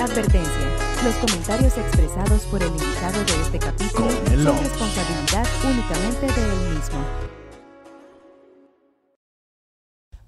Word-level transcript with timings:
Advertencia. 0.00 0.76
Los 1.04 1.14
comentarios 1.16 1.76
expresados 1.76 2.42
por 2.42 2.62
el 2.62 2.68
invitado 2.68 3.18
de 3.24 3.42
este 3.42 3.58
capítulo 3.58 4.06
Cómelo. 4.06 4.54
son 4.54 4.62
responsabilidad 4.62 5.46
únicamente 5.64 6.26
de 6.26 6.52
él 6.52 6.74
mismo. 6.76 7.04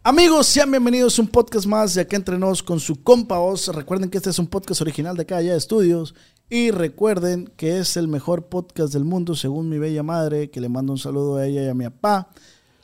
Amigos, 0.02 0.48
sean 0.48 0.72
bienvenidos 0.72 1.16
a 1.16 1.22
un 1.22 1.28
podcast 1.28 1.66
más 1.66 1.94
de 1.94 2.00
Acá 2.00 2.16
Entre 2.16 2.36
Nos 2.36 2.64
con 2.64 2.80
su 2.80 3.04
compa 3.04 3.38
Oz. 3.38 3.68
Recuerden 3.68 4.10
que 4.10 4.16
este 4.16 4.30
es 4.30 4.40
un 4.40 4.48
podcast 4.48 4.80
original 4.80 5.16
de 5.16 5.22
Acá 5.22 5.40
Ya 5.40 5.54
Estudios. 5.54 6.16
Y 6.48 6.72
recuerden 6.72 7.46
que 7.56 7.78
es 7.78 7.96
el 7.96 8.08
mejor 8.08 8.48
podcast 8.48 8.92
del 8.92 9.04
mundo, 9.04 9.36
según 9.36 9.68
mi 9.68 9.78
bella 9.78 10.02
madre, 10.02 10.50
que 10.50 10.60
le 10.60 10.68
mando 10.68 10.92
un 10.92 10.98
saludo 10.98 11.36
a 11.36 11.46
ella 11.46 11.62
y 11.62 11.68
a 11.68 11.74
mi 11.74 11.84
papá. 11.84 12.30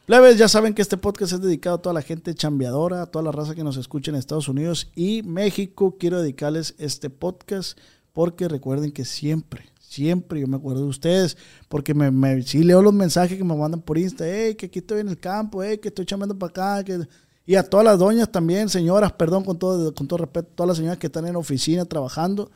Plebes, 0.07 0.39
ya 0.39 0.47
saben 0.49 0.73
que 0.73 0.83
este 0.83 0.97
podcast 0.97 1.33
es 1.33 1.41
dedicado 1.41 1.77
a 1.77 1.83
toda 1.83 1.93
la 1.93 2.01
gente 2.03 2.33
chambeadora, 2.33 3.03
a 3.03 3.07
toda 3.07 3.25
la 3.25 3.33
raza 3.33 3.57
que 3.57 3.65
nos 3.65 3.77
escucha 3.77 4.13
en 4.13 4.17
Estados 4.17 4.49
Unidos 4.49 4.89
y 4.95 5.25
México. 5.25 5.97
Quiero 5.99 6.21
dedicarles 6.23 6.77
este 6.79 7.11
podcast 7.11 7.77
porque 8.13 8.47
recuerden 8.47 8.93
que 8.93 9.05
siempre, 9.05 9.65
siempre 9.81 10.41
yo 10.41 10.47
me 10.47 10.59
acuerdo 10.59 10.83
de 10.83 10.89
ustedes, 10.89 11.37
porque 11.69 11.93
me, 11.93 12.13
me- 12.13 12.41
leo 12.41 12.83
los 12.83 12.95
mensajes 12.95 13.37
que 13.37 13.43
me 13.43 13.57
mandan 13.57 13.83
por 13.83 13.99
Insta, 13.99 14.25
que 14.25 14.67
aquí 14.67 14.79
estoy 14.79 15.01
en 15.01 15.09
el 15.09 15.19
campo, 15.19 15.61
hey, 15.65 15.79
que 15.79 15.89
estoy 15.89 16.07
chambeando 16.07 16.39
para 16.39 16.51
acá, 16.51 16.85
que... 16.85 17.01
y 17.45 17.57
a 17.57 17.65
todas 17.69 17.85
las 17.85 17.99
doñas 17.99 18.31
también, 18.31 18.69
señoras, 18.69 19.13
perdón, 19.13 19.43
con 19.45 19.59
todo, 19.59 19.93
con 19.93 20.07
todo 20.07 20.19
respeto, 20.19 20.49
todas 20.55 20.69
las 20.69 20.77
señoras 20.77 20.99
que 20.99 21.09
están 21.09 21.27
en 21.27 21.33
la 21.33 21.41
oficina 21.41 21.85
trabajando, 21.85 22.53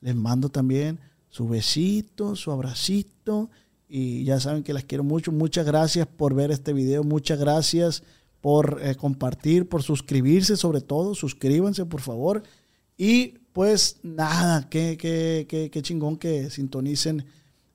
les 0.00 0.16
mando 0.16 0.48
también 0.48 0.98
su 1.28 1.46
besito, 1.48 2.34
su 2.34 2.50
abracito, 2.50 3.50
y 3.96 4.24
ya 4.24 4.40
saben 4.40 4.64
que 4.64 4.72
las 4.72 4.82
quiero 4.82 5.04
mucho. 5.04 5.30
Muchas 5.30 5.64
gracias 5.64 6.08
por 6.08 6.34
ver 6.34 6.50
este 6.50 6.72
video, 6.72 7.04
muchas 7.04 7.38
gracias 7.38 8.02
por 8.40 8.80
eh, 8.82 8.96
compartir, 8.96 9.68
por 9.68 9.84
suscribirse 9.84 10.56
sobre 10.56 10.80
todo, 10.80 11.14
suscríbanse 11.14 11.86
por 11.86 12.00
favor. 12.00 12.42
Y 12.98 13.38
pues 13.52 14.00
nada, 14.02 14.68
qué, 14.68 14.96
qué, 15.00 15.46
qué, 15.48 15.70
qué 15.70 15.80
chingón 15.80 16.16
que 16.16 16.50
sintonicen 16.50 17.24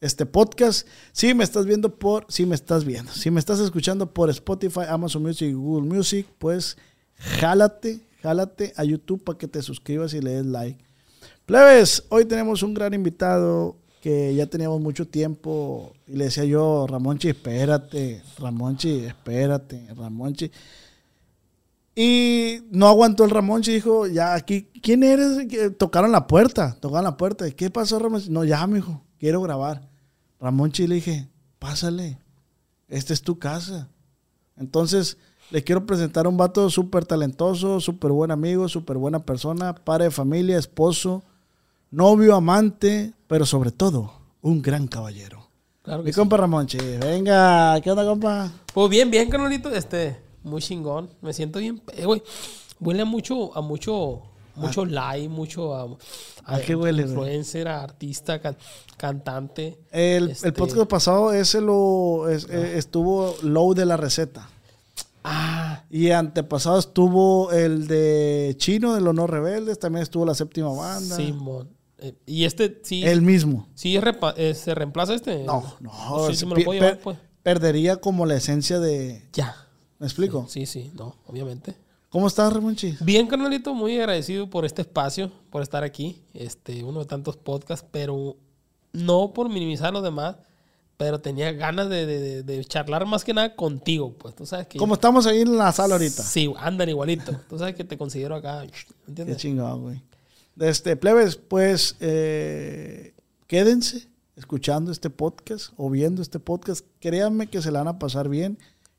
este 0.02 0.26
podcast. 0.26 0.86
Si 1.14 1.34
me 1.34 1.46
estás 1.46 1.66
viendo 1.66 1.98
por, 1.98 2.26
si 2.28 2.46
me 2.46 2.56
estás 2.56 2.84
viendo, 2.84 3.14
si 3.14 3.32
me 3.32 3.40
estás 3.40 3.62
escuchando 3.62 4.14
por 4.14 4.30
Spotify, 4.30 4.82
Amazon 4.90 5.24
Music 5.24 5.48
y 5.48 5.54
Google 5.54 5.88
Music, 5.88 6.28
pues 6.38 6.76
jálate, 7.16 8.02
jálate 8.22 8.74
a 8.76 8.84
YouTube 8.84 9.24
para 9.24 9.38
que 9.38 9.48
te 9.48 9.62
suscribas 9.62 10.14
y 10.14 10.20
le 10.20 10.32
des 10.32 10.46
like. 10.46 10.84
Plebes, 11.46 12.04
hoy 12.10 12.26
tenemos 12.26 12.62
un 12.62 12.74
gran 12.74 12.94
invitado 12.94 13.78
que 14.02 14.34
ya 14.36 14.48
teníamos 14.48 14.80
mucho 14.82 15.08
tiempo 15.08 15.94
y 16.08 16.14
le 16.14 16.26
decía 16.26 16.46
yo, 16.46 16.88
Ramonchi, 16.88 17.30
espérate, 17.30 18.22
Ramonchi, 18.38 19.06
espérate, 19.06 19.88
Ramonchi. 19.96 20.52
Y 21.96 22.62
no 22.72 22.88
aguantó 22.88 23.26
el 23.26 23.32
Ramonchi, 23.32 23.74
dijo, 23.74 24.08
ya 24.08 24.34
aquí, 24.34 24.70
¿quién 24.82 25.04
eres? 25.04 25.48
Que 25.48 25.70
Tocaron 25.70 26.12
la 26.12 26.28
puerta, 26.28 26.78
tocaron 26.80 27.04
la 27.04 27.18
puerta. 27.18 27.50
¿Qué 27.52 27.70
pasó, 27.70 28.00
Ramonchi? 28.00 28.30
No, 28.30 28.44
ya, 28.46 28.66
mijo, 28.68 29.04
quiero 29.20 29.42
grabar. 29.42 29.90
Ramonchi 30.40 30.88
le 30.88 30.96
dije, 30.96 31.28
pásale, 31.60 32.18
esta 32.88 33.14
es 33.14 33.22
tu 33.22 33.38
casa. 33.38 33.90
Entonces, 34.56 35.18
le 35.52 35.64
quiero 35.64 35.86
presentar 35.86 36.26
a 36.26 36.30
un 36.30 36.38
vato 36.38 36.70
súper 36.70 37.06
talentoso, 37.06 37.80
súper 37.80 38.12
buen 38.12 38.32
amigo, 38.32 38.70
súper 38.70 38.98
buena 38.98 39.20
persona, 39.20 39.74
padre 39.74 40.06
de 40.06 40.12
familia, 40.12 40.58
esposo, 40.58 41.24
novio, 41.92 42.36
amante, 42.36 43.14
pero 43.28 43.46
sobre 43.46 43.72
todo, 43.72 44.12
un 44.42 44.62
gran 44.62 44.88
caballero. 44.88 45.48
Claro 45.82 46.04
Mi 46.04 46.12
sí. 46.12 46.20
compa 46.20 46.38
Ramonchi, 46.38 46.78
venga, 47.00 47.80
¿qué 47.82 47.90
onda, 47.92 48.06
compa? 48.06 48.52
Pues 48.74 48.90
bien, 48.90 49.10
bien, 49.10 49.30
carnalito, 49.30 49.70
este, 49.74 50.20
muy 50.44 50.62
chingón. 50.62 51.10
Me 51.22 51.34
siento 51.34 51.60
bien, 51.60 51.82
eh, 51.94 52.06
güey. 52.06 52.22
Huele 52.80 53.02
a 53.02 53.06
mucho, 53.06 53.56
a 53.58 53.62
mucho, 53.62 54.22
mucho 54.56 54.86
like, 54.86 55.28
mucho 55.30 55.74
a, 55.76 55.98
¿A 56.46 56.60
qué 56.62 56.76
huele, 56.76 57.04
influencer, 57.04 57.68
a 57.68 57.84
artista, 57.84 58.40
can- 58.42 58.58
cantante. 58.98 59.80
El, 59.92 60.30
Este- 60.32 60.48
el 60.48 60.54
podcast 60.54 60.88
pasado, 60.90 61.34
ese 61.34 61.60
lo 61.62 62.30
es- 62.30 62.48
eh, 62.50 62.78
estuvo 62.78 63.36
low 63.42 63.74
de 63.74 63.86
la 63.86 63.98
receta. 63.98 64.48
Ah, 65.24 65.84
Y 65.90 66.12
antepasado 66.12 66.80
estuvo 66.80 67.52
el 67.52 67.88
de 67.88 68.54
Chino 68.58 68.94
de 68.96 69.02
los 69.02 69.14
No 69.14 69.28
Rebeldes, 69.28 69.80
también 69.80 70.04
estuvo 70.04 70.26
la 70.26 70.36
séptima 70.36 70.70
banda. 70.72 71.16
Simón. 71.16 71.70
Eh, 72.02 72.14
y 72.26 72.46
este, 72.46 72.80
sí, 72.84 73.04
El 73.04 73.22
mismo. 73.22 73.68
sí 73.76 73.98
eh, 74.38 74.54
se 74.54 74.74
reemplaza 74.76 75.14
este. 75.14 75.44
No, 75.44 75.76
no. 75.80 75.92
Sí, 76.28 76.34
sí 76.34 76.40
se 76.40 76.46
me 76.46 76.56
lo 76.56 76.64
puedo 76.64 76.80
llevar, 76.80 76.96
per- 76.96 77.04
pues. 77.04 77.18
Perdería 77.44 77.98
como 77.98 78.26
la 78.26 78.36
esencia 78.36 78.80
de... 78.80 79.28
Ya. 79.34 79.56
¿Me 79.98 80.06
explico? 80.08 80.46
Sí, 80.50 80.66
sí, 80.66 80.92
no, 80.96 81.16
obviamente. 81.26 81.76
¿Cómo 82.10 82.28
estás, 82.28 82.52
Ramonchi? 82.54 82.96
Bien, 83.02 83.28
carnalito, 83.28 83.74
muy 83.74 83.98
agradecido 84.00 84.50
por 84.50 84.66
este 84.66 84.82
espacio, 84.82 85.32
por 85.50 85.62
estar 85.62 85.84
aquí. 85.84 86.22
Este, 86.34 86.84
uno 86.84 87.00
de 87.02 87.06
tantos 87.06 87.38
podcasts, 87.38 87.86
pero 87.92 88.36
no 88.94 89.32
por 89.34 89.48
minimizar 89.50 89.94
los 89.94 90.04
demás, 90.04 90.38
pero 90.98 91.22
tenía 91.22 91.52
ganas 91.54 91.88
de, 91.90 92.06
de- 92.06 92.44
de- 92.44 92.66
charlar 92.66 93.06
más 93.06 93.24
que 93.24 93.34
nada 93.34 93.56
contigo, 93.56 94.14
pues. 94.18 94.36
Tú 94.36 94.46
sabes 94.46 94.68
que. 94.68 94.78
Como 94.80 94.96
estamos 94.96 95.26
ahí 95.28 95.42
en 95.42 95.56
la 95.58 95.72
sala 95.72 95.96
ahorita. 95.96 96.24
Sí, 96.24 96.52
andan 96.58 96.90
igualito. 96.90 97.34
Tú 97.50 97.58
sabes 97.60 97.76
que 97.76 97.84
te 97.84 97.98
considero 97.98 98.36
acá. 98.36 98.66
Qué 98.66 98.74
¿Entiendes? 99.08 99.38
chingado, 99.38 99.80
güey. 99.80 100.02
Este, 100.60 100.98
plebes, 100.98 101.38
pues, 101.38 101.96
eh, 102.02 103.14
quédense 103.48 104.08
escuchando 104.36 104.92
este 104.92 105.10
podcast 105.10 105.72
o 105.78 105.90
viendo 105.90 106.22
este 106.22 106.40
podcast. 106.40 106.86
Créanme 107.00 107.48
que 107.48 107.62
se 107.62 107.72
la 107.72 107.80
van 107.80 107.88
a 107.88 108.00
pasar 108.00 108.28
bien. 108.28 108.58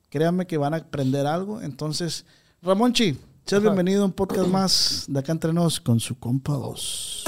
Créanme 0.08 0.46
que 0.46 0.56
van 0.56 0.74
a 0.74 0.78
aprender 0.78 1.26
algo. 1.26 1.60
Entonces, 1.60 2.24
Ramonchi, 2.62 3.18
seas 3.44 3.60
Ajá. 3.60 3.70
bienvenido 3.70 4.02
a 4.02 4.06
un 4.06 4.12
podcast 4.12 4.48
más 4.48 5.04
de 5.06 5.20
acá 5.20 5.32
entre 5.32 5.52
nos 5.52 5.80
con 5.80 6.00
su 6.00 6.18
compa 6.18 6.56
Oz. 6.56 7.24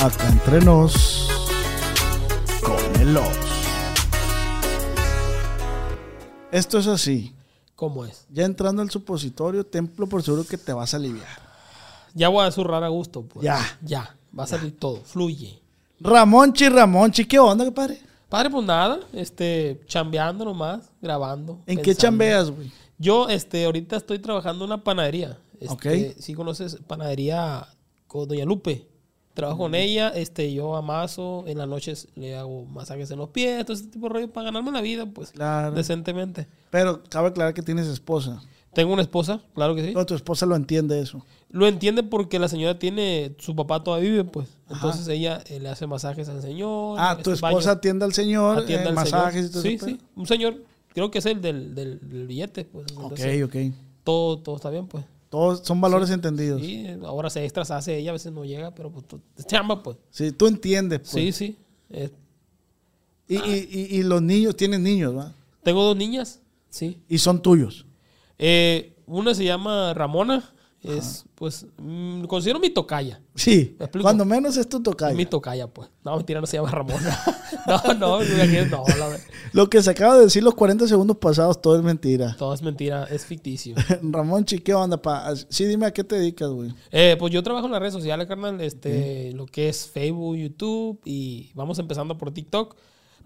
Acá 0.00 0.28
entre 0.28 0.60
nos 0.64 1.28
con 2.62 3.00
el. 3.00 3.18
Esto 6.52 6.78
es 6.78 6.86
así. 6.86 7.34
¿Cómo 7.82 8.04
es? 8.04 8.28
Ya 8.30 8.44
entrando 8.44 8.80
al 8.80 8.90
supositorio, 8.90 9.66
templo 9.66 10.06
por 10.06 10.22
seguro 10.22 10.46
que 10.46 10.56
te 10.56 10.72
vas 10.72 10.94
a 10.94 10.98
aliviar. 10.98 11.26
Ya 12.14 12.28
voy 12.28 12.46
a 12.46 12.52
zurrar 12.52 12.84
a 12.84 12.86
gusto, 12.86 13.22
pues. 13.22 13.44
Ya. 13.44 13.58
Ya. 13.80 14.14
Va 14.38 14.44
a 14.44 14.46
salir 14.46 14.78
todo. 14.78 15.00
Fluye. 15.02 15.58
Ramonchi, 15.98 16.68
Ramonchi, 16.68 17.24
¿qué 17.24 17.40
onda, 17.40 17.64
compadre? 17.64 18.00
Padre, 18.28 18.50
pues 18.50 18.64
nada. 18.64 19.00
Este, 19.12 19.80
chambeando 19.86 20.44
nomás, 20.44 20.92
grabando. 21.00 21.58
¿En 21.66 21.82
qué 21.82 21.92
chambeas, 21.92 22.52
güey? 22.52 22.70
Yo, 22.98 23.28
este, 23.28 23.64
ahorita 23.64 23.96
estoy 23.96 24.20
trabajando 24.20 24.64
en 24.64 24.70
una 24.70 24.84
panadería. 24.84 25.36
Este, 25.58 26.12
Ok. 26.12 26.16
Si 26.20 26.34
conoces 26.34 26.76
panadería 26.86 27.66
con 28.06 28.28
Doña 28.28 28.44
Lupe. 28.44 28.86
Trabajo 29.34 29.58
con 29.58 29.74
ella, 29.74 30.08
este, 30.10 30.52
yo 30.52 30.76
amaso, 30.76 31.44
en 31.46 31.56
las 31.58 31.66
noches 31.66 32.08
le 32.16 32.36
hago 32.36 32.66
masajes 32.66 33.10
en 33.10 33.18
los 33.18 33.30
pies, 33.30 33.64
todo 33.64 33.74
ese 33.74 33.86
tipo 33.86 34.06
de 34.08 34.12
rollo 34.14 34.30
para 34.32 34.44
ganarme 34.46 34.70
la 34.72 34.80
vida, 34.82 35.06
pues, 35.06 35.30
Claro. 35.30 35.74
decentemente. 35.74 36.46
Pero 36.70 37.02
cabe 37.08 37.28
aclarar 37.28 37.54
que 37.54 37.62
tienes 37.62 37.86
esposa. 37.86 38.42
Tengo 38.74 38.92
una 38.92 39.02
esposa, 39.02 39.42
claro 39.54 39.74
que 39.74 39.82
sí. 39.84 39.90
Pero 39.92 40.06
tu 40.06 40.14
esposa 40.14 40.46
lo 40.46 40.56
entiende 40.56 40.98
eso. 41.00 41.24
Lo 41.50 41.66
entiende 41.66 42.02
porque 42.02 42.38
la 42.38 42.48
señora 42.48 42.78
tiene, 42.78 43.34
su 43.38 43.54
papá 43.54 43.82
todavía 43.84 44.10
vive, 44.10 44.24
pues. 44.24 44.48
Entonces 44.70 45.06
ella 45.08 45.42
eh, 45.46 45.60
le 45.60 45.68
hace 45.68 45.86
masajes 45.86 46.28
al 46.30 46.40
señor. 46.40 46.96
Ah, 46.98 47.14
tu 47.22 47.30
este, 47.30 47.46
esposa 47.46 47.70
baño- 47.70 47.76
atiende 47.78 48.04
al 48.06 48.12
señor, 48.14 48.58
atiende 48.60 48.84
eh, 48.86 48.88
al 48.88 48.94
masajes 48.94 49.46
y 49.46 49.50
todo 49.52 49.62
señor. 49.62 49.80
Sí, 49.80 49.90
sí. 49.92 50.00
Un 50.16 50.26
señor, 50.26 50.62
creo 50.94 51.10
que 51.10 51.18
es 51.18 51.26
el 51.26 51.42
del, 51.42 51.74
del, 51.74 52.00
del 52.08 52.26
billete, 52.26 52.64
pues. 52.64 52.86
Ok, 52.96 53.02
Entonces, 53.18 53.44
ok. 53.44 53.56
Todo, 54.04 54.38
todo 54.38 54.56
está 54.56 54.70
bien, 54.70 54.86
pues. 54.86 55.04
Todos 55.32 55.62
son 55.66 55.80
valores 55.80 56.10
entendidos. 56.10 56.60
Sí, 56.60 56.86
ahora 57.06 57.30
se 57.30 57.42
extras 57.42 57.70
hace 57.70 57.96
ella, 57.96 58.10
a 58.10 58.12
veces 58.12 58.30
no 58.32 58.44
llega, 58.44 58.74
pero 58.74 58.92
pues 58.92 59.06
chamba, 59.46 59.82
pues. 59.82 59.96
Sí, 60.10 60.30
tú 60.30 60.46
entiendes. 60.46 60.98
Pues. 61.00 61.10
Sí, 61.10 61.32
sí. 61.32 61.56
Eh, 61.88 62.10
Y, 63.28 63.36
y- 63.36 63.68
y- 63.72 63.96
y 63.98 64.02
los 64.02 64.20
niños, 64.20 64.54
tienes 64.56 64.80
niños, 64.80 65.14
¿verdad? 65.14 65.34
tengo 65.62 65.82
dos 65.84 65.96
niñas, 65.96 66.42
sí. 66.68 67.00
Y 67.08 67.16
son 67.16 67.40
tuyos. 67.40 67.86
Eh, 68.38 68.94
una 69.06 69.32
se 69.34 69.44
llama 69.46 69.94
Ramona, 69.94 70.52
es, 70.82 71.24
pues, 71.34 71.66
mm, 71.78 72.24
considero 72.24 72.58
mi 72.60 72.70
tocaya. 72.70 73.20
Sí. 73.34 73.76
Cuando 74.00 74.24
menos 74.24 74.56
es 74.56 74.68
tu 74.68 74.78
Es 74.78 74.82
tocayo. 74.82 75.16
mi 75.16 75.26
tocaya, 75.26 75.66
pues. 75.66 75.88
No, 76.04 76.16
mentira, 76.16 76.40
no 76.40 76.46
se 76.46 76.56
llama 76.56 76.70
Ramona. 76.70 77.18
no, 77.66 77.94
no, 77.94 78.20
no, 78.20 78.64
no, 78.70 78.84
la 78.98 79.18
Lo 79.52 79.70
que 79.70 79.82
se 79.82 79.90
acaba 79.90 80.16
de 80.16 80.24
decir 80.24 80.42
los 80.42 80.54
40 80.54 80.86
segundos 80.88 81.16
pasados, 81.18 81.60
todo 81.62 81.76
es 81.76 81.82
mentira. 81.82 82.34
todo 82.38 82.52
es 82.54 82.62
mentira, 82.62 83.04
es 83.04 83.24
ficticio. 83.24 83.74
Ramón, 84.02 84.44
chi, 84.44 84.58
¿qué 84.58 84.74
onda, 84.74 85.00
pa? 85.00 85.32
Sí, 85.48 85.64
dime 85.66 85.86
a 85.86 85.92
qué 85.92 86.02
te 86.04 86.16
dedicas, 86.16 86.50
güey. 86.50 86.74
Eh, 86.90 87.16
pues 87.18 87.32
yo 87.32 87.42
trabajo 87.42 87.66
en 87.66 87.72
las 87.72 87.80
redes 87.80 87.94
sociales, 87.94 88.26
carnal, 88.26 88.60
este, 88.60 89.32
lo 89.32 89.46
que 89.46 89.68
es 89.68 89.86
Facebook, 89.88 90.36
YouTube 90.36 91.00
y 91.04 91.52
vamos 91.54 91.78
empezando 91.78 92.18
por 92.18 92.32
TikTok. 92.32 92.76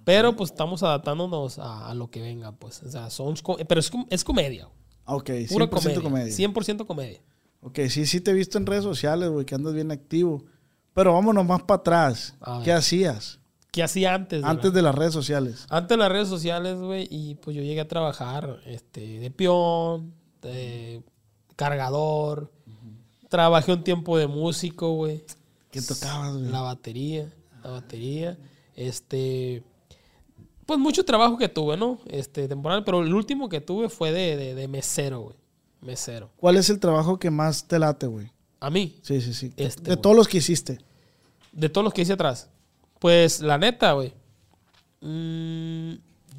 Pero 0.04 0.36
pues 0.36 0.50
estamos 0.52 0.84
adaptándonos 0.84 1.58
a, 1.58 1.88
a 1.90 1.94
lo 1.94 2.10
que 2.10 2.20
venga, 2.20 2.52
pues. 2.52 2.80
O 2.84 2.90
sea, 2.90 3.10
son... 3.10 3.34
Pero 3.66 3.80
es, 3.80 3.90
com- 3.90 4.06
es 4.08 4.22
comedia. 4.22 4.68
Ok, 5.04 5.30
100% 5.30 5.48
Pura 5.48 5.66
comedia. 5.68 6.00
comedia. 6.00 6.32
100% 6.48 6.86
comedia. 6.86 7.20
Ok, 7.60 7.80
sí, 7.88 8.06
sí 8.06 8.20
te 8.20 8.30
he 8.30 8.34
visto 8.34 8.58
en 8.58 8.66
redes 8.66 8.84
sociales, 8.84 9.28
güey, 9.28 9.44
que 9.44 9.54
andas 9.54 9.74
bien 9.74 9.90
activo. 9.90 10.44
Pero 10.94 11.12
vámonos 11.12 11.44
más 11.44 11.62
para 11.62 11.80
atrás. 11.80 12.34
¿Qué 12.64 12.72
hacías 12.72 13.38
¿Qué 13.70 13.82
hacía 13.82 14.14
antes? 14.14 14.42
antes 14.42 14.62
verdad? 14.62 14.74
de 14.74 14.82
las 14.82 14.94
redes 14.94 15.12
sociales? 15.12 15.66
Antes 15.68 15.90
de 15.90 15.96
las 15.98 16.10
redes 16.10 16.28
sociales, 16.28 16.78
güey, 16.78 17.06
y 17.10 17.34
pues 17.34 17.54
yo 17.54 17.62
llegué 17.62 17.80
a 17.80 17.88
trabajar 17.88 18.60
este, 18.64 19.20
de 19.20 19.30
peón, 19.30 20.14
de 20.40 21.02
cargador, 21.56 22.50
Trabajé 23.28 23.72
un 23.72 23.82
tiempo 23.82 24.16
de 24.18 24.26
músico, 24.26 24.92
güey. 24.92 25.24
¿Qué 25.70 25.82
tocabas, 25.82 26.36
güey? 26.36 26.50
La 26.50 26.60
batería, 26.60 27.32
la 27.62 27.70
batería. 27.70 28.38
Este. 28.74 29.64
Pues 30.64 30.78
mucho 30.78 31.04
trabajo 31.04 31.36
que 31.36 31.48
tuve, 31.48 31.76
¿no? 31.76 31.98
Este, 32.06 32.48
temporal. 32.48 32.84
Pero 32.84 33.02
el 33.02 33.12
último 33.12 33.48
que 33.48 33.60
tuve 33.60 33.88
fue 33.88 34.12
de, 34.12 34.36
de, 34.36 34.54
de 34.54 34.68
mesero, 34.68 35.20
güey. 35.20 35.36
Mesero. 35.86 36.30
¿Cuál 36.36 36.56
es 36.56 36.68
el 36.68 36.78
trabajo 36.80 37.18
que 37.18 37.30
más 37.30 37.66
te 37.66 37.78
late, 37.78 38.06
güey? 38.06 38.30
A 38.60 38.68
mí, 38.70 38.98
Sí, 39.02 39.20
sí, 39.20 39.32
sí. 39.32 39.52
Este, 39.56 39.82
de 39.82 39.90
güey. 39.94 40.02
todos 40.02 40.16
los 40.16 40.28
que 40.28 40.38
hiciste. 40.38 40.78
de 41.52 41.68
todos 41.68 41.84
los 41.84 41.94
que 41.94 42.02
hice 42.02 42.12
atrás. 42.14 42.50
Pues 42.98 43.40
la 43.40 43.56
neta, 43.58 43.92
güey. 43.92 44.12
mm, 45.00 45.92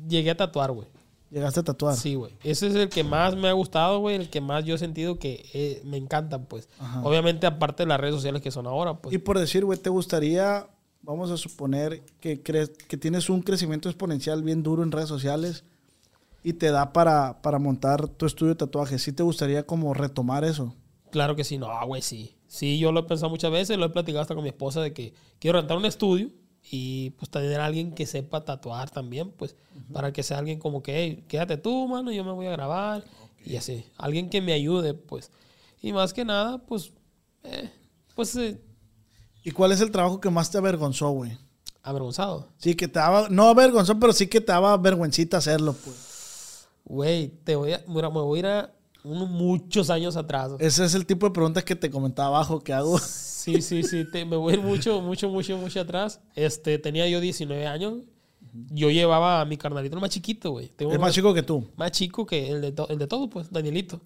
llegué 0.07 0.31
a 0.31 0.38
tatuar, 0.38 0.71
güey. 0.71 0.88
Llegaste 1.29 1.59
a 1.59 1.63
tatuar. 1.63 1.95
Sí, 1.97 2.15
güey. 2.15 2.33
Ese 2.44 2.67
es 2.67 2.75
el 2.75 2.88
que 2.89 3.03
más 3.03 3.35
me 3.35 3.49
ha 3.49 3.53
gustado, 3.53 3.99
güey. 3.99 4.15
El 4.15 4.29
que 4.29 4.39
más 4.39 4.63
yo 4.63 4.75
he 4.75 4.77
sentido 4.77 5.19
que 5.19 5.45
eh, 5.53 5.81
me 5.83 5.97
encantan, 5.97 6.45
pues. 6.45 6.69
Ajá. 6.79 7.01
Obviamente, 7.03 7.45
aparte 7.45 7.83
de 7.83 7.88
las 7.88 7.99
redes 7.99 8.15
sociales 8.15 8.41
que 8.41 8.49
son 8.51 8.65
ahora, 8.65 8.95
pues. 8.97 9.13
Y 9.13 9.17
por 9.17 9.38
decir, 9.38 9.65
güey, 9.65 9.77
¿te 9.77 9.89
gustaría, 9.89 10.67
vamos 11.01 11.29
a 11.29 11.35
suponer, 11.38 12.01
que, 12.21 12.41
que 12.41 12.97
tienes 12.97 13.29
un 13.29 13.41
crecimiento 13.41 13.89
exponencial 13.89 14.41
bien 14.41 14.63
duro 14.63 14.83
en 14.83 14.91
redes 14.91 15.09
sociales 15.09 15.65
y 16.43 16.53
te 16.53 16.71
da 16.71 16.93
para, 16.93 17.41
para 17.41 17.59
montar 17.59 18.07
tu 18.07 18.25
estudio 18.25 18.53
de 18.53 18.57
tatuajes? 18.57 19.01
¿Sí 19.01 19.11
te 19.11 19.23
gustaría 19.23 19.65
como 19.65 19.93
retomar 19.93 20.43
eso? 20.43 20.75
Claro 21.11 21.35
que 21.35 21.43
sí, 21.43 21.57
no, 21.57 21.67
güey, 21.85 22.01
sí. 22.01 22.35
Sí, 22.47 22.79
yo 22.79 22.91
lo 22.91 23.01
he 23.01 23.03
pensado 23.03 23.29
muchas 23.29 23.51
veces, 23.51 23.77
lo 23.77 23.85
he 23.85 23.89
platicado 23.89 24.21
hasta 24.21 24.35
con 24.35 24.43
mi 24.43 24.49
esposa 24.49 24.81
de 24.81 24.93
que 24.93 25.13
quiero 25.39 25.59
rentar 25.59 25.77
un 25.77 25.85
estudio 25.85 26.29
y 26.69 27.11
pues 27.11 27.29
tener 27.29 27.59
a 27.59 27.65
alguien 27.65 27.93
que 27.93 28.05
sepa 28.05 28.45
tatuar 28.45 28.89
también, 28.89 29.31
pues, 29.31 29.55
para 29.91 30.11
que 30.13 30.23
sea 30.23 30.37
alguien 30.37 30.59
como 30.59 30.81
que, 30.83 30.97
hey, 30.97 31.25
quédate 31.27 31.57
tú, 31.57 31.87
mano, 31.87 32.11
yo 32.11 32.23
me 32.23 32.31
voy 32.31 32.47
a 32.47 32.51
grabar 32.51 33.03
y 33.45 33.55
así. 33.55 33.85
Alguien 33.97 34.29
que 34.29 34.41
me 34.41 34.53
ayude, 34.53 34.93
pues. 34.93 35.31
Y 35.81 35.93
más 35.93 36.13
que 36.13 36.25
nada, 36.25 36.57
pues, 36.59 36.91
eh, 37.43 37.69
pues, 38.15 38.35
eh, 38.35 38.61
¿Y 39.43 39.51
cuál 39.51 39.71
es 39.71 39.79
el 39.81 39.91
trabajo 39.91 40.19
que 40.19 40.29
más 40.29 40.51
te 40.51 40.57
avergonzó, 40.57 41.09
güey? 41.11 41.37
avergonzado. 41.83 42.49
Sí, 42.57 42.75
que 42.75 42.87
te 42.87 42.99
daba, 42.99 43.29
no 43.29 43.47
avergonzó, 43.47 43.97
pero 43.97 44.11
sí 44.11 44.27
que 44.27 44.41
te 44.41 44.51
daba 44.51 44.75
vergüencita 44.77 45.37
hacerlo, 45.37 45.73
pues. 45.73 46.06
Güey, 46.87 47.27
te 47.43 47.55
voy 47.55 47.73
a, 47.73 47.83
mira, 47.87 48.09
me 48.09 48.21
voy 48.21 48.37
a 48.37 48.39
ir 48.39 48.45
a 48.45 48.73
unos 49.03 49.29
muchos 49.29 49.89
años 49.89 50.15
atrás. 50.15 50.51
Ese 50.59 50.85
es 50.85 50.93
el 50.95 51.05
tipo 51.05 51.25
de 51.27 51.33
preguntas 51.33 51.63
que 51.63 51.75
te 51.75 51.89
comentaba 51.89 52.29
abajo 52.29 52.61
que 52.61 52.73
hago. 52.73 52.97
Sí, 52.99 53.61
sí, 53.61 53.83
sí, 53.83 54.05
te- 54.11 54.25
me 54.25 54.35
voy 54.35 54.53
a 54.53 54.57
ir 54.57 54.61
mucho, 54.61 55.01
mucho, 55.01 55.29
mucho, 55.29 55.57
mucho 55.57 55.79
atrás. 55.81 56.19
Este, 56.35 56.79
tenía 56.79 57.07
yo 57.07 57.19
19 57.21 57.65
años. 57.67 57.95
Yo 58.71 58.89
llevaba 58.89 59.41
a 59.41 59.45
mi 59.45 59.57
carnalito 59.57 59.95
el 59.95 60.01
más 60.01 60.09
chiquito, 60.09 60.51
güey. 60.51 60.69
Tengo 60.69 60.91
Es 60.91 60.97
uno 60.97 61.05
más 61.05 61.13
chico 61.13 61.33
que 61.33 61.43
tú. 61.43 61.65
más 61.75 61.91
chico 61.91 62.25
que 62.25 62.49
el 62.49 62.61
de, 62.61 62.71
to- 62.71 62.87
el 62.89 62.97
de 62.97 63.07
todo, 63.07 63.29
pues, 63.29 63.51
Danielito. 63.51 64.01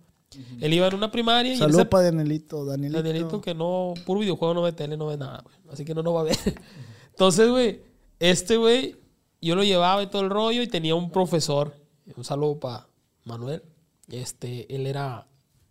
Él 0.62 0.74
iba 0.74 0.88
en 0.88 0.96
una 0.96 1.12
primaria 1.12 1.54
y 1.54 1.58
Saludos 1.58 1.82
ese 1.82 1.86
para 1.90 2.06
Danielito, 2.06 2.64
Danielito. 2.66 3.04
Danielito 3.04 3.42
que 3.42 3.54
no, 3.54 3.94
puro 4.06 4.22
videojuego, 4.22 4.54
no 4.54 4.62
ve 4.62 4.72
tele, 4.72 4.96
no 4.98 5.08
ve 5.08 5.18
nada, 5.18 5.42
güey. 5.44 5.56
Así 5.72 5.84
que 5.86 5.94
no 5.94 6.02
nos 6.04 6.16
va 6.16 6.22
a 6.22 6.24
ver. 6.24 6.38
Entonces, 7.10 7.50
güey, 7.50 7.82
este 8.20 8.58
güey, 8.58 8.96
yo 9.42 9.56
lo 9.56 9.64
llevaba 9.64 10.02
y 10.04 10.08
todo 10.08 10.22
el 10.22 10.30
rollo 10.30 10.62
y 10.62 10.68
tenía 10.68 10.96
un 10.96 11.12
profesor. 11.12 11.76
Un 12.18 12.24
saludo 12.24 12.60
para 12.60 12.88
Manuel. 13.26 13.64
Este, 14.10 14.74
él 14.76 14.88
era, 14.88 15.28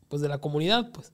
pues, 0.09 0.23
de 0.23 0.29
la 0.29 0.39
comunidad, 0.39 0.91
pues. 0.93 1.13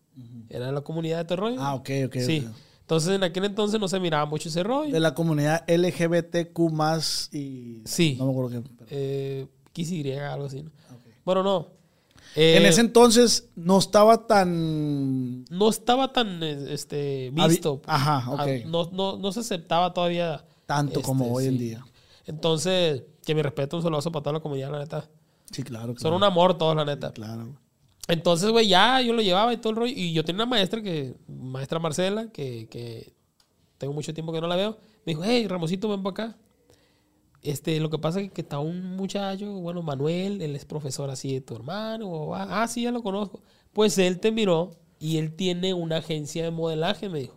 Era 0.49 0.67
de 0.67 0.73
la 0.73 0.81
comunidad 0.81 1.17
de 1.17 1.23
este 1.23 1.37
rollo. 1.37 1.57
Ah, 1.61 1.75
ok, 1.75 1.91
ok. 2.07 2.17
Sí. 2.21 2.47
ok. 2.49 2.57
Entonces 2.81 3.11
en 3.17 3.25
aquel 3.25 3.45
entonces 3.45 3.81
no 3.81 3.89
se 3.89 3.99
miraba 3.99 4.27
mucho 4.27 4.49
ese 4.49 4.63
rollo. 4.63 4.93
De 4.93 5.01
la 5.01 5.13
comunidad 5.13 5.65
LGBTQ 5.69 6.57
más 6.71 7.29
y... 7.35 7.83
Sí. 7.85 8.15
No 8.17 8.27
me 8.27 8.31
acuerdo 8.31 8.51
qué. 8.63 8.71
pero- 8.79 8.87
Eh, 8.91 9.47
XY, 9.75 10.13
algo 10.13 10.47
así. 10.47 10.63
¿no? 10.63 10.71
Bueno, 11.25 11.43
no. 11.43 11.69
Eh, 12.37 12.57
en 12.59 12.65
ese 12.67 12.83
entonces 12.83 13.49
no 13.57 13.79
estaba 13.79 14.27
tan... 14.29 15.45
no 15.51 15.69
estaba 15.69 16.13
tan 16.13 16.41
eh, 16.45 16.67
este, 16.73 17.33
Habi- 17.33 17.49
visto. 17.49 17.83
Ajá, 17.87 18.31
ok. 18.31 18.39
Ah, 18.41 18.47
No, 18.67 18.89
no, 18.93 19.17
no 19.19 19.33
se 19.33 19.41
aceptaba 19.41 19.93
todavía. 19.93 20.45
Tanto 20.67 21.03
como 21.03 21.25
este, 21.25 21.35
hoy 21.37 21.47
en 21.47 21.59
día. 21.59 21.85
Entonces, 22.27 23.03
que 23.25 23.35
mi 23.35 23.43
respeto, 23.43 23.77
un 23.77 23.83
saludo 23.83 24.01
para 24.13 24.23
toda 24.23 24.33
la 24.35 24.41
comunidad, 24.41 24.71
la 24.71 24.79
neta. 24.79 25.09
Sí, 25.51 25.63
claro. 25.63 25.89
Son 25.89 25.97
claro, 25.97 26.17
un 26.17 26.25
amor 26.25 26.59
todos, 26.59 26.77
la 26.77 26.85
neta. 26.85 27.13
Claro. 27.13 27.57
Entonces, 28.09 28.51
güey, 28.51 28.69
ya 28.69 29.01
yo 29.01 29.13
lo 29.13 29.23
llevaba 29.23 29.53
y 29.53 29.57
todo 29.57 29.71
el 29.71 29.77
rollo. 29.77 29.93
Y 29.97 30.13
yo 30.13 30.25
tenía 30.25 30.45
una 30.45 30.51
maestra 30.51 30.83
que, 30.83 31.15
maestra 31.29 31.79
Marcela, 31.79 32.31
que, 32.31 32.69
que 32.69 33.13
tengo 33.79 33.93
mucho 33.93 34.15
tiempo 34.15 34.33
que 34.33 34.41
no 34.41 34.47
la 34.47 34.57
veo. 34.57 34.79
Me 35.05 35.13
dijo, 35.13 35.23
hey, 35.25 35.47
Ramosito, 35.49 35.89
ven 35.89 36.03
para 36.03 36.29
acá. 36.29 36.39
Este, 37.43 37.79
lo 37.79 37.91
que 37.91 37.99
pasa 37.99 38.21
es 38.21 38.33
que 38.33 38.41
está 38.41 38.59
un 38.59 38.97
muchacho, 38.97 39.53
bueno, 39.61 39.83
Manuel, 39.83 40.43
él 40.43 40.57
es 40.57 40.65
profesor 40.65 41.11
así 41.11 41.33
de 41.35 41.41
tu 41.41 41.55
hermano. 41.55 42.35
ah, 42.35 42.63
ah, 42.63 42.69
sí, 42.69 42.83
ya 42.83 42.91
lo 42.91 43.03
conozco. 43.03 43.41
Pues 43.73 43.99
él 43.99 44.19
te 44.19 44.33
miró 44.33 44.73
y 44.99 45.19
él 45.19 45.35
tiene 45.37 45.75
una 45.75 45.99
agencia 45.99 46.43
de 46.43 46.51
modelaje, 46.51 47.09
me 47.09 47.21
dijo. 47.21 47.37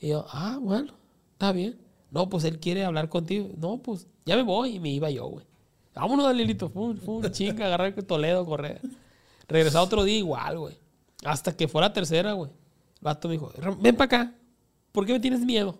Y 0.00 0.08
yo, 0.08 0.26
ah, 0.28 0.58
bueno, 0.60 0.94
está 1.32 1.52
bien. 1.52 1.78
No, 2.10 2.28
pues 2.28 2.44
él 2.44 2.60
quiere 2.60 2.84
hablar 2.84 3.08
contigo. 3.08 3.50
No, 3.56 3.78
pues 3.78 4.06
ya 4.24 4.36
me 4.36 4.42
voy 4.42 4.76
y 4.76 4.80
me 4.80 4.90
iba 4.90 5.10
yo, 5.10 5.26
güey. 5.26 5.46
Vámonos, 5.96 6.26
Danielito. 6.26 6.68
Fue 6.68 6.94
fue 6.96 7.14
un 7.16 7.30
chinga, 7.32 7.66
agarrar 7.66 7.92
el 7.96 8.04
Toledo, 8.06 8.44
correr. 8.46 8.80
Regresaba 9.48 9.84
otro 9.84 10.04
día 10.04 10.18
igual, 10.18 10.58
güey. 10.58 10.76
Hasta 11.24 11.56
que 11.56 11.66
fue 11.68 11.80
la 11.80 11.92
tercera, 11.92 12.32
güey. 12.32 12.50
El 12.50 13.00
vato 13.00 13.28
me 13.28 13.32
dijo, 13.34 13.50
"Ram- 13.58 13.80
ven 13.80 13.96
para 13.96 14.04
acá. 14.06 14.34
¿Por 14.92 15.06
qué 15.06 15.12
me 15.14 15.20
tienes 15.20 15.40
miedo? 15.40 15.78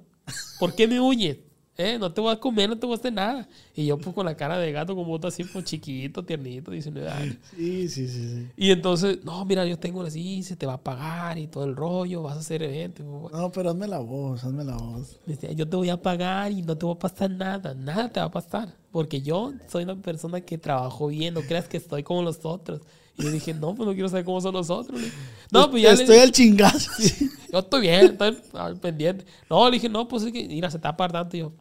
¿Por 0.59 0.75
qué 0.75 0.89
me 0.89 1.01
huyes? 1.01 1.39
¿Eh? 1.79 1.99
No 1.99 2.11
te 2.13 2.21
voy 2.21 2.33
a 2.33 2.41
comer, 2.41 2.71
no 2.71 2.79
te 2.79 2.87
voy 2.87 2.95
a 2.95 2.99
hacer 2.99 3.13
nada. 3.13 3.49
Y 3.75 3.87
yo, 3.87 3.99
pues, 3.99 4.15
con 4.15 4.25
la 4.25 4.37
cara 4.37 4.59
de 4.59 4.73
gato, 4.73 4.95
como 4.95 5.13
otro 5.13 5.29
así, 5.29 5.45
pues, 5.45 5.65
chiquito, 5.65 6.25
tiernito, 6.25 6.71
19 6.71 7.09
años. 7.09 7.37
Sí, 7.55 7.89
sí, 7.89 8.09
sí. 8.09 8.29
sí. 8.35 8.47
Y 8.57 8.71
entonces, 8.71 9.23
no, 9.25 9.45
mira, 9.45 9.67
yo 9.67 9.79
tengo 9.79 10.03
así, 10.03 10.43
se 10.43 10.57
te 10.57 10.65
va 10.65 10.75
a 10.75 10.83
pagar 10.83 11.39
y 11.39 11.47
todo 11.47 11.65
el 11.65 11.77
rollo, 11.77 12.23
vas 12.23 12.37
a 12.37 12.41
hacer 12.41 12.63
evento. 12.63 13.29
No, 13.31 13.53
pero 13.53 13.71
hazme 13.71 13.87
la 13.87 13.99
voz, 13.99 14.45
hazme 14.45 14.65
la 14.65 14.77
voz. 14.77 15.19
Decía, 15.27 15.53
yo 15.53 15.69
te 15.69 15.77
voy 15.77 15.91
a 15.91 16.01
pagar 16.01 16.51
y 16.51 16.63
no 16.63 16.77
te 16.79 16.87
va 16.87 16.93
a 16.93 16.99
pasar 16.99 17.31
nada, 17.31 17.75
nada 17.75 18.09
te 18.11 18.21
va 18.21 18.27
a 18.27 18.31
pasar. 18.31 18.75
Porque 18.91 19.21
yo 19.21 19.53
soy 19.69 19.85
una 19.85 19.97
persona 19.97 20.41
que 20.41 20.57
trabajo 20.57 21.09
bien, 21.09 21.35
no 21.35 21.43
creas 21.43 21.69
que 21.69 21.77
estoy 21.77 22.03
como 22.03 22.23
los 22.23 22.45
otros. 22.45 22.81
Y 23.19 23.23
yo 23.23 23.31
dije, 23.31 23.55
no, 23.55 23.75
pues 23.75 23.87
no 23.87 23.95
quiero 23.95 24.09
saber 24.09 24.25
cómo 24.25 24.41
son 24.41 24.55
los 24.55 24.69
otros. 24.71 25.01
le. 25.01 25.11
No, 25.51 25.71
pues 25.71 25.83
ya 25.83 25.91
le 25.95 26.03
Estoy 26.03 26.17
dije, 26.17 26.23
al 26.27 26.33
chingazo. 26.33 26.91
yo 27.53 27.59
estoy 27.59 27.81
bien, 27.81 28.05
estoy 28.07 28.39
al 28.53 28.77
pendiente. 28.79 29.25
No, 29.49 29.69
le 29.69 29.77
dije, 29.77 29.89
no, 29.89 30.07
pues 30.07 30.25
es 30.25 30.33
que, 30.33 30.47
mira, 30.47 30.71
se 30.71 30.79
te 30.79 30.83
va 30.85 30.91
a 30.91 30.97
pagar 30.97 31.13
tanto. 31.13 31.37
Y 31.37 31.41
yo, 31.41 31.53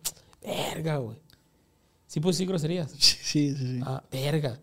verga, 0.43 0.97
güey. 0.97 1.17
Sí, 2.07 2.19
pues 2.19 2.37
sí, 2.37 2.45
groserías. 2.45 2.91
Sí, 2.99 3.53
sí, 3.55 3.55
sí. 3.55 3.79
Ah, 3.83 4.03
verga. 4.11 4.59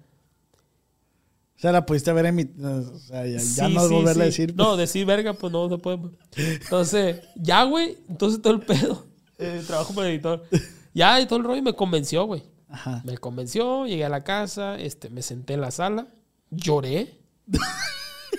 O 1.57 1.61
sea, 1.63 1.73
la 1.73 1.87
pudiste 1.87 2.13
ver 2.13 2.27
en 2.27 2.35
mi... 2.35 2.43
O 2.43 2.99
sea, 2.99 3.25
ya, 3.25 3.39
ya 3.39 3.41
Sí, 3.41 3.75
no 3.75 3.87
sí, 3.87 3.95
volverle 3.95 4.23
a 4.23 4.27
decir. 4.27 4.55
No, 4.57 4.77
decir 4.77 5.07
verga, 5.07 5.33
pues 5.35 5.53
no 5.53 5.69
se 5.69 5.79
puede. 5.79 5.99
pues. 5.99 6.13
Entonces, 6.37 7.21
ya, 7.37 7.63
güey. 7.65 7.99
Entonces 8.09 8.43
todo 8.43 8.55
el 8.55 8.61
pedo. 8.61 9.07
eh, 9.39 9.63
trabajo 9.67 9.95
para 9.95 10.09
el 10.09 10.15
editor. 10.15 10.45
Ya, 10.93 11.21
y 11.21 11.27
todo 11.27 11.39
el 11.39 11.45
rollo 11.45 11.63
me 11.63 11.75
convenció, 11.75 12.25
güey. 12.25 12.43
Ajá. 12.69 13.03
Me 13.05 13.17
convenció, 13.19 13.87
llegué 13.87 14.05
a 14.05 14.09
la 14.09 14.25
casa, 14.25 14.77
este, 14.79 15.11
me 15.11 15.23
senté 15.23 15.53
en 15.55 15.61
la 15.61 15.71
sala, 15.71 16.09
lloré. 16.53 17.19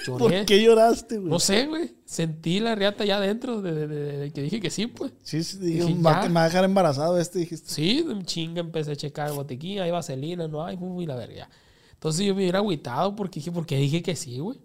Lloré. 0.07 0.37
¿Por 0.39 0.45
qué 0.47 0.61
lloraste, 0.61 1.17
güey? 1.17 1.29
No 1.29 1.39
sé, 1.39 1.67
güey. 1.67 1.95
Sentí 2.03 2.59
la 2.59 2.73
riata 2.75 3.05
ya 3.05 3.17
adentro 3.17 3.61
de, 3.61 3.71
de- 3.73 3.87
de- 3.87 4.17
de 4.17 4.31
que 4.33 4.41
dije 4.41 4.59
que 4.59 4.69
sí, 4.71 4.87
pues. 4.87 5.13
Sí, 5.23 5.43
sí, 5.43 5.57
dije, 5.59 5.85
Dije, 5.85 6.01
va, 6.01 6.23
me 6.27 6.33
va 6.33 6.41
a 6.41 6.45
dejar 6.45 6.65
embarazado 6.65 7.17
este, 7.19 7.39
dijiste. 7.39 7.69
Sí, 7.69 8.05
chinga 8.25 8.59
empecé 8.59 8.91
a 8.91 8.95
checar 8.95 9.31
botiquín, 9.33 9.79
hay 9.79 9.91
vaselina, 9.91 10.47
no 10.47 10.65
hay, 10.65 10.77
uy, 10.81 11.05
la 11.05 11.15
verga. 11.15 11.47
Entonces 11.93 12.25
yo 12.25 12.33
me 12.33 12.41
hubiera 12.41 12.57
agüitado 12.59 13.15
porque 13.15 13.39
dije, 13.39 13.51
¿por 13.51 13.65
qué 13.65 13.77
dije 13.77 14.01
que 14.01 14.15
sí, 14.15 14.39
güey? 14.39 14.59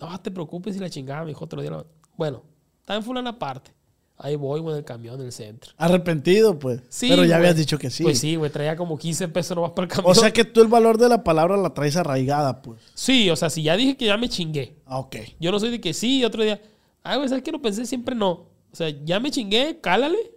No 0.00 0.18
te 0.20 0.30
preocupes 0.30 0.74
si 0.74 0.80
la 0.80 0.88
chingada 0.88 1.22
me 1.22 1.28
dijo 1.28 1.44
otro 1.44 1.60
día. 1.60 1.84
Bueno, 2.16 2.44
está 2.80 2.94
en 2.94 3.02
fulana 3.02 3.38
parte. 3.38 3.72
Ahí 4.16 4.36
voy, 4.36 4.60
güey, 4.60 4.74
en 4.74 4.78
el 4.78 4.84
camión 4.84 5.18
del 5.18 5.32
centro. 5.32 5.72
Arrepentido, 5.76 6.58
pues. 6.58 6.80
Sí, 6.88 7.08
Pero 7.08 7.22
ya 7.22 7.36
güey. 7.36 7.38
habías 7.38 7.56
dicho 7.56 7.78
que 7.78 7.90
sí. 7.90 8.04
Pues 8.04 8.20
sí, 8.20 8.36
güey, 8.36 8.50
traía 8.50 8.76
como 8.76 8.96
15 8.96 9.28
pesos 9.28 9.56
nomás 9.56 9.72
para 9.72 9.86
el 9.86 9.92
camión. 9.92 10.10
O 10.10 10.14
sea 10.14 10.32
que 10.32 10.44
tú 10.44 10.60
el 10.60 10.68
valor 10.68 10.98
de 10.98 11.08
la 11.08 11.24
palabra 11.24 11.56
la 11.56 11.74
traes 11.74 11.96
arraigada, 11.96 12.62
pues. 12.62 12.80
Sí, 12.94 13.28
o 13.30 13.36
sea, 13.36 13.50
si 13.50 13.64
ya 13.64 13.76
dije 13.76 13.96
que 13.96 14.06
ya 14.06 14.16
me 14.16 14.28
chingué. 14.28 14.76
Ah, 14.86 14.98
ok. 14.98 15.16
Yo 15.40 15.50
no 15.50 15.58
soy 15.58 15.70
de 15.70 15.80
que 15.80 15.92
sí, 15.92 16.18
y 16.18 16.24
otro 16.24 16.42
día. 16.44 16.60
Ay, 17.02 17.16
güey, 17.16 17.28
¿sabes 17.28 17.42
qué? 17.42 17.50
Lo 17.50 17.60
pensé 17.60 17.84
siempre 17.86 18.14
no. 18.14 18.30
O 18.30 18.76
sea, 18.76 18.88
ya 18.88 19.18
me 19.18 19.30
chingué, 19.30 19.80
cálale. 19.80 20.32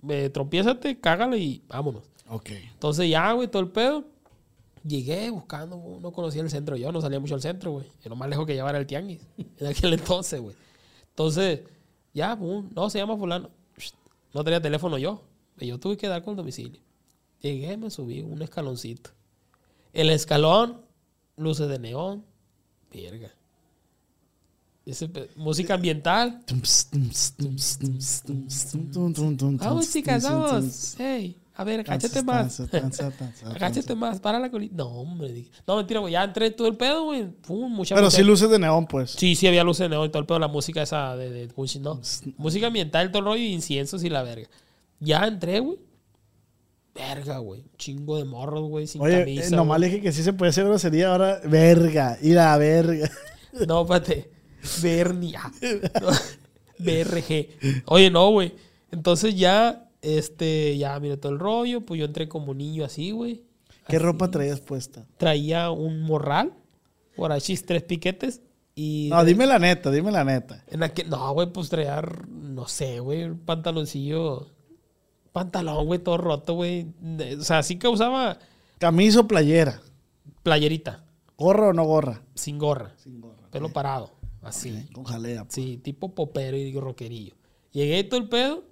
Me 0.00 0.30
tropiézate, 0.30 1.00
cágale 1.00 1.38
y 1.38 1.62
vámonos. 1.68 2.04
Ok. 2.28 2.50
Entonces 2.72 3.10
ya, 3.10 3.32
güey, 3.32 3.48
todo 3.48 3.62
el 3.62 3.68
pedo. 3.68 4.04
Llegué 4.84 5.28
buscando, 5.30 5.76
güey, 5.76 6.00
no 6.00 6.12
conocía 6.12 6.40
el 6.40 6.50
centro 6.50 6.76
yo, 6.76 6.92
no 6.92 7.00
salía 7.00 7.18
mucho 7.18 7.34
al 7.34 7.42
centro, 7.42 7.72
güey. 7.72 7.86
Y 8.04 8.08
lo 8.08 8.14
más 8.14 8.28
lejos 8.30 8.46
que 8.46 8.54
llevar 8.54 8.70
era 8.70 8.78
el 8.78 8.86
tianguis. 8.86 9.20
En 9.58 9.66
aquel 9.66 9.92
entonces, 9.94 10.40
güey. 10.40 10.54
Entonces, 11.10 11.62
ya, 12.18 12.36
no, 12.36 12.90
se 12.90 12.98
llama 12.98 13.16
fulano. 13.16 13.50
No 14.34 14.44
tenía 14.44 14.60
teléfono 14.60 14.98
yo. 14.98 15.22
Y 15.58 15.68
yo 15.68 15.78
tuve 15.78 15.96
que 15.96 16.08
dar 16.08 16.22
con 16.22 16.32
el 16.32 16.36
domicilio. 16.36 16.80
Llegué, 17.40 17.76
me 17.76 17.90
subí 17.90 18.20
un 18.20 18.42
escaloncito. 18.42 19.10
El 19.92 20.10
escalón, 20.10 20.82
luces 21.36 21.68
de 21.68 21.78
neón, 21.78 22.24
verga. 22.92 23.32
Música 25.36 25.74
ambiental. 25.74 26.42
Vamos, 29.58 29.92
chicas, 29.92 30.22
vamos. 30.24 30.94
Hey, 30.98 31.36
A 31.58 31.64
ver, 31.64 31.80
agáchate 31.80 32.22
más. 32.22 32.60
Agáchate 33.44 33.96
más, 33.96 34.20
para 34.20 34.38
la 34.38 34.48
colita. 34.48 34.76
No, 34.76 34.86
hombre. 34.86 35.32
dije. 35.32 35.50
No, 35.66 35.76
mentira, 35.76 35.98
güey. 35.98 36.12
Ya 36.12 36.22
entré 36.22 36.52
todo 36.52 36.68
el 36.68 36.76
pedo, 36.76 37.02
güey. 37.02 37.26
Pum, 37.26 37.72
mucha 37.72 37.96
Pero 37.96 38.12
sí 38.12 38.22
luces 38.22 38.48
de 38.48 38.60
neón, 38.60 38.86
pues. 38.86 39.10
Sí, 39.10 39.34
sí 39.34 39.48
había 39.48 39.64
luces 39.64 39.86
de 39.86 39.88
neón 39.88 40.06
y 40.06 40.08
todo 40.08 40.20
el 40.20 40.26
pedo, 40.26 40.38
la 40.38 40.46
música 40.46 40.82
esa 40.82 41.16
de, 41.16 41.30
de 41.30 41.46
Gucci, 41.48 41.80
¿no? 41.80 42.00
Música 42.36 42.68
ambiental, 42.68 43.10
todo 43.10 43.18
el 43.18 43.24
rollo 43.24 43.42
y 43.42 43.52
inciensos 43.52 44.04
y 44.04 44.08
la 44.08 44.22
verga. 44.22 44.48
Ya 45.00 45.26
entré, 45.26 45.58
güey. 45.58 45.78
Verga, 46.94 47.38
güey. 47.38 47.64
Chingo 47.76 48.18
de 48.18 48.24
morros, 48.24 48.68
güey, 48.68 48.86
sin 48.86 49.02
Oye, 49.02 49.18
camisa. 49.18 49.48
eh, 49.48 49.56
nomás 49.56 49.80
le 49.80 49.86
dije 49.86 50.00
que 50.00 50.12
sí 50.12 50.22
se 50.22 50.32
puede 50.32 50.50
hacer 50.50 50.64
grosería 50.64 51.10
ahora. 51.10 51.40
Verga, 51.44 52.18
y 52.22 52.30
la 52.34 52.56
verga. 52.56 53.10
No, 53.66 53.82
espérate. 53.82 54.30
Bernia. 54.80 55.42
No, 56.00 56.10
BRG. 56.78 57.82
Oye, 57.86 58.10
no, 58.12 58.30
güey. 58.30 58.54
Entonces 58.92 59.34
ya, 59.34 59.87
este, 60.02 60.76
ya 60.78 60.98
miré 61.00 61.16
todo 61.16 61.32
el 61.32 61.38
rollo. 61.38 61.82
Pues 61.86 61.98
yo 61.98 62.06
entré 62.06 62.28
como 62.28 62.54
niño 62.54 62.84
así, 62.84 63.10
güey. 63.10 63.44
¿Qué 63.88 63.98
ropa 63.98 64.30
traías 64.30 64.60
puesta? 64.60 65.06
Traía 65.16 65.70
un 65.70 66.02
morral, 66.02 66.52
guarachis, 67.16 67.64
tres 67.64 67.82
piquetes 67.84 68.42
y... 68.74 69.08
No, 69.10 69.24
dime 69.24 69.46
la 69.46 69.58
neta, 69.58 69.90
dime 69.90 70.10
la 70.12 70.24
neta. 70.24 70.62
En 70.68 70.82
aquel, 70.82 71.08
no, 71.08 71.32
güey, 71.32 71.50
pues 71.50 71.70
traía, 71.70 72.02
no 72.28 72.68
sé, 72.68 73.00
güey, 73.00 73.24
un 73.24 73.38
pantaloncillo. 73.38 74.46
Pantalón, 75.32 75.86
güey, 75.86 76.00
todo 76.00 76.18
roto, 76.18 76.54
güey. 76.54 76.86
O 77.38 77.42
sea, 77.42 77.62
sí 77.62 77.78
que 77.78 77.88
usaba 77.88 78.38
Camisa 78.78 79.20
o 79.20 79.26
playera. 79.28 79.80
playerita, 80.42 81.04
¿Gorra 81.38 81.68
o 81.68 81.72
no 81.72 81.84
gorra? 81.84 82.22
sin 82.34 82.58
gorra, 82.58 82.92
Sin 82.98 83.20
gorra. 83.20 83.48
pelo 83.50 83.72
parado, 83.72 84.10
así. 84.42 84.86
Con 84.92 85.04
jalea. 85.04 85.44
pues. 85.44 85.54
Sí, 85.54 85.78
tipo 85.78 86.14
popero 86.14 86.56
y 86.58 86.72
rockerillo. 86.78 87.34
Llegué 87.72 88.04
todo 88.04 88.20
el 88.20 88.28
pedo 88.28 88.64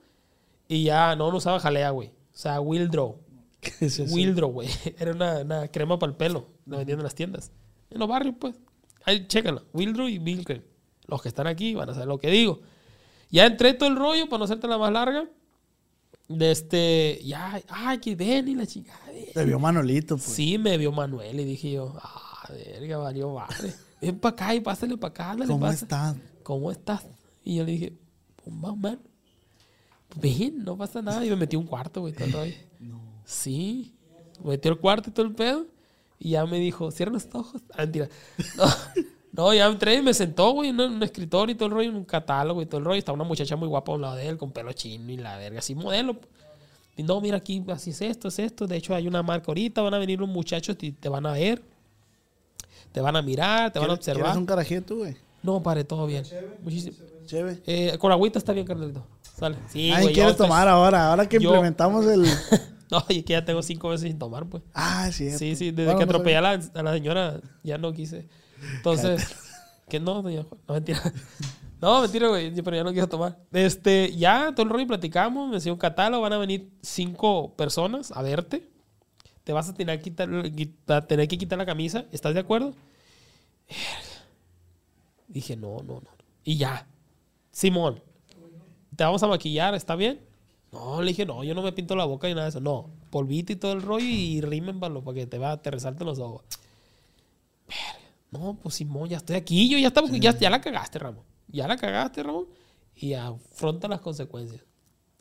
y 0.68 0.85
ya 0.85 1.16
no, 1.16 1.30
no 1.30 1.37
usaba 1.37 1.61
jalea, 1.61 1.90
güey. 1.90 2.08
O 2.08 2.38
sea, 2.38 2.61
Wildrow. 2.61 3.18
¿Qué 3.61 3.73
es 3.80 3.99
eso? 3.99 4.14
Wildrow, 4.14 4.50
güey. 4.50 4.68
Era 4.99 5.12
una, 5.12 5.40
una 5.40 5.68
crema 5.68 5.99
para 5.99 6.11
el 6.11 6.16
pelo. 6.16 6.49
La 6.66 6.78
vendían 6.78 6.99
en 6.99 7.04
las 7.04 7.14
tiendas. 7.14 7.50
En 7.90 7.99
los 7.99 8.08
barrios, 8.08 8.35
pues. 8.38 8.54
Ahí, 9.04 9.26
chécala. 9.26 9.62
Wildrow 9.73 10.08
y 10.08 10.18
Bilcrem. 10.18 10.62
Los 11.06 11.23
que 11.23 11.28
están 11.28 11.46
aquí 11.46 11.75
van 11.75 11.88
a 11.90 11.92
saber 11.92 12.08
lo 12.08 12.18
que 12.18 12.30
digo. 12.30 12.61
Ya 13.30 13.46
entré 13.46 13.75
todo 13.75 13.88
el 13.88 13.96
rollo 13.96 14.28
para 14.28 14.38
no 14.38 14.44
hacerte 14.44 14.66
la 14.66 14.78
más 14.78 14.92
larga. 14.92 15.28
De 16.28 16.50
este, 16.50 17.20
ya, 17.25 17.61
ay, 17.68 17.99
que 17.99 18.16
ven 18.16 18.49
y 18.49 18.54
la 18.56 18.64
ven. 18.64 18.85
Te 19.32 19.44
vio 19.44 19.61
Manolito, 19.61 20.16
pues. 20.16 20.28
Sí, 20.28 20.58
me 20.58 20.76
vio 20.76 20.90
Manuel 20.90 21.38
y 21.38 21.44
dije 21.44 21.73
yo, 21.73 21.94
ah, 22.02 22.49
verga, 22.50 22.99
valió 22.99 23.32
madre. 23.32 23.73
Ven 24.00 24.18
para 24.18 24.32
acá 24.32 24.54
y 24.54 24.61
pásale 24.61 24.96
para 24.96 25.11
acá, 25.11 25.30
ándale, 25.30 25.49
¿Cómo 25.52 25.61
pasa. 25.61 25.85
estás? 25.85 26.16
¿Cómo 26.42 26.70
estás? 26.73 27.06
Y 27.44 27.56
yo 27.56 27.64
le 27.64 27.73
dije, 27.73 27.92
pues 28.37 28.54
más 28.56 28.73
o 28.73 28.76
menos. 28.76 28.99
Ven, 30.16 30.64
no 30.64 30.76
pasa 30.76 31.02
nada. 31.02 31.25
Y 31.25 31.30
me 31.30 31.37
metí 31.37 31.56
un 31.56 31.66
cuarto, 31.66 32.00
güey, 32.00 32.12
todo 32.12 32.25
el 32.25 32.32
rollo. 32.32 32.54
Sí. 33.25 33.92
Me 34.42 34.50
metí 34.50 34.68
al 34.68 34.78
cuarto 34.78 35.11
y 35.11 35.12
todo 35.12 35.26
el 35.26 35.35
pedo. 35.35 35.66
Y 36.18 36.30
ya 36.30 36.46
me 36.46 36.58
dijo, 36.58 36.90
cierra 36.90 37.12
los 37.12 37.26
ojos. 37.32 37.62
Ah, 37.73 37.78
mentira. 37.82 38.08
No, 39.37 39.49
no, 39.49 39.52
ya 39.54 39.66
entré 39.66 39.96
y 39.96 40.02
me 40.02 40.14
sentó, 40.14 40.52
güey, 40.52 40.70
en 40.70 40.80
un, 40.80 41.02
escritorio 41.02 41.52
y 41.54 41.56
todo 41.56 41.66
el 41.66 41.75
rollo, 41.75 41.90
en 41.90 41.96
un 41.96 42.04
catálogo 42.06 42.62
y 42.62 42.66
todo 42.66 42.78
el 42.78 42.87
rollo. 42.87 42.99
Estaba 42.99 43.16
una 43.16 43.25
muchacha 43.25 43.54
muy 43.54 43.68
guapa 43.68 43.92
a 43.92 43.94
un 43.96 44.00
lado 44.00 44.16
de 44.16 44.26
él, 44.28 44.38
con 44.38 44.50
pelo 44.50 44.73
chino 44.73 45.12
y 45.12 45.18
la 45.18 45.37
verga, 45.37 45.58
así 45.58 45.75
modelo. 45.75 46.16
Y 46.96 47.02
no, 47.02 47.20
mira 47.20 47.37
aquí, 47.37 47.62
así 47.68 47.90
es 47.90 48.00
esto, 48.00 48.28
es 48.28 48.38
esto. 48.38 48.66
De 48.66 48.76
hecho, 48.76 48.94
hay 48.94 49.06
una 49.06 49.23
marca 49.23 49.46
ahorita, 49.49 49.82
van 49.82 49.92
a 49.92 49.99
venir 49.99 50.23
unos 50.23 50.35
muchachos 50.35 50.76
y 50.80 50.92
te 50.92 51.11
van 51.11 51.26
a 51.26 51.32
ver. 51.32 51.62
Te 52.92 53.02
van 53.02 53.14
a 53.14 53.20
mirar, 53.20 53.70
te 53.70 53.78
van 53.78 53.90
a 53.90 53.94
¿Quieres- 53.94 54.04
¿Quieres 54.04 54.23
observar. 54.23 54.38
un 54.38 54.46
carajito, 54.46 54.96
güey? 54.96 55.16
No, 55.42 55.62
pare, 55.62 55.85
todo 55.85 56.06
bien. 56.06 56.25
Muchísimo. 56.62 56.96
Chévere. 57.26 57.61
Eh, 57.66 57.99
con 57.99 58.11
agüita 58.12 58.38
está 58.38 58.54
bien, 58.54 58.66
carnalito. 58.66 59.04
Sale. 59.36 59.56
Sí, 59.68 59.90
Ay, 59.92 60.12
quiere 60.14 60.30
estoy- 60.30 60.46
tomar 60.46 60.66
ahora, 60.68 61.10
ahora 61.10 61.28
que 61.28 61.38
yo- 61.38 61.50
implementamos 61.50 62.06
el. 62.06 62.24
No, 62.88 63.04
y 63.08 63.24
que 63.24 63.32
ya 63.32 63.44
tengo 63.44 63.62
cinco 63.64 63.88
veces 63.88 64.08
sin 64.08 64.16
tomar, 64.16 64.46
pues. 64.48 64.62
Ah, 64.72 65.10
sí. 65.10 65.32
Sí, 65.32 65.56
sí, 65.56 65.72
desde 65.72 65.86
Bueno, 65.86 65.98
que 65.98 66.06
no 66.06 66.10
atropellé 66.12 66.36
a 66.36 66.40
la, 66.40 66.50
a 66.72 66.82
la 66.84 66.92
señora, 66.92 67.40
ya 67.64 67.78
no 67.78 67.92
quise. 67.92 68.28
Entonces, 68.76 69.34
que 69.88 69.98
no, 69.98 70.22
doña 70.22 70.44
Juan. 70.44 70.60
No, 70.68 70.74
mentira. 70.74 71.00
No, 71.80 72.00
mentira, 72.00 72.28
güey, 72.28 72.54
pero 72.62 72.74
ya 72.76 72.84
no 72.84 72.92
quiero 72.92 73.06
tomar. 73.08 73.38
Este, 73.52 74.16
ya, 74.16 74.52
todo 74.54 74.62
el 74.62 74.70
rollo 74.72 74.86
platicamos, 74.86 75.48
me 75.50 75.56
enseñó 75.56 75.74
un 75.74 75.78
catálogo, 75.78 76.22
van 76.22 76.32
a 76.32 76.38
venir 76.38 76.70
cinco 76.80 77.54
personas 77.56 78.12
a 78.12 78.22
verte. 78.22 78.70
Te 79.44 79.52
vas 79.52 79.68
a 79.68 79.74
tener 79.74 79.98
que 79.98 80.04
quitar, 80.04 80.28
quita- 80.52 81.06
tener 81.06 81.26
que 81.28 81.36
quitar 81.36 81.58
la 81.58 81.66
camisa, 81.66 82.04
¿estás 82.12 82.32
de 82.34 82.40
acuerdo? 82.40 82.72
Dije, 85.28 85.56
no, 85.56 85.78
no, 85.78 85.94
no. 85.94 86.08
Y 86.44 86.56
ya. 86.56 86.86
Simón, 87.50 88.00
te 88.96 89.04
vamos 89.04 89.22
a 89.22 89.28
maquillar, 89.28 89.74
¿está 89.74 89.94
bien? 89.94 90.20
No, 90.72 91.00
le 91.00 91.08
dije, 91.08 91.24
no, 91.24 91.44
yo 91.44 91.54
no 91.54 91.62
me 91.62 91.72
pinto 91.72 91.94
la 91.94 92.04
boca 92.04 92.26
ni 92.26 92.34
nada 92.34 92.46
de 92.46 92.50
eso. 92.50 92.60
No, 92.60 92.90
polvito 93.10 93.52
y 93.52 93.56
todo 93.56 93.72
el 93.72 93.82
rollo 93.82 94.06
y 94.06 94.40
rímenbalo 94.40 95.04
para 95.04 95.14
que 95.14 95.26
te, 95.26 95.38
va, 95.38 95.60
te 95.60 95.70
resalten 95.70 96.06
los 96.06 96.18
ojos. 96.18 96.42
Verga. 97.68 98.06
No, 98.30 98.58
pues 98.60 98.74
Simón, 98.76 99.08
ya 99.08 99.18
estoy 99.18 99.36
aquí. 99.36 99.68
Yo 99.68 99.78
ya 99.78 99.88
estaba, 99.88 100.08
ya, 100.08 100.36
ya 100.36 100.50
la 100.50 100.60
cagaste, 100.60 100.98
Ramón. 100.98 101.24
Ya 101.48 101.68
la 101.68 101.76
cagaste, 101.76 102.22
Ramón. 102.22 102.46
Y 102.94 103.14
afronta 103.14 103.88
las 103.88 104.00
consecuencias. 104.00 104.62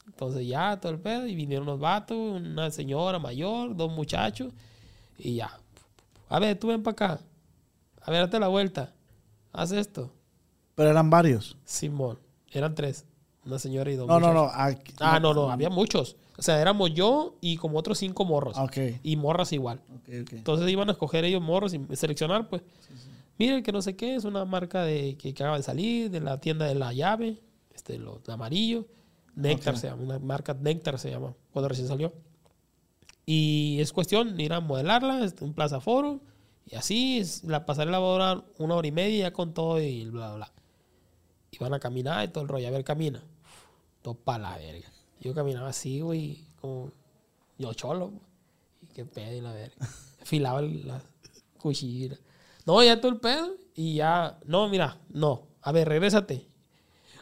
Entonces 0.07 0.47
ya, 0.47 0.79
todo 0.79 0.91
el 0.91 0.99
pedo. 0.99 1.27
Y 1.27 1.35
vinieron 1.35 1.65
los 1.65 1.79
vatos, 1.79 2.17
una 2.17 2.71
señora 2.71 3.19
mayor, 3.19 3.75
dos 3.75 3.91
muchachos. 3.91 4.53
Y 5.17 5.35
ya. 5.35 5.51
A 6.29 6.39
ver, 6.39 6.59
tú 6.59 6.67
ven 6.67 6.83
para 6.83 6.93
acá. 6.93 7.19
A 8.01 8.11
ver, 8.11 8.21
date 8.21 8.39
la 8.39 8.47
vuelta. 8.47 8.93
Haz 9.51 9.71
esto. 9.71 10.11
Pero 10.73 10.89
eran 10.89 11.09
varios. 11.09 11.57
Simón. 11.63 12.19
Eran 12.51 12.75
tres. 12.75 13.05
Una 13.45 13.59
señora 13.59 13.91
y 13.91 13.95
dos 13.95 14.07
No, 14.07 14.19
no, 14.19 14.27
muchachos. 14.33 14.53
no. 14.57 14.63
aquí- 14.63 14.93
Ah, 14.99 15.19
no, 15.19 15.33
no, 15.33 15.49
había 15.51 15.69
muchos. 15.69 16.15
O 16.37 16.41
sea, 16.41 16.59
éramos 16.59 16.93
yo 16.93 17.35
y 17.41 17.57
como 17.57 17.77
otros 17.77 17.97
cinco 17.99 18.25
morros. 18.25 18.55
Ah. 18.57 18.63
Y 19.03 19.15
morras 19.15 19.51
igual. 19.53 19.81
Entonces 20.37 20.67
iban 20.69 20.89
a 20.89 20.93
escoger 20.93 21.23
ellos 21.25 21.41
morros 21.41 21.73
y 21.73 21.79
seleccionar, 21.95 22.49
pues. 22.49 22.61
Miren 23.37 23.63
que 23.63 23.71
no 23.71 23.81
sé 23.81 23.95
qué, 23.95 24.15
es 24.15 24.23
una 24.23 24.45
marca 24.45 24.83
de, 24.83 25.15
que, 25.17 25.33
que 25.33 25.43
acaba 25.43 25.57
de 25.57 25.63
salir, 25.63 26.09
de 26.09 26.21
la 26.21 26.39
tienda 26.39 26.65
de 26.65 26.75
la 26.75 26.93
llave, 26.93 27.41
este, 27.73 27.97
lo 27.97 28.19
de 28.25 28.31
amarillo. 28.33 28.87
Néctar 29.35 29.77
se 29.77 29.87
llama, 29.87 30.01
una 30.03 30.19
marca 30.19 30.53
Néctar 30.53 30.97
se 30.97 31.11
llama, 31.11 31.33
cuando 31.51 31.67
recién 31.67 31.87
salió. 31.89 32.13
Y 33.25 33.77
es 33.81 33.91
cuestión 33.91 34.37
de 34.37 34.43
ir 34.43 34.53
a 34.53 34.59
modelarla, 34.61 35.25
es 35.25 35.35
un 35.41 35.53
plaza 35.53 35.81
foro, 35.81 36.21
y 36.65 36.75
así, 36.75 37.17
es, 37.19 37.43
la 37.43 37.65
pasarela 37.65 37.99
va 37.99 38.07
a 38.07 38.11
durar 38.13 38.45
una 38.59 38.75
hora 38.75 38.87
y 38.87 38.91
media 38.91 39.27
ya 39.27 39.33
con 39.33 39.53
todo 39.53 39.81
y 39.81 40.05
bla, 40.05 40.27
bla, 40.29 40.35
bla. 40.35 40.51
Y 41.51 41.57
van 41.57 41.73
a 41.73 41.79
caminar 41.79 42.23
y 42.23 42.31
todo 42.31 42.43
el 42.43 42.47
rollo, 42.49 42.67
a 42.67 42.71
ver, 42.71 42.83
camina. 42.83 43.21
Todo 44.05 44.13
para 44.13 44.51
la 44.51 44.57
verga. 44.59 44.87
Yo 45.19 45.33
caminaba 45.33 45.69
así, 45.69 45.99
güey, 45.99 46.45
como 46.61 46.91
yo 47.57 47.73
cholo. 47.73 48.13
Y 48.79 48.85
qué 48.85 49.03
pedo 49.03 49.33
y 49.35 49.41
la 49.41 49.51
verga. 49.51 49.75
Afilaba 50.21 50.61
la 50.61 51.01
cuchilla. 51.57 52.15
No, 52.67 52.83
ya 52.83 53.01
todo 53.01 53.11
el 53.11 53.19
pedo. 53.19 53.55
Y 53.73 53.95
ya, 53.95 54.37
no, 54.45 54.69
mira, 54.69 54.99
no. 55.09 55.47
A 55.59 55.71
ver, 55.71 55.89
regrésate. 55.89 56.47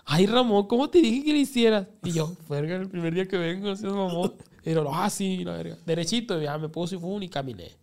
Ay, 0.03 0.25
Ramón, 0.25 0.67
¿cómo 0.67 0.89
te 0.89 0.97
dije 0.97 1.23
que 1.23 1.31
lo 1.31 1.39
hicieras? 1.39 1.87
Y 2.03 2.11
yo, 2.11 2.35
verga, 2.49 2.75
el 2.75 2.89
primer 2.89 3.13
día 3.13 3.29
que 3.29 3.37
vengo, 3.37 3.69
así 3.69 3.87
es 3.87 3.93
mamón. 3.93 4.33
Y 4.65 4.73
yo, 4.73 4.85
ah, 4.93 5.09
sí, 5.09 5.45
la 5.45 5.53
verga. 5.53 5.77
Derechito, 5.85 6.41
ya 6.41 6.57
me 6.57 6.67
puse 6.67 6.97
y 7.21 7.29
caminé. 7.29 7.77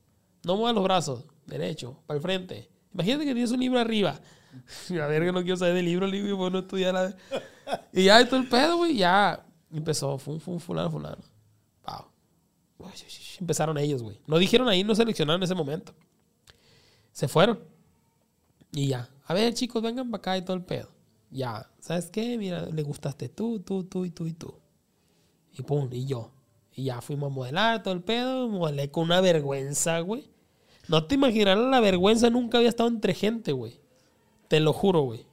No 0.45 0.57
muevas 0.57 0.75
los 0.75 0.85
brazos, 0.85 1.25
derecho, 1.47 2.03
para 2.07 2.19
el 2.19 2.23
frente. 2.23 2.69
Imagínate 2.93 3.25
que 3.25 3.33
tienes 3.33 3.51
un 3.51 3.61
libro 3.61 3.79
arriba. 3.79 4.21
La 4.91 5.07
verga, 5.07 5.33
no 5.33 5.43
quiero 5.43 5.57
saber 5.57 5.75
del 5.75 5.85
libro, 5.85 6.07
libro, 6.07 6.37
bueno, 6.37 6.61
estudiar 6.61 6.95
la... 6.95 7.15
Y 7.93 8.05
ya, 8.05 8.25
todo 8.29 8.41
el 8.41 8.49
pedo, 8.49 8.79
güey, 8.79 8.97
ya 8.97 9.45
empezó, 9.73 10.19
fum, 10.19 10.41
fum, 10.41 10.59
fulano, 10.59 10.91
fulano. 10.91 11.31
Sí. 12.95 13.37
Empezaron 13.41 13.79
ellos, 13.79 14.03
güey. 14.03 14.19
No 14.27 14.39
dijeron 14.39 14.69
ahí, 14.69 14.85
no 14.85 14.95
seleccionaron 14.95 15.41
en 15.41 15.45
ese 15.45 15.55
momento. 15.55 15.95
Se 17.13 17.29
fueron. 17.29 17.61
Y 18.73 18.89
ya. 18.89 19.09
A 19.27 19.35
ver, 19.35 19.55
chicos, 19.55 19.83
vengan 19.83 20.11
para 20.11 20.21
acá 20.21 20.39
y 20.39 20.43
todo 20.43 20.57
el 20.57 20.65
pedo. 20.65 20.89
Ya. 21.31 21.71
¿Sabes 21.81 22.11
qué? 22.11 22.37
Mira, 22.39 22.67
le 22.67 22.83
gustaste 22.83 23.29
tú, 23.29 23.61
tú, 23.61 23.85
tú 23.85 24.05
y 24.05 24.11
tú 24.11 24.27
y 24.27 24.33
tú. 24.33 24.55
Y 25.53 25.63
pum, 25.63 25.89
y 25.93 26.07
yo. 26.07 26.31
Y 26.75 26.85
ya 26.85 27.01
fuimos 27.01 27.31
a 27.31 27.35
modelar 27.35 27.83
todo 27.83 27.95
el 27.95 28.03
pedo. 28.03 28.49
Modelé 28.49 28.91
con 28.91 29.05
una 29.05 29.21
vergüenza, 29.21 30.01
güey. 30.01 30.31
No 30.89 31.05
te 31.07 31.15
imaginarás 31.15 31.65
la 31.65 31.81
vergüenza. 31.81 32.31
Nunca 32.31 32.59
había 32.59 32.71
estado 32.71 32.89
entre 32.89 33.15
gente, 33.15 33.53
güey. 33.53 33.81
Te 34.51 34.59
lo 34.59 34.73
juro, 34.73 35.03
güey. 35.03 35.25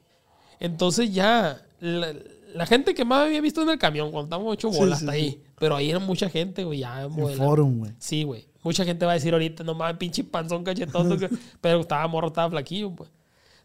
Entonces 0.60 1.12
ya. 1.12 1.60
La, 1.80 2.14
la 2.54 2.66
gente 2.68 2.94
que 2.94 3.04
más 3.04 3.26
había 3.26 3.42
visto 3.42 3.64
en 3.64 3.70
el 3.70 3.80
camión, 3.80 4.12
cuando 4.12 4.26
estábamos 4.28 4.54
ocho 4.54 4.70
bolas, 4.70 5.00
sí, 5.00 5.06
hasta 5.06 5.12
ahí. 5.12 5.42
Pero 5.58 5.76
ahí 5.76 5.90
era 5.90 5.98
mucha 5.98 6.30
gente, 6.30 6.64
güey. 6.64 6.80
Ya 6.82 7.02
En 7.02 7.12
forum, 7.36 7.80
güey. 7.80 7.94
Sí, 7.98 8.24
güey. 8.24 8.48
Mucha 8.62 8.86
gente 8.86 9.08
va 9.08 9.14
a 9.14 9.16
decir 9.16 9.34
ahorita, 9.34 9.64
no 9.64 9.74
mames, 9.74 9.98
pinche 9.98 10.24
panzón 10.24 10.64
cachetoso. 10.64 11.18
que- 11.20 11.30
pero 11.60 11.80
estaba 11.82 12.08
morro, 12.08 12.28
estaba 12.28 12.48
flaquillo, 12.52 12.92
pues. 12.96 13.10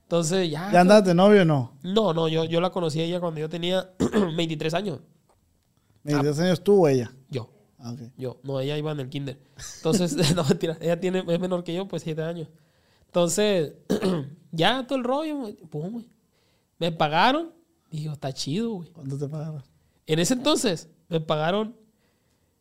Entonces 0.04 0.50
ya. 0.50 0.72
¿Ya 0.72 0.80
andas 0.80 1.04
de 1.04 1.12
novio 1.14 1.42
o 1.42 1.44
no? 1.44 1.72
No, 1.82 2.14
no, 2.14 2.28
yo, 2.28 2.44
yo 2.46 2.60
la 2.62 2.70
conocí 2.70 3.00
a 3.00 3.04
ella 3.04 3.20
cuando 3.20 3.38
yo 3.40 3.48
tenía 3.50 3.90
23 4.36 4.72
años. 4.72 5.00
¿22 6.04 6.38
años 6.38 6.64
tú 6.64 6.84
o 6.84 6.88
ella? 6.88 7.12
Yo, 7.28 7.50
Ah, 7.78 7.94
yo. 8.16 8.38
No, 8.42 8.58
ella 8.60 8.78
iba 8.78 8.92
en 8.92 9.00
el 9.00 9.08
kinder. 9.10 9.38
Entonces, 9.76 10.16
no, 10.36 10.44
mentira. 10.44 10.78
Ella 10.80 10.98
tiene, 10.98 11.24
es 11.26 11.40
menor 11.40 11.62
que 11.62 11.74
yo, 11.74 11.86
pues 11.88 12.02
7 12.04 12.22
años. 12.22 12.48
Entonces, 13.06 13.72
ya 14.52 14.86
todo 14.86 14.98
el 14.98 15.04
rollo, 15.04 15.54
pum, 15.68 15.90
güey. 15.90 16.06
Me 16.78 16.92
pagaron. 16.92 17.50
Digo, 17.90 18.12
está 18.12 18.32
chido, 18.32 18.70
güey. 18.70 18.90
¿Cuánto 18.90 19.18
te 19.18 19.28
pagaron? 19.28 19.62
En 20.06 20.18
ese 20.18 20.34
entonces, 20.34 20.88
me 21.08 21.20
pagaron 21.20 21.76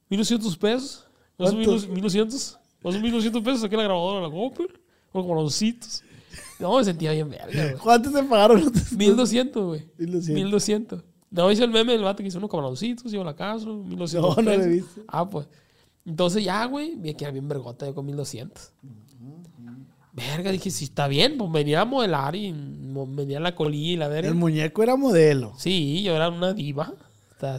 1200 0.10 0.58
pesos. 0.58 1.08
¿No 1.38 1.48
son 1.48 1.64
¿Cuánto? 1.64 1.88
1200? 1.94 2.60
¿No 2.84 2.92
son 2.92 3.02
1200 3.02 3.42
pesos 3.44 3.64
aquí 3.64 3.76
en 3.76 3.80
la 3.80 3.84
grabadora 3.86 4.22
de 4.22 4.28
la 4.28 4.34
Copper? 4.34 4.82
O 5.14 5.26
con 5.26 5.36
los 5.36 5.54
citos. 5.56 6.04
No, 6.60 6.78
me 6.78 6.84
sentía 6.84 7.12
bien 7.12 7.30
verga. 7.30 7.78
¿Cuánto 7.82 8.12
te 8.12 8.24
pagaron? 8.24 8.72
1200, 8.96 9.66
güey. 9.66 9.82
1200. 9.98 10.36
1200. 10.36 11.04
No, 11.32 11.50
hice 11.52 11.64
el 11.64 11.72
meme 11.72 11.94
del 11.94 12.04
vato 12.04 12.22
que 12.22 12.28
hizo 12.28 12.38
unos 12.38 12.50
camaloncitos, 12.50 13.10
llevo 13.12 13.24
la 13.24 13.36
casa, 13.36 13.66
1200 13.68 14.36
No, 14.38 14.42
no 14.44 14.50
pesos. 14.52 14.68
visto. 14.68 15.02
Ah, 15.08 15.30
pues. 15.30 15.48
Entonces 16.06 16.44
ya, 16.44 16.66
güey, 16.66 16.96
vi 16.96 17.14
que 17.14 17.24
era 17.24 17.32
bien 17.32 17.48
vergota 17.48 17.86
yo 17.86 17.96
con 17.96 18.06
1200. 18.06 18.74
Verga, 20.14 20.52
dije, 20.52 20.72
si 20.72 20.86
está 20.86 21.08
bien, 21.08 21.38
pues 21.38 21.52
venía 21.52 21.82
a 21.82 21.86
modelar 21.86 22.36
y 22.36 22.54
venía 22.54 23.40
la 23.40 23.56
colilla 23.56 23.92
y 23.92 23.98
la 23.98 24.08
verga. 24.10 24.28
El 24.28 24.36
muñeco 24.36 24.84
era 24.84 24.96
modelo. 24.96 25.54
Sí, 25.58 26.04
yo 26.04 26.16
era 26.16 26.30
una 26.30 26.54
diva. 26.54 26.94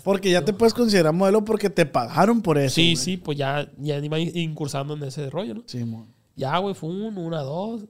Porque 0.05 0.31
ya 0.31 0.45
te 0.45 0.53
puedes 0.53 0.75
considerar 0.75 1.13
modelo 1.13 1.45
porque 1.45 1.71
te 1.71 1.87
pagaron 1.87 2.41
por 2.43 2.59
eso. 2.59 2.75
sí, 2.75 2.97
sí, 2.97 3.17
pues 3.17 3.37
ya, 3.39 3.71
ya 3.79 3.99
iba 3.99 4.19
incursando 4.19 4.95
en 4.95 5.03
ese 5.03 5.29
rollo, 5.29 5.55
¿no? 5.55 5.63
Sí. 5.67 5.85
Ya, 6.37 6.57
güey, 6.59 6.75
fue 6.75 6.91
uno, 6.91 7.21
una, 7.21 7.41
dos, 7.41 7.85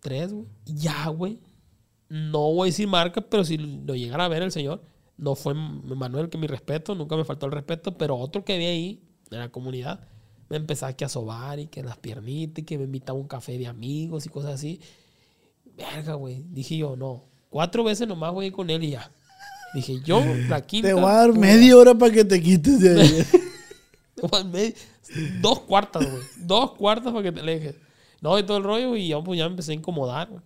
tres, 0.00 0.32
güey. 0.32 0.46
Ya, 0.64 1.08
güey. 1.08 1.40
No 2.08 2.52
voy 2.52 2.68
a 2.68 2.70
decir 2.70 2.88
marca, 2.88 3.20
pero 3.20 3.44
si 3.44 3.58
lo 3.58 3.94
llegara 3.94 4.24
a 4.24 4.28
ver 4.28 4.42
el 4.42 4.52
señor, 4.52 4.82
no 5.16 5.34
fue 5.34 5.54
Manuel, 5.54 6.28
que 6.28 6.38
mi 6.38 6.46
respeto, 6.46 6.94
nunca 6.94 7.16
me 7.16 7.24
faltó 7.24 7.46
el 7.46 7.52
respeto, 7.52 7.96
pero 7.96 8.16
otro 8.16 8.44
que 8.44 8.58
vi 8.58 8.64
ahí, 8.64 9.02
de 9.30 9.38
la 9.38 9.48
comunidad, 9.50 10.00
me 10.48 10.56
empezaba 10.56 10.92
que 10.92 11.04
a 11.04 11.08
sobar 11.08 11.58
y 11.58 11.66
que 11.66 11.82
las 11.82 11.96
piernitas 11.98 12.62
y 12.62 12.64
que 12.64 12.78
me 12.78 12.84
invitaba 12.84 13.18
a 13.18 13.22
un 13.22 13.28
café 13.28 13.58
de 13.58 13.66
amigos 13.66 14.26
y 14.26 14.28
cosas 14.28 14.54
así. 14.54 14.80
Verga, 15.76 16.14
güey. 16.14 16.44
Dije 16.50 16.76
yo, 16.76 16.96
no. 16.96 17.24
Cuatro 17.50 17.84
veces 17.84 18.06
nomás 18.08 18.32
voy 18.32 18.50
con 18.50 18.70
él 18.70 18.84
y 18.84 18.90
ya. 18.90 19.10
Dije 19.74 20.00
yo, 20.04 20.22
la 20.48 20.60
quinta. 20.66 20.88
Te 20.88 20.94
voy 20.94 21.04
a 21.04 21.12
dar 21.14 21.28
pura. 21.30 21.40
media 21.40 21.76
hora 21.76 21.94
para 21.94 22.12
que 22.12 22.24
te 22.24 22.40
quites 22.42 22.80
de 22.80 23.00
ahí. 23.00 23.22
Te 24.14 24.26
voy 24.26 24.40
a 24.40 24.44
me- 24.44 24.74
Dos 25.40 25.60
cuartas, 25.60 26.10
güey. 26.10 26.22
Dos 26.38 26.72
cuartas 26.72 27.12
para 27.12 27.22
que 27.22 27.32
te 27.32 27.40
alejes. 27.40 27.74
No, 28.22 28.38
y 28.38 28.42
todo 28.44 28.56
el 28.56 28.64
rollo, 28.64 28.96
y 28.96 29.08
yo 29.08 29.22
pues 29.22 29.38
ya 29.38 29.44
me 29.44 29.50
empecé 29.50 29.72
a 29.72 29.74
incomodar, 29.74 30.28
güey. 30.30 30.42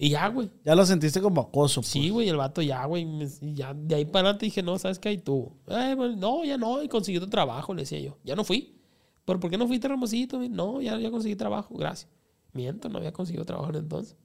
Y 0.00 0.10
ya, 0.10 0.28
güey. 0.28 0.48
ya 0.64 0.76
lo 0.76 0.86
sentiste 0.86 1.20
como 1.20 1.40
acoso. 1.40 1.80
pues. 1.80 1.90
Sí, 1.90 2.08
güey, 2.10 2.28
el 2.28 2.36
vato 2.36 2.62
ya, 2.62 2.84
güey. 2.84 3.04
y 3.40 3.54
Ya 3.54 3.74
de 3.74 3.96
ahí 3.96 4.04
para 4.04 4.28
adelante 4.28 4.46
dije, 4.46 4.62
no, 4.62 4.78
¿sabes 4.78 5.00
qué 5.00 5.08
hay 5.08 5.18
tú? 5.18 5.52
Eh, 5.66 5.94
bueno, 5.96 6.16
no, 6.16 6.44
ya 6.44 6.56
no, 6.56 6.82
y 6.82 6.88
conseguí 6.88 7.18
otro 7.18 7.28
trabajo, 7.28 7.74
le 7.74 7.82
decía 7.82 7.98
yo. 7.98 8.16
Ya 8.22 8.36
no 8.36 8.44
fui. 8.44 8.76
¿Pero 9.24 9.40
por 9.40 9.50
qué 9.50 9.58
no 9.58 9.66
fuiste, 9.66 9.88
Ramosito? 9.88 10.38
No, 10.48 10.80
ya, 10.80 10.98
ya 10.98 11.10
conseguí 11.10 11.34
trabajo, 11.34 11.74
gracias. 11.76 12.08
Miento, 12.52 12.88
no 12.88 12.98
había 12.98 13.12
conseguido 13.12 13.44
trabajo 13.44 13.70
en 13.70 13.76
entonces. 13.76 14.16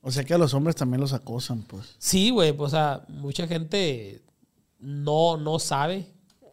O 0.00 0.10
sea 0.10 0.24
que 0.24 0.34
a 0.34 0.38
los 0.38 0.54
hombres 0.54 0.74
también 0.74 1.00
los 1.00 1.12
acosan, 1.12 1.62
pues. 1.62 1.94
Sí, 1.98 2.30
güey, 2.30 2.52
pues, 2.52 2.72
o 2.72 2.76
sea, 2.76 3.04
mucha 3.08 3.46
gente 3.46 4.22
no, 4.80 5.36
no 5.36 5.58
sabe 5.58 6.06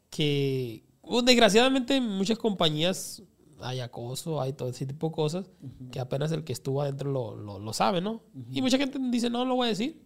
que, 0.09 0.83
uh, 1.01 1.21
desgraciadamente, 1.21 1.95
en 1.95 2.07
muchas 2.09 2.37
compañías 2.37 3.23
hay 3.61 3.79
acoso, 3.79 4.41
hay 4.41 4.53
todo 4.53 4.69
ese 4.69 4.85
tipo 4.85 5.09
de 5.09 5.13
cosas, 5.13 5.45
que 5.91 5.99
apenas 5.99 6.31
el 6.31 6.43
que 6.43 6.53
estuvo 6.53 6.81
adentro 6.81 7.11
lo, 7.11 7.35
lo, 7.35 7.59
lo 7.59 7.73
sabe, 7.73 8.01
¿no? 8.01 8.21
Y 8.51 8.61
mucha 8.61 8.77
gente 8.77 8.97
dice, 9.11 9.29
no, 9.29 9.45
lo 9.45 9.55
voy 9.55 9.67
a 9.67 9.69
decir. 9.69 10.01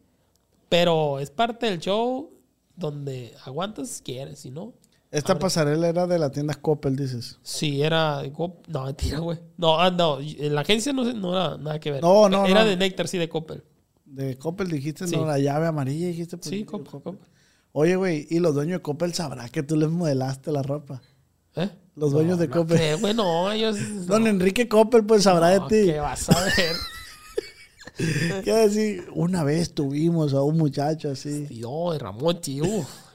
Pero 0.69 1.19
es 1.19 1.29
parte 1.29 1.67
del 1.67 1.79
show 1.79 2.31
donde 2.75 3.33
aguantas 3.45 3.89
si 3.89 4.03
quieres, 4.03 4.39
si 4.39 4.50
no. 4.51 4.74
Esta 5.12 5.33
Abre. 5.33 5.41
pasarela 5.41 5.88
era 5.88 6.07
de 6.07 6.17
la 6.17 6.31
tienda 6.31 6.55
Coppel, 6.55 6.95
dices. 6.95 7.38
Sí, 7.43 7.83
era. 7.83 8.24
No, 8.67 8.86
mentira, 8.86 9.19
güey. 9.19 9.38
No, 9.57 9.79
ah, 9.79 9.91
no, 9.91 10.19
en 10.19 10.55
la 10.55 10.62
agencia 10.62 10.91
no, 10.91 11.03
no 11.13 11.31
era 11.33 11.57
nada 11.57 11.79
que 11.79 11.91
ver. 11.91 12.01
No, 12.01 12.27
no, 12.29 12.48
Era 12.48 12.63
no. 12.63 12.69
de 12.69 12.77
Nectar, 12.77 13.07
sí, 13.07 13.19
de 13.19 13.29
Coppel. 13.29 13.63
De 14.05 14.38
Coppel 14.39 14.69
dijiste, 14.69 15.05
Sí. 15.07 15.15
no, 15.15 15.25
la 15.27 15.38
llave 15.38 15.67
amarilla 15.67 16.07
dijiste. 16.07 16.38
pues, 16.38 16.50
Sí, 16.50 16.63
Coppel. 16.65 16.88
Coppel. 16.89 17.19
Oye, 17.74 17.95
güey, 17.95 18.25
y 18.31 18.39
los 18.39 18.55
dueños 18.55 18.79
de 18.79 18.81
Coppel 18.81 19.13
sabrán 19.13 19.50
que 19.50 19.62
tú 19.62 19.75
les 19.75 19.89
modelaste 19.89 20.51
la 20.51 20.63
ropa. 20.63 21.01
¿Eh? 21.55 21.69
Los 21.95 22.12
No, 22.12 22.17
dueños 22.17 22.39
de 22.39 22.47
no 22.47 22.53
Coppel. 22.55 22.77
creo, 22.77 23.00
güey, 23.00 23.13
no, 23.15 23.51
ellos. 23.51 24.05
Don 24.07 24.25
Enrique 24.27 24.67
Coppel, 24.67 25.05
pues 25.05 25.23
sabrá 25.23 25.50
de 25.50 25.59
ti. 25.62 25.91
¿Qué 25.91 26.00
vas 26.00 26.29
a 26.29 26.39
ver? 26.45 26.75
Quiero 28.43 28.59
decir, 28.59 29.05
una 29.13 29.43
vez 29.43 29.75
tuvimos 29.75 30.33
a 30.33 30.41
un 30.41 30.57
muchacho 30.57 31.11
así. 31.11 31.46
Y 31.50 31.59
no, 31.59 31.91
de 31.91 32.00
Ramón, 32.00 32.41
tío. 32.41 32.63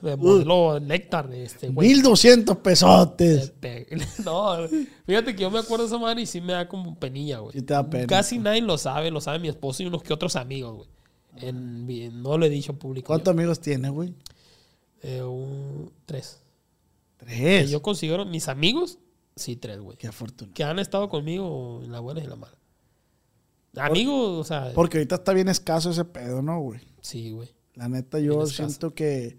De 0.01 0.15
modelo 0.17 0.79
Néctar, 0.79 1.33
este, 1.35 1.69
güey. 1.69 1.89
1200 1.89 2.57
pesotes. 2.59 3.53
No, 4.25 4.57
fíjate 5.07 5.35
que 5.35 5.43
yo 5.43 5.51
me 5.51 5.59
acuerdo 5.59 5.85
de 5.85 5.89
esa 5.89 5.99
madre 5.99 6.23
y 6.23 6.27
sí 6.27 6.41
me 6.41 6.53
da 6.53 6.69
como 6.69 6.95
penilla, 6.97 7.39
güey. 7.39 7.55
Sí 7.55 7.63
te 7.63 7.75
da 7.75 7.89
pena, 7.89 8.07
Casi 8.07 8.39
nadie 8.39 8.63
lo 8.63 8.79
sabe, 8.79 9.11
lo 9.11 9.21
sabe 9.21 9.41
mi 9.41 9.49
esposo 9.49 9.83
y 9.83 9.87
unos 9.87 10.03
que 10.05 10.13
otros 10.13 10.37
amigos, 10.37 10.77
güey. 10.77 10.89
En, 11.41 12.23
no 12.23 12.39
lo 12.39 12.47
he 12.47 12.51
dicho 12.51 12.75
público. 12.75 13.09
¿Cuántos 13.09 13.33
amigos 13.33 13.59
tienes, 13.61 13.91
güey? 13.91 14.15
Eh, 15.03 15.23
un- 15.23 15.91
tres. 16.07 16.41
Que 17.19 17.27
Tres. 17.27 17.71
yo 17.71 17.83
considero 17.83 18.25
mis 18.25 18.49
amigos, 18.49 18.99
sí, 19.37 19.57
tres, 19.57 19.81
güey. 19.81 19.97
Qué 19.99 20.07
afortunado. 20.07 20.55
Que 20.55 20.65
han 20.65 20.79
estado 20.79 21.09
conmigo 21.09 21.81
en 21.85 21.93
la 21.93 22.01
buena 22.01 22.21
y 22.21 22.25
en 22.25 22.31
la 22.31 22.37
mala. 22.37 22.57
Amigos, 23.77 24.39
o 24.41 24.45
sea, 24.45 24.73
Porque 24.75 24.99
ahorita 24.99 25.17
está 25.17 25.33
bien 25.33 25.49
escaso 25.49 25.91
ese 25.91 26.05
pedo, 26.05 26.43
¿no, 26.43 26.61
güey? 26.61 26.81
sí, 27.01 27.31
güey. 27.31 27.55
La 27.75 27.89
neta, 27.89 28.19
yo 28.19 28.33
Bien 28.39 28.43
escaso. 28.49 28.69
siento 28.69 28.95
que 28.95 29.37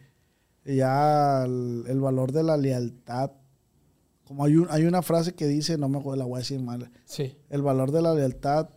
ya 0.63 1.43
el, 1.43 1.83
el 1.87 1.99
valor 1.99 2.31
de 2.31 2.43
la 2.43 2.55
lealtad, 2.55 3.31
como 4.23 4.45
hay, 4.45 4.55
un- 4.55 4.67
hay 4.69 4.85
una 4.85 5.01
frase 5.01 5.33
que 5.35 5.45
dice, 5.47 5.77
no 5.77 5.89
me 5.89 5.97
acuerdo, 5.97 6.19
la 6.19 6.25
voy 6.25 6.35
a 6.37 6.39
decir 6.39 6.61
mal, 6.61 6.89
Sí. 7.05 7.35
el 7.49 7.61
valor 7.61 7.91
de 7.91 8.01
la 8.01 8.13
lealtad 8.13 8.69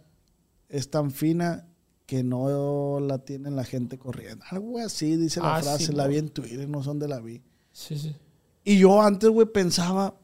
es 0.68 0.90
tan 0.90 1.12
fina 1.12 1.68
que 2.06 2.24
no 2.24 2.98
la 3.00 3.18
tiene 3.18 3.50
la 3.52 3.62
gente 3.62 3.98
corriendo. 3.98 4.44
Algo 4.50 4.78
así 4.80 5.16
dice 5.16 5.38
la 5.40 5.56
Ah, 5.56 5.62
frase, 5.62 5.86
sí, 5.86 5.92
la 5.92 6.08
vi 6.08 6.16
en 6.18 6.30
Twitter, 6.30 6.68
no 6.68 6.82
sé 6.82 6.88
dónde 6.88 7.06
la 7.06 7.20
vi. 7.20 7.42
Sí, 7.70 7.96
sí. 7.96 8.16
Y 8.64 8.79
yo 8.79 9.03
antes, 9.03 9.29
güey, 9.29 9.46
pensaba 9.46 10.14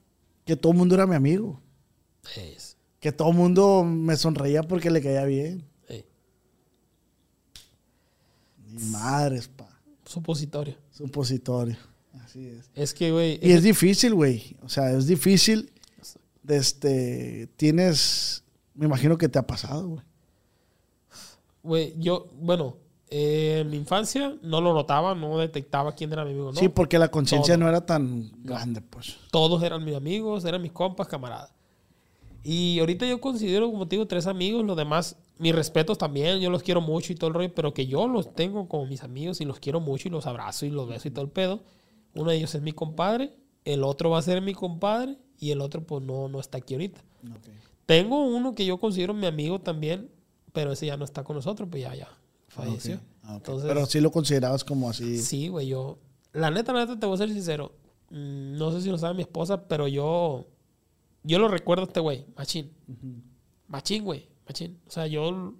que 0.44 0.56
todo 0.56 0.72
el 0.72 0.78
mundo 0.78 0.94
era 0.94 1.06
mi 1.06 1.14
amigo. 1.16 1.60
Es. 2.36 2.76
Que 3.00 3.12
todo 3.12 3.30
el 3.30 3.36
mundo 3.36 3.84
me 3.84 4.16
sonreía 4.16 4.62
porque 4.62 4.90
le 4.90 5.02
caía 5.02 5.24
bien. 5.24 5.64
Ey, 5.88 6.04
Ni 8.70 8.82
madres, 8.84 9.48
pa. 9.48 9.68
supositorio. 10.04 10.76
Supositorio. 10.90 11.76
Así 12.24 12.46
es. 12.46 12.70
Es 12.74 12.94
que, 12.94 13.10
güey. 13.12 13.38
Y 13.42 13.52
es 13.52 13.62
difícil, 13.62 14.14
güey. 14.14 14.56
O 14.62 14.68
sea, 14.68 14.90
es 14.92 15.06
difícil. 15.06 15.72
De 16.42 16.56
este, 16.56 17.48
tienes, 17.56 18.42
me 18.74 18.86
imagino 18.86 19.18
que 19.18 19.28
te 19.28 19.38
ha 19.38 19.46
pasado, 19.46 19.88
güey. 19.88 20.02
Güey, 21.62 21.94
yo, 21.98 22.30
bueno, 22.40 22.78
eh, 23.10 23.60
en 23.60 23.70
mi 23.70 23.76
infancia 23.76 24.34
no 24.42 24.60
lo 24.60 24.74
notaba, 24.74 25.14
no 25.14 25.38
detectaba 25.38 25.94
quién 25.94 26.12
era 26.12 26.24
mi 26.24 26.32
amigo, 26.32 26.52
¿no? 26.52 26.58
Sí, 26.58 26.68
porque 26.68 26.98
la 26.98 27.10
conciencia 27.10 27.56
no 27.56 27.68
era 27.68 27.84
tan 27.86 28.30
grande, 28.42 28.80
pues. 28.82 29.16
Todos 29.30 29.62
eran 29.62 29.84
mis 29.84 29.94
amigos, 29.94 30.44
eran 30.44 30.60
mis 30.60 30.72
compas, 30.72 31.08
camaradas. 31.08 31.52
Y 32.44 32.78
ahorita 32.80 33.06
yo 33.06 33.20
considero, 33.20 33.70
como 33.70 33.86
te 33.88 33.96
digo, 33.96 34.06
tres 34.06 34.26
amigos, 34.26 34.64
los 34.64 34.76
demás, 34.76 35.16
mis 35.38 35.54
respetos 35.54 35.98
también, 35.98 36.40
yo 36.40 36.50
los 36.50 36.62
quiero 36.62 36.80
mucho 36.80 37.12
y 37.12 37.16
todo 37.16 37.28
el 37.28 37.34
rollo, 37.34 37.54
pero 37.54 37.74
que 37.74 37.86
yo 37.86 38.08
los 38.08 38.34
tengo 38.34 38.68
como 38.68 38.86
mis 38.86 39.02
amigos 39.02 39.40
y 39.40 39.44
los 39.44 39.58
quiero 39.58 39.80
mucho 39.80 40.08
y 40.08 40.10
los 40.10 40.26
abrazo 40.26 40.66
y 40.66 40.70
los 40.70 40.88
beso 40.88 41.08
y 41.08 41.10
todo 41.10 41.24
el 41.24 41.30
pedo. 41.30 41.60
Uno 42.14 42.30
de 42.30 42.36
ellos 42.36 42.54
es 42.54 42.62
mi 42.62 42.72
compadre, 42.72 43.34
el 43.64 43.84
otro 43.84 44.10
va 44.10 44.18
a 44.18 44.22
ser 44.22 44.40
mi 44.42 44.54
compadre 44.54 45.18
y 45.38 45.50
el 45.50 45.60
otro 45.60 45.82
pues 45.82 46.02
no, 46.02 46.28
no 46.28 46.40
está 46.40 46.58
aquí 46.58 46.74
ahorita. 46.74 47.00
Tengo 47.86 48.22
uno 48.26 48.54
que 48.54 48.66
yo 48.66 48.78
considero 48.78 49.14
mi 49.14 49.26
amigo 49.26 49.60
también, 49.60 50.10
pero 50.52 50.72
ese 50.72 50.86
ya 50.86 50.96
no 50.96 51.04
está 51.04 51.24
con 51.24 51.36
nosotros, 51.36 51.68
pues 51.70 51.82
ya, 51.82 51.94
ya, 51.94 52.08
falleció. 52.48 52.96
Ok, 52.96 53.00
ah. 53.24 53.34
Entonces, 53.36 53.68
Pero 53.68 53.86
sí 53.86 54.00
lo 54.00 54.10
considerabas 54.10 54.64
como 54.64 54.88
así. 54.90 55.18
Sí, 55.18 55.48
güey, 55.48 55.68
yo. 55.68 55.98
La 56.32 56.50
neta, 56.50 56.72
la 56.72 56.80
neta, 56.80 56.98
te 56.98 57.06
voy 57.06 57.14
a 57.14 57.18
ser 57.18 57.30
sincero. 57.30 57.72
Mm, 58.10 58.56
No 58.56 58.72
sé 58.72 58.80
si 58.82 58.90
lo 58.90 58.98
sabe 58.98 59.14
mi 59.14 59.22
esposa, 59.22 59.66
pero 59.68 59.88
yo. 59.88 60.46
Yo 61.24 61.38
lo 61.38 61.48
recuerdo 61.48 61.82
a 61.84 61.86
este 61.86 62.00
güey, 62.00 62.24
Machín. 62.36 62.72
Machín, 63.66 64.04
güey, 64.04 64.28
Machín. 64.46 64.78
O 64.86 64.90
sea, 64.90 65.06
yo. 65.06 65.54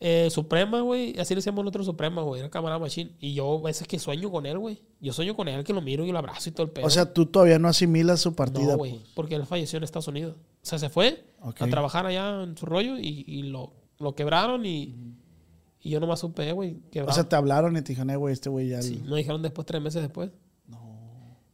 eh, 0.00 0.28
Suprema, 0.30 0.80
güey, 0.82 1.18
así 1.18 1.34
le 1.34 1.38
decíamos 1.38 1.64
nosotros 1.64 1.86
Suprema, 1.86 2.22
güey, 2.22 2.40
era 2.40 2.50
camarada 2.50 2.78
Machín. 2.78 3.16
Y 3.18 3.34
yo 3.34 3.58
a 3.58 3.62
veces 3.62 3.88
que 3.88 3.98
sueño 3.98 4.30
con 4.30 4.46
él, 4.46 4.58
güey. 4.58 4.80
Yo 5.00 5.12
sueño 5.12 5.34
con 5.34 5.48
él, 5.48 5.64
que 5.64 5.72
lo 5.72 5.80
miro 5.80 6.04
y 6.04 6.12
lo 6.12 6.18
abrazo 6.18 6.48
y 6.48 6.52
todo 6.52 6.66
el 6.66 6.72
pedo. 6.72 6.86
O 6.86 6.90
sea, 6.90 7.12
tú 7.12 7.26
todavía 7.26 7.58
no 7.58 7.66
asimilas 7.68 8.20
su 8.20 8.34
partida. 8.34 8.72
no, 8.72 8.76
güey, 8.76 8.98
pues. 8.98 9.10
porque 9.14 9.34
él 9.34 9.46
falleció 9.46 9.78
en 9.78 9.84
Estados 9.84 10.06
Unidos. 10.08 10.36
O 10.36 10.66
sea, 10.66 10.78
se 10.78 10.90
fue 10.90 11.24
a 11.40 11.52
trabajar 11.66 12.06
allá 12.06 12.42
en 12.44 12.56
su 12.56 12.66
rollo 12.66 12.98
y, 12.98 13.24
y 13.26 13.42
lo, 13.44 13.72
lo 13.98 14.14
quebraron 14.14 14.64
y, 14.66 14.94
y 15.80 15.90
yo 15.90 16.00
nomás 16.00 16.20
supe, 16.20 16.52
güey, 16.52 16.74
O 16.86 16.90
quebraron. 16.90 17.14
sea, 17.14 17.28
te 17.28 17.36
hablaron 17.36 17.76
y 17.76 17.82
te 17.82 17.88
dijeron, 17.92 18.10
eh, 18.10 18.16
güey, 18.16 18.32
este 18.32 18.48
güey 18.48 18.68
ya. 18.68 18.82
Sí, 18.82 19.02
dijeron 19.14 19.42
después, 19.42 19.66
tres 19.66 19.80
meses 19.82 20.02
después. 20.02 20.30
No. 20.66 20.78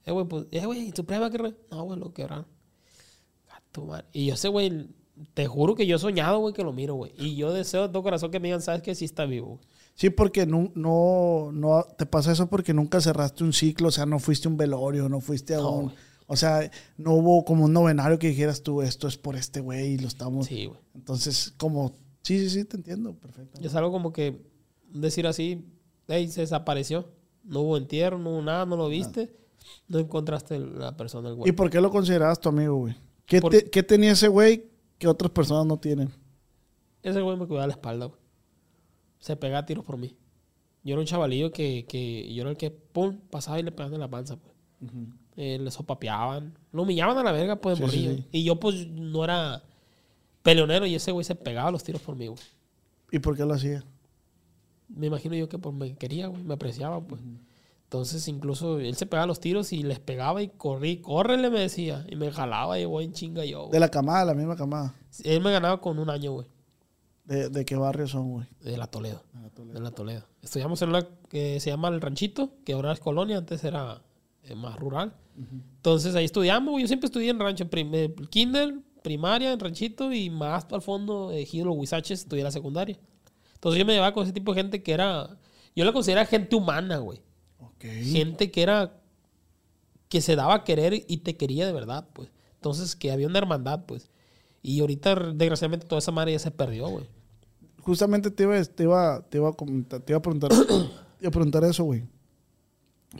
Eh, 0.04 0.12
güey, 0.12 0.26
pues, 0.26 0.46
eh, 0.50 0.64
güey, 0.66 0.92
Suprema 0.94 1.30
que 1.30 1.38
re- 1.38 1.56
No, 1.70 1.84
güey, 1.84 1.98
lo 1.98 2.12
quebraron. 2.12 2.46
Tu 3.72 3.84
madre. 3.84 4.06
Y 4.12 4.26
yo 4.26 4.36
sé, 4.36 4.48
güey, 4.48 4.88
te 5.34 5.46
juro 5.46 5.74
que 5.74 5.86
yo 5.86 5.96
he 5.96 5.98
soñado, 5.98 6.38
güey, 6.38 6.54
que 6.54 6.62
lo 6.62 6.72
miro, 6.72 6.94
güey. 6.94 7.12
Y 7.18 7.34
yo 7.36 7.52
deseo 7.52 7.82
de 7.82 7.88
todo 7.88 8.02
corazón 8.04 8.30
que 8.30 8.38
me 8.38 8.48
digan, 8.48 8.62
¿sabes 8.62 8.82
qué? 8.82 8.94
Sí 8.94 9.04
está 9.04 9.24
vivo. 9.26 9.56
güey. 9.56 9.60
Sí, 9.96 10.10
porque 10.10 10.46
no, 10.46 10.70
no, 10.74 11.50
no 11.52 11.84
te 11.98 12.06
pasa 12.06 12.32
eso 12.32 12.48
porque 12.48 12.72
nunca 12.74 13.00
cerraste 13.00 13.42
un 13.44 13.52
ciclo, 13.52 13.88
o 13.88 13.90
sea, 13.92 14.06
no 14.06 14.18
fuiste 14.18 14.48
a 14.48 14.50
un 14.50 14.56
velorio, 14.56 15.08
no 15.08 15.20
fuiste 15.20 15.54
a 15.54 15.58
No, 15.58 15.70
un. 15.72 15.92
O 16.26 16.36
sea, 16.36 16.70
no 16.96 17.12
hubo 17.14 17.44
como 17.44 17.64
un 17.64 17.72
novenario 17.72 18.18
que 18.18 18.28
dijeras 18.28 18.62
tú, 18.62 18.80
esto 18.80 19.06
es 19.08 19.18
por 19.18 19.36
este 19.36 19.60
güey 19.60 19.92
y 19.94 19.98
lo 19.98 20.08
estamos. 20.08 20.46
Sí, 20.46 20.66
güey. 20.66 20.78
Entonces, 20.94 21.52
como, 21.58 21.96
sí, 22.24 22.38
sí, 22.40 22.50
sí, 22.50 22.64
te 22.64 22.76
entiendo, 22.76 23.14
perfecto. 23.14 23.60
Y 23.62 23.66
es 23.66 23.74
algo 23.76 23.92
como 23.92 24.12
que 24.12 24.42
decir 24.92 25.26
así, 25.28 25.64
hey, 26.08 26.28
se 26.28 26.40
desapareció. 26.40 27.08
No 27.44 27.60
hubo 27.60 27.76
entierro, 27.76 28.18
no 28.18 28.30
hubo 28.30 28.42
nada, 28.42 28.66
no 28.66 28.76
lo 28.76 28.88
viste. 28.88 29.32
No 29.88 29.98
encontraste 29.98 30.58
la 30.58 30.96
persona, 30.96 31.28
el 31.28 31.34
¿Y 31.34 31.38
güey. 31.38 31.52
por 31.52 31.70
qué 31.70 31.80
lo 31.80 31.90
considerabas 31.90 32.40
tu 32.40 32.48
amigo, 32.48 32.74
güey? 32.76 32.94
¿Qué, 33.26 33.40
Por- 33.40 33.52
te- 33.52 33.70
qué 33.70 33.82
tenía 33.82 34.12
ese 34.12 34.28
güey 34.28 34.66
que 34.98 35.06
otras 35.08 35.30
personas 35.30 35.64
no 35.66 35.78
tienen? 35.78 36.10
Ese 37.02 37.20
güey 37.20 37.36
me 37.36 37.46
cuidaba 37.46 37.66
la 37.68 37.72
espalda, 37.74 38.06
güey. 38.06 38.18
Se 39.20 39.36
pegaba 39.36 39.64
tiros 39.64 39.84
por 39.84 39.96
mí. 39.96 40.16
Yo 40.82 40.92
era 40.94 41.00
un 41.00 41.06
chavalillo 41.06 41.50
que, 41.52 41.86
que 41.88 42.32
yo 42.34 42.42
era 42.42 42.50
el 42.50 42.56
que, 42.58 42.70
pum, 42.70 43.18
pasaba 43.30 43.58
y 43.58 43.62
le 43.62 43.72
pegaban 43.72 43.94
en 43.94 44.00
la 44.00 44.10
panza, 44.10 44.36
pues. 44.36 44.54
Eh, 45.36 45.58
le 45.58 45.70
sopapeaban. 45.70 46.56
Lo 46.72 46.82
humillaban 46.82 47.16
a 47.16 47.22
la 47.22 47.32
verga, 47.32 47.56
pues, 47.56 47.78
Sí, 47.78 47.88
sí. 47.88 48.24
Y 48.32 48.44
yo, 48.44 48.60
pues, 48.60 48.86
no 48.88 49.24
era 49.24 49.62
peleonero 50.44 50.86
y 50.86 50.94
ese 50.94 51.10
güey 51.10 51.24
se 51.24 51.34
pegaba 51.34 51.72
los 51.72 51.82
tiros 51.82 52.00
por 52.02 52.14
mí, 52.14 52.28
güey. 52.28 52.38
¿Y 53.10 53.18
por 53.18 53.36
qué 53.36 53.44
lo 53.44 53.54
hacía? 53.54 53.82
Me 54.88 55.06
imagino 55.08 55.34
yo 55.34 55.48
que 55.48 55.58
pues, 55.58 55.74
me 55.74 55.96
quería, 55.96 56.28
güey. 56.28 56.44
Me 56.44 56.54
apreciaba, 56.54 57.00
pues. 57.00 57.20
Entonces, 57.84 58.28
incluso 58.28 58.78
él 58.78 58.94
se 58.96 59.06
pegaba 59.06 59.26
los 59.26 59.40
tiros 59.40 59.72
y 59.72 59.82
les 59.82 59.98
pegaba 59.98 60.42
y 60.42 60.48
corrí. 60.48 60.98
Córrele, 60.98 61.48
me 61.50 61.60
decía. 61.60 62.04
Y 62.08 62.16
me 62.16 62.30
jalaba 62.30 62.78
y 62.78 62.84
voy 62.84 63.04
en 63.04 63.12
chinga 63.12 63.44
yo, 63.44 63.62
De 63.62 63.66
güey. 63.68 63.80
la 63.80 63.88
camada, 63.88 64.24
la 64.24 64.34
misma 64.34 64.56
camada. 64.56 64.94
Él 65.24 65.40
me 65.42 65.50
ganaba 65.52 65.80
con 65.80 65.98
un 65.98 66.10
año, 66.10 66.32
güey. 66.32 66.46
¿De, 67.24 67.48
de 67.48 67.64
qué 67.64 67.76
barrio 67.76 68.06
son, 68.06 68.30
güey? 68.32 68.46
De 68.60 68.76
la 68.76 68.86
Toledo. 68.86 69.22
De 69.72 69.80
la 69.80 69.90
Toledo. 69.92 70.24
Estudiamos 70.42 70.80
en 70.82 70.90
una 70.90 71.06
que 71.30 71.58
se 71.60 71.70
llama 71.70 71.88
El 71.88 72.00
Ranchito, 72.00 72.50
que 72.64 72.74
ahora 72.74 72.92
es 72.92 73.00
colonia, 73.00 73.38
antes 73.38 73.64
era 73.64 74.02
eh, 74.42 74.54
más 74.54 74.76
rural. 74.78 75.14
Entonces 75.76 76.14
ahí 76.14 76.26
estudiamos, 76.26 76.72
güey. 76.72 76.82
Yo 76.82 76.88
siempre 76.88 77.06
estudié 77.06 77.30
en 77.30 77.40
rancho, 77.40 77.68
prim- 77.70 77.94
eh, 77.94 78.14
kinder, 78.28 78.74
primaria, 79.04 79.52
en 79.52 79.60
ranchito 79.60 80.12
y 80.12 80.30
más 80.30 80.66
al 80.72 80.80
fondo, 80.80 81.30
eh, 81.30 81.42
Ejido 81.42 81.66
Los 81.66 81.76
Huizaches, 81.76 82.20
estudié 82.20 82.42
la 82.42 82.50
secundaria. 82.50 82.98
Entonces 83.52 83.78
yo 83.78 83.84
me 83.84 83.92
llevaba 83.92 84.14
con 84.14 84.24
ese 84.24 84.32
tipo 84.32 84.52
de 84.52 84.62
gente 84.62 84.82
que 84.82 84.92
era, 84.92 85.38
yo 85.76 85.84
la 85.84 85.92
consideraba 85.92 86.26
gente 86.26 86.56
humana, 86.56 86.96
güey. 86.98 87.20
Ok. 87.58 87.84
Gente 87.84 88.50
que 88.50 88.62
era, 88.62 88.98
que 90.08 90.22
se 90.22 90.34
daba 90.36 90.54
a 90.54 90.64
querer 90.64 91.04
y 91.06 91.18
te 91.18 91.36
quería 91.36 91.66
de 91.66 91.72
verdad, 91.72 92.08
pues. 92.14 92.30
Entonces 92.54 92.96
que 92.96 93.12
había 93.12 93.26
una 93.26 93.38
hermandad, 93.38 93.84
pues. 93.84 94.10
Y 94.62 94.80
ahorita, 94.80 95.14
desgraciadamente, 95.34 95.86
toda 95.86 95.98
esa 95.98 96.10
madre 96.10 96.32
ya 96.32 96.38
se 96.38 96.50
perdió, 96.50 96.88
güey. 96.88 97.04
Justamente 97.82 98.30
te 98.30 98.44
iba, 98.44 98.64
te 98.64 98.84
iba, 98.84 99.20
te 99.28 99.36
iba 99.36 99.50
a 99.50 99.52
comentar, 99.52 100.00
te 100.00 100.12
iba 100.12 100.18
a 100.18 100.22
preguntar, 100.22 100.50
te 100.56 100.64
iba 101.20 101.28
a 101.28 101.30
preguntar 101.30 101.62
eso, 101.64 101.84
güey. 101.84 102.04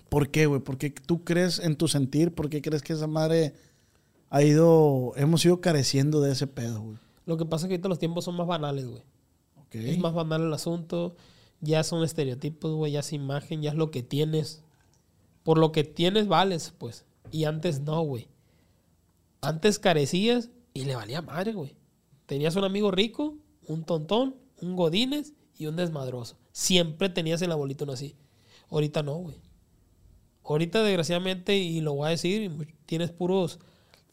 ¿Por 0.08 0.30
qué, 0.30 0.46
güey? 0.46 0.62
¿Por 0.62 0.78
qué 0.78 0.88
tú 0.90 1.24
crees 1.24 1.58
en 1.58 1.76
tu 1.76 1.88
sentir? 1.88 2.34
¿Por 2.34 2.48
qué 2.48 2.62
crees 2.62 2.82
que 2.82 2.94
esa 2.94 3.06
madre 3.06 3.54
ha 4.30 4.42
ido, 4.42 5.12
hemos 5.16 5.44
ido 5.44 5.60
careciendo 5.60 6.20
de 6.20 6.32
ese 6.32 6.46
pedo, 6.46 6.80
güey? 6.80 6.98
Lo 7.26 7.36
que 7.36 7.44
pasa 7.44 7.66
es 7.66 7.68
que 7.68 7.74
ahorita 7.74 7.88
los 7.88 7.98
tiempos 7.98 8.24
son 8.24 8.36
más 8.36 8.46
banales, 8.46 8.86
güey. 8.86 9.02
Ok. 9.56 9.74
Es 9.76 9.98
más 9.98 10.14
banal 10.14 10.42
el 10.42 10.52
asunto. 10.52 11.16
Ya 11.60 11.82
son 11.82 12.04
estereotipos, 12.04 12.74
güey. 12.74 12.92
Ya 12.92 13.00
es 13.00 13.12
imagen, 13.12 13.62
ya 13.62 13.70
es 13.70 13.76
lo 13.76 13.90
que 13.90 14.02
tienes. 14.02 14.62
Por 15.42 15.58
lo 15.58 15.72
que 15.72 15.84
tienes, 15.84 16.28
vales, 16.28 16.74
pues. 16.76 17.04
Y 17.30 17.44
antes 17.44 17.80
no, 17.80 18.02
güey. 18.02 18.28
Antes 19.40 19.78
carecías 19.78 20.50
y 20.74 20.84
le 20.84 20.96
valía 20.96 21.22
madre, 21.22 21.52
güey. 21.52 21.76
Tenías 22.26 22.56
un 22.56 22.64
amigo 22.64 22.90
rico, 22.90 23.36
un 23.66 23.84
tontón, 23.84 24.36
un 24.60 24.76
godines 24.76 25.34
y 25.56 25.66
un 25.66 25.76
desmadroso. 25.76 26.36
Siempre 26.52 27.08
tenías 27.08 27.42
el 27.42 27.52
abuelito 27.52 27.90
así. 27.90 28.16
Ahorita 28.70 29.02
no, 29.02 29.14
güey. 29.16 29.36
Ahorita, 30.44 30.82
desgraciadamente, 30.82 31.56
y 31.56 31.80
lo 31.80 31.94
voy 31.94 32.08
a 32.08 32.10
decir, 32.10 32.50
tienes 32.86 33.10
puros, 33.10 33.60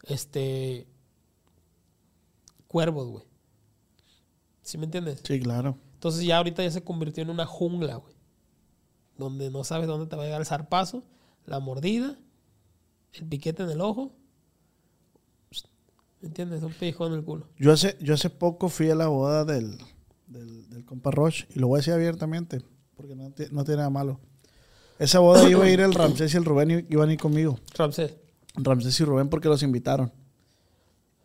este, 0.02 0.86
cuervos, 2.66 3.08
güey. 3.08 3.24
¿Sí 4.62 4.78
me 4.78 4.84
entiendes? 4.84 5.20
Sí, 5.24 5.40
claro. 5.40 5.76
Entonces 5.94 6.24
ya 6.24 6.38
ahorita 6.38 6.62
ya 6.62 6.70
se 6.70 6.82
convirtió 6.82 7.22
en 7.22 7.30
una 7.30 7.46
jungla, 7.46 7.96
güey. 7.96 8.14
Donde 9.18 9.50
no 9.50 9.64
sabes 9.64 9.86
dónde 9.86 10.06
te 10.06 10.16
va 10.16 10.22
a 10.22 10.26
llegar 10.26 10.40
el 10.40 10.46
zarpazo, 10.46 11.04
la 11.44 11.60
mordida, 11.60 12.18
el 13.12 13.26
piquete 13.26 13.62
en 13.62 13.70
el 13.70 13.80
ojo. 13.80 14.12
¿Me 16.20 16.28
entiendes? 16.28 16.62
Un 16.62 16.72
pellizcón 16.72 17.12
en 17.12 17.18
el 17.18 17.24
culo. 17.24 17.48
Yo 17.58 17.72
hace, 17.72 17.96
yo 18.00 18.14
hace 18.14 18.30
poco 18.30 18.68
fui 18.68 18.90
a 18.90 18.94
la 18.94 19.08
boda 19.08 19.44
del, 19.44 19.78
del, 20.28 20.68
del 20.70 20.84
compa 20.84 21.10
Roche 21.10 21.46
y 21.54 21.58
lo 21.58 21.66
voy 21.66 21.76
a 21.76 21.80
decir 21.80 21.94
abiertamente 21.94 22.62
porque 22.96 23.16
no, 23.16 23.32
no 23.50 23.64
tiene 23.64 23.78
nada 23.78 23.90
malo. 23.90 24.20
Esa 24.98 25.18
boda 25.18 25.48
iba 25.48 25.64
a 25.64 25.68
ir 25.68 25.80
el 25.80 25.92
Ramsés 25.92 26.32
y 26.32 26.36
el 26.36 26.44
Rubén 26.44 26.86
iban 26.88 27.08
a 27.08 27.12
ir 27.12 27.18
conmigo. 27.18 27.58
Ramsés. 27.74 28.14
Ramsés 28.54 28.98
y 29.00 29.04
Rubén 29.04 29.28
porque 29.28 29.48
los 29.48 29.62
invitaron. 29.62 30.12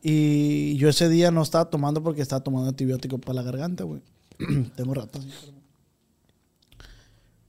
Y 0.02 0.78
yo 0.78 0.90
ese 0.90 1.10
día 1.10 1.32
no 1.32 1.42
estaba 1.42 1.70
tomando 1.70 2.02
porque 2.04 2.22
estaba 2.22 2.44
tomando 2.44 2.70
antibiótico 2.70 3.18
para 3.18 3.36
la 3.36 3.44
garganta, 3.44 3.84
güey. 3.84 4.02
Tengo 4.76 4.94
rato 4.94 5.20
así. 5.20 5.30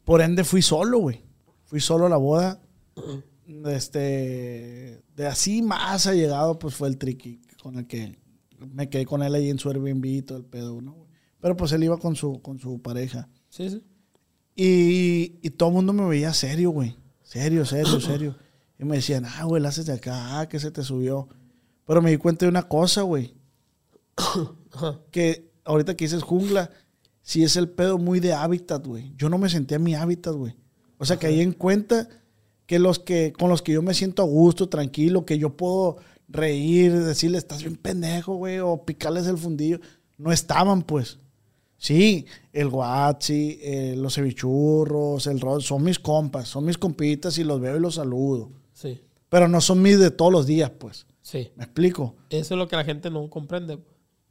Por 0.04 0.22
ende 0.22 0.44
fui 0.44 0.62
solo, 0.62 0.98
güey. 0.98 1.22
Fui 1.66 1.80
solo 1.80 2.06
a 2.06 2.08
la 2.08 2.16
boda. 2.16 2.60
Este, 3.66 5.02
de 5.16 5.26
así 5.26 5.62
más 5.62 6.06
allegado, 6.06 6.58
pues 6.58 6.74
fue 6.74 6.88
el 6.88 6.98
triqui 6.98 7.40
con 7.62 7.78
el 7.78 7.86
que 7.86 8.18
me 8.58 8.88
quedé 8.88 9.06
con 9.06 9.22
él 9.22 9.34
ahí 9.34 9.50
en 9.50 9.58
su 9.58 9.68
Airbnb 9.68 10.04
y 10.04 10.22
todo 10.22 10.38
el 10.38 10.44
pedo, 10.44 10.80
¿no? 10.80 11.06
Pero 11.40 11.56
pues 11.56 11.72
él 11.72 11.84
iba 11.84 11.98
con 11.98 12.16
su, 12.16 12.42
con 12.42 12.58
su 12.58 12.80
pareja. 12.82 13.28
Sí, 13.48 13.70
sí. 13.70 13.82
Y, 14.56 15.38
y 15.46 15.50
todo 15.50 15.68
el 15.68 15.74
mundo 15.76 15.92
me 15.92 16.08
veía 16.08 16.32
serio, 16.34 16.70
güey. 16.70 16.96
Serio, 17.22 17.64
serio, 17.64 18.00
serio. 18.00 18.36
Y 18.78 18.84
me 18.84 18.96
decían, 18.96 19.24
ah, 19.24 19.44
güey, 19.44 19.62
la 19.62 19.70
haces 19.70 19.86
de 19.86 19.94
acá, 19.94 20.40
ah, 20.40 20.48
que 20.48 20.60
se 20.60 20.70
te 20.70 20.82
subió. 20.82 21.28
Pero 21.86 22.00
me 22.00 22.10
di 22.10 22.16
cuenta 22.16 22.44
de 22.44 22.50
una 22.50 22.68
cosa, 22.68 23.02
güey. 23.02 23.34
Que 25.10 25.50
ahorita 25.64 25.96
que 25.96 26.04
dices 26.04 26.22
jungla, 26.22 26.70
sí 27.22 27.42
es 27.42 27.56
el 27.56 27.68
pedo 27.68 27.98
muy 27.98 28.20
de 28.20 28.32
hábitat, 28.32 28.86
güey. 28.86 29.12
Yo 29.16 29.28
no 29.28 29.38
me 29.38 29.48
sentía 29.48 29.76
en 29.76 29.82
mi 29.82 29.94
hábitat, 29.94 30.34
güey. 30.34 30.54
O 30.98 31.04
sea, 31.04 31.16
que 31.16 31.26
ahí 31.26 31.40
en 31.40 31.52
cuenta 31.52 32.08
que 32.66 32.78
los 32.78 32.98
que, 32.98 33.32
con 33.32 33.48
los 33.48 33.62
que 33.62 33.72
yo 33.72 33.82
me 33.82 33.94
siento 33.94 34.22
a 34.22 34.26
gusto, 34.26 34.68
tranquilo, 34.68 35.24
que 35.24 35.38
yo 35.38 35.56
puedo 35.56 35.96
reír, 36.28 36.92
decirle, 36.92 37.38
estás 37.38 37.62
bien 37.62 37.76
pendejo, 37.76 38.34
güey, 38.34 38.58
o 38.58 38.84
picarles 38.84 39.26
el 39.26 39.38
fundillo, 39.38 39.80
no 40.18 40.30
estaban, 40.32 40.82
pues. 40.82 41.18
Sí, 41.78 42.26
el 42.52 42.68
guachi, 42.68 43.58
eh, 43.62 43.94
los 43.96 44.14
cevichurros, 44.14 45.26
el 45.26 45.40
rol, 45.40 45.62
son 45.62 45.84
mis 45.84 45.98
compas, 45.98 46.48
son 46.48 46.64
mis 46.64 46.76
compitas 46.76 47.38
y 47.38 47.44
los 47.44 47.60
veo 47.60 47.76
y 47.76 47.80
los 47.80 47.94
saludo. 47.94 48.50
Pero 49.28 49.48
no 49.48 49.60
son 49.60 49.82
mis 49.82 49.98
de 49.98 50.10
todos 50.10 50.32
los 50.32 50.46
días, 50.46 50.70
pues. 50.70 51.06
Sí. 51.22 51.50
¿Me 51.56 51.64
explico? 51.64 52.14
Eso 52.30 52.54
es 52.54 52.58
lo 52.58 52.66
que 52.68 52.76
la 52.76 52.84
gente 52.84 53.10
no 53.10 53.28
comprende. 53.28 53.78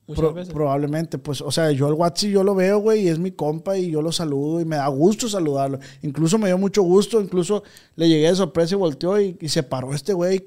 Muchas 0.07 0.21
Pro- 0.21 0.33
veces. 0.33 0.53
probablemente, 0.53 1.17
pues, 1.17 1.41
o 1.41 1.51
sea, 1.51 1.69
yo 1.71 1.85
al 1.87 1.93
Watsi 1.93 2.31
yo 2.31 2.41
lo 2.43 2.55
veo, 2.55 2.79
güey, 2.79 3.01
y 3.03 3.07
es 3.09 3.19
mi 3.19 3.31
compa 3.31 3.77
y 3.77 3.91
yo 3.91 4.01
lo 4.01 4.11
saludo 4.13 4.61
y 4.61 4.65
me 4.65 4.77
da 4.77 4.87
gusto 4.87 5.27
saludarlo. 5.27 5.79
Incluso 6.01 6.37
me 6.37 6.47
dio 6.47 6.57
mucho 6.57 6.81
gusto, 6.81 7.19
incluso 7.21 7.61
le 7.97 8.07
llegué 8.07 8.27
de 8.29 8.35
sorpresa 8.35 8.73
y 8.75 8.77
volteó 8.77 9.19
y, 9.19 9.37
y 9.41 9.49
se 9.49 9.63
paró 9.63 9.93
este 9.93 10.13
güey 10.13 10.41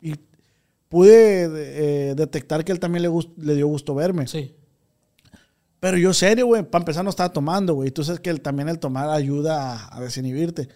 y, 0.00 0.14
pude 0.88 1.48
eh, 2.10 2.14
detectar 2.14 2.64
que 2.64 2.70
él 2.72 2.78
también 2.80 3.02
le, 3.02 3.10
le 3.38 3.54
dio 3.56 3.66
gusto 3.66 3.94
verme. 3.94 4.26
Sí. 4.28 4.54
Pero 5.80 5.98
yo 5.98 6.14
serio, 6.14 6.46
güey, 6.46 6.62
para 6.62 6.82
empezar 6.82 7.04
no 7.04 7.10
estaba 7.10 7.32
tomando, 7.32 7.74
güey. 7.74 7.90
Tú 7.90 8.04
sabes 8.04 8.20
que 8.20 8.30
el- 8.30 8.40
también 8.40 8.68
el 8.68 8.78
tomar 8.78 9.10
ayuda 9.10 9.74
a, 9.88 9.96
a 9.96 10.00
desinhibirte. 10.00 10.68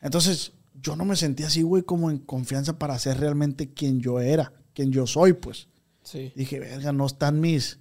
Entonces, 0.00 0.52
yo 0.82 0.96
no 0.96 1.04
me 1.04 1.16
sentía 1.16 1.46
así, 1.48 1.62
güey, 1.62 1.82
como 1.82 2.10
en 2.10 2.18
confianza 2.18 2.78
para 2.78 2.98
ser 2.98 3.18
realmente 3.18 3.72
quien 3.72 4.00
yo 4.00 4.20
era, 4.20 4.52
quien 4.74 4.90
yo 4.92 5.06
soy, 5.06 5.32
pues. 5.34 5.68
Sí. 6.02 6.32
Dije, 6.34 6.58
verga, 6.58 6.92
no 6.92 7.06
están 7.06 7.40
mis. 7.40 7.78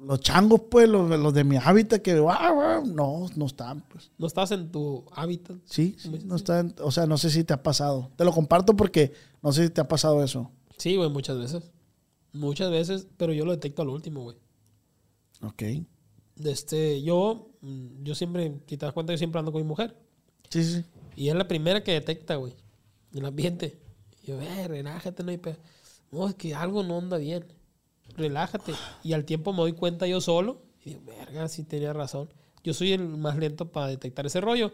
Los 0.00 0.20
changos, 0.20 0.62
pues, 0.70 0.88
los, 0.88 1.08
los 1.18 1.34
de 1.34 1.42
mi 1.42 1.56
hábitat, 1.56 2.00
que 2.00 2.12
"Ah, 2.28 2.36
ah", 2.40 2.82
no, 2.86 3.26
no 3.34 3.46
están, 3.46 3.80
pues. 3.88 4.12
No 4.16 4.28
estás 4.28 4.52
en 4.52 4.70
tu 4.70 5.04
hábitat. 5.12 5.56
Sí, 5.64 5.96
sí, 5.98 6.20
no 6.24 6.36
están. 6.36 6.74
O 6.80 6.92
sea, 6.92 7.06
no 7.06 7.18
sé 7.18 7.30
si 7.30 7.42
te 7.42 7.52
ha 7.52 7.62
pasado. 7.62 8.12
Te 8.14 8.24
lo 8.24 8.32
comparto 8.32 8.76
porque 8.76 9.12
no 9.42 9.52
sé 9.52 9.64
si 9.64 9.70
te 9.70 9.80
ha 9.80 9.88
pasado 9.88 10.22
eso. 10.22 10.52
Sí, 10.76 10.94
güey, 10.96 11.10
muchas 11.10 11.38
veces. 11.38 11.72
Muchas 12.32 12.70
veces, 12.70 13.08
pero 13.16 13.32
yo 13.32 13.44
lo 13.44 13.50
detecto 13.52 13.82
al 13.82 13.88
último, 13.88 14.22
güey. 14.22 14.36
Ok. 15.42 15.62
Este, 16.44 17.02
yo, 17.02 17.50
mm, 17.62 18.04
yo 18.04 18.14
siempre, 18.14 18.60
si 18.68 18.76
te 18.76 18.86
das 18.86 18.92
cuenta, 18.92 19.12
yo 19.12 19.18
siempre 19.18 19.40
ando 19.40 19.50
con 19.52 19.62
mi 19.62 19.66
mujer. 19.66 19.96
Sí, 20.50 20.64
sí. 20.64 20.84
Y 21.16 21.28
es 21.28 21.34
la 21.34 21.48
primera 21.48 21.82
que 21.82 21.92
detecta, 21.92 22.36
güey, 22.36 22.54
el 23.14 23.24
ambiente. 23.24 23.78
Y 24.22 24.28
yo, 24.28 24.40
eh, 24.40 24.68
relájate, 24.68 25.22
no 25.22 25.30
hay 25.30 25.38
pe- 25.38 25.56
No, 26.12 26.28
es 26.28 26.34
que 26.34 26.54
algo 26.54 26.82
no 26.82 26.98
anda 26.98 27.16
bien. 27.18 27.44
Relájate. 28.16 28.72
Y 29.02 29.12
al 29.12 29.24
tiempo 29.24 29.52
me 29.52 29.58
doy 29.60 29.72
cuenta 29.72 30.06
yo 30.06 30.20
solo. 30.20 30.62
Y 30.84 30.90
digo, 30.90 31.02
verga, 31.06 31.48
sí 31.48 31.64
tenía 31.64 31.92
razón. 31.92 32.28
Yo 32.62 32.74
soy 32.74 32.92
el 32.92 33.06
más 33.08 33.36
lento 33.36 33.70
para 33.70 33.88
detectar 33.88 34.26
ese 34.26 34.40
rollo. 34.40 34.72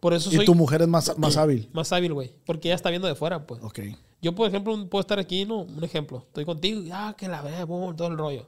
Por 0.00 0.12
eso 0.14 0.30
Y 0.32 0.44
tu 0.44 0.54
mujer 0.54 0.82
es 0.82 0.88
más, 0.88 1.16
más 1.18 1.36
hábil. 1.36 1.68
más 1.72 1.92
hábil, 1.92 2.12
güey. 2.12 2.32
Porque 2.44 2.68
ella 2.68 2.74
está 2.76 2.90
viendo 2.90 3.08
de 3.08 3.14
fuera, 3.14 3.46
pues. 3.46 3.62
Ok. 3.62 3.80
Yo, 4.20 4.34
por 4.34 4.48
ejemplo, 4.48 4.74
puedo 4.88 5.00
estar 5.00 5.18
aquí, 5.18 5.44
¿no? 5.44 5.60
Un 5.62 5.82
ejemplo. 5.84 6.24
Estoy 6.26 6.44
contigo 6.44 6.80
y, 6.82 6.90
ah, 6.92 7.14
que 7.16 7.28
la 7.28 7.40
vea, 7.42 7.64
vamos, 7.64 7.96
todo 7.96 8.08
el 8.08 8.18
rollo. 8.18 8.46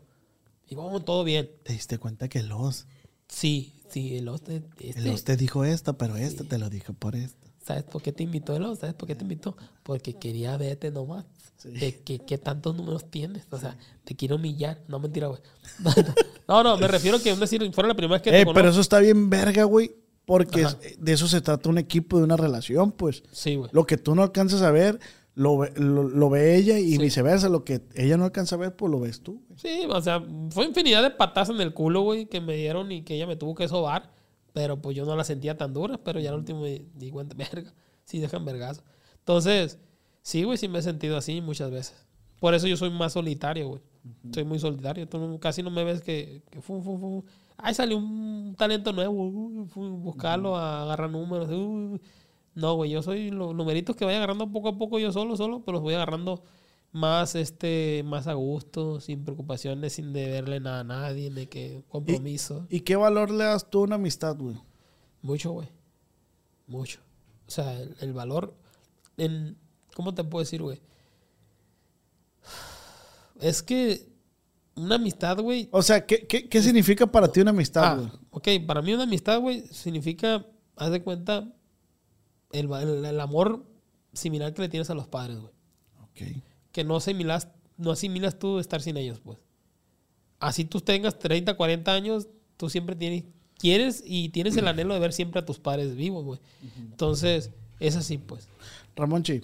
Y 0.69 0.75
vamos, 0.75 1.05
todo 1.05 1.23
bien. 1.25 1.51
¿Te 1.63 1.73
diste 1.73 1.99
cuenta 1.99 2.29
que 2.29 2.43
los, 2.43 2.87
Sí, 3.29 3.76
sí, 3.89 4.17
el 4.17 4.29
hoste, 4.29 4.63
este, 4.81 5.01
el 5.01 5.07
los 5.13 5.25
te 5.25 5.37
dijo 5.37 5.65
esto, 5.65 5.97
pero 5.99 6.17
esto 6.17 6.45
te 6.45 6.59
lo 6.59 6.69
dijo 6.71 6.93
por 6.93 7.17
esto? 7.17 7.47
¿Sabes 7.65 7.83
por 7.83 8.01
qué 8.01 8.13
te 8.13 8.23
invitó 8.23 8.55
el 8.55 8.63
host? 8.63 8.81
¿Sabes 8.83 8.95
por 8.95 9.09
qué 9.09 9.15
te 9.17 9.23
invitó? 9.25 9.57
Porque 9.83 10.15
quería 10.15 10.57
verte 10.57 10.91
nomás. 10.93 11.25
Sí. 11.57 11.71
De 11.71 11.99
que, 12.01 12.19
¿Qué 12.27 12.39
tantos 12.39 12.77
números 12.77 13.11
tienes? 13.11 13.45
O 13.51 13.59
sea, 13.59 13.77
te 14.05 14.15
quiero 14.15 14.37
humillar. 14.37 14.83
No, 14.89 14.99
mentira, 15.01 15.27
güey. 15.29 15.41
No, 16.49 16.63
no, 16.63 16.77
me 16.79 16.87
refiero 16.87 17.17
a 17.17 17.21
que, 17.21 17.35
decir, 17.35 17.73
fuera 17.73 17.89
la 17.89 17.95
primera 17.97 18.15
vez 18.19 18.23
que 18.23 18.31
te 18.31 18.37
Eh, 18.41 18.45
conozco. 18.45 18.55
pero 18.55 18.69
eso 18.71 18.81
está 18.81 19.01
bien 19.01 19.29
verga, 19.29 19.65
güey. 19.65 19.91
Porque 20.25 20.65
Ajá. 20.65 20.79
de 20.99 21.13
eso 21.13 21.27
se 21.27 21.41
trata 21.41 21.69
un 21.69 21.79
equipo, 21.79 22.19
de 22.19 22.25
una 22.25 22.37
relación, 22.37 22.93
pues. 22.93 23.25
Sí, 23.33 23.57
güey. 23.57 23.69
Lo 23.73 23.85
que 23.85 23.97
tú 23.97 24.15
no 24.15 24.23
alcanzas 24.23 24.63
a 24.63 24.71
ver, 24.71 25.01
lo, 25.37 25.59
ve- 25.59 25.73
lo, 25.77 26.03
lo 26.03 26.29
ve 26.31 26.57
ella 26.57 26.79
y 26.81 26.93
Sí. 26.93 26.99
viceversa. 26.99 27.49
Lo 27.49 27.63
que 27.65 27.83
ella 27.95 28.17
no 28.17 28.25
alcanza 28.25 28.57
a 28.57 28.59
ver, 28.59 28.75
pues 28.75 28.91
lo 28.91 28.99
ves 28.99 29.21
tú. 29.23 29.45
güey. 29.49 29.59
Sí, 29.61 29.87
o 29.89 30.01
sea, 30.03 30.21
fue 30.51 30.65
infinidad 30.65 31.03
de 31.05 31.11
patas 31.11 31.49
en 31.51 31.61
el 31.61 31.73
culo, 31.73 32.01
güey, 32.03 32.27
que 32.27 32.41
me 32.41 32.57
dieron 32.57 32.91
y 32.91 33.03
que 33.03 33.15
ella 33.15 33.27
me 33.29 33.37
tuvo 33.37 33.55
que 33.55 33.69
sobar. 33.69 34.11
Pero 34.53 34.81
pues 34.83 34.97
yo 34.97 35.05
no 35.05 35.15
las 35.15 35.27
sentía 35.29 35.57
tan 35.57 35.73
duras, 35.73 36.01
pero 36.03 36.19
ya 36.19 36.31
al 36.31 36.37
último 36.37 36.63
me 36.63 36.83
di 36.95 37.11
cuenta, 37.11 37.37
verga, 37.55 37.73
sí 38.05 38.19
dejan 38.19 38.45
vergazo. 38.45 38.83
Entonces, 39.19 39.79
sí, 40.23 40.43
güey, 40.45 40.57
sí 40.59 40.67
me 40.69 40.79
he 40.79 40.83
sentido 40.83 41.17
así 41.17 41.41
muchas 41.41 41.71
veces. 41.71 41.95
Por 42.41 42.55
eso 42.55 42.67
yo 42.67 42.77
soy 42.77 42.91
más 42.91 43.13
solitario, 43.13 43.69
güey. 43.69 43.83
Soy 44.33 44.45
muy 44.45 44.59
solitario. 44.59 45.09
Tú 45.09 45.39
casi 45.41 45.63
no 45.63 45.71
me 45.71 45.83
ves 45.85 46.01
que, 46.01 46.43
que 46.51 46.61
fu, 46.61 46.81
fu, 46.81 46.97
fu. 46.99 47.25
Ay, 47.57 47.75
salió 47.75 47.97
un 47.99 48.55
talento 48.57 48.93
nuevo. 48.93 49.13
uh, 49.13 49.67
buscarlo, 49.99 50.57
a 50.57 50.83
agarrar 50.83 51.11
números. 51.11 51.49
No, 52.57 52.75
güey, 52.75 52.91
yo 52.91 53.03
soy 53.03 53.31
los 53.31 53.55
numeritos 53.55 53.95
que 53.95 54.05
vaya 54.05 54.17
agarrando 54.17 54.51
poco 54.51 54.71
a 54.71 54.79
poco 54.79 54.99
yo 54.99 55.13
solo, 55.13 55.37
solo, 55.37 55.61
pero 55.65 55.75
los 55.75 55.83
voy 55.83 55.95
agarrando 55.95 56.43
más 56.91 57.35
este 57.35 58.03
más 58.05 58.27
a 58.27 58.33
gusto, 58.33 59.01
sin 59.01 59.25
preocupaciones, 59.25 59.93
sin 59.93 60.13
deberle 60.13 60.59
nada 60.59 60.81
a 60.81 60.85
nadie, 60.85 61.31
de 61.31 61.49
que 61.49 61.85
compromiso. 61.89 62.67
¿Y 62.71 62.81
qué 62.81 62.97
valor 62.97 63.31
le 63.31 63.45
das 63.45 63.71
tú 63.71 63.81
a 63.81 63.83
una 63.85 63.95
amistad, 63.97 64.37
güey? 64.37 64.57
Mucho, 65.23 65.53
güey. 65.53 65.69
Mucho. 66.67 66.99
O 67.47 67.51
sea, 67.51 67.79
el, 67.81 67.95
el 68.01 68.13
valor 68.13 68.55
en 69.19 69.57
¿cómo 69.95 70.15
te 70.15 70.25
puedo 70.25 70.43
decir, 70.43 70.63
güey? 70.63 70.81
Es 73.41 73.63
que 73.63 74.09
una 74.77 74.97
amistad, 74.97 75.39
güey, 75.41 75.69
O 75.73 75.83
sea, 75.83 76.05
¿qué, 76.07 76.27
qué, 76.27 76.49
qué 76.49 76.63
significa 76.63 77.07
para 77.07 77.29
ti 77.29 77.41
una 77.41 77.51
amistad, 77.51 77.85
Ah, 77.85 77.95
güey? 77.97 78.11
ok, 78.59 78.67
para 78.67 78.83
mí 78.83 78.93
una 78.95 79.05
amistad, 79.05 79.41
güey, 79.41 79.67
significa, 79.69 80.47
haz 80.77 80.91
de 80.91 81.03
cuenta, 81.03 81.49
el, 82.59 82.71
va- 82.73 82.83
el- 82.83 83.05
el 83.05 83.21
amor 83.21 83.65
similar 84.13 84.53
que 84.55 84.63
le 84.63 84.69
tienes 84.69 84.91
a 84.91 84.95
los 84.95 85.07
padres, 85.07 85.39
güey. 85.39 85.53
Ok. 86.03 86.43
Que 86.73 86.85
no 86.85 86.97
asimilas, 86.97 87.49
no 87.77 87.91
asimilas 87.91 88.39
tú 88.39 88.59
estar 88.59 88.81
sin 88.83 88.97
ellos, 88.97 89.21
pues. 89.21 89.39
Así 90.39 90.65
tú 90.65 90.81
tengas 90.81 91.19
30, 91.19 91.57
40 91.57 91.93
años, 91.93 92.29
tú 92.57 92.69
siempre 92.69 92.95
tienes, 92.97 93.25
quieres 93.59 94.03
y 94.05 94.29
tienes 94.31 94.57
el 94.57 94.69
anhelo 94.69 94.95
de 94.95 95.01
ver 95.01 95.13
siempre 95.13 95.41
a 95.41 95.45
tus 95.47 95.59
padres 95.59 95.97
vivos, 95.97 96.25
güey. 96.25 96.41
Entonces, 96.79 97.51
es 97.81 97.97
así, 97.97 98.19
pues. 98.19 98.49
Ramón 98.95 99.23
Chi, 99.23 99.43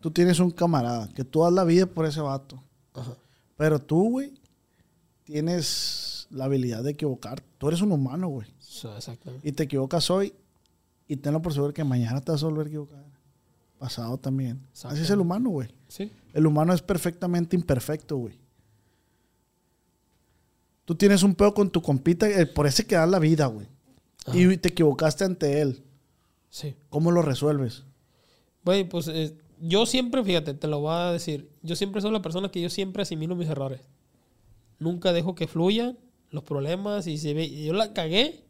tú 0.00 0.10
tienes 0.10 0.38
un 0.40 0.50
camarada 0.50 1.08
que 1.14 1.24
tú 1.24 1.42
das 1.42 1.52
la 1.52 1.64
vida 1.64 1.86
por 1.86 2.06
ese 2.06 2.20
vato. 2.20 2.62
Ajá. 2.94 3.14
Pero 3.56 3.78
tú, 3.80 4.10
güey, 4.10 4.32
tienes 5.24 6.26
la 6.30 6.44
habilidad 6.44 6.82
de 6.82 6.92
equivocarte. 6.92 7.44
Tú 7.58 7.68
eres 7.68 7.80
un 7.82 7.92
humano, 7.92 8.28
güey. 8.28 8.48
So, 8.58 8.96
exactamente. 8.96 9.48
Y 9.48 9.52
te 9.52 9.64
equivocas 9.64 10.10
hoy 10.10 10.32
y 11.10 11.16
tenlo 11.16 11.42
por 11.42 11.52
seguro 11.52 11.74
que 11.74 11.82
mañana 11.82 12.20
te 12.20 12.30
vas 12.30 12.40
a 12.40 12.46
volver 12.46 12.66
a 12.66 12.68
equivocar. 12.68 13.04
Pasado 13.78 14.16
también. 14.16 14.60
Así 14.84 15.02
es 15.02 15.10
el 15.10 15.18
humano, 15.18 15.50
güey. 15.50 15.68
Sí. 15.88 16.12
El 16.32 16.46
humano 16.46 16.72
es 16.72 16.82
perfectamente 16.82 17.56
imperfecto, 17.56 18.16
güey. 18.16 18.38
Tú 20.84 20.94
tienes 20.94 21.24
un 21.24 21.34
pedo 21.34 21.52
con 21.52 21.68
tu 21.68 21.82
compita, 21.82 22.28
eh, 22.30 22.46
por 22.46 22.68
ese 22.68 22.86
que 22.86 22.94
das 22.94 23.10
la 23.10 23.18
vida, 23.18 23.46
güey. 23.46 23.66
Y 24.32 24.56
te 24.58 24.68
equivocaste 24.68 25.24
ante 25.24 25.60
él. 25.60 25.82
Sí. 26.48 26.76
¿Cómo 26.90 27.10
lo 27.10 27.22
resuelves? 27.22 27.82
Güey, 28.64 28.88
pues 28.88 29.08
eh, 29.08 29.36
yo 29.58 29.86
siempre, 29.86 30.22
fíjate, 30.22 30.54
te 30.54 30.68
lo 30.68 30.78
voy 30.78 30.94
a 30.94 31.10
decir. 31.10 31.50
Yo 31.62 31.74
siempre 31.74 32.00
soy 32.02 32.12
la 32.12 32.22
persona 32.22 32.52
que 32.52 32.60
yo 32.60 32.70
siempre 32.70 33.02
asimilo 33.02 33.34
mis 33.34 33.48
errores. 33.48 33.80
Nunca 34.78 35.12
dejo 35.12 35.34
que 35.34 35.48
fluyan 35.48 35.98
los 36.30 36.44
problemas 36.44 37.08
y 37.08 37.18
si 37.18 37.34
ve, 37.34 37.50
yo 37.64 37.72
la 37.72 37.92
cagué, 37.92 38.44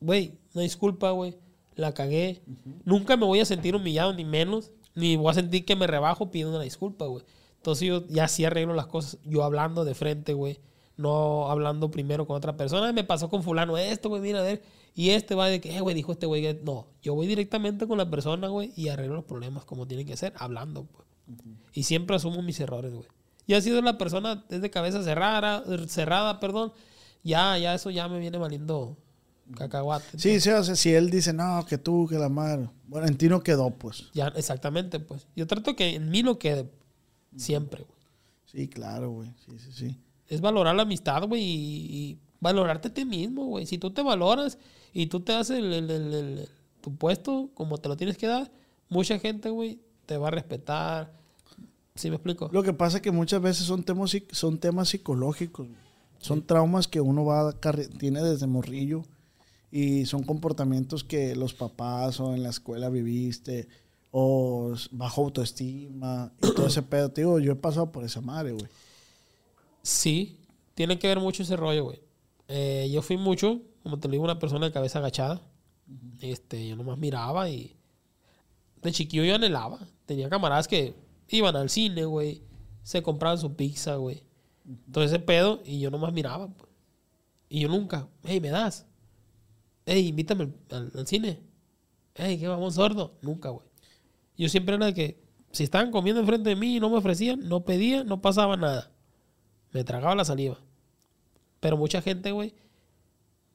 güey, 0.00 0.38
una 0.52 0.64
disculpa, 0.64 1.12
güey, 1.12 1.34
la 1.78 1.94
cagué. 1.94 2.42
Nunca 2.84 3.16
me 3.16 3.24
voy 3.24 3.40
a 3.40 3.44
sentir 3.44 3.74
humillado 3.76 4.12
ni 4.12 4.24
menos, 4.24 4.72
ni 4.94 5.16
voy 5.16 5.30
a 5.30 5.34
sentir 5.34 5.64
que 5.64 5.76
me 5.76 5.86
rebajo 5.86 6.30
pidiendo 6.30 6.54
una 6.56 6.64
disculpa, 6.64 7.06
güey. 7.06 7.24
Entonces 7.56 7.86
yo 7.88 8.06
ya 8.08 8.28
sí 8.28 8.44
arreglo 8.44 8.74
las 8.74 8.86
cosas, 8.86 9.18
yo 9.24 9.44
hablando 9.44 9.84
de 9.84 9.94
frente, 9.94 10.34
güey, 10.34 10.60
no 10.96 11.48
hablando 11.50 11.90
primero 11.90 12.26
con 12.26 12.36
otra 12.36 12.56
persona. 12.56 12.88
"Ay, 12.88 12.92
Me 12.92 13.04
pasó 13.04 13.28
con 13.30 13.42
fulano 13.42 13.78
esto, 13.78 14.08
güey, 14.08 14.20
mira, 14.20 14.40
a 14.40 14.42
ver. 14.42 14.62
Y 14.94 15.10
este 15.10 15.36
va 15.36 15.46
de 15.48 15.60
que, 15.60 15.76
eh, 15.76 15.80
güey, 15.80 15.94
dijo 15.94 16.12
este 16.12 16.26
güey. 16.26 16.42
que-". 16.42 16.60
No, 16.64 16.88
yo 17.00 17.14
voy 17.14 17.26
directamente 17.28 17.86
con 17.86 17.98
la 17.98 18.10
persona, 18.10 18.48
güey, 18.48 18.72
y 18.76 18.88
arreglo 18.88 19.14
los 19.14 19.24
problemas 19.24 19.64
como 19.64 19.86
tienen 19.86 20.06
que 20.06 20.16
ser, 20.16 20.32
hablando, 20.36 20.84
pues. 20.84 21.06
Y 21.72 21.84
siempre 21.84 22.16
asumo 22.16 22.42
mis 22.42 22.58
errores, 22.58 22.92
güey. 22.92 23.06
Y 23.46 23.54
ha 23.54 23.60
sido 23.60 23.80
la 23.82 23.96
persona 23.98 24.44
desde 24.48 24.70
cabeza 24.70 25.02
cerrada, 25.04 25.64
cerrada, 25.86 26.40
perdón. 26.40 26.72
Ya, 27.22 27.56
ya 27.58 27.74
eso 27.74 27.90
ya 27.90 28.08
me 28.08 28.18
viene 28.18 28.38
valiendo 28.38 28.96
cacahuate. 29.56 30.18
Sí, 30.18 30.40
sí, 30.40 30.50
o 30.50 30.62
sea, 30.62 30.76
si 30.76 30.92
él 30.92 31.10
dice, 31.10 31.32
no, 31.32 31.64
que 31.66 31.78
tú, 31.78 32.06
que 32.08 32.16
la 32.16 32.28
madre. 32.28 32.68
Bueno, 32.86 33.06
en 33.06 33.16
ti 33.16 33.28
no 33.28 33.40
quedó, 33.42 33.70
pues. 33.70 34.04
Ya, 34.14 34.28
exactamente, 34.28 35.00
pues. 35.00 35.26
Yo 35.36 35.46
trato 35.46 35.74
que 35.76 35.94
en 35.94 36.10
mí 36.10 36.22
no 36.22 36.38
quede 36.38 36.70
siempre, 37.36 37.84
güey. 37.84 37.98
Sí, 38.46 38.68
claro, 38.68 39.10
güey. 39.10 39.30
Sí, 39.46 39.58
sí, 39.58 39.72
sí. 39.72 39.98
Es 40.26 40.40
valorar 40.40 40.74
la 40.74 40.82
amistad, 40.82 41.22
güey, 41.26 41.42
y, 41.42 42.18
valorarte 42.40 42.88
a 42.88 42.94
ti 42.94 43.04
mismo, 43.04 43.46
güey. 43.46 43.66
Si 43.66 43.78
tú 43.78 43.90
te 43.90 44.02
valoras 44.02 44.58
y 44.92 45.06
tú 45.06 45.20
te 45.20 45.32
das 45.32 45.50
el, 45.50 45.72
el- 45.72 45.90
el- 45.90 46.14
el- 46.14 46.48
tu 46.80 46.94
puesto 46.94 47.50
como 47.54 47.78
te 47.78 47.88
lo 47.88 47.96
tienes 47.96 48.16
que 48.16 48.26
dar, 48.28 48.50
mucha 48.88 49.18
gente, 49.18 49.50
güey, 49.50 49.80
te 50.06 50.16
va 50.16 50.28
a 50.28 50.30
respetar. 50.30 51.12
¿Sí 51.96 52.10
me 52.10 52.16
explico? 52.16 52.48
Lo 52.52 52.62
que 52.62 52.72
pasa 52.72 52.98
es 52.98 53.02
que 53.02 53.10
muchas 53.10 53.42
veces 53.42 53.66
son 53.66 53.82
temas, 53.82 54.16
son 54.30 54.58
temas 54.58 54.88
psicológicos. 54.90 55.66
Son 56.20 56.42
traumas 56.46 56.86
que 56.88 57.00
uno 57.00 57.24
va 57.24 57.52
carre- 57.60 57.88
tiene 57.88 58.22
desde 58.22 58.46
morrillo 58.46 59.02
y 59.70 60.06
son 60.06 60.22
comportamientos 60.22 61.04
que 61.04 61.36
los 61.36 61.54
papás 61.54 62.20
o 62.20 62.34
en 62.34 62.42
la 62.42 62.50
escuela 62.50 62.88
viviste 62.88 63.68
o 64.10 64.74
bajo 64.90 65.24
autoestima 65.24 66.32
y 66.42 66.54
todo 66.54 66.66
ese 66.66 66.82
pedo. 66.82 67.10
Te 67.10 67.20
digo, 67.22 67.38
yo 67.38 67.52
he 67.52 67.56
pasado 67.56 67.92
por 67.92 68.04
esa 68.04 68.20
madre, 68.20 68.52
güey. 68.52 68.66
Sí, 69.82 70.40
tiene 70.74 70.98
que 70.98 71.08
ver 71.08 71.20
mucho 71.20 71.42
ese 71.42 71.56
rollo, 71.56 71.84
güey. 71.84 72.00
Eh, 72.48 72.88
yo 72.90 73.02
fui 73.02 73.16
mucho, 73.16 73.60
como 73.82 73.98
te 73.98 74.08
lo 74.08 74.12
digo, 74.12 74.24
una 74.24 74.38
persona 74.38 74.66
de 74.66 74.72
cabeza 74.72 74.98
agachada. 74.98 75.42
Este, 76.20 76.68
yo 76.68 76.76
nomás 76.76 76.98
miraba 76.98 77.48
y 77.50 77.76
de 78.82 78.92
chiquillo 78.92 79.24
yo 79.24 79.34
anhelaba. 79.34 79.78
Tenía 80.06 80.30
camaradas 80.30 80.68
que 80.68 80.94
iban 81.28 81.56
al 81.56 81.68
cine, 81.68 82.04
güey. 82.04 82.42
Se 82.82 83.02
compraban 83.02 83.38
su 83.38 83.54
pizza, 83.54 83.96
güey. 83.96 84.22
Todo 84.90 85.04
ese 85.04 85.18
pedo 85.18 85.62
y 85.64 85.80
yo 85.80 85.90
nomás 85.90 86.12
miraba. 86.12 86.48
pues. 86.48 86.70
Y 87.50 87.60
yo 87.60 87.68
nunca, 87.68 88.08
hey, 88.24 88.40
¿me 88.40 88.50
das? 88.50 88.86
Hey, 89.90 90.08
invítame 90.08 90.52
al, 90.70 91.06
cine. 91.06 91.40
Hey, 92.14 92.36
¿qué 92.38 92.46
vamos, 92.46 92.74
sordo? 92.74 93.14
Nunca, 93.22 93.48
güey. 93.48 93.66
Yo 94.36 94.50
siempre 94.50 94.74
era 94.74 94.84
de 94.84 94.92
que 94.92 95.24
si 95.50 95.64
estaban 95.64 95.90
comiendo 95.90 96.20
enfrente 96.20 96.50
de 96.50 96.56
mí 96.56 96.76
y 96.76 96.80
no 96.80 96.90
me 96.90 96.98
ofrecían, 96.98 97.48
no 97.48 97.64
pedía, 97.64 98.04
no 98.04 98.20
pasaba 98.20 98.58
nada. 98.58 98.90
Me 99.72 99.84
tragaba 99.84 100.14
la 100.14 100.26
saliva. 100.26 100.58
Pero 101.60 101.78
mucha 101.78 102.02
gente, 102.02 102.32
güey, 102.32 102.54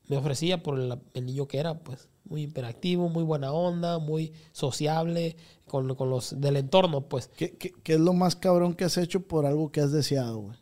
me 0.08 0.17
ofrecía 0.17 0.63
por 0.63 0.80
el, 0.80 1.00
el 1.13 1.26
niño 1.28 1.48
que 1.48 1.60
era, 1.60 1.76
pues. 1.84 2.10
Muy 2.24 2.41
hiperactivo, 2.43 3.10
muy 3.10 3.24
buena 3.24 3.52
onda, 3.52 4.00
muy 4.00 4.34
sociable 4.54 5.38
con, 5.67 5.93
con 5.93 6.10
los 6.10 6.41
del 6.41 6.58
entorno, 6.58 7.02
pues. 7.02 7.28
¿Qué, 7.28 7.56
qué, 7.58 7.74
qué 7.84 7.93
es 7.93 8.00
lo 8.00 8.13
más 8.13 8.36
cabrón 8.36 8.74
que 8.74 8.86
has 8.86 8.98
hecho 8.98 9.19
por 9.19 9.46
algo 9.46 9.72
que 9.72 9.82
has 9.82 9.91
deseado, 9.91 10.39
güey? 10.39 10.58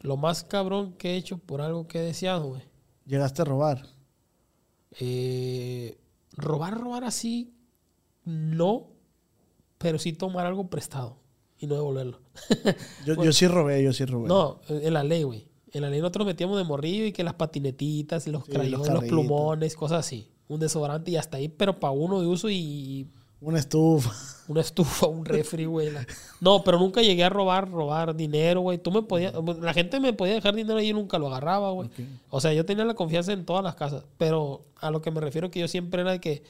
Lo 0.00 0.16
más 0.16 0.44
cabrón 0.44 0.94
que 0.94 1.10
he 1.10 1.16
hecho 1.18 1.36
por 1.36 1.60
algo 1.60 1.86
que 1.86 1.98
he 1.98 2.02
deseado, 2.02 2.48
güey. 2.48 2.69
Llegaste 3.06 3.42
a 3.42 3.44
robar. 3.44 3.86
Eh, 4.98 5.98
robar, 6.32 6.78
robar 6.78 7.04
así, 7.04 7.54
no, 8.24 8.88
pero 9.78 9.98
sí 9.98 10.12
tomar 10.12 10.46
algo 10.46 10.68
prestado 10.68 11.18
y 11.58 11.66
no 11.66 11.74
devolverlo. 11.74 12.20
Yo, 13.06 13.22
yo 13.22 13.32
sí 13.32 13.46
robé, 13.46 13.82
yo 13.82 13.92
sí 13.92 14.04
robé. 14.04 14.28
no, 14.28 14.60
en 14.68 14.94
la 14.94 15.04
ley, 15.04 15.22
güey. 15.22 15.48
En 15.72 15.82
la 15.82 15.90
ley 15.90 16.00
nosotros 16.00 16.26
metíamos 16.26 16.58
de 16.58 16.64
morrillo 16.64 17.04
y 17.04 17.12
que 17.12 17.22
las 17.22 17.34
patinetitas, 17.34 18.26
los 18.26 18.44
Sí, 18.44 18.50
los 18.50 18.58
crayones, 18.58 18.78
los, 18.78 18.88
carritos. 18.88 19.08
plumones, 19.08 19.76
cosas 19.76 20.00
así. 20.00 20.32
Un 20.48 20.58
desodorante 20.58 21.12
y 21.12 21.16
hasta 21.16 21.36
ahí, 21.36 21.48
pero 21.48 21.78
para 21.78 21.92
uno 21.92 22.20
de 22.20 22.26
uso 22.26 22.50
y 22.50 23.06
Una 23.40 23.58
estufa. 23.58 24.10
una 24.48 24.60
estufa, 24.60 25.06
un 25.06 25.24
refri, 25.24 25.64
güey. 25.64 25.90
No, 26.40 26.62
pero 26.62 26.78
nunca 26.78 27.00
llegué 27.02 27.24
a 27.24 27.28
robar, 27.28 27.70
robar 27.70 28.14
dinero, 28.14 28.60
güey. 28.60 28.78
Tú 28.78 28.90
me 28.90 29.02
podías, 29.02 29.32
la 29.60 29.72
gente 29.72 30.00
me 30.00 30.12
podía 30.12 30.34
dejar 30.34 30.54
dinero 30.54 30.80
y 30.80 30.88
yo 30.88 30.94
nunca 30.94 31.18
lo 31.18 31.28
agarraba, 31.28 31.70
güey. 31.70 31.88
O 32.28 32.40
sea, 32.40 32.52
yo 32.52 32.64
tenía 32.66 32.84
la 32.84 32.94
confianza 32.94 33.32
en 33.32 33.44
todas 33.44 33.64
las 33.64 33.76
casas. 33.76 34.04
Pero 34.18 34.62
a 34.80 34.90
lo 34.90 35.00
que 35.00 35.10
me 35.10 35.20
refiero 35.20 35.50
que 35.50 35.60
yo 35.60 35.68
siempre 35.68 36.02
era 36.02 36.12
de 36.12 36.20
que 36.20 36.42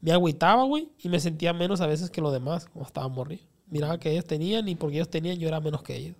me 0.00 0.12
agüitaba, 0.12 0.64
güey, 0.64 0.88
y 0.98 1.08
me 1.08 1.20
sentía 1.20 1.52
menos 1.52 1.80
a 1.80 1.86
veces 1.86 2.10
que 2.10 2.20
los 2.20 2.32
demás, 2.32 2.66
cuando 2.66 2.88
estaba 2.88 3.08
morrido. 3.08 3.44
Miraba 3.68 3.98
que 3.98 4.10
ellos 4.10 4.24
tenían 4.24 4.68
y 4.68 4.74
porque 4.74 4.96
ellos 4.96 5.08
tenían 5.08 5.38
yo 5.38 5.48
era 5.48 5.60
menos 5.60 5.82
que 5.82 5.96
ellos. 5.96 6.16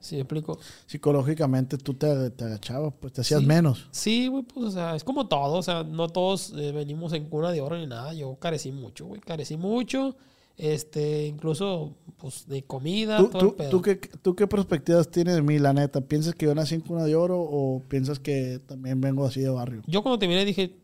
¿Sí 0.00 0.16
explico? 0.16 0.58
Psicológicamente 0.86 1.76
tú 1.78 1.94
te, 1.94 2.30
te 2.30 2.44
agachabas, 2.44 2.94
pues 3.00 3.12
te 3.12 3.20
hacías 3.22 3.40
Sí. 3.40 3.46
menos. 3.46 3.88
Sí, 3.90 4.28
güey, 4.28 4.42
pues, 4.44 4.66
o 4.66 4.70
sea, 4.70 4.94
es 4.94 5.02
como 5.04 5.26
todo. 5.28 5.54
O 5.56 5.62
sea, 5.62 5.82
no 5.84 6.08
todos 6.08 6.52
eh, 6.56 6.72
venimos 6.72 7.12
en 7.12 7.28
cuna 7.28 7.50
de 7.50 7.60
oro 7.60 7.76
ni 7.76 7.86
nada. 7.86 8.14
Yo 8.14 8.36
carecí 8.36 8.70
mucho, 8.72 9.06
güey. 9.06 9.20
Carecí 9.20 9.56
mucho. 9.56 10.16
Este, 10.56 11.26
incluso, 11.26 11.94
pues, 12.16 12.46
de 12.48 12.64
comida, 12.64 13.16
¿Tú, 13.18 13.28
todo 13.28 13.40
el 13.42 13.48
tú, 13.48 13.56
pedo. 13.56 13.70
tú 13.70 13.82
qué, 13.82 13.96
¿Tú 13.96 14.34
qué 14.34 14.46
perspectivas 14.48 15.08
tienes 15.08 15.36
de 15.36 15.42
mí, 15.42 15.58
la 15.60 15.72
neta? 15.72 16.00
¿Piensas 16.00 16.34
que 16.34 16.46
yo 16.46 16.54
nací 16.54 16.74
en 16.74 16.80
cuna 16.80 17.04
de 17.04 17.14
oro 17.14 17.40
o 17.40 17.80
piensas 17.88 18.18
que 18.18 18.60
también 18.66 19.00
vengo 19.00 19.24
así 19.24 19.40
de 19.40 19.50
barrio? 19.50 19.82
Yo 19.86 20.02
cuando 20.02 20.18
terminé 20.18 20.44
dije, 20.44 20.76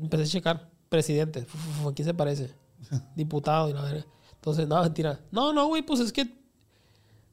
empecé 0.00 0.24
a 0.24 0.26
checar, 0.26 0.70
presidente, 0.88 1.46
¿a 1.86 1.92
quién 1.92 2.06
se 2.06 2.14
parece? 2.14 2.50
Diputado 3.16 3.68
y 3.70 3.72
la 3.74 3.82
verga. 3.82 4.06
Entonces, 4.34 4.66
no, 4.66 4.82
mentira. 4.82 5.20
No, 5.30 5.52
no, 5.52 5.68
güey, 5.68 5.82
pues 5.82 6.00
es 6.00 6.12
que 6.12 6.41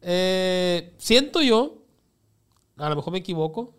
eh, 0.01 0.93
siento 0.97 1.41
yo, 1.41 1.77
a 2.77 2.89
lo 2.89 2.95
mejor 2.95 3.13
me 3.13 3.19
equivoco, 3.19 3.73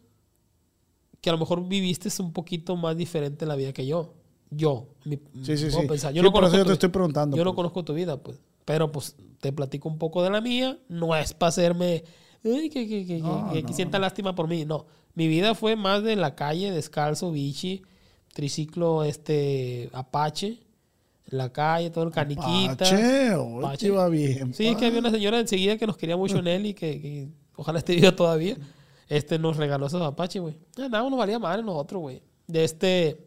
que 1.20 1.30
a 1.30 1.32
lo 1.32 1.38
mejor 1.38 1.66
viviste 1.66 2.08
un 2.22 2.32
poquito 2.32 2.76
más 2.76 2.96
diferente 2.96 3.44
la 3.46 3.56
vida 3.56 3.72
que 3.72 3.86
yo. 3.86 4.14
Yo, 4.50 4.88
mi, 5.04 5.16
Sí, 5.42 5.56
sí, 5.56 5.70
sí. 5.70 5.76
pensar. 5.86 6.12
Yo 6.12 6.22
Sí, 6.22 6.24
no 6.26 6.32
por 6.32 6.42
eso 6.44 6.50
conozco 6.52 6.56
yo 6.58 6.62
te 6.64 6.68
tu- 6.68 6.72
estoy 6.72 6.88
preguntando. 6.88 7.36
yo 7.36 7.44
no 7.44 7.50
pues. 7.50 7.56
conozco 7.56 7.84
tu 7.84 7.94
vida, 7.94 8.16
pues. 8.22 8.40
Pero 8.64 8.90
pues 8.90 9.14
te 9.40 9.52
platico 9.52 9.88
un 9.88 9.98
poco 9.98 10.22
de 10.22 10.30
la 10.30 10.40
mía. 10.40 10.78
No 10.88 11.14
es 11.14 11.32
para 11.34 11.48
hacerme. 11.50 12.04
Que, 12.42 12.68
que, 12.70 13.06
que, 13.06 13.18
No, 13.18 13.50
que- 13.52 13.62
no. 13.62 13.72
sienta 13.72 13.98
lástima 13.98 14.34
por 14.34 14.48
mí. 14.48 14.64
No. 14.64 14.86
Mi 15.14 15.28
vida 15.28 15.54
fue 15.54 15.76
más 15.76 16.02
de 16.02 16.16
la 16.16 16.34
calle, 16.34 16.70
descalzo, 16.72 17.30
bichi, 17.30 17.82
triciclo, 18.32 19.04
este, 19.04 19.88
Apache. 19.92 20.58
La 21.30 21.52
calle, 21.52 21.90
todo 21.90 22.04
el 22.04 22.10
caniquita. 22.10 22.76
Pache, 22.76 23.34
hoy 23.34 23.62
Pache. 23.62 23.86
iba 23.86 24.08
bien. 24.08 24.52
Sí, 24.52 24.66
es 24.66 24.76
que 24.76 24.86
había 24.86 24.98
una 24.98 25.10
señora 25.10 25.38
enseguida 25.38 25.76
que 25.78 25.86
nos 25.86 25.96
quería 25.96 26.16
mucho 26.16 26.38
en 26.38 26.46
él 26.48 26.66
y 26.66 26.74
que, 26.74 27.00
que 27.00 27.28
ojalá 27.56 27.78
esté 27.78 27.94
viva 27.94 28.14
todavía. 28.14 28.56
Este 29.08 29.38
nos 29.38 29.56
regaló 29.56 29.86
esos 29.86 30.02
Apache, 30.02 30.40
güey. 30.40 30.56
Nada, 30.76 31.08
no 31.08 31.16
valía 31.16 31.38
madre 31.38 31.62
nosotros, 31.62 32.00
güey. 32.00 32.22
De 32.46 32.64
este. 32.64 33.26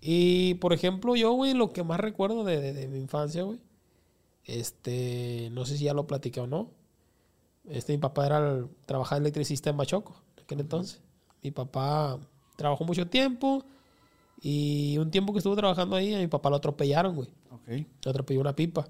Y 0.00 0.54
por 0.54 0.72
ejemplo, 0.72 1.16
yo, 1.16 1.32
güey, 1.32 1.54
lo 1.54 1.72
que 1.72 1.82
más 1.84 2.00
recuerdo 2.00 2.44
de, 2.44 2.60
de- 2.60 2.72
de 2.72 2.88
mi 2.88 2.98
infancia, 2.98 3.42
güey. 3.44 3.58
Este. 4.44 5.48
No 5.52 5.64
sé 5.64 5.76
si 5.76 5.84
ya 5.84 5.94
lo 5.94 6.06
platiqué 6.06 6.40
o 6.40 6.46
no. 6.46 6.70
Este, 7.68 7.92
mi 7.92 7.98
papá 7.98 8.26
era 8.26 8.38
el, 8.38 8.66
trabajaba 8.86 9.20
electricista 9.20 9.70
en 9.70 9.76
Machoco, 9.76 10.20
en 10.36 10.42
aquel 10.42 10.60
entonces. 10.60 11.00
Mi 11.42 11.50
papá 11.50 12.18
trabajó 12.56 12.84
mucho 12.84 13.06
tiempo. 13.06 13.64
Y 14.44 14.98
un 14.98 15.10
tiempo 15.10 15.32
que 15.32 15.38
estuvo 15.38 15.54
trabajando 15.54 15.94
ahí, 15.94 16.12
a 16.12 16.18
mi 16.18 16.26
papá 16.26 16.50
lo 16.50 16.56
atropellaron, 16.56 17.14
güey. 17.14 17.28
Ok. 17.50 17.86
Lo 18.04 18.10
atropelló 18.10 18.40
una 18.40 18.56
pipa. 18.56 18.88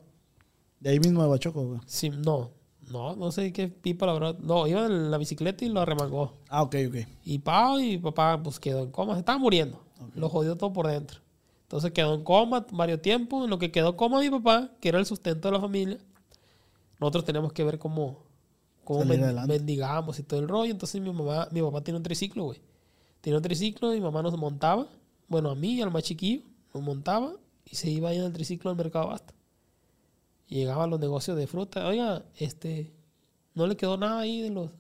De 0.80 0.90
ahí 0.90 0.98
mismo 0.98 1.22
de 1.22 1.28
Bachoco, 1.28 1.62
güey. 1.62 1.80
Sí, 1.86 2.08
no, 2.08 2.50
no, 2.90 3.14
no 3.16 3.30
sé 3.30 3.52
qué 3.52 3.68
pipa, 3.68 4.06
la 4.06 4.14
verdad. 4.14 4.38
No, 4.38 4.66
iba 4.66 4.86
en 4.86 5.10
la 5.10 5.18
bicicleta 5.18 5.64
y 5.64 5.68
lo 5.68 5.80
arremangó. 5.80 6.38
Ah, 6.48 6.62
ok, 6.62 6.76
ok. 6.88 6.96
Y 7.24 7.38
pa, 7.38 7.80
y 7.80 7.98
papá 7.98 8.42
pues 8.42 8.58
quedó 8.58 8.82
en 8.82 8.90
coma, 8.90 9.12
se 9.12 9.20
estaba 9.20 9.38
muriendo. 9.38 9.80
Lo 10.14 10.28
jodió 10.28 10.56
todo 10.56 10.72
por 10.72 10.88
dentro. 10.88 11.20
Entonces 11.62 11.92
quedó 11.92 12.14
en 12.14 12.24
coma 12.24 12.66
varios 12.72 13.00
tiempos. 13.00 13.44
En 13.44 13.50
lo 13.50 13.58
que 13.58 13.70
quedó 13.70 13.90
en 13.90 13.96
coma 13.96 14.20
mi 14.20 14.30
papá, 14.30 14.70
que 14.80 14.88
era 14.88 14.98
el 14.98 15.06
sustento 15.06 15.48
de 15.48 15.52
la 15.52 15.60
familia, 15.60 15.98
nosotros 16.98 17.24
teníamos 17.24 17.52
que 17.52 17.62
ver 17.62 17.78
cómo, 17.78 18.24
cómo 18.84 19.04
mendigamos 19.04 20.18
y 20.18 20.22
todo 20.22 20.40
el 20.40 20.48
rollo. 20.48 20.72
Entonces 20.72 21.00
mi 21.00 21.12
mamá, 21.12 21.48
mi 21.50 21.62
papá 21.62 21.82
tiene 21.82 21.98
un 21.98 22.02
triciclo, 22.02 22.44
güey. 22.44 22.60
Tiene 23.20 23.36
un 23.36 23.42
triciclo 23.42 23.92
y 23.92 23.98
mi 23.98 24.02
mamá 24.02 24.22
nos 24.22 24.36
montaba. 24.36 24.88
Bueno, 25.33 25.51
a 25.51 25.55
mí 25.55 25.73
y 25.73 25.83
al 25.83 25.90
más 25.90 26.03
chiquillo, 26.05 26.42
nos 26.75 26.83
montaba 26.83 27.33
y 27.64 27.75
se 27.75 27.90
iba 27.90 28.11
ahí 28.11 28.18
en 28.18 28.25
el 28.25 28.33
triciclo 28.33 28.71
al 28.71 28.77
mercado 28.77 29.09
Basta. 29.09 29.33
Y 30.47 30.57
llegaba 30.57 30.85
a 30.85 30.87
los 30.87 31.01
negocios 31.01 31.37
de 31.38 31.47
fruta. 31.47 31.87
Oiga, 31.87 32.23
este, 32.37 32.92
no 33.55 33.66
le 33.66 33.77
quedó 33.77 33.97
nada 33.97 34.21
ahí 34.21 34.42
de 34.42 34.51
los. 34.51 34.71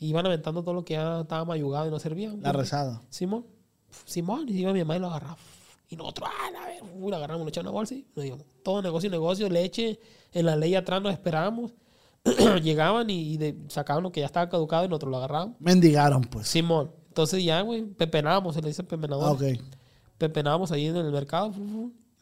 y 0.00 0.08
Iban 0.08 0.26
aventando 0.26 0.62
todo 0.62 0.74
lo 0.74 0.84
que 0.84 0.94
ya 0.94 1.20
estaba 1.20 1.44
mayugado 1.44 1.86
y 1.86 1.90
no 1.90 1.98
servía. 2.00 2.34
La 2.40 2.50
rezada. 2.52 3.00
Simón, 3.10 3.46
Simón, 4.04 4.48
y 4.48 4.52
iba 4.58 4.72
mi 4.72 4.80
mamá 4.80 4.96
y 4.96 4.98
lo 4.98 5.06
agarraba. 5.06 5.36
Y 5.88 5.96
nosotros, 5.96 6.28
ah, 6.30 6.62
a 6.64 6.66
ver, 6.66 6.82
uy, 7.00 7.10
lo 7.10 7.16
agarramos, 7.16 7.42
lo 7.44 7.48
echamos 7.48 7.64
en 7.66 7.68
una 7.68 7.78
bolsa 7.78 7.94
y 7.94 8.04
nos 8.16 8.24
íbamos. 8.24 8.46
Todo 8.64 8.82
negocio, 8.82 9.08
negocio, 9.10 9.48
leche, 9.48 10.00
en 10.32 10.46
la 10.46 10.56
ley 10.56 10.74
atrás 10.74 11.00
nos 11.02 11.12
esperábamos. 11.12 11.72
Llegaban 12.62 13.08
y, 13.10 13.32
y 13.32 13.36
de- 13.38 13.56
sacaban 13.68 14.02
lo 14.02 14.10
que 14.12 14.20
ya 14.20 14.26
estaba 14.26 14.48
caducado 14.48 14.84
y 14.84 14.88
nosotros 14.88 15.10
lo 15.10 15.16
agarrábamos. 15.18 15.56
Mendigaron, 15.60 16.22
pues. 16.22 16.48
Simón, 16.48 16.90
entonces 17.10 17.42
ya, 17.42 17.60
güey, 17.62 17.84
pepenábamos, 17.86 18.54
se 18.54 18.62
le 18.62 18.68
dice 18.68 18.84
pepenador. 18.84 19.24
Ah, 19.24 19.32
ok. 19.32 19.60
Pepenábamos 20.16 20.70
ahí 20.70 20.86
en 20.86 20.96
el 20.96 21.10
mercado. 21.10 21.52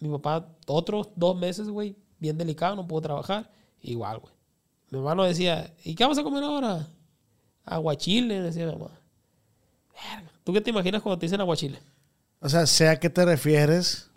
Mi 0.01 0.09
papá, 0.09 0.49
otros 0.67 1.11
dos 1.15 1.37
meses, 1.37 1.69
güey, 1.69 1.95
bien 2.19 2.39
delicado, 2.39 2.75
no 2.75 2.89
pudo 2.89 3.03
trabajar. 3.03 3.51
Igual, 3.83 4.21
güey. 4.21 4.33
Mi 4.89 4.99
hermano 4.99 5.25
decía, 5.25 5.75
¿y 5.85 5.95
qué 5.95 6.05
vamos 6.05 6.17
a 6.17 6.23
comer 6.23 6.43
ahora? 6.43 6.89
Aguachile, 7.67 8.41
decía 8.41 8.65
mi 8.65 8.73
mamá. 8.73 8.99
Verga. 9.93 10.33
¿Tú 10.43 10.55
qué 10.55 10.63
te 10.63 10.71
imaginas 10.71 11.03
cuando 11.03 11.19
te 11.19 11.27
dicen 11.27 11.43
aguachile? 11.43 11.79
O 12.41 12.49
sea, 12.49 12.65
sé 12.65 12.89
a 12.89 12.99
qué 12.99 13.11
te 13.11 13.27
refieres, 13.27 14.11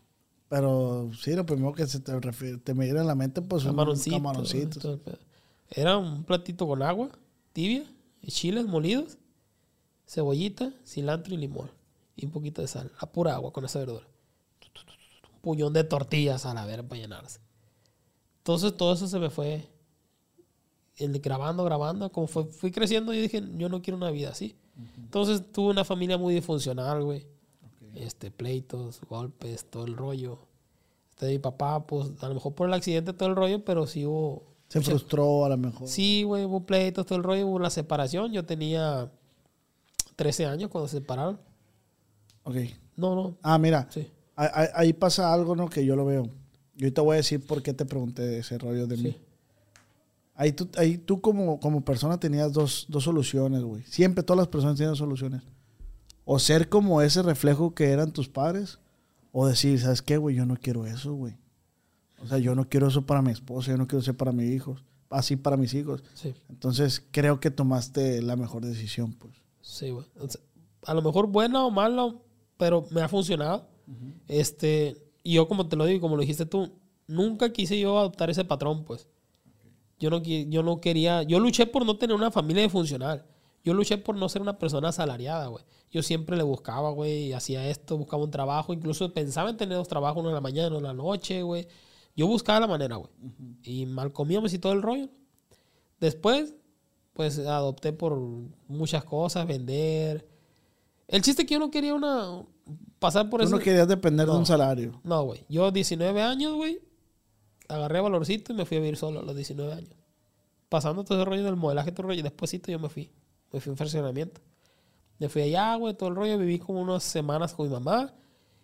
pero 0.48 1.12
sí, 1.20 1.34
lo 1.34 1.46
primero 1.46 1.74
que 1.74 1.86
se 1.86 2.00
te, 2.00 2.18
refiere, 2.18 2.60
te 2.60 2.74
me 2.74 2.86
viene 2.86 3.02
a 3.02 3.04
la 3.04 3.16
mente, 3.16 3.42
pues, 3.42 3.66
un 3.66 3.76
Camaroncito. 3.76 5.02
Era 5.70 5.98
un 5.98 6.24
platito 6.24 6.66
con 6.66 6.82
agua, 6.82 7.10
tibia, 7.52 7.84
y 8.22 8.32
chiles 8.32 8.68
molidos, 8.68 9.18
cebollita, 10.12 10.74
cilantro 10.86 11.34
y 11.34 11.38
limón. 11.38 11.72
Y 12.16 12.26
un 12.26 12.32
poquito 12.32 12.62
de 12.62 12.68
sal. 12.68 12.92
A 13.00 13.12
pura 13.12 13.34
agua 13.36 13.52
con 13.54 13.64
esa 13.66 13.80
verdura. 13.80 14.06
Un 15.34 15.40
puñón 15.42 15.74
de 15.74 15.84
tortillas 15.84 16.46
a 16.46 16.54
la 16.54 16.66
vera 16.66 16.84
para 16.84 17.02
llenarse. 17.02 17.40
Entonces 18.40 18.76
todo 18.76 18.94
eso 18.94 19.08
se 19.08 19.20
me 19.20 19.30
fue 19.30 19.68
el 20.98 21.20
grabando, 21.20 21.64
grabando. 21.64 22.12
Como 22.12 22.28
fue- 22.28 22.46
fui 22.46 22.72
creciendo, 22.72 23.14
yo 23.14 23.22
dije, 23.22 23.42
yo 23.58 23.70
no 23.70 23.82
quiero 23.82 23.98
una 23.98 24.12
vida 24.12 24.30
así. 24.30 24.56
Entonces 24.98 25.44
tuve 25.52 25.70
una 25.70 25.86
familia 25.86 26.18
muy 26.18 26.34
disfuncional, 26.34 27.04
güey. 27.04 27.28
Este, 27.96 28.32
pleitos, 28.32 29.02
golpes, 29.10 29.66
todo 29.70 29.86
el 29.86 29.96
rollo. 29.96 30.40
Este, 31.12 31.28
mi 31.28 31.40
papá, 31.40 31.86
pues, 31.86 32.12
a 32.22 32.28
lo 32.28 32.36
mejor 32.36 32.54
por 32.56 32.68
el 32.68 32.74
accidente, 32.74 33.14
todo 33.14 33.30
el 33.30 33.36
rollo, 33.36 33.64
pero 33.66 33.86
sí 33.88 34.06
hubo. 34.06 34.44
Se 34.70 34.80
frustró 34.82 35.44
a 35.46 35.50
lo 35.50 35.58
mejor. 35.58 35.88
Sí, 35.88 36.24
güey, 36.24 36.46
hubo 36.46 36.66
pleitos, 36.66 37.06
todo 37.06 37.18
el 37.18 37.24
rollo, 37.24 37.46
hubo 37.48 37.60
la 37.60 37.70
separación. 37.70 38.32
Yo 38.32 38.46
tenía 38.46 39.12
13 40.22 40.46
años 40.46 40.70
cuando 40.70 40.88
se 40.88 40.98
separaron. 40.98 41.40
Ok. 42.44 42.56
No, 42.96 43.16
no, 43.16 43.38
Ah, 43.42 43.58
mira, 43.58 43.88
sí. 43.90 44.08
ahí, 44.36 44.94
pasa 44.94 45.34
algo, 45.34 45.56
¿no? 45.56 45.68
Que 45.68 45.84
yo 45.84 45.96
lo 45.96 46.06
veo. 46.06 46.30
Yo 46.76 46.94
te 46.94 47.02
voy 47.02 47.16
a 47.16 47.18
decir 47.18 47.44
por 47.44 47.64
qué 47.64 47.74
te 47.74 47.86
pregunté 47.86 48.38
ese 48.38 48.60
rollo 48.60 48.86
de 48.86 48.98
mí. 48.98 49.18
Ahí 50.36 50.52
tú, 50.52 50.70
ahí 50.78 50.98
tú 51.00 51.22
como, 51.22 51.60
como 51.60 51.82
persona 51.84 52.20
tenías 52.20 52.54
dos, 52.54 52.86
dos 52.88 53.04
soluciones, 53.04 53.64
güey. 53.64 53.82
Siempre 53.84 54.24
todas 54.24 54.38
las 54.38 54.48
personas 54.48 54.78
tienen 54.78 54.96
soluciones. 54.96 55.42
O 56.24 56.38
ser 56.38 56.70
como 56.70 57.02
ese 57.02 57.24
reflejo 57.24 57.74
que 57.74 57.90
eran 57.90 58.12
tus 58.12 58.30
padres, 58.30 58.78
o 59.32 59.48
decir, 59.48 59.80
¿sabes 59.80 60.02
qué, 60.04 60.18
güey? 60.18 60.36
Yo 60.36 60.46
no 60.46 60.56
quiero 60.56 60.86
eso, 60.86 61.14
güey. 61.16 61.36
O 62.24 62.28
sea, 62.28 62.38
yo 62.38 62.54
no 62.54 62.70
quiero 62.70 62.88
eso 62.88 63.08
para 63.08 63.24
mi 63.24 63.32
esposa, 63.32 63.72
yo 63.72 63.78
no 63.78 63.88
quiero 63.88 64.02
eso 64.02 64.14
para 64.14 64.32
mis 64.32 64.52
hijos, 64.52 64.84
así 65.10 65.36
para 65.36 65.58
mis 65.58 65.74
hijos. 65.74 66.04
Sí, 66.14 66.36
Entonces, 66.50 67.04
creo 67.10 67.40
que 67.40 67.50
tomaste 67.50 68.22
la 68.22 68.36
mejor 68.36 68.64
decisión, 68.64 69.14
pues. 69.14 69.34
Sí, 69.62 69.90
güey. 69.90 70.06
O 70.20 70.28
sea, 70.28 70.42
a 70.86 70.94
lo 70.94 71.02
mejor 71.02 71.28
buena 71.28 71.66
o 71.66 71.72
mala, 71.72 72.16
pero 72.58 72.86
me 72.92 73.02
ha 73.02 73.08
funcionado. 73.08 73.68
Este, 74.28 74.96
y 75.24 75.34
yo 75.34 75.48
como 75.48 75.68
te 75.68 75.76
lo 75.76 75.86
digo, 75.86 76.02
como 76.02 76.16
lo 76.16 76.22
dijiste 76.22 76.46
tú, 76.46 76.72
nunca 77.08 77.52
quise 77.52 77.80
yo 77.80 77.98
adoptar 77.98 78.30
ese 78.30 78.46
patrón, 78.46 78.84
pues. 78.84 79.08
Yo 80.00 80.10
no, 80.10 80.22
yo 80.24 80.64
no 80.64 80.82
quería, 80.82 81.24
yo 81.24 81.40
luché 81.40 81.68
por 81.68 81.86
no 81.86 81.98
tener 81.98 82.16
una 82.16 82.32
familia 82.32 82.68
funcional. 82.70 83.26
Yo 83.64 83.74
luché 83.74 83.98
por 83.98 84.16
no 84.16 84.28
ser 84.30 84.42
una 84.42 84.58
persona 84.58 84.90
asalariada, 84.90 85.48
güey. 85.48 85.64
Yo 85.92 86.02
siempre 86.02 86.38
le 86.38 86.44
buscaba, 86.44 86.90
güey, 86.90 87.34
hacía 87.34 87.70
esto, 87.70 87.98
buscaba 87.98 88.24
un 88.24 88.32
trabajo, 88.32 88.74
incluso 88.74 89.14
pensaba 89.14 89.50
en 89.50 89.58
tener 89.58 89.78
dos 89.78 89.88
trabajos, 89.88 90.22
uno 90.22 90.30
en 90.30 90.36
la 90.36 90.42
mañana, 90.42 90.70
uno 90.70 90.78
en 90.78 90.84
la 90.84 90.94
noche, 90.94 91.44
güey. 91.44 91.68
Yo 92.16 92.28
buscaba 92.28 92.62
la 92.62 92.68
manera, 92.68 92.96
güey. 92.96 93.12
Y 93.64 93.86
mal 93.86 94.12
comíamos 94.12 94.54
y 94.54 94.60
todo 94.60 94.74
el 94.74 94.82
rollo. 94.82 95.10
Después, 96.00 96.56
pues 97.14 97.40
adopté 97.40 97.94
por 97.94 98.18
muchas 98.68 99.04
cosas, 99.04 99.46
vender. 99.48 100.28
El 101.08 101.22
chiste 101.22 101.42
es 101.42 101.48
que 101.48 101.54
yo 101.56 101.60
no 101.60 101.70
quería 101.72 101.94
una 101.94 102.44
pasar 103.00 103.30
por 103.30 103.42
Tú 103.42 103.48
eso. 103.48 103.56
no 103.58 103.62
querías 103.62 103.88
depender 103.88 104.28
de 104.28 104.36
un 104.36 104.46
salario. 104.46 105.02
No, 105.04 105.24
güey. 105.24 105.46
Yo 105.50 105.72
19 105.72 106.22
años, 106.22 106.54
güey. 106.56 106.80
Agarré 107.68 108.00
valorcito 108.02 108.54
y 108.54 108.56
me 108.56 108.66
fui 108.66 108.78
a 108.78 108.80
vivir 108.80 108.98
solo 108.98 109.20
a 109.20 109.24
los 109.24 109.36
19 109.36 109.74
años. 109.74 109.96
Pasando 110.70 111.04
todo 111.04 111.18
ese 111.18 111.26
rollo 111.26 111.44
del 111.44 111.56
modelaje, 111.58 111.92
todo 111.92 112.04
el 112.04 112.08
rollo. 112.10 112.24
Despuésito 112.24 112.72
yo 112.72 112.80
me 112.80 112.88
fui. 112.90 113.12
Me 113.52 113.60
fui 113.60 113.70
a 113.70 113.74
un 113.74 113.78
fraccionamiento. 113.78 114.40
Me 115.20 115.28
fui 115.28 115.42
allá, 115.42 115.76
güey, 115.76 115.94
todo 115.94 116.10
el 116.10 116.16
rollo. 116.16 116.38
Viví 116.38 116.60
como 116.60 116.82
unas 116.82 117.04
semanas 117.04 117.54
con 117.54 117.68
mi 117.68 117.74
mamá. 117.74 118.14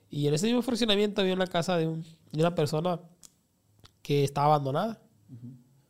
Y 0.10 0.28
en 0.28 0.34
ese 0.34 0.46
mismo 0.48 0.62
fraccionamiento 0.62 1.20
había 1.22 1.34
una 1.34 1.48
casa 1.48 1.76
de, 1.78 1.86
un- 1.88 2.04
de 2.32 2.40
una 2.40 2.56
persona 2.56 3.00
que 4.02 4.24
estaba 4.24 4.48
abandonada. 4.56 5.02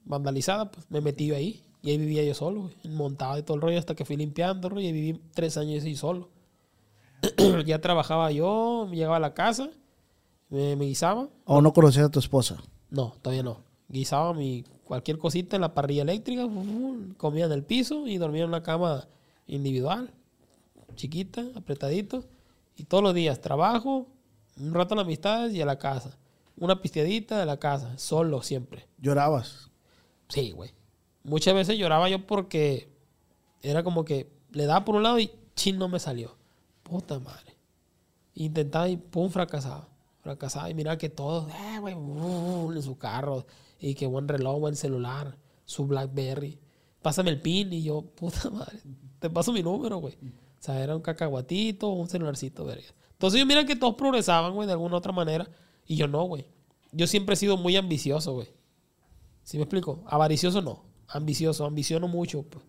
Vandalizada, 0.05 0.71
pues 0.71 0.89
me 0.89 1.01
metí 1.01 1.27
yo 1.27 1.36
ahí. 1.36 1.63
Y 1.82 1.91
ahí 1.91 1.97
vivía 1.97 2.23
yo 2.23 2.34
solo, 2.34 2.61
güey. 2.61 2.75
Montado 2.95 3.38
y 3.38 3.43
todo 3.43 3.55
el 3.55 3.61
rollo 3.61 3.80
hasta 3.80 3.95
que 3.95 4.05
fui 4.05 4.17
limpiando, 4.17 4.69
rollo. 4.69 4.88
Y 4.88 4.91
viví 4.91 5.21
tres 5.34 5.57
años 5.57 5.80
así 5.80 5.95
solo. 5.95 6.30
ya 7.65 7.80
trabajaba 7.82 8.32
yo, 8.32 8.88
llegaba 8.91 9.17
a 9.17 9.19
la 9.19 9.34
casa, 9.34 9.69
me, 10.49 10.75
me 10.75 10.86
guisaba. 10.86 11.30
O 11.45 11.61
no 11.61 11.73
conocías 11.73 12.05
a 12.05 12.11
tu 12.11 12.19
esposa. 12.19 12.57
No, 12.89 13.15
todavía 13.21 13.43
no. 13.43 13.63
Guisaba 13.89 14.34
mi 14.34 14.63
cualquier 14.84 15.17
cosita 15.17 15.55
en 15.57 15.61
la 15.61 15.73
parrilla 15.73 16.03
eléctrica, 16.03 16.47
comía 17.17 17.45
en 17.45 17.51
el 17.51 17.63
piso 17.63 18.07
y 18.07 18.17
dormía 18.17 18.43
en 18.43 18.49
una 18.49 18.63
cama 18.63 19.07
individual, 19.45 20.11
chiquita, 20.95 21.43
apretadito. 21.55 22.23
Y 22.75 22.84
todos 22.84 23.03
los 23.03 23.13
días 23.13 23.41
trabajo, 23.41 24.07
un 24.59 24.73
rato 24.73 24.93
en 24.93 24.97
la 24.97 25.03
amistad 25.03 25.49
y 25.49 25.61
a 25.61 25.65
la 25.65 25.78
casa. 25.78 26.17
una 26.59 26.82
pisteadita 26.82 27.38
de 27.39 27.45
la 27.45 27.57
casa, 27.57 27.97
solo 27.99 28.41
siempre. 28.41 28.88
Llorabas. 28.97 29.69
Sí, 30.30 30.51
güey. 30.51 30.71
Muchas 31.28 31.53
veces 31.53 31.78
lloraba 31.78 32.07
yo 32.07 32.25
porque 32.25 32.89
era 33.61 33.84
como 33.84 34.05
que 34.05 34.32
le 34.53 34.65
daba 34.65 34.86
por 34.86 34.95
un 34.95 35.03
lado 35.03 35.19
y 35.19 35.30
chin 35.57 35.78
no 35.78 35.89
me 35.89 35.99
salió. 35.99 36.38
Puta 36.84 37.19
madre. 37.19 37.57
Intentaba 38.34 38.88
y 38.88 38.95
pum, 38.95 39.30
fracasaba. 39.30 39.89
Fracasaba 40.21 40.69
y 40.69 40.73
mira 40.73 40.97
que 40.97 41.09
todos, 41.09 41.51
eh, 41.51 41.80
güey, 41.82 41.95
uh, 41.95 42.71
en 42.71 42.82
su 42.82 42.97
carro. 42.97 43.45
Y 43.78 43.93
que 43.93 44.07
buen 44.07 44.30
reloj, 44.30 44.57
buen 44.59 44.78
celular, 44.78 45.38
su 45.65 45.86
Blackberry. 45.86 46.57
Pásame 47.01 47.30
el 47.32 47.41
pin 47.41 47.73
y 47.73 47.84
yo, 47.84 48.03
puta 48.15 48.49
madre, 48.49 48.80
te 49.19 49.30
paso 49.30 49.51
mi 49.51 49.61
número, 49.61 49.97
güey. 49.97 50.15
O 50.15 50.61
sea, 50.61 50.82
era 50.82 50.95
un 50.95 51.01
cacahuatito, 51.01 51.89
un 51.89 52.07
celularcito, 52.07 52.63
verga. 52.63 52.88
Entonces 53.11 53.38
yo 53.38 53.45
mira 53.45 53.65
que 53.65 53.75
todos 53.75 53.95
progresaban, 53.95 54.53
güey, 54.53 54.65
de 54.65 54.73
alguna 54.73 54.95
otra 54.95 55.11
manera. 55.11 55.49
Y 55.86 55.97
yo 55.97 56.07
no, 56.07 56.23
güey. 56.23 56.45
Yo 56.93 57.05
siempre 57.05 57.34
he 57.34 57.38
sido 57.38 57.57
muy 57.57 57.75
ambicioso, 57.75 58.34
güey. 58.34 58.47
¿Sí 59.43 59.57
me 59.57 59.63
explico? 59.63 60.03
Avaricioso 60.07 60.61
no. 60.61 60.86
Ambicioso, 61.07 61.65
ambiciono 61.65 62.07
mucho. 62.07 62.43
Pues. 62.43 62.63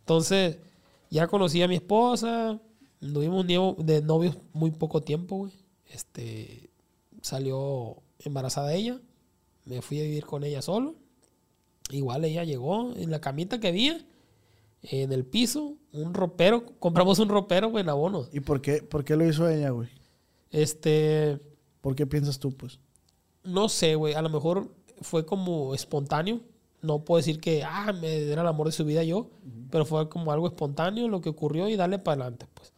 Entonces, 0.00 0.58
ya 1.10 1.26
conocí 1.26 1.62
a 1.62 1.68
mi 1.68 1.76
esposa. 1.76 2.60
Tuvimos 3.00 3.46
de 3.46 4.02
novios 4.02 4.36
muy 4.52 4.70
poco 4.70 5.02
tiempo, 5.02 5.36
güey. 5.36 5.52
Este, 5.86 6.70
salió 7.22 8.02
embarazada 8.18 8.74
ella. 8.74 9.00
Me 9.64 9.82
fui 9.82 10.00
a 10.00 10.04
vivir 10.04 10.26
con 10.26 10.44
ella 10.44 10.62
solo. 10.62 10.96
Igual 11.90 12.24
ella 12.24 12.44
llegó 12.44 12.94
en 12.96 13.10
la 13.10 13.20
camita 13.20 13.58
que 13.58 13.68
había, 13.68 14.04
en 14.82 15.12
el 15.12 15.24
piso, 15.24 15.76
un 15.92 16.14
ropero. 16.14 16.64
Compramos 16.78 17.18
un 17.18 17.28
ropero, 17.28 17.68
güey, 17.68 17.82
en 17.82 17.88
abono. 17.88 18.26
¿Y 18.32 18.40
por 18.40 18.60
qué, 18.60 18.82
por 18.82 19.04
qué 19.04 19.16
lo 19.16 19.26
hizo 19.26 19.48
ella, 19.48 19.70
güey? 19.70 19.88
Este. 20.50 21.40
¿Por 21.80 21.94
qué 21.94 22.06
piensas 22.06 22.38
tú, 22.38 22.56
pues? 22.56 22.78
No 23.42 23.68
sé, 23.68 23.94
güey. 23.94 24.14
A 24.14 24.22
lo 24.22 24.28
mejor 24.28 24.74
fue 25.00 25.24
como 25.24 25.74
espontáneo. 25.74 26.40
No 26.82 27.04
puedo 27.04 27.18
decir 27.18 27.40
que, 27.40 27.62
ah, 27.62 27.92
me 27.92 28.30
era 28.30 28.42
el 28.42 28.48
amor 28.48 28.66
de 28.66 28.72
su 28.72 28.84
vida 28.84 29.02
yo, 29.04 29.30
pero 29.70 29.84
fue 29.84 30.08
como 30.08 30.32
algo 30.32 30.46
espontáneo 30.46 31.08
lo 31.08 31.20
que 31.20 31.28
ocurrió 31.28 31.68
y 31.68 31.76
darle 31.76 31.98
para 31.98 32.22
adelante, 32.22 32.46
pues. 32.54 32.72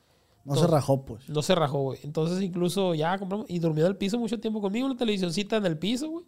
No 0.45 0.57
se 0.57 0.67
rajó, 0.67 1.05
pues. 1.05 1.29
No 1.29 1.41
se 1.43 1.55
rajó, 1.55 1.83
güey. 1.83 2.01
Entonces, 2.03 2.43
incluso 2.43 2.95
ya 2.95 3.17
compramos. 3.19 3.47
Y 3.49 3.61
durmió 3.61 3.85
en 3.85 3.93
el 3.93 3.97
piso 3.97 4.19
mucho 4.19 4.41
tiempo 4.41 4.61
conmigo, 4.61 4.87
una 4.87 4.97
televisioncita 4.97 5.57
en 5.57 5.67
el 5.67 5.79
piso, 5.79 6.09
güey. 6.09 6.25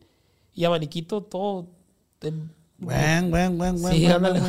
Y 0.54 0.64
abaniquito 0.64 1.22
todo. 1.22 1.66
Buen, 2.78 3.30
buen, 3.30 3.58
buen, 3.58 3.80
buen. 3.80 3.94
Sí, 3.94 4.06
ándale. 4.06 4.40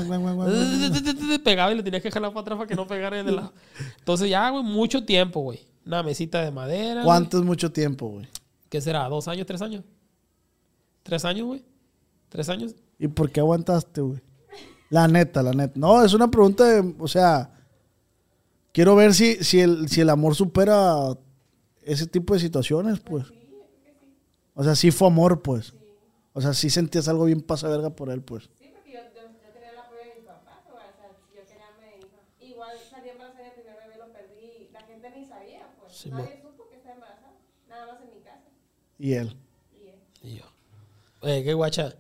Pegaba 1.44 1.72
y 1.72 1.76
le 1.76 1.84
tenías 1.84 2.04
que 2.04 2.12
jalar 2.12 2.32
para 2.32 2.42
atrás 2.42 2.58
para 2.58 2.68
que 2.68 2.76
no 2.76 2.86
pegara 2.86 3.24
de 3.24 3.32
lado. 3.32 3.54
Entonces, 3.98 4.30
ya, 4.30 4.50
güey, 4.52 4.64
mucho 4.64 5.04
tiempo, 5.04 5.42
güey. 5.42 5.62
Una 5.86 6.04
mesita 6.04 6.42
de 6.42 6.52
madera. 6.52 7.04
¿Cuánto 7.04 7.40
es 7.40 7.44
mucho 7.44 7.72
tiempo, 7.72 8.08
güey? 8.08 8.28
¿Qué 8.70 8.82
será? 8.82 9.08
¿Dos 9.10 9.28
años, 9.28 9.48
tres 9.48 9.62
años? 9.62 9.84
¿Tres 11.02 11.26
años, 11.26 11.46
güey? 11.48 11.64
¿Tres 12.30 12.50
años? 12.50 12.76
¿Y 12.98 13.08
por 13.08 13.32
qué 13.32 13.40
aguantaste, 13.40 14.02
güey? 14.02 14.22
La 14.90 15.08
neta, 15.08 15.44
la 15.44 15.52
neta. 15.52 15.74
No, 15.76 16.04
es 16.04 16.14
una 16.14 16.30
pregunta 16.30 16.64
de, 16.66 16.96
o 17.00 17.08
sea, 17.08 17.52
quiero 18.72 18.96
ver 18.96 19.14
si, 19.14 19.44
si, 19.44 19.60
el, 19.60 19.90
si 19.90 20.02
el 20.02 20.10
amor 20.10 20.36
supera 20.36 21.18
ese 21.82 22.08
tipo 22.08 22.34
de 22.34 22.40
situaciones, 22.40 23.00
pues. 23.00 23.26
O 24.54 24.64
sea, 24.64 24.76
sí 24.76 24.92
fue 24.92 25.08
amor, 25.08 25.42
pues. 25.42 25.74
O 26.34 26.42
sea, 26.42 26.54
sí 26.54 26.70
sentías 26.70 27.08
algo 27.08 27.26
bien 27.26 27.42
pasa 27.42 27.68
verga 27.68 27.90
por 27.90 28.10
él, 28.10 28.22
pues. 28.22 28.44
Sí, 28.60 28.70
porque 28.74 28.94
yo, 28.94 29.00
yo, 29.16 29.52
tenía 29.54 29.72
el 29.72 29.78
apoyo 29.78 30.00
de 30.02 30.16
mis 30.16 30.26
papás, 30.26 30.60
o 30.68 30.78
sea, 30.78 31.10
yo 31.34 31.46
quería 31.46 31.66
me 31.80 31.98
hijo. 31.98 32.20
Igual 32.40 32.78
salí 32.90 33.10
embarazada 33.10 33.48
el 33.48 33.54
primer 33.54 33.76
bebé, 33.84 33.98
lo 33.98 34.14
perdí. 34.14 34.70
La 34.72 34.82
gente 34.82 35.10
ni 35.16 35.26
sabía, 35.26 35.68
pues. 35.80 35.94
Sí, 35.94 36.12
Nadie 36.12 36.42
supo 36.42 36.70
que 36.70 36.76
estaba 36.76 36.96
embarazada. 36.96 37.34
Nada 37.68 37.94
más 37.94 38.02
en 38.02 38.14
mi 38.14 38.22
casa. 38.22 38.44
Y 39.00 39.14
él. 39.14 39.38
Y 39.74 39.88
él. 39.88 40.00
Y 40.22 40.36
yo. 40.38 40.46
Oye, 41.22 41.44
qué 41.44 41.54
guacha. 41.54 41.96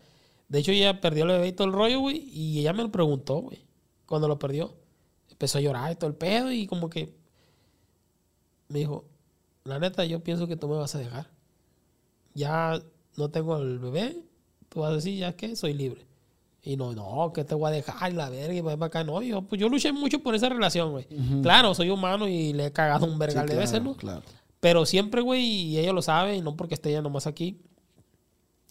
De 0.48 0.60
hecho, 0.60 0.72
ella 0.72 1.02
perdió 1.02 1.24
el 1.24 1.32
bebé 1.32 1.48
y 1.48 1.52
todo 1.54 1.68
el 1.68 1.74
rollo, 1.74 2.00
güey. 2.00 2.30
Y 2.32 2.60
ella 2.60 2.74
me 2.74 2.84
lo 2.84 2.92
preguntó, 2.92 3.42
güey. 3.42 3.66
Cuando 4.06 4.28
lo 4.28 4.40
perdió. 4.40 4.76
Empezó 5.30 5.58
a 5.58 5.62
llorar 5.62 5.92
y 5.92 5.96
todo 5.96 6.10
el 6.10 6.16
pedo. 6.16 6.52
Y 6.52 6.68
como 6.68 6.90
que 6.90 7.16
me 8.68 8.80
dijo, 8.80 9.06
la 9.64 9.80
neta, 9.80 10.06
yo 10.06 10.24
pienso 10.24 10.48
que 10.48 10.56
tú 10.56 10.68
me 10.68 10.76
vas 10.76 10.96
a 10.96 11.00
dejar. 11.00 11.30
Ya 12.34 12.82
no 13.18 13.30
tengo 13.30 13.58
el 13.58 13.80
bebé. 13.80 14.24
Tú 14.70 14.82
vas 14.82 14.92
a 14.92 14.96
decir, 14.96 15.18
ya 15.18 15.36
que 15.36 15.56
soy 15.56 15.74
libre. 15.74 16.06
Y 16.62 16.78
no, 16.78 16.94
no, 16.94 17.32
que 17.32 17.44
te 17.44 17.54
voy 17.54 17.70
a 17.70 17.72
dejar 17.72 18.12
y 18.12 18.16
la 18.16 18.28
verga 18.28 18.54
y 18.54 18.62
voy 18.62 18.74
para 18.74 18.88
acá. 18.88 19.04
No, 19.04 19.22
yo, 19.22 19.44
pues 19.44 19.62
yo 19.62 19.70
luché 19.70 19.92
mucho 19.92 20.20
por 20.20 20.34
esa 20.34 20.50
relación, 20.50 20.92
güey. 20.92 21.08
Claro, 21.44 21.76
soy 21.76 21.92
humano 21.92 22.28
y 22.28 22.54
le 22.54 22.66
he 22.68 22.72
cagado 22.72 23.06
un 23.06 23.20
vergal 23.20 23.48
de 23.48 23.56
veces, 23.56 23.84
¿no? 23.84 23.96
Claro. 23.96 24.24
Pero 24.60 24.84
siempre, 24.88 25.22
güey, 25.22 25.44
y 25.44 25.78
ella 25.78 25.94
lo 25.94 26.02
sabe, 26.02 26.38
y 26.38 26.42
no 26.42 26.56
porque 26.56 26.74
esté 26.74 26.90
ella 26.90 27.04
nomás 27.04 27.28
aquí. 27.28 27.62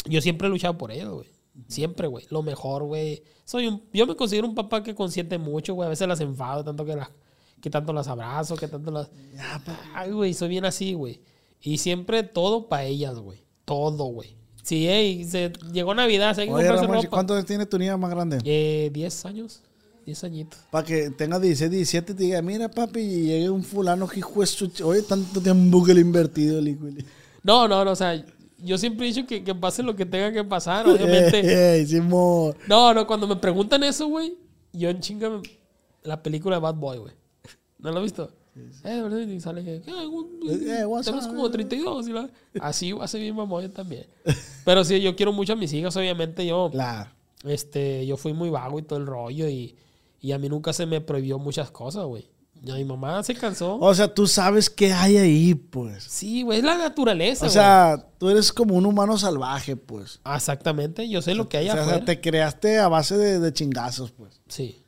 Yo 0.06 0.20
siempre 0.20 0.48
he 0.48 0.50
luchado 0.50 0.76
por 0.76 0.90
ella, 0.90 1.06
güey. 1.06 1.28
Siempre, 1.68 2.06
güey. 2.08 2.26
Lo 2.30 2.42
mejor, 2.42 2.84
güey. 2.84 3.22
Soy 3.44 3.68
un, 3.68 3.82
yo 3.92 4.06
me 4.06 4.16
considero 4.16 4.48
un 4.48 4.54
papá 4.54 4.82
que 4.82 4.94
consiente 4.94 5.38
mucho, 5.38 5.74
güey. 5.74 5.86
A 5.86 5.90
veces 5.90 6.08
las 6.08 6.20
enfado, 6.20 6.64
tanto 6.64 6.84
que 6.84 6.96
las, 6.96 7.08
que 7.60 7.70
tanto 7.70 7.92
las 7.92 8.08
abrazo, 8.08 8.56
que 8.56 8.68
tanto 8.68 8.90
las. 8.90 9.10
Ay, 9.94 10.10
güey, 10.10 10.34
soy 10.34 10.48
bien 10.48 10.64
así, 10.64 10.94
güey. 10.94 11.20
Y 11.60 11.78
siempre 11.78 12.22
todo 12.22 12.68
para 12.68 12.84
ellas, 12.84 13.18
güey. 13.18 13.44
Todo, 13.64 14.04
güey. 14.06 14.36
Sí, 14.62 14.88
ey, 14.88 15.24
se, 15.24 15.52
llegó 15.72 15.94
Navidad, 15.94 16.34
se 16.34 16.42
hay 16.42 16.46
que 16.48 16.54
Oye, 16.54 16.64
comprarse 16.64 16.86
Ramón, 16.86 17.04
ropa. 17.04 17.10
¿cuántos 17.10 17.44
tiene 17.44 17.66
tu 17.66 17.78
niña 17.78 17.96
más 17.96 18.10
grande? 18.10 18.38
Eh, 18.44 18.90
10 18.92 19.26
años. 19.26 19.62
10 20.06 20.24
añitos. 20.24 20.58
Para 20.70 20.86
que 20.86 21.10
tenga 21.10 21.38
16, 21.38 21.70
17 21.70 22.12
y 22.12 22.14
te 22.14 22.22
diga, 22.24 22.42
mira 22.42 22.70
papi, 22.70 23.00
y 23.00 23.26
llegue 23.26 23.50
un 23.50 23.62
fulano 23.62 24.06
que 24.08 24.20
hijo 24.20 24.40
de 24.40 24.46
su 24.46 24.70
Oye, 24.84 25.02
tanto 25.02 25.40
tiempo 25.40 25.84
que 25.84 25.94
le 25.94 26.00
he 26.00 26.02
invertido 26.02 26.58
el 26.58 27.04
No, 27.42 27.68
no, 27.68 27.84
no, 27.84 27.90
o 27.90 27.96
sea, 27.96 28.24
yo 28.64 28.78
siempre 28.78 29.06
he 29.06 29.12
dicho 29.12 29.26
que, 29.26 29.44
que 29.44 29.54
pase 29.54 29.82
lo 29.82 29.94
que 29.94 30.06
tenga 30.06 30.32
que 30.32 30.42
pasar, 30.44 30.86
obviamente. 30.88 31.40
Eh, 31.76 31.82
hicimos... 31.82 32.54
No, 32.68 32.92
no, 32.94 33.06
cuando 33.06 33.26
me 33.26 33.36
preguntan 33.36 33.82
eso, 33.84 34.06
güey, 34.08 34.36
yo 34.72 34.88
en 34.90 35.00
chinga 35.00 35.30
me- 35.30 35.42
la 36.02 36.22
película 36.22 36.56
de 36.56 36.60
Bad 36.62 36.74
Boy, 36.76 36.98
güey. 36.98 37.12
¿No 37.78 37.90
lo 37.90 37.98
has 37.98 38.02
visto? 38.04 38.30
Eh, 38.84 38.88
de 38.90 39.02
verdad, 39.02 39.18
y 39.18 39.40
sale 39.40 39.64
que, 39.64 39.76
"Eh, 39.76 40.06
un- 40.06 40.38
Eh, 40.48 40.84
what's 40.86 41.06
tenemos 41.06 41.26
up?" 41.26 41.30
como 41.34 41.50
32. 41.50 42.08
y 42.08 42.12
la- 42.12 42.30
Así 42.60 42.92
va 42.92 43.04
a 43.04 43.08
ser 43.08 43.20
mi 43.20 43.32
mamá 43.32 43.60
yo 43.60 43.70
también. 43.70 44.06
Pero 44.64 44.84
sí, 44.84 45.00
yo 45.00 45.16
quiero 45.16 45.32
mucho 45.32 45.54
a 45.54 45.56
mis 45.56 45.72
hijas, 45.72 45.96
obviamente 45.96 46.46
yo, 46.46 46.68
Claro. 46.70 47.10
este, 47.44 48.06
yo 48.06 48.16
fui 48.16 48.32
muy 48.32 48.50
vago 48.50 48.78
y 48.78 48.82
todo 48.82 48.98
el 49.00 49.06
rollo 49.06 49.48
y, 49.48 49.74
y 50.20 50.32
a 50.32 50.38
mí 50.38 50.48
nunca 50.48 50.72
se 50.72 50.86
me 50.86 51.00
prohibió 51.00 51.38
muchas 51.40 51.70
cosas, 51.72 52.04
güey. 52.06 52.28
Y 52.64 52.70
a 52.70 52.74
mi 52.76 52.84
mamá 52.84 53.22
se 53.22 53.34
cansó. 53.34 53.76
O 53.78 53.94
sea, 53.94 54.12
tú 54.12 54.26
sabes 54.26 54.70
qué 54.70 54.92
hay 54.92 55.16
ahí, 55.18 55.54
pues. 55.54 56.04
Sí, 56.04 56.42
güey, 56.42 56.58
es 56.58 56.64
la 56.64 56.76
naturaleza, 56.78 57.44
O 57.44 57.48
güey. 57.48 57.52
sea, 57.52 58.06
tú 58.18 58.30
eres 58.30 58.52
como 58.52 58.74
un 58.74 58.86
humano 58.86 59.18
salvaje, 59.18 59.76
pues. 59.76 60.20
Exactamente, 60.34 61.08
yo 61.08 61.20
sé 61.22 61.34
lo 61.34 61.48
que 61.48 61.58
hay 61.58 61.68
o 61.68 61.72
sea, 61.72 61.82
afuera. 61.82 62.04
te 62.04 62.20
creaste 62.20 62.78
a 62.78 62.88
base 62.88 63.16
de, 63.16 63.38
de 63.38 63.52
chingazos, 63.52 64.10
pues. 64.12 64.40
Sí. 64.48 64.80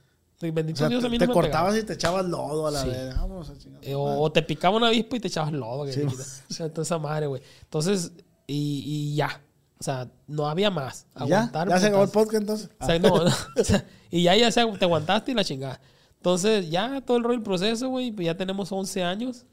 O 0.43 0.53
Bendito 0.53 0.79
sea, 0.79 0.89
Dios, 0.89 1.03
a 1.03 1.07
te, 1.07 1.11
mí 1.11 1.18
te 1.18 1.27
no 1.27 1.31
me 1.31 1.35
cortabas 1.35 1.72
pegaba. 1.72 1.79
y 1.83 1.87
te 1.87 1.93
echabas 1.95 2.24
lodo 2.27 2.66
a 2.66 2.70
la 2.70 2.83
Sí. 2.83 2.89
vez. 2.89 3.16
Vámonos 3.16 3.49
a 3.51 3.59
chingar. 3.59 3.81
Eh, 3.83 3.95
o, 3.97 4.31
te 4.31 4.43
picaba 4.43 4.77
una 4.77 4.89
avispa 4.89 5.16
y 5.16 5.20
te 5.20 5.29
echabas 5.29 5.53
lodo. 5.53 5.87
Sí, 5.91 6.01
te 6.01 6.07
quita. 6.07 6.22
O 6.51 6.53
sea, 6.55 6.68
toda 6.68 6.83
esa 6.83 6.99
madre, 6.99 7.27
güey. 7.27 7.41
Entonces, 7.62 8.12
y, 8.47 8.83
y 8.85 9.14
ya. 9.16 9.43
O 9.79 9.83
sea, 9.83 10.09
no 10.27 10.47
había 10.49 10.70
más. 10.70 11.07
¿Y 11.16 11.29
¿Ya? 11.29 11.39
Aguantar. 11.39 11.68
¿Ya 11.68 11.81
se 11.81 11.87
acabó 11.87 12.05
el 12.05 12.11
podcast 12.11 12.41
entonces? 12.43 12.70
O 12.81 12.87
sea, 12.87 12.99
no, 12.99 13.09
no, 13.24 13.31
o 13.61 13.64
sea, 13.64 13.85
y 14.11 14.22
ya, 14.22 14.37
ya 14.37 14.51
se, 14.53 14.64
te 14.64 14.85
aguantaste 14.85 15.33
y 15.33 15.35
la 15.35 15.45
chingada. 15.45 15.81
Entonces, 16.18 16.70
ya 16.70 17.00
todo 17.02 17.16
el 17.18 17.22
rollo, 17.24 17.36
el 17.36 17.42
proceso, 17.42 17.88
güey, 17.88 18.10
pues 18.12 18.26
ya 18.26 18.36
tenemos 18.36 18.70
11 18.72 19.02
años. 19.04 19.44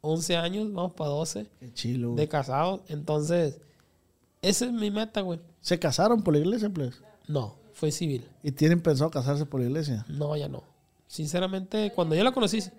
11 0.00 0.36
años, 0.36 0.72
vamos 0.72 0.92
para 0.94 1.10
12 1.10 1.46
Qué 1.60 1.72
chilo. 1.72 2.08
güey. 2.10 2.18
de 2.24 2.28
casados. 2.28 2.80
Entonces, 2.88 3.58
esa 4.42 4.66
es 4.66 4.72
mi 4.72 4.90
meta, 4.90 5.20
güey. 5.22 5.40
¿Se 5.60 5.78
casaron 5.78 6.22
por 6.22 6.34
la 6.34 6.40
iglesia, 6.40 6.68
pues? 6.70 7.00
No, 7.26 7.56
fue 7.72 7.90
civil. 7.90 8.26
¿Y 8.42 8.52
tienen 8.52 8.80
pensado 8.82 9.10
casarse 9.10 9.46
por 9.46 9.60
la 9.60 9.66
iglesia? 9.66 10.04
No, 10.08 10.36
ya 10.36 10.48
no. 10.48 10.62
Sinceramente, 11.06 11.92
cuando 11.94 12.14
yo 12.14 12.24
la 12.24 12.32
conocí, 12.32 12.58
Es 12.58 12.70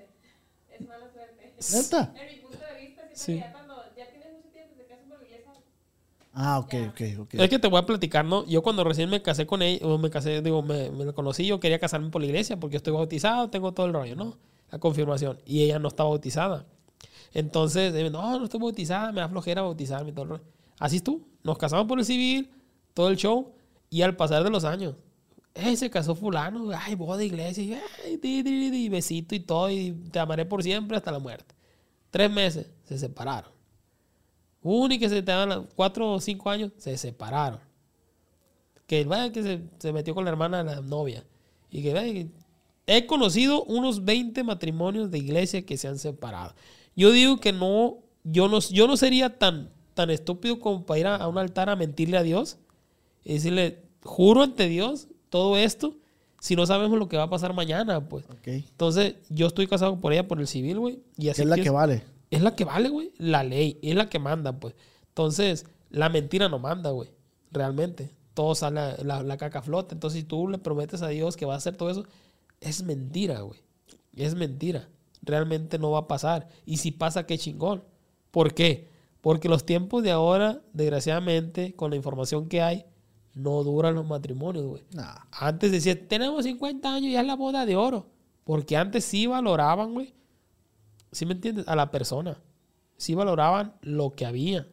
mala 0.88 1.09
suerte. 1.11 1.53
¿Neta? 1.73 2.13
En 2.15 2.36
mi 2.36 2.41
punto 2.41 2.57
de 2.59 2.86
vista, 2.88 3.01
Sí. 3.13 3.33
que 3.33 3.39
ya 3.39 3.51
cuando 3.53 3.75
ya 3.97 4.09
tienes 4.11 4.33
mucho 4.33 4.49
tiempo 4.49 4.73
y 4.75 4.77
te 4.77 4.86
casas 4.86 5.05
por 5.07 5.19
la 5.19 5.25
iglesia, 5.25 5.51
Ah, 6.38 6.59
ok, 6.59 6.73
ok, 6.89 7.01
ok. 7.19 7.33
Es 7.36 7.49
que 7.49 7.59
te 7.59 7.69
voy 7.69 7.79
a 7.79 7.86
platicar, 7.86 8.25
¿no? 8.25 8.45
Yo 8.45 8.61
cuando 8.61 8.83
recién 8.83 9.09
me 9.09 9.21
casé 9.21 9.45
con 9.45 9.61
ella, 9.61 9.86
o 9.88 9.97
me 9.97 10.09
casé, 10.09 10.41
digo, 10.41 10.61
me, 10.61 10.91
me 10.91 11.05
la 11.05 11.13
conocí, 11.13 11.45
yo 11.47 11.61
quería 11.61 11.79
casarme 11.79 12.09
por 12.09 12.21
la 12.21 12.27
iglesia 12.27 12.59
porque 12.59 12.73
yo 12.73 12.77
estoy 12.77 12.91
bautizado, 12.91 13.49
tengo 13.49 13.73
todo 13.73 13.86
el 13.86 13.93
rollo, 13.93 14.17
¿no? 14.17 14.38
La 14.69 14.77
confirmación. 14.77 15.39
Y 15.45 15.61
ella 15.61 15.79
no 15.79 15.88
está 15.88 16.03
bautizada. 16.03 16.65
Entonces, 17.33 17.93
ella, 17.95 18.09
no, 18.09 18.38
no 18.38 18.43
estoy 18.43 18.59
bautizada, 18.59 19.13
me 19.13 19.21
da 19.21 19.29
flojera 19.29 19.61
bautizarme 19.61 20.09
y 20.09 20.13
todo 20.13 20.23
el 20.23 20.29
rollo. 20.31 20.43
Así 20.77 20.97
es 20.97 21.03
tú. 21.03 21.25
Nos 21.41 21.57
casamos 21.57 21.88
por 21.88 21.99
el 21.99 22.05
civil, 22.05 22.51
todo 22.93 23.07
el 23.07 23.15
show, 23.15 23.53
y 23.89 24.01
al 24.01 24.17
pasar 24.17 24.43
de 24.43 24.49
los 24.49 24.65
años, 24.65 24.95
¡eh, 25.53 25.77
se 25.77 25.89
casó 25.89 26.15
fulano! 26.15 26.69
¡Ay, 26.77 26.95
boda 26.95 27.17
de 27.17 27.27
iglesia! 27.27 27.63
Y, 27.63 27.73
ay, 27.73 28.17
di, 28.17 28.43
di, 28.43 28.69
di, 28.71 28.86
y 28.86 28.89
besito 28.89 29.36
y 29.36 29.39
todo, 29.39 29.69
y 29.69 29.93
te 30.11 30.19
amaré 30.19 30.45
por 30.45 30.61
siempre 30.63 30.97
hasta 30.97 31.13
la 31.13 31.19
muerte. 31.19 31.55
Tres 32.09 32.29
meses, 32.29 32.69
se 32.83 32.97
separaron. 32.97 33.55
Uno 34.68 34.93
y 34.93 34.99
que 34.99 35.07
se 35.09 35.22
te 35.22 35.32
dan 35.32 35.49
las 35.49 35.59
cuatro 35.76 36.11
o 36.13 36.20
cinco 36.20 36.49
años, 36.49 36.72
se 36.78 36.97
separaron. 36.97 37.59
Que 38.88 39.03
vaya 39.05 39.32
que 39.32 39.41
se, 39.43 39.61
se 39.80 39.93
metió 39.93 40.13
con 40.13 40.26
la 40.26 40.32
hermana 40.32 40.63
de 40.63 40.76
la 40.76 40.82
novia. 40.82 41.24
Y 41.72 41.82
que 41.82 41.93
vaya 41.93 42.11
que- 42.13 42.28
He 42.88 43.05
conocido 43.07 43.63
unos 43.63 44.05
20 44.05 44.43
matrimonios 44.43 45.09
de 45.09 45.18
iglesia 45.18 45.66
que 45.66 45.76
se 45.78 45.88
han 45.88 45.97
separado. 45.97 46.53
Yo 46.95 47.11
digo 47.11 47.39
que 47.39 47.51
no, 47.51 47.97
yo 48.24 48.47
no, 48.47 48.59
yo 48.59 48.88
no 48.88 48.95
sería 48.97 49.38
tan 49.38 49.70
tan 49.95 50.09
estúpido 50.09 50.59
como 50.59 50.86
para 50.86 50.99
ir 50.99 51.07
a, 51.07 51.16
a 51.16 51.28
un 51.30 51.38
altar 51.38 51.70
a 51.70 51.76
mentirle 51.78 52.18
a 52.18 52.24
Dios 52.24 52.57
y 53.24 53.34
decirle, 53.36 53.80
juro 54.03 54.43
ante 54.43 54.68
Dios 54.68 55.07
todo 55.30 55.55
esto 55.57 55.95
si 56.41 56.55
no 56.57 56.66
sabemos 56.66 56.99
lo 56.99 57.07
que 57.07 57.16
va 57.18 57.24
a 57.24 57.30
pasar 57.30 57.53
mañana, 57.53 58.07
pues. 58.07 58.26
Entonces, 58.70 59.16
yo 59.30 59.47
estoy 59.47 59.68
casado 59.68 59.97
por 59.99 60.11
ella 60.13 60.28
por 60.28 60.39
el 60.39 60.47
civil, 60.47 60.80
güey. 60.80 60.99
Y 61.18 61.30
así 61.30 61.41
es 61.43 61.47
la 61.47 61.55
que 61.55 61.63
que 61.63 61.70
vale. 61.72 62.03
Es 62.36 62.41
la 62.41 62.55
que 62.55 62.65
vale, 62.65 62.89
güey. 62.89 63.13
La 63.17 63.43
ley, 63.43 63.79
es 63.81 63.95
la 63.95 64.09
que 64.09 64.19
manda, 64.19 64.59
pues. 64.59 64.75
Entonces, 65.07 65.65
la 65.89 66.09
mentira 66.09 66.49
no 66.49 66.59
manda, 66.59 66.91
güey. 66.91 67.09
Realmente. 67.51 68.11
Todo 68.33 68.53
sale, 68.53 69.01
la, 69.03 69.23
la 69.23 69.38
caca 69.38 69.61
flota. 69.61 69.95
Entonces, 69.95 70.21
si 70.21 70.25
tú 70.25 70.47
le 70.47 70.57
prometes 70.57 71.01
a 71.01 71.07
Dios 71.07 71.38
que 71.38 71.45
va 71.45 71.53
a 71.53 71.57
hacer 71.57 71.77
todo 71.77 71.89
eso, 71.89 72.05
es 72.59 72.83
mentira, 72.83 73.41
güey. 73.41 73.59
Es 74.15 74.36
mentira. 74.36 74.89
Realmente 75.21 75.79
no 75.79 75.91
va 75.91 75.99
a 75.99 76.07
pasar. 76.07 76.49
Y 76.65 76.77
si 76.77 76.91
pasa, 76.91 77.25
qué 77.25 77.38
chingón. 77.38 77.83
¿Por 78.31 78.53
qué? 78.53 78.89
Porque 79.21 79.49
los 79.49 79.65
tiempos 79.65 80.03
de 80.03 80.11
ahora, 80.11 80.61
desgraciadamente, 80.73 81.73
con 81.73 81.89
la 81.89 81.95
información 81.95 82.47
que 82.47 82.61
hay, 82.61 82.86
no 83.33 83.63
duran 83.63 83.95
los 83.95 84.05
matrimonios, 84.05 84.65
güey. 84.65 84.83
Nah. 84.91 85.15
Antes 85.31 85.71
decía, 85.71 86.07
tenemos 86.07 86.43
50 86.43 86.93
años, 86.93 87.11
ya 87.11 87.21
es 87.21 87.27
la 87.27 87.36
boda 87.36 87.65
de 87.65 87.75
oro. 87.75 88.07
Porque 88.43 88.77
antes 88.77 89.05
sí 89.05 89.25
valoraban, 89.25 89.93
güey. 89.93 90.13
¿Sí 91.16 91.26
me 91.26 91.34
entiendes? 91.34 91.68
A 91.68 91.76
la 91.76 91.91
persona. 91.91 92.38
Sí 92.97 93.16
valoraban 93.16 93.74
lo 93.82 94.11
que 94.16 94.26
había. 94.26 94.68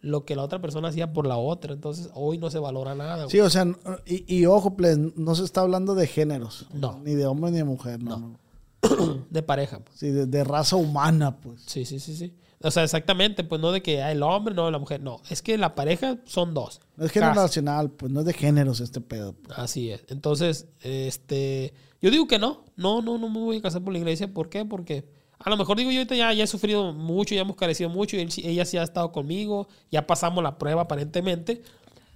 Lo 0.00 0.24
que 0.24 0.34
la 0.34 0.42
otra 0.42 0.60
persona 0.60 0.88
hacía 0.88 1.12
por 1.12 1.26
la 1.26 1.36
otra. 1.36 1.72
Entonces, 1.74 2.10
hoy 2.14 2.38
no 2.38 2.50
se 2.50 2.58
valora 2.58 2.94
nada, 2.94 3.16
güey. 3.24 3.30
Sí, 3.30 3.40
o 3.40 3.50
sea, 3.50 3.66
y, 4.04 4.24
y 4.34 4.46
ojo, 4.46 4.74
pues, 4.76 4.98
no 4.98 5.34
se 5.34 5.44
está 5.44 5.60
hablando 5.60 5.94
de 5.94 6.06
géneros. 6.06 6.66
No. 6.72 6.98
Ni 7.04 7.14
de 7.14 7.26
hombre 7.26 7.50
ni 7.50 7.58
de 7.58 7.64
mujer, 7.64 8.02
no. 8.02 8.18
No. 8.18 8.38
De 9.30 9.42
pareja, 9.42 9.78
pues. 9.78 9.96
Sí, 9.98 10.10
de, 10.10 10.26
de 10.26 10.42
raza 10.42 10.74
humana, 10.76 11.36
pues. 11.38 11.62
Sí, 11.66 11.84
sí, 11.84 12.00
sí, 12.00 12.16
sí. 12.16 12.34
O 12.62 12.70
sea, 12.70 12.82
exactamente, 12.84 13.44
pues 13.44 13.60
no 13.60 13.70
de 13.70 13.82
que 13.82 14.00
el 14.00 14.22
hombre, 14.22 14.54
no 14.54 14.70
la 14.70 14.78
mujer. 14.78 15.00
No, 15.00 15.20
es 15.28 15.42
que 15.42 15.56
la 15.58 15.74
pareja 15.74 16.18
son 16.24 16.54
dos. 16.54 16.80
No 16.96 17.04
es 17.04 17.12
generacional, 17.12 17.90
pues 17.90 18.10
no 18.10 18.20
es 18.20 18.26
de 18.26 18.32
géneros 18.32 18.80
este 18.80 19.00
pedo. 19.00 19.34
pues. 19.34 19.58
Así 19.58 19.90
es. 19.90 20.04
Entonces, 20.08 20.66
este, 20.80 21.74
yo 22.00 22.10
digo 22.10 22.26
que 22.26 22.38
no, 22.38 22.64
no, 22.76 23.02
no, 23.02 23.18
no 23.18 23.28
me 23.28 23.38
voy 23.40 23.58
a 23.58 23.62
casar 23.62 23.82
por 23.82 23.92
la 23.92 23.98
iglesia. 23.98 24.32
¿Por 24.32 24.48
qué? 24.48 24.64
Porque 24.64 25.04
a 25.44 25.50
lo 25.50 25.56
mejor 25.56 25.76
digo 25.76 25.90
yo 25.90 25.98
ahorita 25.98 26.14
ya, 26.14 26.32
ya 26.32 26.44
he 26.44 26.46
sufrido 26.46 26.92
mucho, 26.92 27.34
ya 27.34 27.40
hemos 27.42 27.56
carecido 27.56 27.88
mucho 27.90 28.16
y 28.16 28.20
él 28.20 28.30
ella 28.44 28.64
sí 28.64 28.76
ha 28.76 28.82
estado 28.82 29.12
conmigo, 29.12 29.68
ya 29.90 30.06
pasamos 30.06 30.42
la 30.42 30.58
prueba 30.58 30.82
aparentemente, 30.82 31.62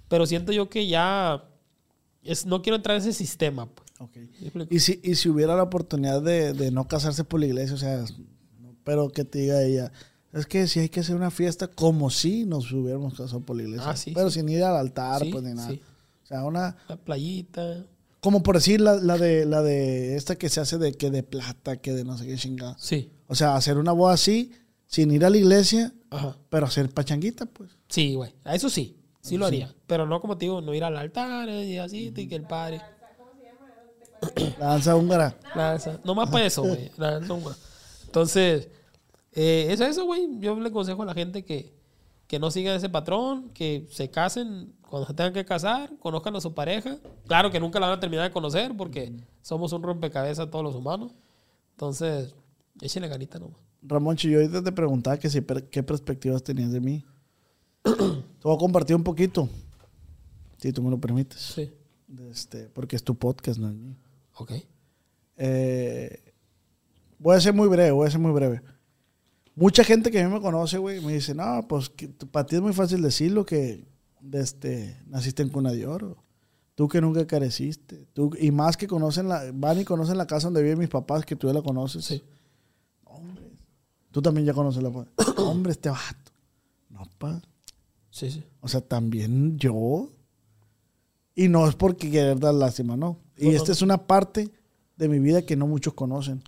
pero 0.08 0.26
siento 0.26 0.52
yo 0.52 0.68
que 0.68 0.86
ya 0.86 1.44
es, 2.22 2.46
no 2.46 2.62
quiero 2.62 2.76
entrar 2.76 2.96
en 2.96 3.02
ese 3.02 3.12
sistema. 3.12 3.66
pues. 3.66 3.86
Ok. 4.00 4.16
¿Me 4.16 4.22
explico? 4.48 4.74
Y 4.74 4.80
si, 4.80 5.00
y 5.02 5.14
si 5.14 5.28
hubiera 5.28 5.56
la 5.56 5.62
oportunidad 5.62 6.22
de, 6.22 6.52
de 6.52 6.70
no 6.70 6.86
casarse 6.86 7.24
por 7.24 7.40
la 7.40 7.46
iglesia, 7.46 7.74
o 7.74 7.78
sea, 7.78 8.04
pero 8.84 9.08
que 9.10 9.24
te 9.24 9.40
diga 9.40 9.62
ella, 9.62 9.90
es 10.32 10.46
que 10.46 10.66
si 10.66 10.80
hay 10.80 10.88
que 10.88 11.00
hacer 11.00 11.16
una 11.16 11.30
fiesta 11.30 11.66
como 11.68 12.10
si 12.10 12.44
nos 12.44 12.70
hubiéramos 12.72 13.14
casado 13.14 13.40
por 13.40 13.56
la 13.56 13.62
iglesia. 13.62 13.90
Ah, 13.90 13.96
sí, 13.96 14.12
pero 14.14 14.30
sí. 14.30 14.40
sin 14.40 14.48
ir 14.48 14.62
al 14.62 14.76
altar, 14.76 15.22
Sí, 15.22 15.30
pues 15.32 15.42
ni 15.44 15.54
nada. 15.54 15.72
O 15.72 16.26
sea, 16.26 16.44
una, 16.44 16.76
La 16.88 16.96
playita. 16.96 17.84
como 18.20 18.42
por 18.42 18.56
decir 18.56 18.80
la, 18.80 18.94
la 18.96 19.16
de 19.16 19.46
la 19.46 19.62
de 19.62 20.16
esta 20.16 20.36
que 20.36 20.48
se 20.48 20.60
hace 20.60 20.76
de 20.78 20.92
que 20.92 21.10
de 21.10 21.22
plata, 21.22 21.76
que 21.76 21.92
de 21.92 22.04
no 22.04 22.18
sé 22.18 22.26
qué 22.26 22.36
chingada. 22.36 22.76
Sí. 22.78 23.10
O 23.28 23.34
sea, 23.34 23.56
hacer 23.56 23.78
una 23.78 23.92
boda 23.92 24.14
así, 24.14 24.52
sin 24.86 25.10
ir 25.10 25.24
a 25.24 25.30
la 25.30 25.36
iglesia, 25.36 25.92
Ajá. 26.10 26.36
pero 26.48 26.66
hacer 26.66 26.88
pachanguita, 26.90 27.46
pues. 27.46 27.70
Sí, 27.88 28.14
güey. 28.14 28.34
A 28.44 28.54
Eso 28.54 28.70
sí, 28.70 28.96
sí 29.20 29.36
lo 29.36 29.46
haría. 29.46 29.74
Pero 29.86 30.06
no 30.06 30.20
como 30.20 30.36
te 30.38 30.46
digo, 30.46 30.60
no 30.60 30.74
ir 30.74 30.84
al 30.84 30.96
altar 30.96 31.48
y 31.48 31.78
así, 31.78 32.12
y 32.14 32.28
que 32.28 32.36
el 32.36 32.46
padre. 32.46 32.80
La 34.58 34.66
danza 34.66 34.96
húngara. 34.96 35.36
La 35.54 35.70
danza. 35.70 36.00
No 36.04 36.14
más 36.14 36.30
para 36.30 36.46
eso, 36.46 36.62
güey. 36.62 36.90
La 36.96 37.12
danza 37.12 37.34
húngara. 37.34 37.56
Entonces, 38.06 38.68
eh, 39.32 39.66
es 39.70 39.80
eso, 39.80 40.04
güey. 40.04 40.38
Yo 40.40 40.58
le 40.58 40.68
aconsejo 40.68 41.02
a 41.02 41.06
la 41.06 41.14
gente 41.14 41.44
que, 41.44 41.74
que 42.26 42.38
no 42.38 42.50
sigan 42.50 42.76
ese 42.76 42.88
patrón, 42.88 43.50
que 43.50 43.86
se 43.90 44.10
casen 44.10 44.74
cuando 44.88 45.06
se 45.06 45.14
tengan 45.14 45.32
que 45.32 45.44
casar, 45.44 45.90
conozcan 45.98 46.34
a 46.36 46.40
su 46.40 46.54
pareja. 46.54 46.96
Claro 47.26 47.50
que 47.50 47.60
nunca 47.60 47.80
la 47.80 47.88
van 47.88 47.98
a 47.98 48.00
terminar 48.00 48.24
de 48.26 48.32
conocer 48.32 48.76
porque 48.76 49.12
somos 49.42 49.72
un 49.72 49.82
rompecabezas 49.82 50.50
todos 50.50 50.64
los 50.64 50.74
humanos. 50.74 51.12
Entonces, 51.72 52.34
échenle 52.80 53.08
ganita 53.08 53.38
nomás. 53.38 53.60
Ramón, 53.82 54.16
yo 54.16 54.38
ahorita 54.38 54.62
te 54.62 54.72
preguntaba 54.72 55.18
que 55.18 55.30
si, 55.30 55.40
qué 55.70 55.82
perspectivas 55.82 56.42
tenías 56.42 56.72
de 56.72 56.80
mí. 56.80 57.04
te 57.82 57.92
voy 58.42 58.54
a 58.54 58.58
compartir 58.58 58.96
un 58.96 59.04
poquito, 59.04 59.48
si 60.58 60.72
tú 60.72 60.82
me 60.82 60.90
lo 60.90 61.00
permites. 61.00 61.40
Sí. 61.40 61.72
Este, 62.30 62.68
porque 62.68 62.96
es 62.96 63.02
tu 63.02 63.16
podcast, 63.16 63.58
no 63.58 63.68
es 63.68 63.74
mío. 63.74 63.96
Ok. 64.34 64.52
Eh, 65.36 66.32
voy 67.18 67.36
a 67.36 67.40
ser 67.40 67.54
muy 67.54 67.68
breve, 67.68 67.90
voy 67.90 68.06
a 68.06 68.10
ser 68.10 68.20
muy 68.20 68.32
breve. 68.32 68.62
Mucha 69.54 69.84
gente 69.84 70.10
que 70.10 70.20
a 70.20 70.28
mí 70.28 70.34
me 70.34 70.40
conoce, 70.40 70.78
güey, 70.78 71.00
me 71.00 71.14
dice, 71.14 71.34
no, 71.34 71.66
pues 71.66 71.90
para 72.30 72.46
ti 72.46 72.56
es 72.56 72.62
muy 72.62 72.72
fácil 72.72 73.00
decirlo 73.00 73.46
que 73.46 73.86
este, 74.32 75.00
naciste 75.06 75.42
en 75.42 75.48
cuna 75.48 75.72
de 75.72 75.86
oro. 75.86 76.22
Tú 76.74 76.88
que 76.88 77.00
nunca 77.00 77.26
careciste. 77.26 78.06
Tú, 78.12 78.32
y 78.38 78.50
más 78.50 78.76
que 78.76 78.86
conocen 78.86 79.28
la, 79.28 79.50
van 79.54 79.80
y 79.80 79.84
conocen 79.84 80.18
la 80.18 80.26
casa 80.26 80.48
donde 80.48 80.62
viven 80.62 80.78
mis 80.78 80.90
papás, 80.90 81.24
que 81.24 81.34
tú 81.34 81.46
ya 81.46 81.54
la 81.54 81.62
conoces. 81.62 82.04
Sí. 82.04 82.22
Tú 84.16 84.22
también 84.22 84.46
ya 84.46 84.54
conoces 84.54 84.82
la 84.82 84.88
Hombre, 85.36 85.72
este 85.72 85.90
vato. 85.90 86.32
No, 86.88 87.02
pa. 87.18 87.42
Sí, 88.08 88.30
sí. 88.30 88.42
O 88.62 88.66
sea, 88.66 88.80
también 88.80 89.58
yo. 89.58 90.08
Y 91.34 91.48
no 91.48 91.68
es 91.68 91.74
porque 91.74 92.10
querer 92.10 92.40
dar 92.40 92.54
lástima, 92.54 92.96
no. 92.96 93.18
Y 93.36 93.44
No, 93.44 93.50
no. 93.50 93.56
esta 93.58 93.72
es 93.72 93.82
una 93.82 94.06
parte 94.06 94.50
de 94.96 95.08
mi 95.10 95.18
vida 95.18 95.42
que 95.42 95.54
no 95.54 95.66
muchos 95.66 95.92
conocen. 95.92 96.42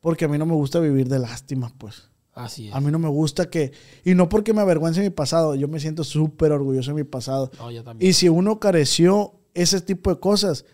Porque 0.00 0.26
a 0.26 0.28
mí 0.28 0.36
no 0.36 0.44
me 0.44 0.52
gusta 0.52 0.78
vivir 0.78 1.08
de 1.08 1.20
lástima, 1.20 1.72
pues. 1.78 2.10
Así 2.34 2.68
es. 2.68 2.74
A 2.74 2.80
mí 2.82 2.90
no 2.90 2.98
me 2.98 3.08
gusta 3.08 3.48
que... 3.48 3.72
Y 4.04 4.14
no 4.14 4.28
porque 4.28 4.52
me 4.52 4.60
avergüence 4.60 5.00
mi 5.00 5.08
pasado. 5.08 5.54
Yo 5.54 5.68
me 5.68 5.80
siento 5.80 6.04
súper 6.04 6.52
orgulloso 6.52 6.90
de 6.90 6.96
mi 6.96 7.04
pasado. 7.04 7.50
No, 7.58 7.70
yo 7.70 7.82
también. 7.82 8.10
Y 8.10 8.12
si 8.12 8.28
uno 8.28 8.60
careció 8.60 9.40
ese 9.54 9.80
tipo 9.80 10.10
de 10.10 10.20
cosas, 10.20 10.66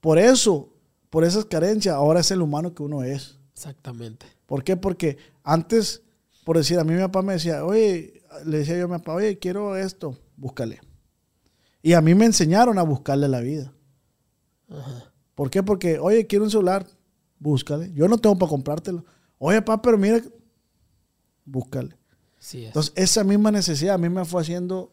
por 0.00 0.18
eso, 0.18 0.72
por 1.10 1.22
esas 1.22 1.44
carencias, 1.44 1.94
ahora 1.94 2.18
es 2.18 2.32
el 2.32 2.42
humano 2.42 2.74
que 2.74 2.82
uno 2.82 3.04
es. 3.04 3.38
Exactamente. 3.52 4.26
¿Por 4.50 4.64
qué? 4.64 4.76
Porque 4.76 5.16
antes, 5.44 6.02
por 6.44 6.56
decir, 6.56 6.76
a 6.80 6.82
mí 6.82 6.92
mi 6.92 6.98
papá 6.98 7.22
me 7.22 7.34
decía, 7.34 7.64
oye, 7.64 8.20
le 8.44 8.58
decía 8.58 8.76
yo 8.76 8.86
a 8.86 8.88
mi 8.88 8.98
papá, 8.98 9.14
oye, 9.14 9.38
quiero 9.38 9.76
esto, 9.76 10.18
búscale. 10.36 10.80
Y 11.82 11.92
a 11.92 12.00
mí 12.00 12.16
me 12.16 12.24
enseñaron 12.24 12.76
a 12.76 12.82
buscarle 12.82 13.28
la 13.28 13.38
vida. 13.42 13.72
Ajá. 14.68 15.12
¿Por 15.36 15.50
qué? 15.50 15.62
Porque, 15.62 16.00
oye, 16.00 16.26
quiero 16.26 16.46
un 16.46 16.50
celular, 16.50 16.84
búscale. 17.38 17.92
Yo 17.92 18.08
no 18.08 18.18
tengo 18.18 18.36
para 18.36 18.50
comprártelo. 18.50 19.04
Oye, 19.38 19.62
papá, 19.62 19.82
pero 19.82 19.96
mira, 19.96 20.20
búscale. 21.44 21.96
Sí 22.40 22.62
es. 22.62 22.66
Entonces, 22.66 22.92
esa 22.96 23.22
misma 23.22 23.52
necesidad 23.52 23.94
a 23.94 23.98
mí 23.98 24.08
me 24.08 24.24
fue 24.24 24.42
haciendo 24.42 24.92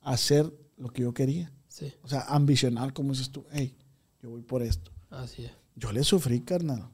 hacer 0.00 0.52
lo 0.76 0.88
que 0.88 1.02
yo 1.02 1.14
quería. 1.14 1.52
Sí. 1.68 1.94
O 2.02 2.08
sea, 2.08 2.22
ambicionar, 2.22 2.92
como 2.92 3.12
dices 3.12 3.30
tú, 3.30 3.46
hey, 3.52 3.78
yo 4.20 4.30
voy 4.30 4.42
por 4.42 4.64
esto. 4.64 4.90
Así 5.10 5.44
es. 5.44 5.52
Yo 5.76 5.92
le 5.92 6.02
sufrí, 6.02 6.40
carnal. 6.40 6.90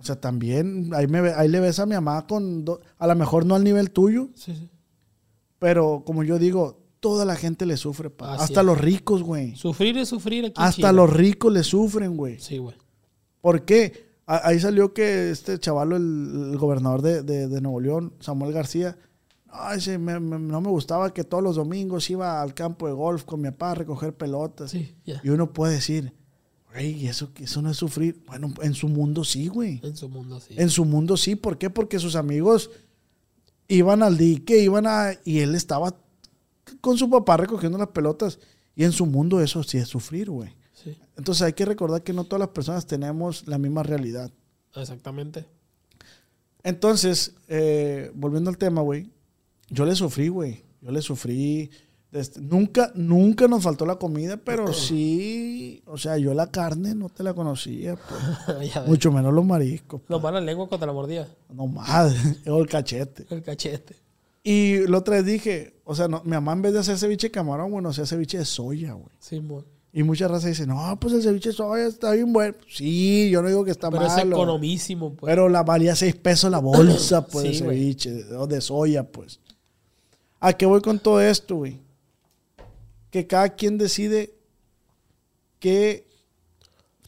O 0.00 0.04
sea, 0.04 0.20
también 0.20 0.90
ahí, 0.94 1.06
me, 1.06 1.18
ahí 1.30 1.48
le 1.48 1.60
ves 1.60 1.78
a 1.78 1.86
mi 1.86 1.94
mamá 1.94 2.26
con, 2.26 2.64
do- 2.64 2.80
a 2.98 3.06
lo 3.06 3.14
mejor 3.14 3.44
no 3.46 3.54
al 3.54 3.62
nivel 3.64 3.90
tuyo, 3.90 4.30
Sí, 4.34 4.54
sí. 4.54 4.70
pero 5.58 6.02
como 6.06 6.22
yo 6.24 6.38
digo, 6.38 6.80
toda 7.00 7.24
la 7.24 7.36
gente 7.36 7.66
le 7.66 7.76
sufre, 7.76 8.10
pa. 8.10 8.34
Así 8.34 8.44
Hasta 8.44 8.60
es. 8.60 8.66
los 8.66 8.78
ricos, 8.78 9.22
güey. 9.22 9.54
Sufrir 9.56 9.96
es 9.98 10.08
sufrir 10.08 10.44
aquí. 10.46 10.54
Hasta 10.56 10.88
Chile. 10.88 10.92
los 10.92 11.10
ricos 11.12 11.52
le 11.52 11.62
sufren, 11.62 12.16
güey. 12.16 12.38
Sí, 12.40 12.58
güey. 12.58 12.76
¿Por 13.40 13.64
qué? 13.64 14.10
A- 14.26 14.48
Ahí 14.48 14.58
salió 14.60 14.92
que 14.94 15.30
este 15.30 15.58
chaval, 15.58 15.92
el, 15.92 16.50
el 16.52 16.58
gobernador 16.58 17.02
de, 17.02 17.22
de- 17.22 17.48
de 17.48 17.60
Nuevo 17.60 17.80
León, 17.80 18.14
Samuel 18.20 18.52
García, 18.52 18.96
ay, 19.48 19.80
sí, 19.80 19.98
me- 19.98 20.20
me- 20.20 20.38
no 20.38 20.60
me 20.60 20.68
gustaba 20.68 21.12
que 21.12 21.24
todos 21.24 21.42
los 21.42 21.56
domingos 21.56 22.08
iba 22.10 22.40
al 22.40 22.54
campo 22.54 22.86
de 22.86 22.92
golf 22.92 23.24
con 23.24 23.40
mi 23.40 23.50
papá 23.50 23.72
a 23.72 23.74
recoger 23.76 24.14
pelotas. 24.14 24.70
Sí, 24.70 24.94
ya. 25.04 25.20
Y 25.24 25.28
uno 25.30 25.52
puede 25.52 25.74
decir, 25.74 26.14
güey, 26.72 27.06
eso, 27.06 27.30
eso 27.38 27.62
no 27.62 27.70
es 27.70 27.76
sufrir. 27.76 28.22
Bueno, 28.26 28.52
en 28.62 28.74
su 28.74 28.88
mundo 28.88 29.24
sí, 29.24 29.48
güey. 29.48 29.80
En 29.82 29.96
su 29.96 30.08
mundo, 30.08 30.40
sí. 30.40 30.54
En 30.56 30.70
su 30.70 30.84
mundo 30.84 31.16
sí. 31.16 31.36
¿Por 31.36 31.58
qué? 31.58 31.70
Porque 31.70 31.98
sus 31.98 32.16
amigos 32.16 32.70
iban 33.68 34.02
al 34.02 34.16
dique, 34.16 34.58
iban 34.58 34.86
a... 34.86 35.12
Y 35.24 35.40
él 35.40 35.54
estaba 35.54 35.96
con 36.80 36.96
su 36.96 37.10
papá 37.10 37.36
recogiendo 37.36 37.78
las 37.78 37.88
pelotas. 37.88 38.38
Y 38.76 38.84
en 38.84 38.92
su 38.92 39.06
mundo 39.06 39.40
eso 39.40 39.62
sí 39.62 39.78
es 39.78 39.88
sufrir, 39.88 40.30
güey. 40.30 40.54
Sí, 40.72 40.96
Entonces 41.16 41.42
hay 41.42 41.52
que 41.52 41.64
recordar 41.64 42.02
que 42.02 42.12
no 42.12 42.24
todas 42.24 42.40
las 42.40 42.50
personas 42.50 42.86
tenemos 42.86 43.46
la 43.46 43.58
misma 43.58 43.82
realidad. 43.82 44.30
exactamente. 44.74 45.46
Entonces, 46.62 47.34
eh, 47.48 48.10
volviendo 48.14 48.50
al 48.50 48.58
tema, 48.58 48.82
güey, 48.82 49.10
yo 49.68 49.84
le 49.86 49.94
sufrí, 49.94 50.28
güey. 50.28 50.62
Yo 50.80 50.90
le 50.90 51.02
sufrí. 51.02 51.70
Desde- 52.12 52.40
nunca, 52.40 52.90
nunca 52.94 53.46
nos 53.48 53.62
faltó 53.62 53.86
la 53.86 53.96
comida, 53.96 54.36
pero 54.36 54.72
sí, 54.72 55.82
o 55.86 55.96
sea, 55.98 56.16
yo 56.18 56.34
la 56.34 56.50
carne 56.50 56.94
no 56.94 57.08
te 57.08 57.22
la 57.22 57.34
conocía, 57.34 57.96
pues. 57.96 58.70
mucho 58.86 59.12
menos 59.12 59.32
los 59.32 59.44
mariscos. 59.44 60.00
Lo 60.08 60.20
mala 60.20 60.40
lengua 60.40 60.68
cuando 60.68 60.86
la 60.86 60.92
mordía. 60.92 61.28
No 61.52 61.66
madre, 61.66 62.16
o 62.46 62.58
el 62.60 62.66
cachete. 62.68 63.26
El 63.30 63.42
cachete. 63.42 63.96
Y 64.42 64.86
la 64.86 64.98
otra 64.98 65.16
vez 65.16 65.26
dije, 65.26 65.74
o 65.84 65.94
sea, 65.94 66.08
no, 66.08 66.22
mi 66.24 66.30
mamá 66.30 66.52
en 66.54 66.62
vez 66.62 66.72
de 66.72 66.78
hacer 66.78 66.96
ceviche 66.98 67.26
de 67.26 67.30
camarón, 67.32 67.70
bueno, 67.70 67.90
hacía 67.90 68.06
ceviche 68.06 68.38
de 68.38 68.44
soya, 68.46 68.94
güey. 68.94 69.10
Sí. 69.18 69.42
Y 69.92 70.02
mucha 70.02 70.28
raza 70.28 70.48
dice, 70.48 70.66
no, 70.66 70.98
pues 71.00 71.12
el 71.12 71.22
ceviche 71.22 71.50
de 71.50 71.54
soya 71.56 71.86
está 71.86 72.12
bien 72.12 72.32
bueno. 72.32 72.54
Sí, 72.68 73.28
yo 73.30 73.42
no 73.42 73.48
digo 73.48 73.64
que 73.64 73.72
está 73.72 73.90
Pero 73.90 74.06
es 74.06 74.16
malo. 74.16 74.36
economísimo, 74.36 75.12
pues. 75.14 75.30
Pero 75.30 75.48
la 75.50 75.62
valía 75.62 75.94
seis 75.94 76.14
pesos 76.16 76.50
la 76.50 76.58
bolsa, 76.58 77.26
pues, 77.26 77.58
Sí, 77.58 77.64
de 77.64 77.68
ceviche, 77.70 78.24
o 78.34 78.46
de 78.46 78.60
soya, 78.62 79.02
pues. 79.02 79.40
¿A 80.38 80.54
qué 80.54 80.64
voy 80.64 80.80
con 80.80 80.98
todo 80.98 81.20
esto, 81.20 81.56
güey? 81.56 81.78
Que 83.10 83.26
cada 83.26 83.50
quien 83.50 83.78
decide 83.78 84.34
qué, 85.58 86.06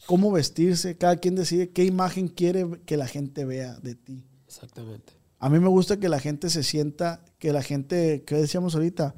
cómo 0.05 0.31
vestirse, 0.31 0.97
cada 0.97 1.17
quien 1.17 1.35
decide 1.35 1.69
qué 1.69 1.85
imagen 1.85 2.27
quiere 2.27 2.67
que 2.85 2.97
la 2.97 3.07
gente 3.07 3.45
vea 3.45 3.75
de 3.79 3.95
ti. 3.95 4.23
Exactamente. 4.47 5.13
A 5.39 5.49
mí 5.49 5.59
me 5.59 5.67
gusta 5.67 5.99
que 5.99 6.09
la 6.09 6.19
gente 6.19 6.49
se 6.49 6.63
sienta, 6.63 7.25
que 7.37 7.51
la 7.51 7.61
gente, 7.61 8.23
¿qué 8.25 8.35
decíamos 8.35 8.75
ahorita? 8.75 9.15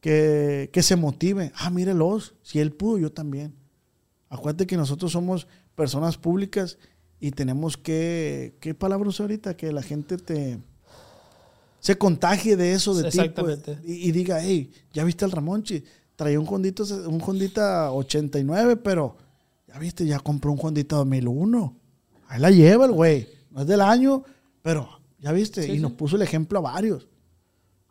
Que, 0.00 0.70
que 0.72 0.82
se 0.82 0.96
motive. 0.96 1.50
Ah, 1.56 1.70
mírelos, 1.70 2.34
si 2.42 2.60
él 2.60 2.72
pudo, 2.72 2.98
yo 2.98 3.10
también. 3.10 3.54
Acuérdate 4.28 4.66
que 4.66 4.76
nosotros 4.76 5.12
somos 5.12 5.48
personas 5.74 6.18
públicas 6.18 6.78
y 7.20 7.30
tenemos 7.30 7.76
que, 7.76 8.54
¿qué 8.60 8.74
palabra 8.74 9.08
usé 9.08 9.22
ahorita? 9.22 9.56
Que 9.56 9.72
la 9.72 9.82
gente 9.82 10.18
te 10.18 10.58
se 11.84 11.98
contagie 11.98 12.56
de 12.56 12.72
eso 12.72 12.94
de 12.94 13.10
ti. 13.10 13.18
pues, 13.28 13.60
y, 13.84 14.08
y 14.08 14.12
diga, 14.12 14.40
hey, 14.40 14.72
ya 14.94 15.04
viste 15.04 15.26
al 15.26 15.32
Ramonchi, 15.32 15.84
traía 16.16 16.40
un 16.40 16.46
Hondita, 16.48 16.82
un 17.06 17.20
Hondita 17.20 17.92
89, 17.92 18.76
pero 18.76 19.18
ya 19.68 19.78
viste, 19.78 20.06
ya 20.06 20.18
compró 20.18 20.50
un 20.52 20.58
Hondita 20.62 20.96
2001. 20.96 21.76
Ahí 22.28 22.40
la 22.40 22.50
lleva 22.50 22.86
el 22.86 22.92
güey. 22.92 23.28
No 23.50 23.60
es 23.60 23.66
del 23.66 23.82
año, 23.82 24.24
pero 24.62 24.88
ya 25.18 25.30
viste, 25.32 25.62
Sí, 25.62 25.72
y 25.72 25.78
nos 25.78 25.92
puso 25.92 26.16
el 26.16 26.22
ejemplo 26.22 26.58
a 26.58 26.62
varios. 26.62 27.06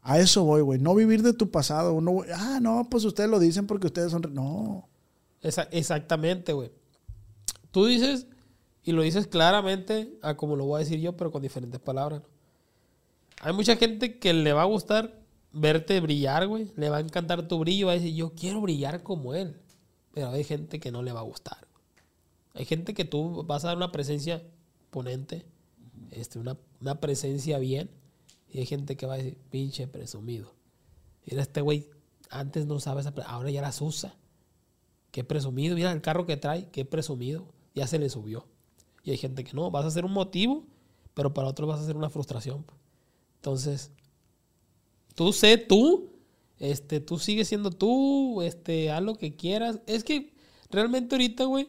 A 0.01 0.17
eso 0.17 0.43
voy, 0.43 0.61
güey. 0.61 0.79
No 0.79 0.95
vivir 0.95 1.21
de 1.21 1.33
tu 1.33 1.51
pasado. 1.51 1.93
Uno, 1.93 2.23
ah, 2.33 2.57
no, 2.59 2.87
pues 2.89 3.05
ustedes 3.05 3.29
lo 3.29 3.37
dicen 3.37 3.67
porque 3.67 3.85
ustedes 3.87 4.09
son... 4.09 4.23
re-". 4.23 4.31
No. 4.31 4.89
Esa- 5.39 5.69
exactamente, 5.71 6.51
güey. 6.51 6.71
Tú 7.69 7.85
dices, 7.85 8.25
y 8.83 8.91
lo 8.91 9.03
dices 9.03 9.27
claramente, 9.27 10.17
a 10.23 10.35
como 10.35 10.55
lo 10.55 10.65
voy 10.65 10.77
a 10.77 10.83
decir 10.83 10.99
yo, 10.99 11.15
pero 11.15 11.31
con 11.31 11.43
diferentes 11.43 11.79
palabras. 11.79 12.21
¿no? 12.23 12.32
Hay 13.43 13.51
mucha 13.51 13.75
gente 13.75 14.19
que 14.19 14.33
le 14.33 14.53
va 14.53 14.61
a 14.61 14.65
gustar 14.65 15.19
verte 15.51 15.99
brillar, 15.99 16.47
güey. 16.47 16.71
Le 16.77 16.89
va 16.89 16.97
a 16.97 17.01
encantar 17.01 17.45
tu 17.45 17.59
brillo. 17.59 17.87
Va 17.87 17.91
a 17.91 17.95
decir, 17.95 18.15
yo 18.15 18.33
quiero 18.33 18.61
brillar 18.61 19.03
como 19.03 19.33
él. 19.33 19.59
Pero 20.13 20.29
hay 20.29 20.45
gente 20.45 20.79
que 20.79 20.91
no 20.91 21.03
le 21.03 21.11
va 21.11 21.19
a 21.19 21.23
gustar. 21.23 21.67
Hay 22.53 22.63
gente 22.63 22.93
que 22.93 23.03
tú 23.03 23.43
vas 23.43 23.65
a 23.65 23.69
dar 23.69 23.77
una 23.77 23.91
presencia 23.91 24.41
ponente, 24.91 25.45
este, 26.11 26.39
una, 26.39 26.57
una 26.79 27.01
presencia 27.01 27.59
bien. 27.59 27.89
Y 28.49 28.59
hay 28.59 28.65
gente 28.65 28.95
que 28.95 29.07
va 29.07 29.15
a 29.15 29.17
decir, 29.17 29.37
pinche 29.49 29.87
presumido. 29.87 30.53
Mira, 31.25 31.41
este 31.41 31.59
güey 31.59 31.89
antes 32.29 32.65
no 32.65 32.79
sabe 32.79 33.01
esa, 33.01 33.13
ahora 33.25 33.49
ya 33.51 33.61
las 33.61 33.81
usa. 33.81 34.15
Qué 35.11 35.25
presumido. 35.25 35.75
Mira 35.75 35.91
el 35.91 36.01
carro 36.01 36.25
que 36.25 36.37
trae, 36.37 36.69
qué 36.69 36.85
presumido. 36.85 37.45
Ya 37.75 37.87
se 37.87 37.99
le 37.99 38.09
subió. 38.09 38.47
Y 39.03 39.11
hay 39.11 39.17
gente 39.17 39.43
que 39.43 39.51
no, 39.51 39.69
vas 39.69 39.83
a 39.83 39.91
ser 39.91 40.05
un 40.05 40.13
motivo, 40.13 40.63
pero 41.13 41.33
para 41.33 41.49
otros 41.49 41.67
vas 41.67 41.81
a 41.81 41.85
ser 41.85 41.97
una 41.97 42.09
frustración. 42.09 42.65
Entonces, 43.43 43.91
tú 45.15 45.33
sé 45.33 45.57
tú, 45.57 46.13
este, 46.59 47.01
tú 47.01 47.19
sigues 47.19 47.49
siendo 47.49 47.71
tú, 47.71 48.41
este, 48.41 48.89
haz 48.89 49.03
lo 49.03 49.15
que 49.15 49.35
quieras. 49.35 49.79
Es 49.85 50.05
que 50.05 50.33
realmente 50.71 51.15
ahorita, 51.15 51.43
güey, 51.43 51.67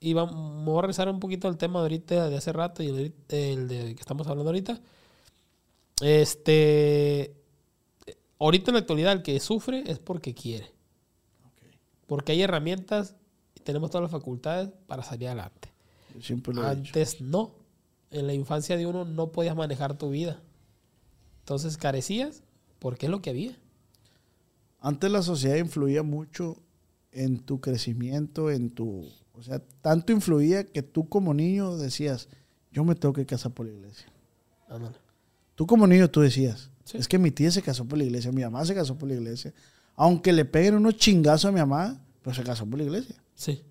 y 0.00 0.14
va- 0.14 0.26
me 0.26 0.64
voy 0.64 0.78
a 0.78 0.82
regresar 0.82 1.08
un 1.08 1.20
poquito 1.20 1.46
al 1.46 1.58
tema 1.58 1.78
de 1.78 1.84
ahorita, 1.84 2.28
de 2.28 2.36
hace 2.36 2.52
rato 2.52 2.82
y 2.82 2.88
el, 2.88 3.14
el 3.28 3.68
de 3.68 3.94
que 3.94 4.00
estamos 4.00 4.26
hablando 4.26 4.50
ahorita. 4.50 4.80
Este, 6.02 7.36
ahorita 8.38 8.70
en 8.70 8.74
la 8.74 8.80
actualidad 8.80 9.12
el 9.12 9.22
que 9.22 9.38
sufre 9.40 9.84
es 9.86 9.98
porque 9.98 10.34
quiere. 10.34 10.72
Porque 12.06 12.32
hay 12.32 12.42
herramientas 12.42 13.14
y 13.54 13.60
tenemos 13.60 13.90
todas 13.90 14.02
las 14.02 14.10
facultades 14.10 14.70
para 14.86 15.02
salir 15.02 15.28
adelante. 15.28 15.72
Yo 16.14 16.20
siempre 16.22 16.52
lo 16.52 16.66
he 16.66 16.76
dicho. 16.76 16.88
Antes 16.88 17.20
no. 17.20 17.54
En 18.10 18.26
la 18.26 18.34
infancia 18.34 18.76
de 18.76 18.86
uno 18.86 19.04
no 19.04 19.32
podías 19.32 19.56
manejar 19.56 19.96
tu 19.98 20.10
vida. 20.10 20.42
Entonces 21.46 21.76
carecías 21.76 22.42
porque 22.80 23.06
es 23.06 23.10
lo 23.12 23.22
que 23.22 23.30
había. 23.30 23.56
Antes 24.80 25.08
la 25.12 25.22
sociedad 25.22 25.54
influía 25.58 26.02
mucho 26.02 26.56
en 27.12 27.38
tu 27.38 27.60
crecimiento, 27.60 28.50
en 28.50 28.70
tu... 28.70 29.08
O 29.32 29.42
sea, 29.44 29.60
tanto 29.80 30.10
influía 30.12 30.64
que 30.64 30.82
tú 30.82 31.08
como 31.08 31.32
niño 31.34 31.76
decías, 31.76 32.28
yo 32.72 32.82
me 32.82 32.96
tengo 32.96 33.12
que 33.12 33.24
casar 33.26 33.52
por 33.52 33.66
la 33.66 33.72
iglesia. 33.74 34.06
Tú 35.54 35.68
como 35.68 35.86
niño 35.86 36.10
tú 36.10 36.20
decías, 36.20 36.68
Sí. 36.82 36.98
es 36.98 37.06
que 37.06 37.16
mi 37.18 37.30
tía 37.30 37.52
se 37.52 37.62
casó 37.62 37.84
por 37.84 37.96
la 37.98 38.04
iglesia, 38.04 38.32
mi 38.32 38.42
mamá 38.42 38.64
se 38.64 38.74
casó 38.74 38.96
por 38.98 39.08
la 39.08 39.14
iglesia. 39.14 39.54
Aunque 39.94 40.32
le 40.32 40.44
peguen 40.46 40.74
unos 40.74 40.96
chingazos 40.96 41.44
a 41.44 41.52
mi 41.52 41.60
mamá, 41.60 42.00
pero 42.22 42.34
se 42.34 42.42
casó 42.42 42.66
por 42.66 42.78
la 42.80 42.84
iglesia. 42.86 43.14
Sí, 43.36 43.62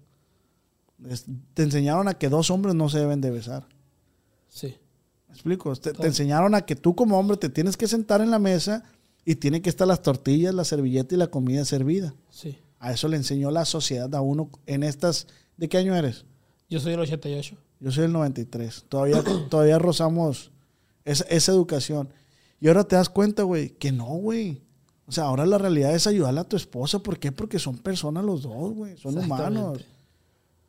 Es- 1.10 1.26
te 1.54 1.64
enseñaron 1.64 2.08
a 2.08 2.14
que 2.14 2.30
dos 2.30 2.50
hombres 2.50 2.74
no 2.74 2.88
se 2.88 3.00
deben 3.00 3.20
de 3.20 3.32
besar. 3.32 3.68
sí. 4.48 4.78
¿Me 5.44 5.54
explico? 5.56 5.76
Te, 5.76 5.92
enseñaron 6.08 6.56
a 6.56 6.62
que 6.62 6.76
tú 6.76 6.96
como 6.96 7.20
hombre 7.20 7.38
te 7.38 7.50
tienes 7.50 7.76
que 7.76 7.88
sentar 7.88 8.22
en 8.22 8.32
la 8.32 8.40
mesa 8.40 8.84
y 9.26 9.36
tienen 9.36 9.62
que 9.62 9.70
estar 9.70 9.88
las 9.88 10.02
tortillas, 10.02 10.54
la 10.54 10.64
servilleta 10.64 11.16
y 11.16 11.18
la 11.18 11.28
comida 11.28 11.66
servida. 11.66 12.16
Sí. 12.30 12.58
A 12.80 12.94
eso 12.94 13.08
le 13.08 13.18
enseñó 13.18 13.52
la 13.52 13.66
sociedad 13.66 14.14
a 14.16 14.22
uno 14.22 14.50
en 14.66 14.84
estas... 14.84 15.28
¿De 15.58 15.68
qué 15.68 15.78
año 15.78 15.96
eres? 15.96 16.26
Yo 16.70 16.80
soy 16.80 16.94
el 16.94 17.00
88. 17.00 17.56
Yo 17.80 17.92
soy 17.92 18.04
del 18.04 18.14
93. 18.14 18.86
Todavía, 18.88 19.24
todavía 19.50 19.80
rozamos 19.80 20.52
esa, 21.04 21.24
esa 21.26 21.52
educación. 21.52 22.10
Y 22.60 22.68
ahora 22.68 22.84
te 22.84 22.96
das 22.96 23.10
cuenta, 23.10 23.44
güey, 23.44 23.70
que 23.70 23.92
no, 23.92 24.06
güey. 24.06 24.62
O 25.08 25.12
sea, 25.12 25.26
ahora 25.26 25.46
la 25.46 25.58
realidad 25.58 25.94
es 25.94 26.08
ayudarle 26.08 26.40
a 26.40 26.46
tu 26.46 26.56
esposa. 26.56 27.00
¿Por 27.00 27.20
qué? 27.20 27.32
Porque 27.32 27.60
son 27.60 27.78
personas 27.78 28.24
los 28.24 28.44
dos, 28.44 28.74
güey. 28.74 28.98
Son 28.98 29.18
humanos. 29.18 29.86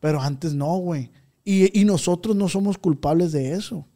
Pero 0.01 0.21
antes 0.21 0.55
no, 0.55 0.77
güey. 0.77 1.11
Y, 1.45 1.81
y 1.81 1.85
nosotros 1.85 2.37
no 2.37 2.49
somos 2.49 2.77
culpables 2.77 3.33
de 3.33 3.53
eso. 3.53 3.87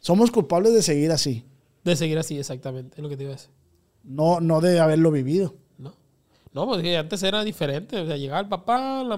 Somos 0.00 0.30
culpables 0.30 0.72
de 0.74 0.82
seguir 0.82 1.12
así. 1.12 1.44
De 1.84 1.94
seguir 1.96 2.18
así, 2.18 2.38
exactamente. 2.38 2.96
Es 2.96 3.02
lo 3.02 3.08
que 3.08 3.16
te 3.16 3.22
iba 3.24 3.32
a 3.32 3.36
decir. 3.36 3.50
No, 4.02 4.40
no 4.40 4.60
de 4.60 4.80
haberlo 4.80 5.10
vivido. 5.10 5.54
¿No? 5.78 5.92
No, 6.52 6.66
porque 6.66 6.96
antes 6.96 7.22
era 7.22 7.44
diferente. 7.44 8.00
O 8.00 8.06
sea, 8.06 8.16
llegaba 8.16 8.40
el 8.40 8.48
papá, 8.48 9.02
la, 9.04 9.16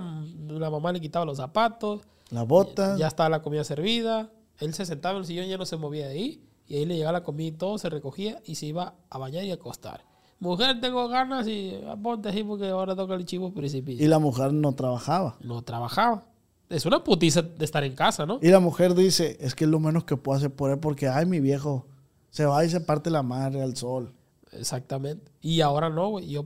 la 0.49 0.71
mamá 0.71 0.93
le 0.93 1.01
quitaba 1.01 1.25
los 1.25 1.37
zapatos, 1.39 2.03
La 2.31 2.43
bota. 2.43 2.97
ya 2.99 3.07
estaba 3.09 3.29
la 3.29 3.43
comida 3.43 3.65
servida. 3.65 4.31
Él 4.59 4.75
se 4.75 4.85
sentaba 4.87 5.15
en 5.17 5.21
el 5.23 5.27
sillón 5.27 5.47
y 5.47 5.51
ya 5.51 5.59
no 5.59 5.67
se 5.67 5.77
movía 5.77 6.07
de 6.09 6.13
ahí. 6.15 6.43
Y 6.69 6.77
ahí 6.77 6.85
le 6.87 6.97
llegaba 6.97 7.19
la 7.19 7.25
comida 7.25 7.49
y 7.49 7.53
todo, 7.53 7.79
se 7.79 7.89
recogía 7.91 8.41
y 8.45 8.55
se 8.55 8.67
iba 8.67 8.95
a 9.11 9.19
bañar 9.19 9.45
y 9.45 9.51
a 9.51 9.55
acostar. 9.55 10.05
Mujer, 10.39 10.81
tengo 10.81 11.07
ganas 11.09 11.47
y 11.47 11.79
ah, 11.87 11.97
ponte 12.01 12.29
así 12.29 12.43
porque 12.43 12.69
ahora 12.69 12.97
toca 12.97 13.15
el 13.15 13.25
chivo 13.25 13.53
principio. 13.53 13.95
Y 13.95 14.07
la 14.09 14.19
mujer 14.19 14.53
no 14.53 14.73
trabajaba. 14.75 15.37
No 15.41 15.63
trabajaba. 15.63 16.25
Es 16.73 16.87
una 16.87 17.05
putiza 17.05 17.43
de 17.43 17.65
estar 17.65 17.85
en 17.85 17.95
casa, 17.95 18.25
¿no? 18.27 18.39
Y 18.43 18.49
la 18.49 18.61
mujer 18.61 18.95
dice, 18.95 19.37
es 19.41 19.55
que 19.55 19.65
es 19.65 19.71
lo 19.71 19.79
menos 19.81 20.05
que 20.05 20.17
puedo 20.17 20.37
hacer 20.39 20.51
por 20.55 20.71
él 20.71 20.79
porque, 20.79 21.09
ay, 21.09 21.27
mi 21.27 21.41
viejo 21.41 21.87
se 22.31 22.47
va 22.47 22.65
y 22.65 22.71
se 22.71 22.81
parte 22.81 23.11
la 23.11 23.23
madre 23.23 23.63
al 23.63 23.77
sol. 23.77 24.13
Exactamente. 24.53 25.31
Y 25.41 25.61
ahora 25.61 25.89
no, 25.91 26.09
güey. 26.11 26.29
Yo, 26.29 26.45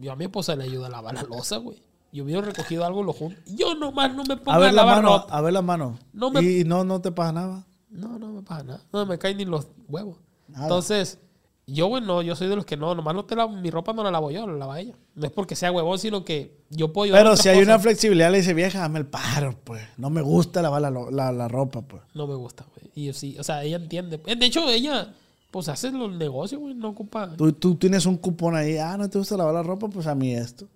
yo 0.00 0.12
a 0.12 0.16
mi 0.16 0.24
esposa 0.24 0.56
le 0.56 0.64
ayudo 0.64 0.86
a 0.86 0.88
lavar 0.90 1.14
la 1.14 1.22
losa, 1.22 1.56
güey. 1.58 1.82
Yo 2.12 2.24
hubiera 2.24 2.42
recogido 2.42 2.84
algo, 2.84 3.02
lo 3.02 3.12
junto. 3.12 3.40
Yo 3.46 3.74
nomás 3.74 4.14
no 4.14 4.22
me 4.24 4.36
pongo 4.36 4.52
A 4.52 4.54
a, 4.56 4.58
ver 4.58 4.72
la 4.72 4.82
lavar 4.82 5.02
mano, 5.02 5.18
ropa. 5.18 5.36
a 5.36 5.40
ver 5.40 5.52
la 5.52 5.62
mano. 5.62 5.98
No 6.12 6.30
me- 6.30 6.42
Y 6.42 6.64
no, 6.64 6.84
no 6.84 7.00
te 7.00 7.10
pasa 7.10 7.32
nada. 7.32 7.66
No, 7.90 8.18
no 8.18 8.32
me 8.32 8.42
pasa 8.42 8.62
nada. 8.64 8.80
No 8.92 9.04
me 9.06 9.18
caen 9.18 9.36
ni 9.36 9.44
los 9.44 9.66
huevos. 9.88 10.18
Nada. 10.48 10.64
Entonces, 10.66 11.18
yo, 11.66 11.86
güey, 11.86 12.02
no, 12.02 12.20
yo 12.22 12.36
soy 12.36 12.48
de 12.48 12.56
los 12.56 12.66
que 12.66 12.76
no, 12.76 12.94
nomás 12.94 13.14
no 13.14 13.24
te 13.24 13.34
lavo, 13.34 13.52
mi 13.52 13.70
ropa 13.70 13.92
no 13.92 14.02
la 14.04 14.10
lavo 14.10 14.30
yo, 14.30 14.46
la 14.46 14.52
lava 14.54 14.80
ella. 14.80 14.94
No 15.14 15.26
es 15.26 15.32
porque 15.32 15.56
sea 15.56 15.72
huevón, 15.72 15.98
sino 15.98 16.24
que 16.24 16.58
yo 16.70 16.92
puedo 16.92 17.04
ayudar 17.06 17.22
Pero 17.22 17.36
si 17.36 17.48
hay 17.48 17.62
una 17.62 17.78
flexibilidad, 17.78 18.30
le 18.30 18.38
dice, 18.38 18.52
vieja, 18.52 18.80
dame 18.80 18.98
el 18.98 19.06
paro, 19.06 19.54
pues. 19.64 19.82
No 19.96 20.10
me 20.10 20.20
gusta 20.22 20.60
lavar 20.60 20.82
la, 20.82 20.90
la, 20.90 21.32
la 21.32 21.48
ropa, 21.48 21.80
pues. 21.82 22.02
No 22.12 22.26
me 22.26 22.34
gusta, 22.34 22.66
güey. 22.74 22.90
Y 22.94 23.12
sí, 23.14 23.36
o 23.38 23.42
sea, 23.44 23.62
ella 23.64 23.76
entiende. 23.76 24.18
De 24.18 24.46
hecho, 24.46 24.68
ella, 24.68 25.14
pues 25.50 25.68
hace 25.68 25.90
los 25.90 26.12
negocios, 26.12 26.60
güey, 26.60 26.74
no 26.74 26.90
ocupa. 26.90 27.34
Tú, 27.36 27.52
tú 27.52 27.76
tienes 27.76 28.04
un 28.06 28.18
cupón 28.18 28.54
ahí, 28.56 28.76
ah, 28.76 28.96
no 28.98 29.08
te 29.08 29.18
gusta 29.18 29.36
lavar 29.36 29.54
la 29.54 29.62
ropa, 29.62 29.88
pues 29.88 30.06
a 30.06 30.14
mí 30.14 30.34
esto. 30.34 30.66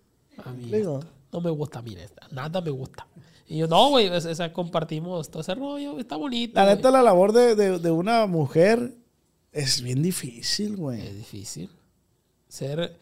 A 0.44 0.50
mí 0.52 0.70
esto. 0.72 1.00
No 1.32 1.40
me 1.42 1.50
gusta, 1.50 1.82
mira, 1.82 2.02
esta. 2.02 2.26
nada 2.30 2.60
me 2.62 2.70
gusta. 2.70 3.06
Y 3.46 3.58
yo, 3.58 3.66
no, 3.66 3.90
güey, 3.90 4.08
o 4.08 4.20
sea, 4.20 4.52
compartimos 4.52 5.30
todo 5.30 5.42
ese 5.42 5.54
rollo, 5.54 5.98
está 5.98 6.16
bonito. 6.16 6.54
La 6.54 6.66
neta, 6.66 6.90
la 6.90 7.02
labor 7.02 7.32
de, 7.32 7.54
de- 7.54 7.78
de 7.78 7.90
una 7.90 8.26
mujer 8.26 8.94
es 9.52 9.82
bien 9.82 10.02
difícil, 10.02 10.72
Es 10.72 10.76
güey. 10.76 11.12
difícil. 11.14 11.70
Ser, 12.48 12.98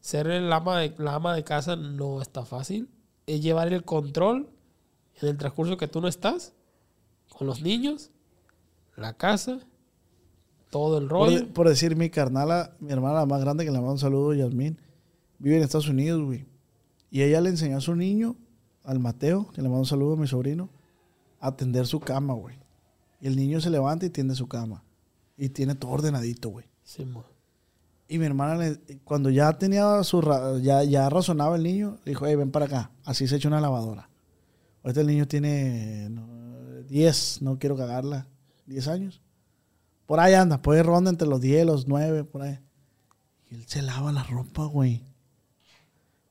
ser 0.00 0.26
el 0.28 0.52
ama 0.52 0.80
de, 0.80 0.94
la 0.98 1.14
ama 1.14 1.34
de 1.34 1.44
casa 1.44 1.76
no 1.76 2.20
está 2.22 2.44
fácil. 2.44 2.88
Es 3.26 3.42
llevar 3.42 3.72
el 3.72 3.84
control 3.84 4.48
en 5.20 5.28
el 5.28 5.36
transcurso 5.36 5.76
que 5.76 5.88
tú 5.88 6.00
no 6.00 6.08
estás, 6.08 6.52
con 7.36 7.46
los 7.46 7.62
niños, 7.62 8.10
la 8.96 9.14
casa, 9.16 9.60
todo 10.70 10.98
el 10.98 11.08
rollo. 11.08 11.52
por 11.52 11.68
decir, 11.68 11.96
mi 11.96 12.10
carnala, 12.10 12.74
mi 12.80 12.92
hermana 12.92 13.20
la 13.20 13.26
más 13.26 13.40
grande, 13.40 13.64
que 13.64 13.70
le 13.70 13.78
mando 13.78 13.92
un 13.92 13.98
saludo, 13.98 14.34
Yasmín, 14.34 14.78
vive 15.38 15.56
en 15.56 15.62
Estados 15.62 15.88
Unidos, 15.88 16.22
güey. 16.24 16.46
Y 17.10 17.22
ella 17.22 17.40
le 17.40 17.50
enseñó 17.50 17.76
a 17.76 17.80
su 17.80 17.94
niño, 17.96 18.36
al 18.84 18.98
Mateo, 18.98 19.50
que 19.52 19.62
le 19.62 19.68
mando 19.68 19.80
un 19.80 19.86
saludo 19.86 20.14
a 20.14 20.16
mi 20.16 20.26
sobrino, 20.26 20.70
a 21.40 21.48
atender 21.48 21.86
su 21.86 22.00
cama, 22.00 22.34
güey. 22.34 22.56
Y 23.20 23.26
el 23.26 23.36
niño 23.36 23.60
se 23.60 23.70
levanta 23.70 24.06
y 24.06 24.10
tiende 24.10 24.34
su 24.34 24.48
cama. 24.48 24.82
Y 25.42 25.48
tiene 25.48 25.74
todo 25.74 25.92
ordenadito, 25.92 26.50
güey. 26.50 26.66
Sí, 26.84 27.06
mo. 27.06 27.24
Y 28.08 28.18
mi 28.18 28.26
hermana, 28.26 28.56
le- 28.56 28.98
cuando 29.04 29.30
ya 29.30 29.50
tenía 29.56 30.04
su, 30.04 30.20
ra- 30.20 30.58
ya, 30.58 30.84
ya 30.84 31.08
razonaba 31.08 31.56
el 31.56 31.62
niño, 31.62 31.96
le 32.04 32.10
dijo, 32.10 32.26
hey, 32.26 32.34
ven 32.36 32.50
para 32.50 32.66
acá. 32.66 32.90
Así 33.04 33.26
se 33.26 33.36
echa 33.36 33.48
una 33.48 33.60
lavadora. 33.60 34.10
Ahorita 34.82 35.00
el 35.00 35.06
niño 35.06 35.26
tiene 35.26 36.08
no, 36.10 36.26
10, 36.88 37.40
no 37.40 37.58
quiero 37.58 37.74
cagarla, 37.76 38.26
10 38.66 38.86
años. 38.88 39.22
Por 40.04 40.20
ahí 40.20 40.34
anda, 40.34 40.60
ahí 40.62 40.82
ronda 40.82 41.08
entre 41.08 41.26
los 41.26 41.40
10, 41.40 41.64
los 41.64 41.88
9, 41.88 42.24
por 42.24 42.42
ahí. 42.42 42.58
Y 43.50 43.54
él 43.54 43.64
se 43.66 43.80
lava 43.80 44.12
la 44.12 44.24
ropa, 44.24 44.64
güey. 44.66 45.02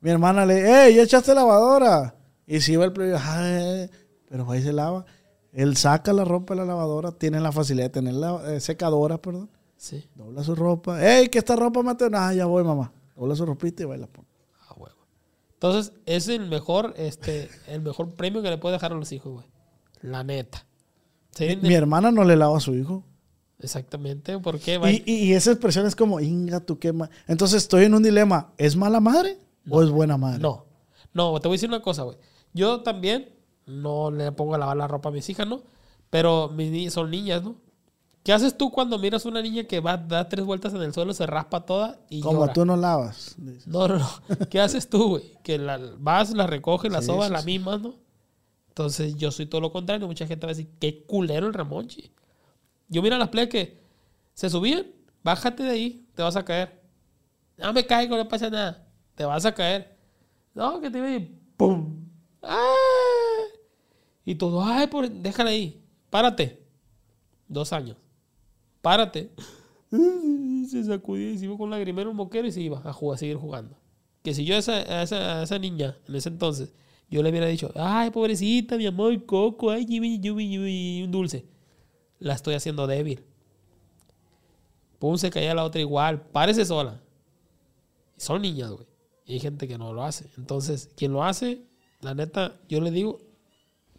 Mi 0.01 0.11
hermana 0.11 0.45
le, 0.45 0.85
¡Ey, 0.87 0.95
ya 0.95 1.01
echaste 1.03 1.33
lavadora! 1.33 2.13
Y 2.45 2.61
si 2.61 2.75
va 2.75 2.85
el 2.85 2.93
plebe, 2.93 3.17
"Ay", 3.19 3.89
pero 4.29 4.49
ahí 4.51 4.61
se 4.61 4.71
lava. 4.73 5.05
Él 5.53 5.75
saca 5.77 6.13
la 6.13 6.25
ropa 6.25 6.53
de 6.53 6.61
la 6.61 6.65
lavadora, 6.65 7.11
tiene 7.11 7.39
la 7.39 7.51
facilidad 7.51 7.85
de 7.87 7.89
tener 7.89 8.13
la 8.13 8.53
eh, 8.55 8.59
secadora, 8.59 9.19
perdón. 9.21 9.49
Sí, 9.77 10.07
Dobla 10.15 10.43
su 10.43 10.55
ropa. 10.55 11.01
¡Ey, 11.03 11.29
que 11.29 11.39
esta 11.39 11.55
ropa 11.55 11.81
me 11.81 11.95
te- 11.95 12.09
Ah, 12.13 12.33
ya 12.33 12.45
voy, 12.45 12.63
mamá. 12.63 12.91
Dobla 13.15 13.35
su 13.35 13.45
ropita 13.45 13.83
y 13.83 13.85
va 13.85 13.95
y 13.95 13.99
la 13.99 14.07
pone. 14.07 14.27
a 14.67 14.73
huevo. 14.73 14.95
Entonces, 15.53 15.93
es 16.05 16.27
el 16.27 16.47
mejor, 16.49 16.93
este, 16.97 17.49
el 17.67 17.81
mejor 17.81 18.13
premio 18.15 18.41
que 18.41 18.49
le 18.49 18.57
puede 18.57 18.73
dejar 18.73 18.91
a 18.91 18.95
los 18.95 19.11
hijos, 19.11 19.33
güey. 19.33 19.45
La 20.01 20.23
neta. 20.23 20.65
Sí, 21.31 21.57
Mi 21.61 21.73
hermana 21.73 22.11
no 22.11 22.23
le 22.23 22.35
lava 22.35 22.57
a 22.57 22.61
su 22.61 22.75
hijo. 22.75 23.03
Exactamente, 23.59 24.37
¿por 24.39 24.59
qué? 24.59 24.79
Y, 25.05 25.11
y- 25.11 25.23
y 25.29 25.33
esa 25.33 25.51
expresión 25.51 25.85
es 25.85 25.95
como, 25.95 26.19
inga, 26.19 26.59
tú 26.59 26.79
qué 26.79 26.93
ma-". 26.93 27.09
Entonces 27.27 27.63
estoy 27.63 27.85
en 27.85 27.93
un 27.93 28.03
dilema. 28.03 28.53
¿Es 28.57 28.75
mala 28.75 28.99
madre 28.99 29.37
o 29.69 29.81
es 29.83 29.89
buena 29.89 30.17
madre? 30.17 30.39
No, 30.39 30.65
no, 31.13 31.39
te 31.39 31.47
voy 31.47 31.55
a 31.55 31.57
decir 31.57 31.69
una 31.69 31.81
cosa, 31.81 32.03
güey. 32.03 32.17
Yo 32.53 32.81
también 32.81 33.29
no 33.69 34.11
le 34.11 34.31
pongo 34.31 34.55
a 34.55 34.57
lavar 34.57 34.77
la 34.77 34.87
ropa 34.87 35.09
a 35.09 35.11
mis 35.11 35.29
hijas, 35.29 35.47
¿no? 35.47 35.61
Pero 36.09 36.49
mis 36.49 36.71
ni- 36.71 36.89
son 36.89 37.09
niñas, 37.11 37.43
¿no? 37.43 37.55
¿Qué 38.23 38.33
haces 38.33 38.57
tú 38.57 38.69
cuando 38.71 38.99
miras 38.99 39.25
una 39.25 39.41
niña 39.41 39.63
que 39.63 39.79
va, 39.79 39.95
da 39.97 40.27
tres 40.27 40.45
vueltas 40.45 40.73
en 40.73 40.81
el 40.81 40.93
suelo, 40.93 41.13
se 41.13 41.25
raspa 41.25 41.65
toda 41.65 41.99
y 42.09 42.19
Como 42.21 42.41
llora? 42.41 42.53
tú 42.53 42.65
no 42.65 42.75
lavas. 42.75 43.35
No, 43.65 43.87
no, 43.87 43.97
no. 43.99 44.09
¿Qué 44.49 44.59
haces 44.59 44.89
tú, 44.89 45.07
güey? 45.09 45.33
Que 45.41 45.57
la, 45.57 45.79
vas, 45.97 46.31
la 46.31 46.45
recoges, 46.45 46.91
la 46.91 46.99
Sí, 47.01 47.07
sobas, 47.07 47.31
la 47.31 47.39
sí. 47.39 47.45
misma, 47.45 47.77
¿no? 47.77 47.95
Entonces 48.67 49.15
yo 49.15 49.31
soy 49.31 49.45
todo 49.45 49.61
lo 49.61 49.71
contrario. 49.71 50.05
Mucha 50.07 50.27
gente 50.27 50.45
va 50.45 50.51
a 50.51 50.55
decir, 50.55 50.69
qué 50.79 51.05
culero 51.05 51.47
el 51.47 51.53
Ramonchi. 51.53 52.11
Yo 52.89 53.01
mira 53.01 53.17
las 53.17 53.29
playas 53.29 53.49
que 53.49 53.79
se 54.33 54.49
subían, 54.49 54.85
bájate 55.23 55.63
de 55.63 55.71
ahí, 55.71 56.07
te 56.13 56.21
vas 56.21 56.35
a 56.35 56.43
caer. 56.43 56.81
No 57.57 57.71
me 57.73 57.85
caigo, 57.85 58.15
no 58.17 58.27
pasa 58.27 58.49
nada. 58.49 58.85
Te 59.15 59.25
vas 59.25 59.45
a 59.45 59.53
caer. 59.53 59.97
No, 60.53 60.79
que 60.81 60.89
te 60.89 60.99
ve 61.01 61.15
y 61.15 61.19
¡pum! 61.57 62.05
¡Ah! 62.43 62.65
Y 64.29 64.35
todo, 64.35 64.63
ay, 64.63 64.85
por... 64.85 65.09
déjala 65.09 65.49
ahí. 65.49 65.81
Párate. 66.11 66.61
Dos 67.47 67.73
años. 67.73 67.97
Párate. 68.79 69.31
Se 70.69 70.83
sacudía 70.83 71.31
y 71.31 71.39
se 71.39 71.45
iba 71.45 71.57
con 71.57 71.71
lagrimero 71.71 72.11
un 72.11 72.15
moquero 72.15 72.47
y 72.47 72.51
se 72.51 72.61
iba 72.61 72.79
a, 72.85 72.93
jugar, 72.93 73.15
a 73.15 73.17
seguir 73.17 73.37
jugando. 73.37 73.75
Que 74.21 74.35
si 74.35 74.45
yo 74.45 74.53
a 74.53 74.59
esa, 74.59 74.73
a 74.73 75.41
esa, 75.41 75.57
niña 75.57 75.97
en 76.07 76.15
ese 76.15 76.29
entonces, 76.29 76.71
yo 77.09 77.23
le 77.23 77.31
hubiera 77.31 77.47
dicho, 77.47 77.71
ay, 77.73 78.11
pobrecita, 78.11 78.77
mi 78.77 78.85
amor, 78.85 79.25
coco, 79.25 79.71
ay, 79.71 79.87
yubi", 79.87 81.01
un 81.03 81.11
dulce. 81.11 81.47
La 82.19 82.35
estoy 82.35 82.53
haciendo 82.53 82.85
débil. 82.85 83.23
Pum, 84.99 85.17
se 85.17 85.31
caía 85.31 85.55
la 85.55 85.63
otra 85.63 85.81
igual. 85.81 86.21
Párese 86.21 86.65
sola. 86.65 87.01
Son 88.15 88.43
niñas, 88.43 88.69
güey. 88.69 88.85
Y 89.25 89.33
hay 89.33 89.39
gente 89.39 89.67
que 89.67 89.79
no 89.79 89.91
lo 89.91 90.03
hace. 90.03 90.29
Entonces, 90.37 90.91
quien 90.95 91.13
lo 91.13 91.23
hace, 91.23 91.63
la 92.01 92.13
neta, 92.13 92.59
yo 92.69 92.79
le 92.79 92.91
digo, 92.91 93.27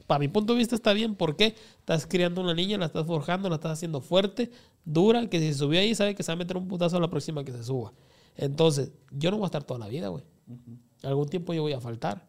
para 0.06 0.18
mi 0.18 0.28
punto 0.28 0.52
de 0.52 0.58
vista 0.58 0.74
está 0.74 0.92
bien. 0.92 1.14
¿Por 1.14 1.36
qué? 1.36 1.54
Estás 1.78 2.06
criando 2.06 2.40
una 2.40 2.54
niña, 2.54 2.78
la 2.78 2.86
estás 2.86 3.06
forjando, 3.06 3.48
la 3.48 3.56
estás 3.56 3.72
haciendo 3.72 4.00
fuerte, 4.00 4.50
dura, 4.84 5.28
que 5.28 5.38
si 5.38 5.52
se 5.52 5.54
subió 5.54 5.80
ahí 5.80 5.94
sabe 5.94 6.14
que 6.14 6.22
se 6.22 6.32
va 6.32 6.34
a 6.34 6.36
meter 6.36 6.56
un 6.56 6.68
putazo 6.68 6.96
a 6.96 7.00
la 7.00 7.10
próxima 7.10 7.44
que 7.44 7.52
se 7.52 7.64
suba. 7.64 7.92
Entonces, 8.36 8.92
yo 9.10 9.30
no 9.30 9.36
voy 9.36 9.44
a 9.44 9.46
estar 9.46 9.64
toda 9.64 9.80
la 9.80 9.88
vida, 9.88 10.08
güey. 10.08 10.24
Algún 11.02 11.28
tiempo 11.28 11.52
yo 11.52 11.62
voy 11.62 11.72
a 11.72 11.80
faltar. 11.80 12.26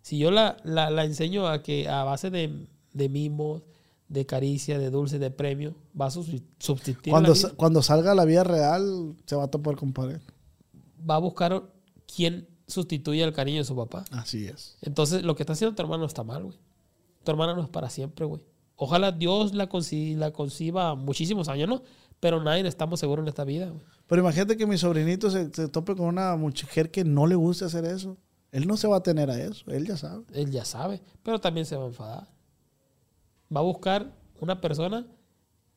Si 0.00 0.18
yo 0.18 0.30
la, 0.30 0.56
la, 0.64 0.90
la 0.90 1.04
enseño 1.04 1.46
a 1.46 1.62
que 1.62 1.88
a 1.88 2.04
base 2.04 2.30
de, 2.30 2.66
de 2.92 3.08
mimos, 3.08 3.62
de 4.08 4.26
caricia, 4.26 4.78
de 4.78 4.90
dulce, 4.90 5.18
de 5.18 5.30
premio, 5.30 5.74
va 5.98 6.06
a 6.06 6.10
subsistir. 6.10 7.10
Cuando, 7.10 7.34
la 7.34 7.50
cuando 7.56 7.82
salga 7.82 8.12
a 8.12 8.14
la 8.14 8.24
vida 8.24 8.44
real, 8.44 9.14
se 9.24 9.36
va 9.36 9.44
a 9.44 9.48
topar 9.48 9.76
con 9.76 9.92
pared. 9.92 10.20
va 11.08 11.16
a 11.16 11.18
buscar 11.18 11.62
quién 12.14 12.48
sustituya 12.66 13.24
el 13.24 13.32
cariño 13.32 13.58
de 13.58 13.64
su 13.64 13.74
papá. 13.74 14.04
Así 14.10 14.46
es. 14.46 14.76
Entonces, 14.82 15.22
lo 15.22 15.34
que 15.34 15.42
está 15.42 15.54
haciendo 15.54 15.74
tu 15.74 15.82
hermano 15.82 16.04
está 16.04 16.24
mal, 16.24 16.44
güey. 16.44 16.58
Tu 17.24 17.30
hermana 17.30 17.54
no 17.54 17.62
es 17.62 17.68
para 17.68 17.88
siempre, 17.90 18.24
güey. 18.26 18.42
Ojalá 18.76 19.12
Dios 19.12 19.54
la, 19.54 19.68
conci- 19.68 20.16
la 20.16 20.32
conciba 20.32 20.94
muchísimos 20.94 21.48
años, 21.48 21.68
¿no? 21.68 21.82
Pero 22.20 22.42
nadie 22.42 22.66
estamos 22.66 23.00
seguros 23.00 23.22
en 23.24 23.28
esta 23.28 23.44
vida, 23.44 23.66
güey. 23.68 23.82
Pero 24.06 24.22
imagínate 24.22 24.56
que 24.56 24.66
mi 24.66 24.76
sobrinito 24.78 25.30
se, 25.30 25.50
se 25.52 25.68
tope 25.68 25.94
con 25.96 26.06
una 26.06 26.36
mujer 26.36 26.90
que 26.90 27.04
no 27.04 27.26
le 27.26 27.34
guste 27.34 27.64
hacer 27.64 27.84
eso. 27.84 28.16
Él 28.50 28.66
no 28.66 28.76
se 28.76 28.86
va 28.86 28.96
a 28.96 29.02
tener 29.02 29.30
a 29.30 29.38
eso, 29.40 29.64
él 29.70 29.86
ya 29.86 29.96
sabe. 29.96 30.24
Él 30.34 30.50
ya 30.50 30.64
sabe, 30.64 31.00
pero 31.22 31.40
también 31.40 31.64
se 31.64 31.76
va 31.76 31.84
a 31.84 31.88
enfadar. 31.88 32.28
Va 33.54 33.60
a 33.60 33.64
buscar 33.64 34.12
una 34.40 34.60
persona 34.60 35.06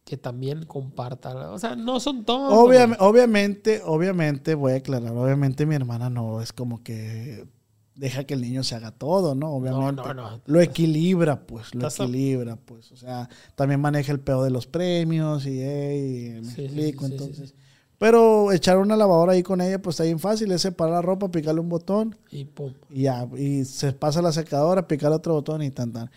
que 0.04 0.18
también 0.18 0.66
comparta. 0.66 1.52
O 1.52 1.58
sea, 1.58 1.76
no 1.76 2.00
son 2.00 2.26
todos. 2.26 2.54
Obviam- 2.54 2.96
obviamente, 3.00 3.82
obviamente, 3.86 4.56
voy 4.56 4.74
a 4.74 4.76
aclarar, 4.78 5.12
obviamente 5.14 5.66
mi 5.66 5.76
hermana 5.76 6.10
no 6.10 6.41
es 6.41 6.52
como 6.54 6.84
que 6.84 7.48
deja 7.96 8.24
que 8.26 8.34
el 8.34 8.41
niño 8.41 8.64
se 8.64 8.76
haga 8.76 8.91
todo, 8.91 9.36
¿no? 9.36 9.52
Obviamente. 9.54 10.02
no, 10.04 10.14
no. 10.14 10.41
Lo 10.46 10.62
equilibra, 10.62 11.39
pues, 11.46 11.74
lo 11.74 11.88
equilibra, 11.88 12.56
pues. 12.58 12.91
O 12.91 12.98
sea, 12.98 13.30
también 13.56 13.80
maneja 13.80 14.12
el 14.12 14.20
pedo 14.20 14.43
de 14.43 14.50
los 14.52 14.68
premios 14.68 15.46
y, 15.46 15.62
ey, 15.62 16.41
me 16.41 16.52
Sí, 16.52 16.66
explico, 16.66 17.06
sí, 17.06 17.08
sí, 17.08 17.14
entonces. 17.18 17.54
Pero 17.98 18.52
echar 18.52 18.78
una 18.78 18.98
lavadora 18.98 19.32
ahí 19.34 19.41
con 19.43 19.62
ella, 19.62 19.82
pues 19.82 19.93
está 19.96 20.04
bien 20.04 20.20
fácil, 20.20 20.52
es 20.52 20.62
separar 20.62 20.96
la 20.96 21.02
ropa, 21.02 21.32
picarle 21.32 21.62
un 21.62 21.70
botón 21.70 22.18
Y 22.30 22.43
pum. 22.43 22.74
y 22.89 23.04
ya, 23.04 23.26
y 23.38 23.64
se 23.64 23.93
pasa 23.93 24.22
la 24.22 24.34
secadora, 24.34 24.86
picar 24.88 25.14
otro 25.14 25.34
botón 25.36 25.62
y 25.64 25.72
tan 25.72 25.93
tan. 25.93 26.12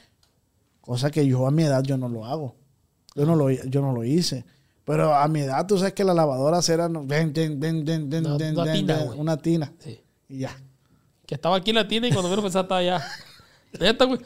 Cosa 0.80 1.10
que 1.10 1.26
yo 1.26 1.46
a 1.46 1.50
mi 1.52 1.62
edad 1.62 1.82
yo 1.84 1.96
no 1.96 2.08
lo 2.08 2.24
hago. 2.26 2.56
Yo 3.14 3.24
no 3.26 3.36
lo, 3.36 3.50
yo 3.50 3.80
no 3.80 3.92
lo 3.92 4.04
hice. 4.04 4.44
Pero 4.84 5.14
a 5.14 5.28
mi 5.28 5.40
edad 5.40 5.66
tú 5.66 5.76
sabes 5.78 5.92
que 5.92 6.02
las 6.02 6.16
lavadoras 6.16 6.68
eran 6.68 7.06
den, 7.06 7.32
den, 7.32 7.60
den, 7.60 7.84
den, 7.84 8.08
den, 8.10 8.26
Una- 8.26 8.72
tina, 8.72 9.04
una 9.16 9.36
tina. 9.36 9.72
Sí. 9.78 10.00
Y 10.28 10.38
ya. 10.38 10.50
Que 11.28 11.34
estaba 11.34 11.56
aquí 11.56 11.70
en 11.70 11.76
la 11.76 11.86
tienda 11.86 12.08
y 12.08 12.12
cuando 12.12 12.30
menos 12.30 12.42
pensaba 12.42 12.62
estaba 12.62 12.80
allá. 12.80 13.04
Neta, 13.78 14.06
güey. 14.06 14.18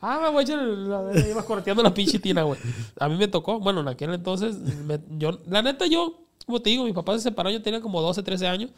Ah, 0.00 0.20
me 0.22 0.28
voy 0.30 0.38
a 0.38 0.42
echar. 0.42 0.62
La, 0.62 1.28
ibas 1.28 1.44
corteando 1.44 1.82
la 1.82 1.92
pinche 1.92 2.20
tina, 2.20 2.44
güey. 2.44 2.60
A 3.00 3.08
mí 3.08 3.16
me 3.16 3.26
tocó. 3.26 3.58
Bueno, 3.58 3.80
en 3.80 3.88
aquel 3.88 4.14
entonces, 4.14 4.56
me- 4.56 5.00
yo, 5.18 5.40
la 5.48 5.62
neta, 5.62 5.86
yo, 5.86 6.20
como 6.46 6.62
te 6.62 6.70
digo, 6.70 6.84
mi 6.84 6.92
papá 6.92 7.14
se 7.14 7.20
separó. 7.24 7.50
Yo 7.50 7.60
tenía 7.60 7.80
como 7.80 8.00
12, 8.00 8.22
13 8.22 8.46
años. 8.46 8.70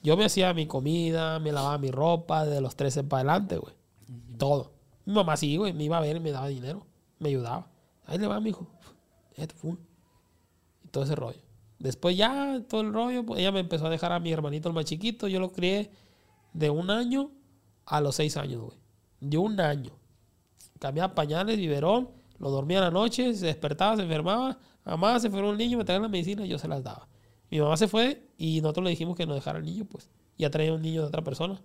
Yo 0.00 0.16
me 0.16 0.24
hacía 0.24 0.54
mi 0.54 0.66
comida, 0.68 1.40
me 1.40 1.50
lavaba 1.50 1.78
mi 1.78 1.90
ropa 1.90 2.46
de 2.46 2.60
los 2.60 2.76
13 2.76 3.02
para 3.02 3.22
adelante, 3.32 3.56
güey. 3.56 3.74
Todo. 4.38 4.70
Mi 5.04 5.14
mamá 5.14 5.36
sí, 5.36 5.56
güey. 5.56 5.72
Me 5.72 5.82
iba 5.82 5.98
a 5.98 6.00
ver 6.00 6.16
y 6.16 6.20
me 6.20 6.30
daba 6.30 6.46
dinero. 6.46 6.86
Me 7.18 7.30
ayudaba. 7.30 7.66
Ahí 8.06 8.18
le 8.18 8.28
va, 8.28 8.38
mijo. 8.38 8.68
Esto 9.34 9.56
fue. 9.56 9.72
Y 10.84 10.88
todo 10.92 11.02
ese 11.02 11.16
rollo. 11.16 11.40
Después 11.78 12.16
ya, 12.16 12.62
todo 12.68 12.80
el 12.80 12.92
rollo, 12.92 13.24
pues 13.24 13.40
ella 13.40 13.52
me 13.52 13.60
empezó 13.60 13.86
a 13.86 13.90
dejar 13.90 14.12
a 14.12 14.18
mi 14.20 14.32
hermanito 14.32 14.68
el 14.68 14.74
más 14.74 14.84
chiquito. 14.84 15.28
Yo 15.28 15.38
lo 15.40 15.52
crié 15.52 15.90
de 16.52 16.70
un 16.70 16.90
año 16.90 17.30
a 17.86 18.00
los 18.00 18.16
seis 18.16 18.36
años, 18.36 18.62
güey. 18.62 18.78
Yo 19.20 19.40
un 19.42 19.60
año. 19.60 19.92
Cambiaba 20.78 21.14
pañales, 21.14 21.56
biberón, 21.56 22.10
lo 22.38 22.50
dormía 22.50 22.78
en 22.78 22.84
la 22.84 22.90
noche, 22.90 23.34
se 23.34 23.46
despertaba, 23.46 23.96
se 23.96 24.02
enfermaba. 24.02 24.58
Mamá, 24.84 25.18
se 25.20 25.26
enfermó 25.28 25.50
el 25.50 25.58
niño, 25.58 25.78
me 25.78 25.84
traían 25.84 26.02
la 26.02 26.08
medicina 26.08 26.44
y 26.44 26.48
yo 26.48 26.58
se 26.58 26.68
las 26.68 26.82
daba. 26.82 27.08
Mi 27.50 27.60
mamá 27.60 27.76
se 27.76 27.88
fue 27.88 28.28
y 28.38 28.60
nosotros 28.60 28.84
le 28.84 28.90
dijimos 28.90 29.16
que 29.16 29.26
nos 29.26 29.34
dejara 29.36 29.58
el 29.58 29.64
niño, 29.64 29.84
pues. 29.84 30.08
Ya 30.36 30.50
traía 30.50 30.72
un 30.72 30.82
niño 30.82 31.02
de 31.02 31.08
otra 31.08 31.22
persona. 31.22 31.60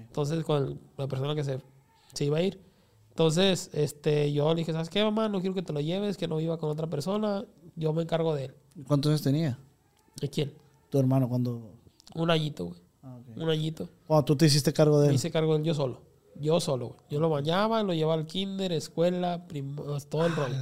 Entonces, 0.00 0.44
con 0.44 0.62
el- 0.64 0.80
la 0.96 1.06
persona 1.06 1.34
que 1.34 1.44
se, 1.44 1.60
se 2.12 2.24
iba 2.24 2.38
a 2.38 2.42
ir. 2.42 2.60
Entonces, 3.10 3.70
este, 3.74 4.32
yo 4.32 4.48
le 4.54 4.60
dije, 4.60 4.72
¿sabes 4.72 4.88
qué, 4.90 5.02
mamá? 5.04 5.28
No 5.28 5.40
quiero 5.40 5.54
que 5.54 5.62
te 5.62 5.72
lo 5.72 5.80
lleves, 5.80 6.16
que 6.16 6.26
no 6.26 6.36
viva 6.36 6.58
con 6.58 6.70
otra 6.70 6.88
persona. 6.88 7.44
Yo 7.76 7.92
me 7.92 8.02
encargo 8.02 8.34
de 8.34 8.46
él. 8.46 8.54
¿Cuántos 8.86 9.10
años 9.10 9.22
tenía 9.22 9.58
¿De 10.20 10.28
quién? 10.28 10.52
tu 10.90 10.98
hermano 10.98 11.28
cuando, 11.28 11.70
Un 12.14 12.30
añito, 12.30 12.66
güey. 12.66 12.80
Ah. 13.02 13.18
Un 13.36 13.48
añito. 13.50 13.88
cuando 14.06 14.24
tú 14.24 14.36
te 14.36 14.46
hiciste 14.46 14.72
cargo 14.72 14.98
de 15.00 15.06
Me 15.06 15.10
él? 15.10 15.16
hice 15.16 15.30
cargo 15.30 15.52
de 15.54 15.58
él 15.60 15.64
yo 15.64 15.74
solo. 15.74 16.00
Yo 16.40 16.60
solo, 16.60 16.88
güey. 16.88 17.00
Yo 17.10 17.20
lo 17.20 17.28
bañaba, 17.28 17.82
lo 17.82 17.92
llevaba 17.94 18.14
al 18.20 18.26
kinder, 18.26 18.72
escuela, 18.72 19.46
prim- 19.48 19.76
todo 20.08 20.26
el 20.26 20.34
rollo. 20.34 20.54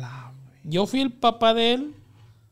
Yo 0.65 0.87
fui 0.87 1.01
el 1.01 1.13
papá 1.13 1.55
de 1.55 1.75
él, 1.75 1.95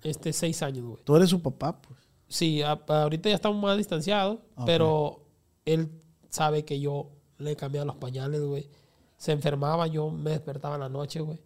este, 0.03 0.33
seis 0.33 0.63
años, 0.63 0.85
güey. 0.85 1.03
Tú 1.05 1.17
eres 1.17 1.31
su 1.31 1.41
papá, 1.43 1.81
pues. 1.81 1.99
Sí, 2.29 2.63
a- 2.63 2.81
ahorita 2.87 3.29
ya 3.29 3.35
estamos 3.35 3.61
más 3.61 3.77
distanciados, 3.77 4.39
pero 4.67 5.21
él 5.65 5.91
sabe 6.29 6.65
que 6.65 6.79
yo 6.79 7.11
le 7.39 7.57
cambiaba 7.57 7.87
los 7.87 7.97
pañales, 7.97 8.41
güey. 8.43 8.69
Se 9.17 9.33
enfermaba, 9.33 9.87
yo 9.89 10.11
me 10.11 10.31
despertaba 10.31 10.75
en 10.77 10.81
la 10.83 10.89
noche, 10.89 11.21
güey. 11.21 11.41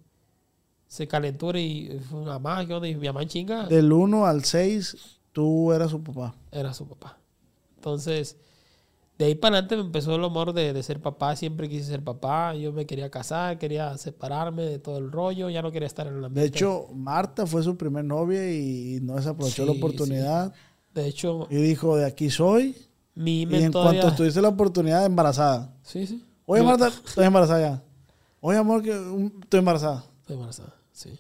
Se 0.93 1.09
calentura 1.09 1.59
y 1.59 1.99
fue 2.11 2.21
una 2.21 2.39
mamá, 2.39 2.67
¿qué 2.67 2.75
onda? 2.75 2.87
Y 2.87 2.95
mi 2.95 3.07
mamá 3.07 3.23
en 3.23 3.29
chinga 3.29 3.65
Del 3.67 3.91
1 3.91 4.27
al 4.27 4.45
6, 4.45 4.95
tú 5.33 5.73
eras 5.73 5.91
su 5.91 6.03
papá. 6.03 6.35
era 6.51 6.75
su 6.75 6.87
papá. 6.87 7.17
Entonces, 7.77 8.37
de 9.17 9.25
ahí 9.25 9.35
para 9.35 9.55
adelante 9.57 9.77
me 9.77 9.83
empezó 9.85 10.15
el 10.15 10.23
amor 10.23 10.53
de, 10.53 10.75
de 10.75 10.83
ser 10.83 11.01
papá. 11.01 11.35
Siempre 11.35 11.71
quise 11.71 11.87
ser 11.87 12.05
papá. 12.05 12.55
Yo 12.57 12.75
me 12.75 12.85
quería 12.85 13.11
casar, 13.11 13.59
quería 13.59 13.97
separarme 13.97 14.65
de 14.65 14.79
todo 14.79 14.99
el 14.99 15.11
rollo. 15.11 15.49
Ya 15.49 15.63
no 15.63 15.73
quería 15.73 15.87
estar 15.87 16.07
en 16.07 16.13
el 16.17 16.21
De 16.21 16.27
ambiente. 16.27 16.59
hecho, 16.59 16.89
Marta 16.95 17.47
fue 17.47 17.63
su 17.63 17.75
primer 17.79 18.05
novia 18.05 18.53
y 18.53 18.99
no 19.01 19.15
desaprovechó 19.17 19.65
la 19.65 19.73
Sí, 19.73 19.79
oportunidad. 19.79 20.53
de 20.93 21.07
hecho, 21.07 21.47
Y 21.49 21.57
dijo, 21.57 21.97
de 21.97 22.05
aquí 22.05 22.29
soy. 22.29 22.77
mi 23.15 23.45
Y 23.45 23.55
en 23.55 23.71
todavía... 23.73 24.03
cuanto 24.03 24.17
tuviste 24.19 24.43
la 24.43 24.49
oportunidad, 24.49 25.07
embarazada. 25.07 25.75
Sí, 25.85 26.07
sí. 26.07 26.23
Oye, 26.45 26.61
Yo- 26.61 26.69
Marta, 26.69 26.89
estoy 26.89 27.25
embarazada 27.25 27.61
ya. 27.63 27.83
Oye, 28.43 28.59
amor, 28.59 28.83
que 28.83 28.91
um, 28.95 29.31
estoy 29.43 29.59
embarazada. 29.61 30.05
Estoy 30.21 30.35
embarazada, 30.35 30.75
sí. 30.93 31.19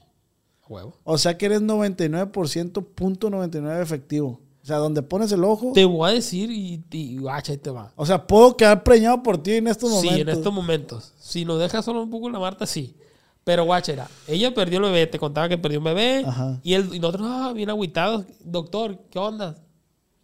Huevo. 0.68 0.96
O 1.04 1.18
sea 1.18 1.36
que 1.36 1.46
eres 1.46 1.60
99% 1.60 2.84
punto 2.94 3.30
99 3.30 3.82
efectivo. 3.82 4.40
O 4.62 4.66
sea, 4.66 4.76
donde 4.76 5.02
pones 5.02 5.32
el 5.32 5.42
ojo. 5.42 5.72
Te 5.74 5.84
voy 5.84 6.08
a 6.08 6.14
decir 6.14 6.50
y, 6.50 6.84
y 6.92 7.18
guacha, 7.18 7.52
ahí 7.52 7.58
te 7.58 7.70
va. 7.70 7.92
O 7.96 8.06
sea, 8.06 8.26
puedo 8.26 8.56
quedar 8.56 8.84
preñado 8.84 9.20
por 9.22 9.42
ti 9.42 9.54
en 9.54 9.66
estos 9.66 9.90
momentos. 9.90 10.14
Sí, 10.14 10.20
en 10.20 10.28
estos 10.28 10.52
momentos. 10.52 11.12
Si 11.18 11.44
nos 11.44 11.58
deja 11.58 11.82
solo 11.82 12.02
un 12.02 12.10
poco 12.10 12.30
la 12.30 12.38
Marta, 12.38 12.64
sí. 12.64 12.94
Pero 13.42 13.64
guacha, 13.64 13.92
era, 13.92 14.08
ella 14.28 14.54
perdió 14.54 14.78
el 14.78 14.84
bebé, 14.84 15.08
te 15.08 15.18
contaba 15.18 15.48
que 15.48 15.58
perdió 15.58 15.80
un 15.80 15.84
bebé. 15.84 16.22
Ajá. 16.24 16.60
Y, 16.62 16.74
él, 16.74 16.90
y 16.92 17.00
nosotros, 17.00 17.26
ah, 17.28 17.52
bien 17.52 17.70
agüitados. 17.70 18.24
Doctor, 18.44 19.00
¿qué 19.10 19.18
onda? 19.18 19.56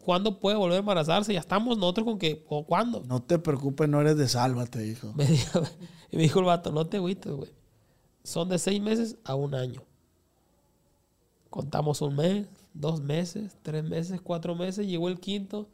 ¿Cuándo 0.04 0.38
puede 0.38 0.56
volver 0.56 0.76
a 0.76 0.80
embarazarse? 0.80 1.34
Ya 1.34 1.40
estamos 1.40 1.76
nosotros 1.76 2.06
con 2.06 2.16
que, 2.16 2.44
¿o 2.48 2.64
cuándo? 2.64 3.02
No 3.06 3.20
te 3.20 3.40
preocupes, 3.40 3.88
no 3.88 4.00
eres 4.00 4.16
de 4.16 4.28
salva, 4.28 4.66
te 4.66 4.78
dijo. 4.78 5.12
Me 5.16 5.26
dijo, 5.26 5.62
y 6.12 6.16
me 6.16 6.22
dijo 6.22 6.38
el 6.38 6.44
vato, 6.44 6.70
no 6.70 6.86
te 6.86 6.98
agüites, 6.98 7.32
güey. 7.32 7.50
Son 8.28 8.46
de 8.48 8.58
seis 8.58 8.78
meses 8.80 9.16
a 9.24 9.34
un 9.34 9.54
año. 9.54 9.82
Contamos 11.48 12.02
un 12.02 12.14
mes, 12.14 12.46
dos 12.74 13.00
meses, 13.00 13.56
tres 13.62 13.82
meses, 13.82 14.20
cuatro 14.20 14.54
meses. 14.54 14.86
Llegó 14.86 15.08
el 15.08 15.18
quinto, 15.18 15.66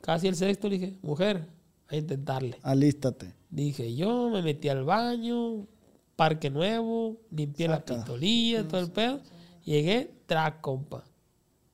casi 0.00 0.28
el 0.28 0.36
sexto. 0.36 0.68
Le 0.68 0.78
dije, 0.78 0.98
mujer, 1.02 1.48
a 1.88 1.96
intentarle. 1.96 2.56
Alístate. 2.62 3.34
Dije, 3.50 3.96
yo 3.96 4.30
me 4.30 4.42
metí 4.42 4.68
al 4.68 4.84
baño, 4.84 5.66
parque 6.14 6.50
nuevo, 6.50 7.16
limpié 7.32 7.66
Saca. 7.66 7.78
la 7.94 7.98
pistolilla, 7.98 8.68
todo 8.68 8.80
el 8.80 8.90
pedo. 8.92 9.20
Llegué, 9.64 10.14
track, 10.26 10.60
compa. 10.60 11.02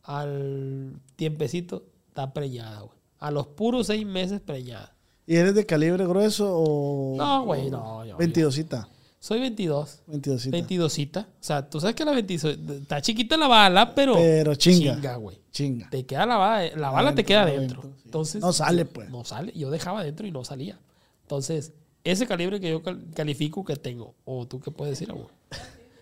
Al 0.05 0.95
tiempecito, 1.17 1.85
está 2.09 2.33
preñada, 2.33 2.81
güey. 2.81 2.97
A 3.19 3.31
los 3.31 3.47
puros 3.47 3.89
seis 3.89 4.07
meses 4.07 4.41
preñada. 4.41 4.97
¿Y 5.27 5.37
eres 5.37 5.55
de 5.55 5.67
calibre 5.67 6.07
grueso 6.07 6.51
o.? 6.51 7.15
No, 7.17 7.45
güey, 7.45 7.71
no. 7.71 8.05
yo- 8.07 8.17
22cita. 8.17 8.89
Soy 9.23 9.39
22. 9.39 10.03
22cita. 10.09 10.51
22 10.51 10.99
O 10.99 11.25
sea, 11.39 11.71
tú 11.71 11.79
sabes 11.81 11.95
que 11.95 12.05
la 12.05 12.11
22 12.11 12.59
está 12.81 13.01
chiquita 13.01 13.37
la 13.37 13.47
bala, 13.47 13.95
pero. 13.95 14.15
Pero 14.15 14.57
chinga. 14.57 14.95
Chinga, 14.97 15.15
güey. 15.15 15.39
Chinga. 15.53 15.89
Te 15.91 16.05
queda 16.05 16.27
la 16.27 16.37
bala, 16.39 16.77
la 16.77 16.91
bala 16.91 17.15
te 17.15 17.25
queda 17.25 17.43
adentro, 17.43 17.83
adentro. 17.83 17.97
sí. 17.99 18.03
Entonces. 18.07 18.41
No 18.43 18.53
sale, 18.53 18.85
pues. 18.85 19.09
No 19.11 19.25
sale. 19.25 19.53
Yo 19.55 19.71
dejaba 19.71 20.01
adentro 20.01 20.27
y 20.27 20.33
no 20.33 20.45
salía. 20.45 20.81
Entonces, 21.23 21.73
ese 22.03 22.27
calibre 22.27 22.59
que 22.59 22.69
yo 22.71 22.83
cal- 22.83 23.01
califico 23.15 23.65
que 23.65 23.77
tengo. 23.77 24.17
O 24.25 24.45
tú 24.49 24.59
qué 24.59 24.73
puedes 24.73 24.99
decir, 24.99 25.09
amor. 25.13 25.29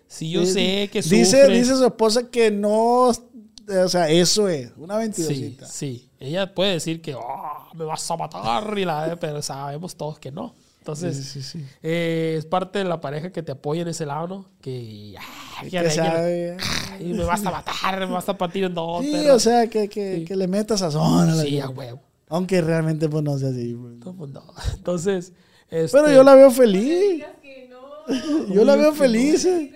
Si 0.09 0.31
yo 0.31 0.47
sé 0.47 0.89
que 0.91 1.03
dice, 1.03 1.25
sufre. 1.43 1.59
dice 1.59 1.77
su 1.77 1.85
esposa 1.85 2.31
que 2.31 2.51
no. 2.51 3.09
O 3.11 3.89
sea, 3.89 4.09
eso 4.09 4.49
es. 4.49 4.73
Una 4.79 4.97
22 4.97 5.29
Sí, 5.29 5.59
sí. 5.69 6.09
Ella 6.19 6.55
puede 6.55 6.73
decir 6.73 7.03
que 7.03 7.13
"Ah, 7.15 7.69
me 7.75 7.85
vas 7.85 8.11
a 8.11 8.17
matar, 8.17 8.79
y 8.79 8.87
la, 8.87 9.15
pero 9.21 9.43
sabemos 9.43 9.95
todos 9.95 10.19
que 10.19 10.33
no. 10.33 10.55
Entonces, 10.81 11.17
Sí, 11.17 11.43
sí, 11.43 11.43
sí. 11.43 11.67
eh, 11.83 12.37
es 12.39 12.47
parte 12.47 12.79
de 12.81 12.85
la 12.87 13.01
pareja 13.01 13.31
que 13.31 13.43
te 13.43 13.53
apoya 13.53 13.83
en 13.83 13.89
ese 13.89 14.07
lado, 14.07 14.27
¿no? 14.27 14.47
Que, 14.63 15.15
ah, 15.19 15.61
que- 15.63 15.71
que- 15.71 15.91
sabe. 15.91 16.57
y 16.99 17.13
me 17.13 17.23
vas 17.25 17.45
a 17.45 17.51
matar, 17.51 18.01
me 18.01 18.07
vas 18.07 18.29
a 18.29 18.37
partir 18.37 18.65
en 18.65 18.75
dos. 18.75 19.05
Sí, 19.05 19.11
pero- 19.13 19.35
o 19.35 19.39
sea, 19.39 19.69
que, 19.69 19.89
que, 19.89 20.17
Sí. 20.17 20.25
que 20.25 20.37
le 20.37 20.49
metas 20.49 20.81
sazón 20.81 21.29
a 21.29 21.35
la 21.35 21.43
sí, 21.43 21.51
vida. 21.51 21.65
a 21.67 21.69
huevo. 21.69 22.01
Aunque 22.29 22.61
realmente, 22.63 23.09
pues 23.09 23.23
no 23.23 23.37
sea 23.39 23.51
así. 23.51 23.75
pues. 23.75 23.95
No, 23.99 24.15
pues, 24.17 24.31
no. 24.31 24.43
Entonces, 24.75 25.33
Pero 25.69 25.85
este, 25.85 26.15
yo 26.15 26.23
la 26.25 26.35
veo 26.35 26.51
feliz. 26.51 27.11
Digas 27.13 27.33
que 27.43 27.69
no. 27.69 27.81
Yo 28.55 28.65
la 28.65 28.75
veo 28.77 28.95
feliz. 28.95 29.45
eh. 29.45 29.73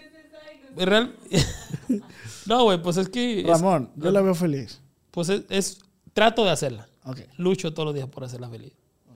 real- 0.77 1.15
no, 2.47 2.65
güey, 2.65 2.83
pues 2.83 2.97
es 2.97 3.09
que. 3.09 3.41
es- 3.43 3.47
Ramón, 3.47 3.91
yo 3.97 4.11
la 4.11 4.21
veo 4.23 4.35
feliz. 4.35 4.81
pues 5.11 5.29
es, 5.29 5.43
es- 5.51 5.79
Trato 6.15 6.45
de 6.45 6.51
hacerla. 6.51 6.89
Ok. 7.05 7.19
Lucho 7.39 7.75
todos 7.75 7.87
los 7.87 7.95
días 7.95 8.09
por 8.09 8.23
hacerla 8.25 8.49
feliz. 8.49 8.73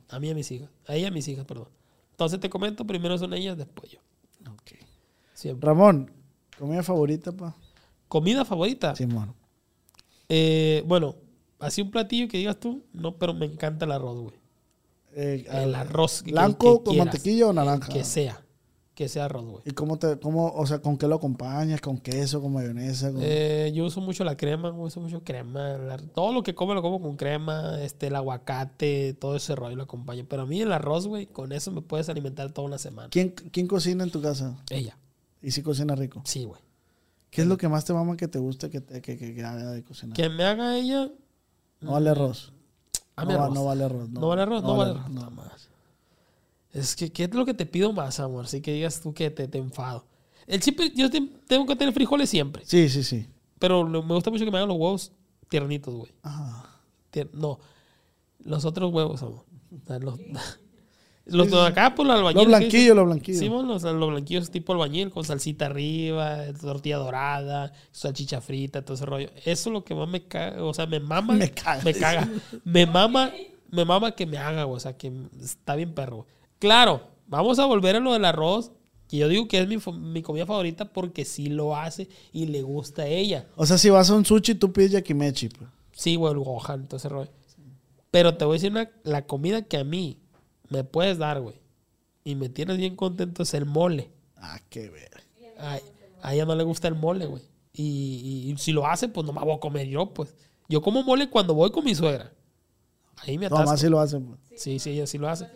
A 0.09 0.19
mí 0.19 0.29
y 0.29 0.31
a 0.31 0.35
mis 0.35 0.51
hijas. 0.51 0.69
A 0.87 0.95
ella 0.97 1.05
y 1.05 1.09
a 1.09 1.11
mis 1.13 1.29
hijas, 1.29 1.45
perdón. 1.45 1.69
Entonces 2.19 2.41
te 2.41 2.51
comento, 2.51 2.85
primero 2.85 3.17
son 3.17 3.33
ellas, 3.33 3.57
después 3.57 3.93
yo. 3.93 4.01
ok. 4.51 4.73
Siempre. 5.35 5.69
Ramón, 5.69 6.11
comida 6.59 6.83
favorita, 6.83 7.31
pa. 7.31 7.55
Comida 8.09 8.45
favorita. 8.45 8.97
Simón. 8.97 9.35
Eh, 10.29 10.83
bueno, 10.85 11.15
así 11.61 11.81
un 11.81 11.93
platillo 11.93 12.27
que 12.27 12.39
digas 12.39 12.59
tú, 12.59 12.83
no, 12.93 13.17
pero 13.17 13.35
me 13.35 13.47
encanta 13.47 13.85
el 13.85 13.93
arroz, 13.93 14.19
güey. 14.21 14.35
Eh, 15.15 15.47
El 15.49 15.77
arroz 15.77 16.25
que- 16.25 16.33
¿Blanco 16.33 16.79
que 16.79 16.85
con 16.87 16.95
quieras. 16.95 17.15
mantequilla 17.15 17.47
o 17.47 17.53
naranja? 17.53 17.93
Que 17.93 18.03
sea. 18.03 18.45
Que 18.99 19.09
sea 19.09 19.27
arroz, 19.27 19.45
güey. 19.45 19.63
¿Y 19.65 19.71
cómo 19.71 19.97
te, 19.97 20.19
cómo, 20.19 20.51
o 20.53 20.67
sea, 20.67 20.81
con 20.81 20.99
qué 20.99 21.07
lo 21.07 21.15
acompañas? 21.15 21.81
¿Con 21.81 21.99
queso, 21.99 22.43
con 22.43 22.53
mayonesa? 22.53 23.13
con- 23.13 23.21
Eh, 23.23 23.71
yo 23.73 23.85
uso 23.85 24.01
mucho 24.01 24.25
la 24.25 24.37
crema, 24.37 24.73
uso 24.73 24.99
mucho 25.01 25.23
crema. 25.23 25.69
la- 25.79 25.99
todo 25.99 26.33
lo 26.33 26.43
que 26.43 26.53
como 26.57 26.75
lo 26.75 26.83
como 26.83 27.01
con 27.01 27.17
crema, 27.17 27.81
este, 27.81 28.09
el 28.09 28.17
aguacate, 28.17 29.13
todo 29.15 29.37
ese 29.37 29.55
rollo 29.55 29.77
lo 29.77 29.85
acompaño. 29.85 30.27
Pero 30.29 30.43
a 30.43 30.47
mí 30.47 30.61
el 30.61 30.73
arroz, 30.73 31.07
güey, 31.07 31.27
con 31.27 31.53
eso 31.53 31.71
me 31.71 31.81
puedes 31.81 32.09
alimentar 32.09 32.51
toda 32.51 32.67
una 32.67 32.77
semana. 32.79 33.09
¿Quién, 33.09 33.31
¿Quién 33.53 33.69
cocina 33.69 34.03
en 34.03 34.11
tu 34.11 34.21
casa? 34.21 34.57
Ella, 34.69 34.99
Y 35.41 35.53
si 35.53 35.63
cocina 35.63 35.95
rico. 35.95 36.21
sí, 36.25 36.43
güey. 36.43 36.61
¿Qué 37.31 37.43
es 37.43 37.47
lo 37.47 37.57
que 37.57 37.69
más 37.69 37.85
te 37.85 37.93
mama 37.93 38.17
que 38.17 38.27
te 38.27 38.41
guste 38.41 38.69
que, 38.69 38.81
te- 38.81 39.01
que, 39.01 39.17
que- 39.17 39.33
que 39.33 39.45
haga 39.45 39.71
de 39.71 39.85
cocinar? 39.85 40.17
Que 40.17 40.29
me 40.29 40.43
haga 40.43 40.77
ella. 40.77 41.09
No 41.81 41.93
vale 41.93 42.11
arroz. 42.11 42.53
A 43.15 43.25
no, 43.25 43.31
va- 43.39 43.45
arroz. 43.45 43.55
no 43.55 43.65
vale 43.65 43.85
arroz. 43.85 44.09
No, 44.11 44.27
vale 44.27 44.43
arroz, 44.43 44.63
no, 44.65 44.77
vale 44.77 44.91
arroz. 44.91 45.09
no. 45.09 45.21
nada 45.21 45.31
más. 45.31 45.68
Es 46.81 46.97
que, 46.97 47.11
¿qué 47.13 47.25
es 47.25 47.35
lo 47.35 47.45
que 47.45 47.55
te 47.55 47.67
pido 47.67 47.93
más, 47.93 48.21
amor? 48.21 48.45
Así 48.45 48.61
que 48.61 48.73
digas 48.73 49.01
tú 49.01 49.13
que 49.15 49.31
te, 49.31 49.49
te 49.49 49.59
enfado. 49.59 50.07
El 50.47 50.63
siempre, 50.63 50.91
yo 50.95 51.11
te- 51.11 51.21
tengo 51.47 51.67
que 51.67 51.77
tener 51.77 51.93
frijoles 51.93 52.31
siempre. 52.31 52.63
Sí, 52.67 52.89
sí, 52.89 53.03
sí. 53.03 53.27
Pero 53.59 53.83
lo- 53.85 54.03
me 54.03 54.15
gusta 54.15 54.31
mucho 54.31 54.45
que 54.45 54.51
me 54.51 54.57
hagan 54.59 54.69
los 54.69 54.79
huevos 54.79 55.13
tiernitos, 55.49 55.95
güey. 55.95 56.13
Ajá. 56.23 56.81
Tier- 57.13 57.31
no, 57.33 57.59
los 58.45 58.65
otros 58.65 58.93
huevos, 58.93 59.23
amor. 59.23 59.45
Los, 60.01 60.19
los 61.27 61.51
de 61.51 61.67
acá, 61.67 61.95
pues 61.95 62.09
los 62.09 62.17
albañiles. 62.17 62.49
Los 62.49 62.59
blanquillos, 62.59 62.97
los 62.97 63.05
blanquillos. 63.07 63.39
Sí, 63.41 63.49
los, 63.49 63.83
los 63.83 64.11
blanquillos 64.11 64.51
tipo 64.51 64.73
albañil, 64.73 65.11
con 65.11 65.25
salsita 65.25 65.67
arriba, 65.67 66.39
tortilla 66.59 66.97
dorada, 66.97 67.73
salchicha 67.93 68.41
frita, 68.41 68.83
todo 68.83 68.95
ese 68.95 69.05
rollo. 69.05 69.29
Eso 69.45 69.69
es 69.69 69.73
lo 69.73 69.85
que 69.85 69.95
más 69.95 70.09
me 70.09 70.23
caga, 70.27 70.63
o 70.65 70.73
sea, 70.73 70.87
me 70.87 71.01
mama. 71.01 71.35
Me 71.37 71.51
caga. 71.51 71.83
Me 71.85 71.93
caga. 71.95 72.29
Me 72.65 72.87
mama, 72.87 73.31
me 73.71 73.85
mama 73.85 74.13
que 74.13 74.25
me 74.25 74.39
haga, 74.39 74.65
güey, 74.65 74.77
o 74.77 74.81
sea, 74.81 74.97
que 74.97 75.13
está 75.43 75.75
bien 75.77 75.93
perro. 75.93 76.27
Claro, 76.59 77.03
vamos 77.27 77.59
a 77.59 77.67
volver 77.67 77.97
a 77.97 78.01
lo 78.01 78.13
del 78.13 78.25
arroz, 78.25 78.73
que 79.09 79.17
yo 79.19 79.29
digo 79.29 79.49
que 79.49 79.61
es 79.61 79.69
mi, 79.69 80.23
comida 80.23 80.47
favorita 80.47 80.93
porque 80.93 81.25
sí 81.25 81.47
lo 81.49 81.77
hace 81.77 82.09
y 82.33 82.47
le 82.47 82.63
gusta 82.63 83.03
a 83.03 83.07
ella. 83.07 83.47
O 83.57 83.65
sea, 83.67 83.79
si 83.79 83.91
vas 83.91 84.11
a 84.11 84.15
un 84.15 84.25
sushi, 84.25 84.55
tú 84.55 84.73
pides 84.73 84.91
yakimechi. 84.93 85.49
Pues. 85.49 85.71
Sí, 85.93 86.17
güey, 86.17 86.33
el 86.33 86.39
Gohan, 86.41 86.87
todo 86.89 86.97
ese 86.99 87.09
rollo. 87.09 87.31
Pero 88.11 88.37
te 88.37 88.45
voy 88.45 88.55
a 88.55 88.57
decir 88.57 88.71
una, 88.71 88.91
la 89.05 89.27
comida 89.27 89.63
que 89.63 89.77
a 89.79 89.85
mí 89.85 90.19
me 90.69 90.85
puedes 90.85 91.19
dar, 91.19 91.41
güey, 91.41 91.57
y 92.25 92.35
me 92.35 92.49
tienes 92.49 92.77
bien 92.77 92.97
contento 92.97 93.43
es 93.43 93.55
el 93.55 93.65
mole. 93.67 94.11
Ah, 94.37 94.61
qué 94.71 94.89
ver. 94.91 95.11
A, 95.59 95.79
a 96.23 96.35
ella 96.35 96.45
no 96.47 96.55
le 96.55 96.65
gusta 96.65 96.89
el 96.89 96.95
mole, 96.95 97.27
güey. 97.27 97.43
Y, 97.73 98.45
y- 98.49 98.51
y 98.53 98.57
si 98.57 98.73
lo 98.73 98.87
hace, 98.87 99.09
pues 99.09 99.27
no 99.27 99.33
me 99.33 99.41
voy 99.41 99.55
a 99.55 99.61
comer 99.61 99.87
yo, 99.89 100.13
pues. 100.13 100.35
Yo 100.69 100.83
como 100.83 101.03
mole 101.03 101.31
cuando 101.31 101.55
voy 101.55 101.71
con 101.71 101.85
mi 101.85 101.95
suegra. 101.95 102.33
Ahí 103.17 103.39
me 103.39 103.47
atasco. 103.47 103.65
Nomás 103.65 103.81
si 103.81 103.89
lo 103.89 104.01
hacen. 104.01 104.25
pues. 104.27 104.39
Sí, 104.61 104.79
sí, 104.79 104.91
ella 104.91 105.07
sí 105.07 105.19
lo 105.19 105.29
hace. 105.29 105.49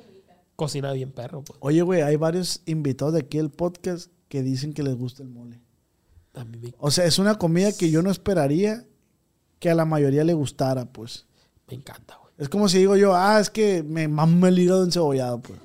Cocina 0.56 0.92
bien 0.92 1.12
perro, 1.12 1.42
pues. 1.42 1.58
Oye, 1.62 1.82
güey, 1.82 2.02
hay 2.02 2.16
varios 2.16 2.62
invitados 2.66 3.14
de 3.14 3.20
aquí 3.20 3.38
al 3.38 3.50
podcast 3.50 4.10
que 4.28 4.42
dicen 4.42 4.72
que 4.72 4.82
les 4.82 4.96
gusta 4.96 5.22
el 5.22 5.28
mole. 5.28 5.60
A 6.34 6.44
mí 6.44 6.58
me, 6.58 6.72
O 6.78 6.90
sea, 6.90 7.04
es 7.04 7.18
una 7.18 7.36
comida 7.36 7.72
que 7.72 7.90
yo 7.90 8.02
no 8.02 8.10
esperaría 8.10 8.86
que 9.58 9.70
a 9.70 9.74
la 9.74 9.84
mayoría 9.84 10.24
le 10.24 10.34
gustara, 10.34 10.86
pues. 10.86 11.26
me 11.68 11.74
encanta, 11.74 12.16
güey. 12.20 12.32
Es 12.38 12.48
como 12.48 12.68
si 12.68 12.78
digo 12.78 12.96
yo, 12.96 13.14
ah, 13.14 13.38
es 13.40 13.50
que 13.50 13.82
me 13.82 14.08
mama 14.08 14.48
el 14.48 14.58
hígado 14.58 14.84
encebollado, 14.84 15.40
pues. 15.40 15.58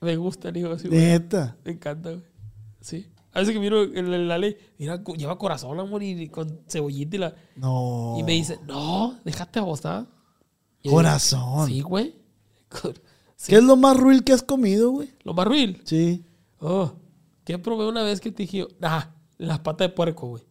Me 0.00 0.16
gusta 0.16 0.50
el 0.50 0.56
hijo 0.58 0.72
así, 0.72 0.88
güey. 0.88 1.00
Neta. 1.00 1.56
Me 1.64 1.72
encanta, 1.72 2.10
güey. 2.10 2.22
Sí. 2.80 3.06
A 3.32 3.40
veces 3.40 3.52
que 3.52 3.60
miro 3.60 3.82
en 3.82 4.28
la, 4.28 4.38
ley, 4.38 4.56
mira, 4.78 5.02
lleva 5.16 5.36
corazón, 5.36 5.78
amor, 5.78 6.02
y, 6.02 6.28
con 6.28 6.60
cebollita 6.68 7.16
y 7.16 7.18
la... 7.18 7.34
No. 7.56 8.16
Y 8.18 8.22
me 8.22 8.32
dice, 8.32 8.58
no, 8.66 9.18
déjate 9.24 9.60
digo, 9.60 10.06
Corazón. 10.84 11.68
Sí, 11.68 11.82
güey. 11.82 12.14
Sí. 13.36 13.50
¿Qué 13.52 13.56
es 13.58 13.64
lo 13.64 13.76
más 13.76 13.96
ruil 13.96 14.24
que 14.24 14.32
has 14.32 14.42
comido, 14.42 14.90
güey? 14.90 15.10
Lo 15.22 15.34
más 15.34 15.46
ruil. 15.46 15.80
Sí. 15.84 16.24
Oh, 16.58 16.92
que 17.44 17.58
probé 17.58 17.86
una 17.86 18.02
vez 18.02 18.20
que 18.20 18.32
te 18.32 18.42
dije, 18.44 18.66
ah, 18.82 19.10
las 19.38 19.58
patas 19.60 19.88
de 19.88 19.94
puerco, 19.94 20.26
güey. 20.28 20.42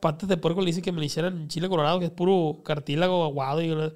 Patas 0.00 0.28
de 0.28 0.36
puerco 0.36 0.60
le 0.62 0.70
hice 0.70 0.82
que 0.82 0.90
me 0.90 0.98
lo 0.98 1.04
hicieran 1.04 1.36
en 1.42 1.48
chile 1.48 1.68
colorado, 1.68 2.00
que 2.00 2.06
es 2.06 2.10
puro 2.10 2.62
cartílago 2.64 3.22
aguado. 3.24 3.62
Y 3.62 3.70
una- 3.70 3.92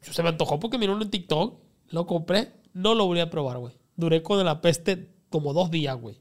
se 0.00 0.22
me 0.22 0.28
antojó 0.30 0.58
porque 0.58 0.78
miró 0.78 0.94
uno 0.94 1.02
en 1.02 1.10
TikTok, 1.10 1.58
lo 1.90 2.06
compré, 2.06 2.52
no 2.72 2.94
lo 2.94 3.06
volví 3.06 3.20
a 3.20 3.28
probar, 3.28 3.58
güey. 3.58 3.74
Duré 3.96 4.22
con 4.22 4.42
la 4.44 4.60
peste 4.62 5.10
como 5.28 5.52
dos 5.52 5.70
días, 5.70 6.00
güey. 6.00 6.18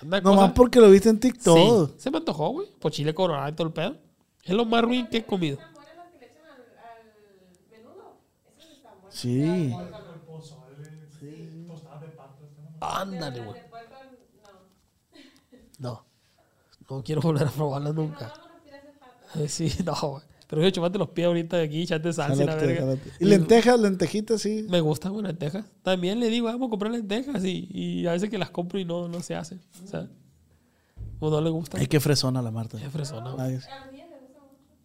Anda 0.00 0.20
Nomás 0.20 0.40
cosa- 0.50 0.54
porque 0.54 0.80
lo 0.80 0.90
viste 0.90 1.08
en 1.08 1.18
TikTok. 1.18 1.56
Sí, 1.88 1.94
se 1.98 2.10
me 2.10 2.18
antojó, 2.18 2.50
güey. 2.50 2.68
Por 2.78 2.92
chile 2.92 3.14
colorado 3.14 3.48
y 3.48 3.52
todo 3.52 3.66
el 3.68 3.72
pedo. 3.72 3.96
Es 4.44 4.54
lo 4.54 4.64
más 4.66 4.82
ruin 4.82 5.06
que 5.08 5.18
he 5.18 5.24
comido. 5.24 5.56
Están 5.58 5.74
buenas 5.74 5.96
las 5.96 6.08
que 6.12 6.18
le 6.18 6.26
echan 6.26 6.42
al, 6.44 6.60
al 6.60 7.70
menudo. 7.70 8.16
Buenas. 9.22 10.00
Sí. 11.18 11.36
Ándale, 12.80 13.40
güey. 13.44 13.60
No. 15.78 16.04
No. 16.90 17.02
Quiero 17.02 17.20
volver 17.20 17.46
a 17.48 17.50
probarla 17.50 17.92
nunca. 17.92 18.32
Eh, 19.36 19.48
Sí, 19.48 19.72
no, 19.84 19.94
güey. 19.94 20.22
Pero 20.46 20.62
yo 20.62 20.70
chupate 20.70 20.98
los 20.98 21.08
pies 21.08 21.26
ahorita 21.26 21.56
de 21.56 21.64
aquí, 21.64 21.82
echate 21.82 22.12
salsa 22.12 22.42
y 22.42 22.46
la 22.46 22.54
verga. 22.54 22.96
Y 23.18 23.24
lentejas, 23.24 23.80
lentejitas, 23.80 24.42
sí. 24.42 24.66
Me 24.68 24.80
gustan, 24.80 25.12
güey, 25.12 25.24
lentejas. 25.24 25.64
También 25.82 26.20
le 26.20 26.28
digo, 26.28 26.46
vamos 26.46 26.68
a 26.68 26.70
comprar 26.70 26.92
lentejas 26.92 27.42
y, 27.44 27.66
y 27.70 28.06
a 28.06 28.12
veces 28.12 28.28
que 28.28 28.38
las 28.38 28.50
compro 28.50 28.78
y 28.78 28.84
no, 28.84 29.08
no 29.08 29.20
se 29.20 29.34
hacen. 29.34 29.60
O 29.82 29.86
sea, 29.86 30.06
O 31.18 31.30
no 31.30 31.40
le 31.40 31.50
gusta. 31.50 31.78
Ay, 31.78 31.86
qué 31.86 31.98
fresona 31.98 32.42
la 32.42 32.50
Marta. 32.50 32.76
Es 32.78 32.92
fresona, 32.92 33.32
güey. 33.32 33.58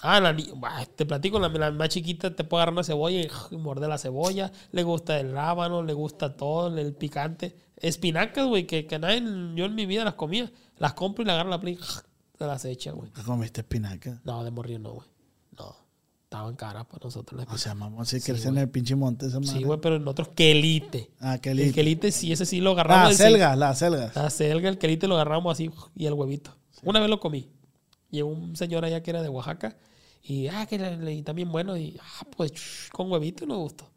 Ah, 0.01 0.19
la, 0.19 0.35
bah, 0.55 0.85
te 0.95 1.05
platico, 1.05 1.39
la, 1.39 1.49
la 1.49 1.71
más 1.71 1.89
chiquita 1.89 2.33
te 2.35 2.43
puede 2.43 2.61
agarrar 2.61 2.73
una 2.73 2.83
cebolla 2.83 3.19
y, 3.21 3.27
y 3.51 3.57
morder 3.57 3.89
la 3.89 3.97
cebolla. 3.97 4.51
Le 4.71 4.83
gusta 4.83 5.19
el 5.19 5.31
rábano, 5.33 5.83
le 5.83 5.93
gusta 5.93 6.35
todo, 6.37 6.75
el 6.77 6.93
picante. 6.93 7.55
Espinacas, 7.77 8.45
güey, 8.47 8.65
que, 8.65 8.85
que 8.87 8.97
nadie, 8.99 9.21
yo 9.55 9.65
en 9.65 9.75
mi 9.75 9.85
vida 9.85 10.03
las 10.05 10.13
comía. 10.13 10.51
Las 10.77 10.93
compro 10.93 11.23
y 11.23 11.25
le 11.25 11.33
agarro 11.33 11.49
la 11.49 11.59
play 11.59 11.77
se 12.39 12.45
las 12.45 12.63
echa, 12.63 12.91
güey. 12.91 13.11
¿Te 13.11 13.21
comiste 13.21 13.61
espinaca? 13.61 14.21
No, 14.23 14.43
de 14.45 14.51
morir 14.51 14.79
no, 14.79 14.93
güey. 14.93 15.07
No. 15.57 15.75
Estaban 16.23 16.55
caras 16.55 16.85
para 16.85 17.03
nosotros 17.03 17.37
las 17.43 17.53
O 17.53 17.57
sea, 17.57 17.71
espinacas. 17.73 17.91
mamá, 17.91 18.05
si 18.05 18.19
Sí, 18.21 18.31
creció 18.31 18.49
en 18.51 18.59
el 18.59 18.69
pinche 18.69 18.95
monte 18.95 19.25
esa 19.25 19.41
madre. 19.41 19.57
Sí, 19.57 19.63
güey, 19.63 19.81
pero 19.81 19.97
en 19.97 20.07
otros 20.07 20.29
quelite. 20.29 21.11
Ah, 21.19 21.39
qué 21.39 21.51
El 21.51 21.73
quelite 21.73 22.13
sí, 22.13 22.31
ese 22.31 22.45
sí 22.45 22.61
lo 22.61 22.71
agarramos. 22.71 23.09
La 23.09 23.15
selga, 23.17 23.55
la 23.57 23.75
selga. 23.75 24.11
La 24.15 24.29
selga, 24.29 24.69
el 24.69 24.77
quelite 24.77 25.07
lo 25.07 25.15
agarramos 25.15 25.51
así 25.51 25.69
y 25.95 26.05
el 26.05 26.13
huevito. 26.13 26.55
Una 26.83 27.01
vez 27.01 27.09
lo 27.09 27.19
comí. 27.19 27.49
Llegó 28.09 28.29
un 28.29 28.55
señor 28.55 28.85
allá 28.85 29.03
que 29.03 29.11
era 29.11 29.21
de 29.21 29.27
Oaxaca 29.29 29.75
y, 30.23 30.47
ah, 30.47 30.65
que 30.65 30.77
le, 30.77 30.97
le- 30.97 31.13
y 31.15 31.21
también 31.23 31.51
bueno. 31.51 31.75
Y, 31.77 31.97
ah, 32.01 32.25
pues 32.35 32.89
con 32.91 33.11
huevito 33.11 33.45
nos 33.45 33.57
gustó. 33.59 33.89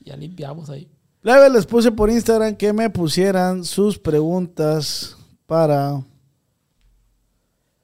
Ya 0.00 0.16
limpiamos 0.16 0.70
ahí. 0.70 0.88
Plebe, 1.20 1.50
les 1.50 1.66
puse 1.66 1.90
por 1.92 2.08
Instagram 2.10 2.56
que 2.56 2.72
me 2.72 2.88
pusieran 2.90 3.64
sus 3.64 3.98
preguntas 3.98 5.16
para, 5.46 6.02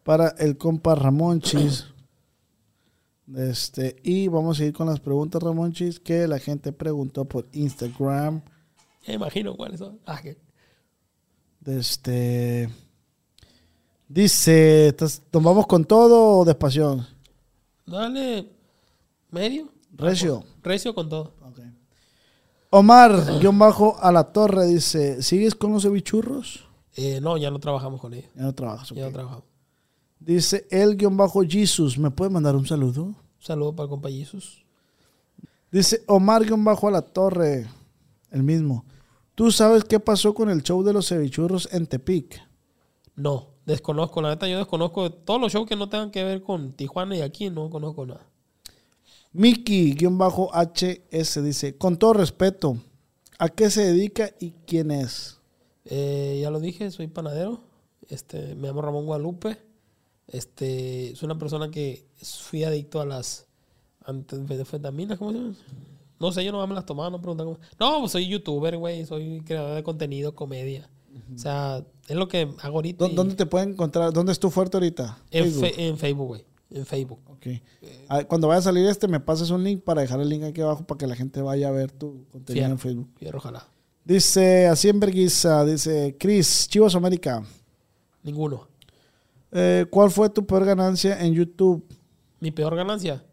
para 0.02 0.28
el 0.38 0.56
compa 0.56 0.94
Ramonchis. 0.94 1.86
Este, 3.36 3.96
y 4.02 4.28
vamos 4.28 4.60
a 4.60 4.64
ir 4.64 4.72
con 4.72 4.86
las 4.86 5.00
preguntas, 5.00 5.42
Ramonchis, 5.42 5.98
que 5.98 6.28
la 6.28 6.38
gente 6.38 6.72
preguntó 6.72 7.24
por 7.24 7.48
Instagram. 7.52 8.42
Ya 9.02 9.08
me 9.08 9.14
imagino 9.14 9.56
cuáles 9.56 9.80
son. 9.80 9.98
Ah, 10.06 10.20
que- 10.22 10.38
Este, 11.66 12.68
dice, 14.08 14.88
¿estás- 14.88 15.22
¿tomamos 15.30 15.66
con 15.66 15.84
todo 15.84 16.38
o 16.38 16.44
despacio? 16.44 17.06
Dale 17.86 18.50
medio. 19.30 19.68
Recio. 19.92 20.44
Recio 20.62 20.94
con 20.94 21.08
todo. 21.08 21.32
Omar, 22.76 23.38
guion 23.38 23.56
bajo 23.56 23.96
a 24.00 24.10
la 24.10 24.32
torre, 24.32 24.66
dice, 24.66 25.22
¿sigues 25.22 25.54
con 25.54 25.72
los 25.72 25.84
cevichurros? 25.84 26.66
Eh, 26.96 27.20
no, 27.20 27.36
ya 27.36 27.48
no 27.52 27.60
trabajamos 27.60 28.00
con 28.00 28.12
ellos. 28.14 28.28
Ya 28.34 28.42
no 28.42 28.52
trabajas. 28.52 28.90
Ya 28.90 29.04
no 29.04 29.12
trabajamos. 29.12 29.44
Dice 30.18 30.66
el 30.72 30.96
guion 30.96 31.16
bajo 31.16 31.42
Jesus, 31.46 31.96
¿me 31.96 32.10
puede 32.10 32.32
mandar 32.32 32.56
un 32.56 32.66
saludo? 32.66 33.04
Un 33.04 33.16
saludo 33.38 33.76
para 33.76 33.84
el 33.84 33.90
compa 33.90 34.08
Jesus. 34.08 34.64
Dice 35.70 36.02
Omar 36.08 36.44
guion 36.44 36.64
bajo 36.64 36.88
a 36.88 36.90
la 36.90 37.02
torre, 37.02 37.68
el 38.32 38.42
mismo. 38.42 38.84
¿Tú 39.36 39.52
sabes 39.52 39.84
qué 39.84 40.00
pasó 40.00 40.34
con 40.34 40.50
el 40.50 40.64
show 40.64 40.82
de 40.82 40.92
los 40.92 41.08
cevichurros 41.08 41.68
en 41.72 41.86
Tepic? 41.86 42.42
No, 43.14 43.53
desconozco. 43.66 44.20
La 44.22 44.30
neta, 44.30 44.48
yo 44.48 44.58
desconozco 44.58 45.10
todos 45.10 45.40
los 45.40 45.52
shows 45.52 45.68
que 45.68 45.76
no 45.76 45.88
tengan 45.88 46.10
que 46.10 46.24
ver 46.24 46.42
con 46.42 46.72
Tijuana 46.72 47.16
y 47.16 47.20
aquí. 47.22 47.50
No 47.50 47.70
conozco 47.70 48.06
nada. 48.06 48.26
Mickey 49.32 49.94
guion 49.94 50.16
bajo 50.16 50.50
HS 50.52 51.42
dice, 51.42 51.76
con 51.76 51.96
todo 51.96 52.12
respeto, 52.12 52.76
¿a 53.38 53.48
qué 53.48 53.68
se 53.68 53.84
dedica 53.84 54.30
y 54.38 54.52
quién 54.64 54.92
es? 54.92 55.40
Eh, 55.86 56.38
ya 56.40 56.50
lo 56.50 56.60
dije, 56.60 56.90
soy 56.92 57.08
panadero. 57.08 57.60
Este, 58.08 58.54
me 58.54 58.68
llamo 58.68 58.82
Ramón 58.82 59.06
Guadalupe. 59.06 59.58
Este, 60.28 61.14
soy 61.16 61.26
una 61.26 61.38
persona 61.38 61.70
que 61.70 62.06
fui 62.22 62.62
adicto 62.64 63.00
a 63.00 63.06
las 63.06 63.46
anfetaminas, 64.04 65.18
¿cómo 65.18 65.32
se 65.32 65.38
llama? 65.38 65.54
No 66.20 66.32
sé, 66.32 66.44
yo 66.44 66.52
no 66.52 66.66
me 66.66 66.74
las 66.74 66.86
tomaba, 66.86 67.10
no 67.10 67.20
preguntan 67.20 67.46
cómo. 67.46 67.58
No, 67.78 68.00
pues 68.00 68.12
soy 68.12 68.28
youtuber, 68.28 68.76
güey, 68.76 69.04
soy 69.04 69.42
creador 69.44 69.74
de 69.74 69.82
contenido, 69.82 70.34
comedia. 70.34 70.88
O 71.34 71.38
sea, 71.38 71.84
es 72.08 72.16
lo 72.16 72.28
que 72.28 72.48
hago 72.62 72.76
ahorita. 72.76 73.04
¿Dó- 73.04 73.10
y- 73.10 73.14
¿Dónde 73.14 73.34
te 73.34 73.46
pueden 73.46 73.70
encontrar? 73.70 74.12
¿Dónde 74.12 74.32
es 74.32 74.38
tu 74.38 74.50
fuerte 74.50 74.76
ahorita? 74.76 75.18
en, 75.30 75.44
Facebook. 75.44 75.62
fe- 75.74 75.86
en 75.88 75.98
Facebook, 75.98 76.26
güey. 76.28 76.44
En 76.70 76.86
Facebook. 76.86 77.20
Ok. 77.28 77.46
Ah, 78.08 78.24
Cuando 78.24 78.48
vaya 78.48 78.58
a 78.58 78.62
salir 78.62 78.86
este, 78.86 79.06
me 79.06 79.20
pases 79.20 79.50
un 79.50 79.62
link 79.62 79.82
para 79.82 80.00
dejar 80.02 80.20
el 80.20 80.28
link 80.28 80.42
aquí 80.42 80.60
abajo 80.60 80.84
para 80.84 80.98
que 80.98 81.06
la 81.06 81.14
gente 81.14 81.40
vaya 81.40 81.68
a 81.68 81.70
ver 81.70 81.92
tu 81.92 82.24
contenido 82.32 82.52
Fierro. 82.66 82.72
en 82.72 82.78
Facebook. 82.78 83.08
Fierro, 83.16 83.38
ojalá. 83.38 83.68
Dice, 84.04 84.66
así 84.66 84.88
en 84.88 84.98
vergüenza, 85.00 85.64
dice 85.64 86.16
Chris, 86.18 86.66
Chivas 86.68 86.94
América. 86.94 87.42
Ninguno. 88.22 88.66
Eh, 89.52 89.86
¿Cuál 89.88 90.10
fue 90.10 90.28
tu 90.30 90.44
peor 90.44 90.64
ganancia 90.64 91.20
en 91.24 91.32
YouTube? 91.34 91.84
Mi 92.40 92.50
peor 92.50 92.74
ganancia. 92.74 93.24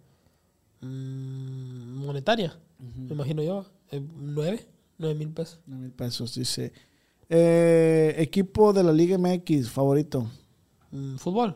mm, 0.81 2.05
monetaria. 2.05 2.57
Me 2.79 3.13
imagino 3.13 3.41
yo. 3.43 3.65
eh, 3.91 4.01
nueve. 4.17 4.65
Nueve 4.97 5.15
mil 5.15 5.29
pesos. 5.29 5.59
Nueve 5.65 5.83
mil 5.83 5.91
pesos, 5.91 6.35
dice. 6.35 6.71
Eh, 7.33 8.13
equipo 8.17 8.73
de 8.73 8.83
la 8.83 8.91
Liga 8.91 9.17
MX, 9.17 9.69
favorito. 9.69 10.27
Mm, 10.91 11.15
fútbol. 11.15 11.55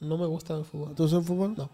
No 0.00 0.16
me 0.16 0.24
gusta 0.24 0.56
el 0.56 0.64
fútbol. 0.64 0.94
¿Tú 0.94 1.04
el 1.04 1.22
fútbol? 1.22 1.54
No. 1.58 1.68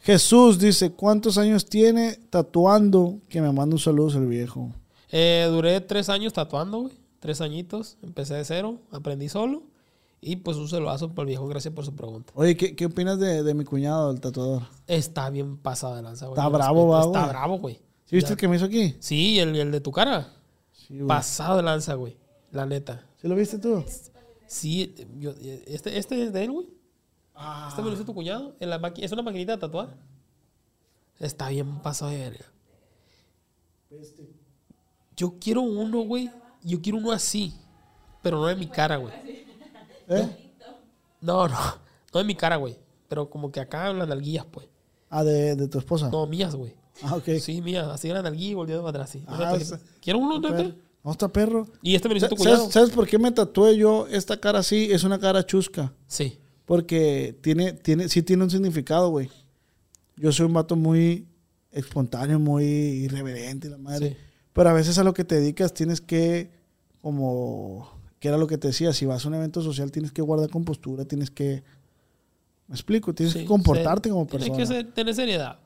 Jesús 0.00 0.58
dice, 0.58 0.92
¿cuántos 0.92 1.38
años 1.38 1.64
tiene 1.64 2.18
tatuando? 2.28 3.20
Que 3.30 3.40
me 3.40 3.50
manda 3.50 3.74
un 3.74 3.80
saludo 3.80 4.18
el 4.18 4.26
viejo. 4.26 4.72
Eh, 5.10 5.46
duré 5.50 5.80
tres 5.80 6.10
años 6.10 6.34
tatuando, 6.34 6.82
güey. 6.82 6.92
Tres 7.18 7.40
añitos. 7.40 7.96
Empecé 8.02 8.34
de 8.34 8.44
cero. 8.44 8.78
Aprendí 8.90 9.30
solo. 9.30 9.62
Y 10.20 10.36
pues 10.36 10.58
un 10.58 10.68
saludazo 10.68 11.08
para 11.14 11.22
el 11.22 11.28
viejo. 11.28 11.48
Gracias 11.48 11.72
por 11.72 11.86
su 11.86 11.96
pregunta. 11.96 12.30
Oye, 12.36 12.58
¿qué, 12.58 12.76
qué 12.76 12.84
opinas 12.84 13.18
de, 13.18 13.42
de 13.42 13.54
mi 13.54 13.64
cuñado, 13.64 14.10
el 14.10 14.20
tatuador? 14.20 14.64
Está 14.86 15.30
bien 15.30 15.56
pasada 15.56 15.96
de 15.96 16.02
lanza, 16.02 16.26
güey. 16.26 16.38
Está 16.38 16.46
bravo, 16.50 16.88
va, 16.88 17.04
Está 17.06 17.26
bravo, 17.28 17.56
güey. 17.58 17.76
¿Sí 18.04 18.16
viste 18.16 18.32
el 18.32 18.38
que 18.38 18.48
me 18.48 18.56
hizo 18.56 18.66
aquí? 18.66 18.96
Sí, 19.00 19.38
el, 19.38 19.56
el 19.56 19.72
de 19.72 19.80
tu 19.80 19.90
cara. 19.90 20.30
Sí, 20.86 20.94
güey. 20.96 21.06
Pasado 21.08 21.56
de 21.58 21.62
lanza, 21.62 21.94
güey. 21.94 22.16
La 22.52 22.66
neta. 22.66 23.04
¿Sí 23.20 23.28
lo 23.28 23.34
viste 23.34 23.58
tú? 23.58 23.84
Sí, 24.46 24.94
yo, 25.18 25.32
este, 25.66 25.98
este 25.98 26.22
es 26.24 26.32
de 26.32 26.44
él, 26.44 26.52
güey. 26.52 26.68
Este 27.68 27.82
me 27.82 27.88
lo 27.88 27.94
hizo 27.94 28.04
tu 28.04 28.14
cuñado. 28.14 28.54
En 28.60 28.70
la 28.70 28.78
maqui- 28.80 29.02
es 29.02 29.10
una 29.12 29.22
maquinita 29.22 29.52
de 29.52 29.58
tatuar. 29.58 29.96
Está 31.18 31.48
bien 31.48 31.80
pasado 31.80 32.10
de 32.10 32.18
verga. 32.18 32.44
Yo 35.16 35.34
quiero 35.40 35.62
uno, 35.62 36.00
güey. 36.02 36.30
Yo 36.62 36.80
quiero 36.80 36.98
uno 36.98 37.12
así. 37.12 37.54
Pero 38.22 38.38
no 38.38 38.48
en 38.50 38.58
mi 38.58 38.66
cara, 38.66 38.96
güey. 38.96 39.12
¿Eh? 40.08 40.52
No, 41.20 41.48
no. 41.48 41.58
No 42.12 42.20
en 42.20 42.26
mi 42.26 42.34
cara, 42.34 42.56
güey. 42.56 42.76
Pero 43.08 43.28
como 43.30 43.50
que 43.50 43.60
acá 43.60 43.90
en 43.90 43.98
las 43.98 44.08
nalguillas, 44.08 44.46
pues. 44.46 44.68
Ah, 45.10 45.22
de, 45.24 45.54
de 45.56 45.68
tu 45.68 45.78
esposa. 45.78 46.08
No, 46.10 46.26
mías, 46.26 46.54
güey. 46.54 46.74
Ah, 47.02 47.16
ok. 47.16 47.24
Sí, 47.40 47.60
mías. 47.60 47.86
Así 47.88 48.08
en 48.08 48.14
la 48.14 48.22
nalguilla 48.22 48.50
y 48.52 48.54
volviendo 48.54 48.82
para 48.84 48.98
atrás. 49.02 49.10
Sí. 49.10 49.22
Ah, 49.26 49.56
está- 49.60 49.80
Quiero 50.00 50.18
uno, 50.20 50.40
perro. 50.40 50.72
No, 51.02 51.10
está 51.10 51.28
perro. 51.28 51.66
Y 51.82 51.94
este 51.94 52.08
me 52.08 52.16
hizo 52.16 52.28
tu 52.28 52.36
¿Sabes, 52.36 52.72
sabes 52.72 52.90
por 52.90 53.06
qué 53.06 53.18
me 53.18 53.30
tatué 53.30 53.76
yo 53.76 54.06
esta 54.10 54.38
cara 54.40 54.60
así? 54.60 54.88
Es 54.90 55.04
una 55.04 55.18
cara 55.18 55.44
chusca. 55.44 55.92
Sí. 56.06 56.38
Porque 56.64 57.36
tiene, 57.42 57.72
tiene, 57.74 58.08
sí 58.08 58.22
tiene 58.22 58.44
un 58.44 58.50
significado, 58.50 59.10
güey. 59.10 59.28
Yo 60.16 60.32
soy 60.32 60.46
un 60.46 60.54
vato 60.54 60.76
muy 60.76 61.26
espontáneo, 61.72 62.38
muy 62.38 62.64
irreverente, 62.64 63.68
la 63.68 63.76
madre. 63.76 64.10
Sí. 64.10 64.16
Pero 64.54 64.70
a 64.70 64.72
veces 64.72 64.96
a 64.98 65.04
lo 65.04 65.12
que 65.12 65.24
te 65.24 65.34
dedicas 65.34 65.74
tienes 65.74 66.00
que, 66.00 66.50
como, 67.02 67.90
que 68.18 68.28
era 68.28 68.38
lo 68.38 68.46
que 68.46 68.56
te 68.56 68.68
decía, 68.68 68.92
si 68.92 69.04
vas 69.04 69.24
a 69.24 69.28
un 69.28 69.34
evento 69.34 69.60
social 69.60 69.90
tienes 69.90 70.12
que 70.12 70.22
guardar 70.22 70.48
compostura, 70.48 71.04
tienes 71.04 71.30
que, 71.30 71.64
me 72.68 72.74
explico, 72.76 73.12
tienes 73.14 73.32
sí. 73.34 73.40
que 73.40 73.44
comportarte 73.44 74.08
Se- 74.08 74.12
como 74.12 74.26
persona. 74.26 74.54
Tienes 74.54 74.68
que 74.68 74.74
ser- 74.74 74.92
tener 74.94 75.14
seriedad. 75.14 75.58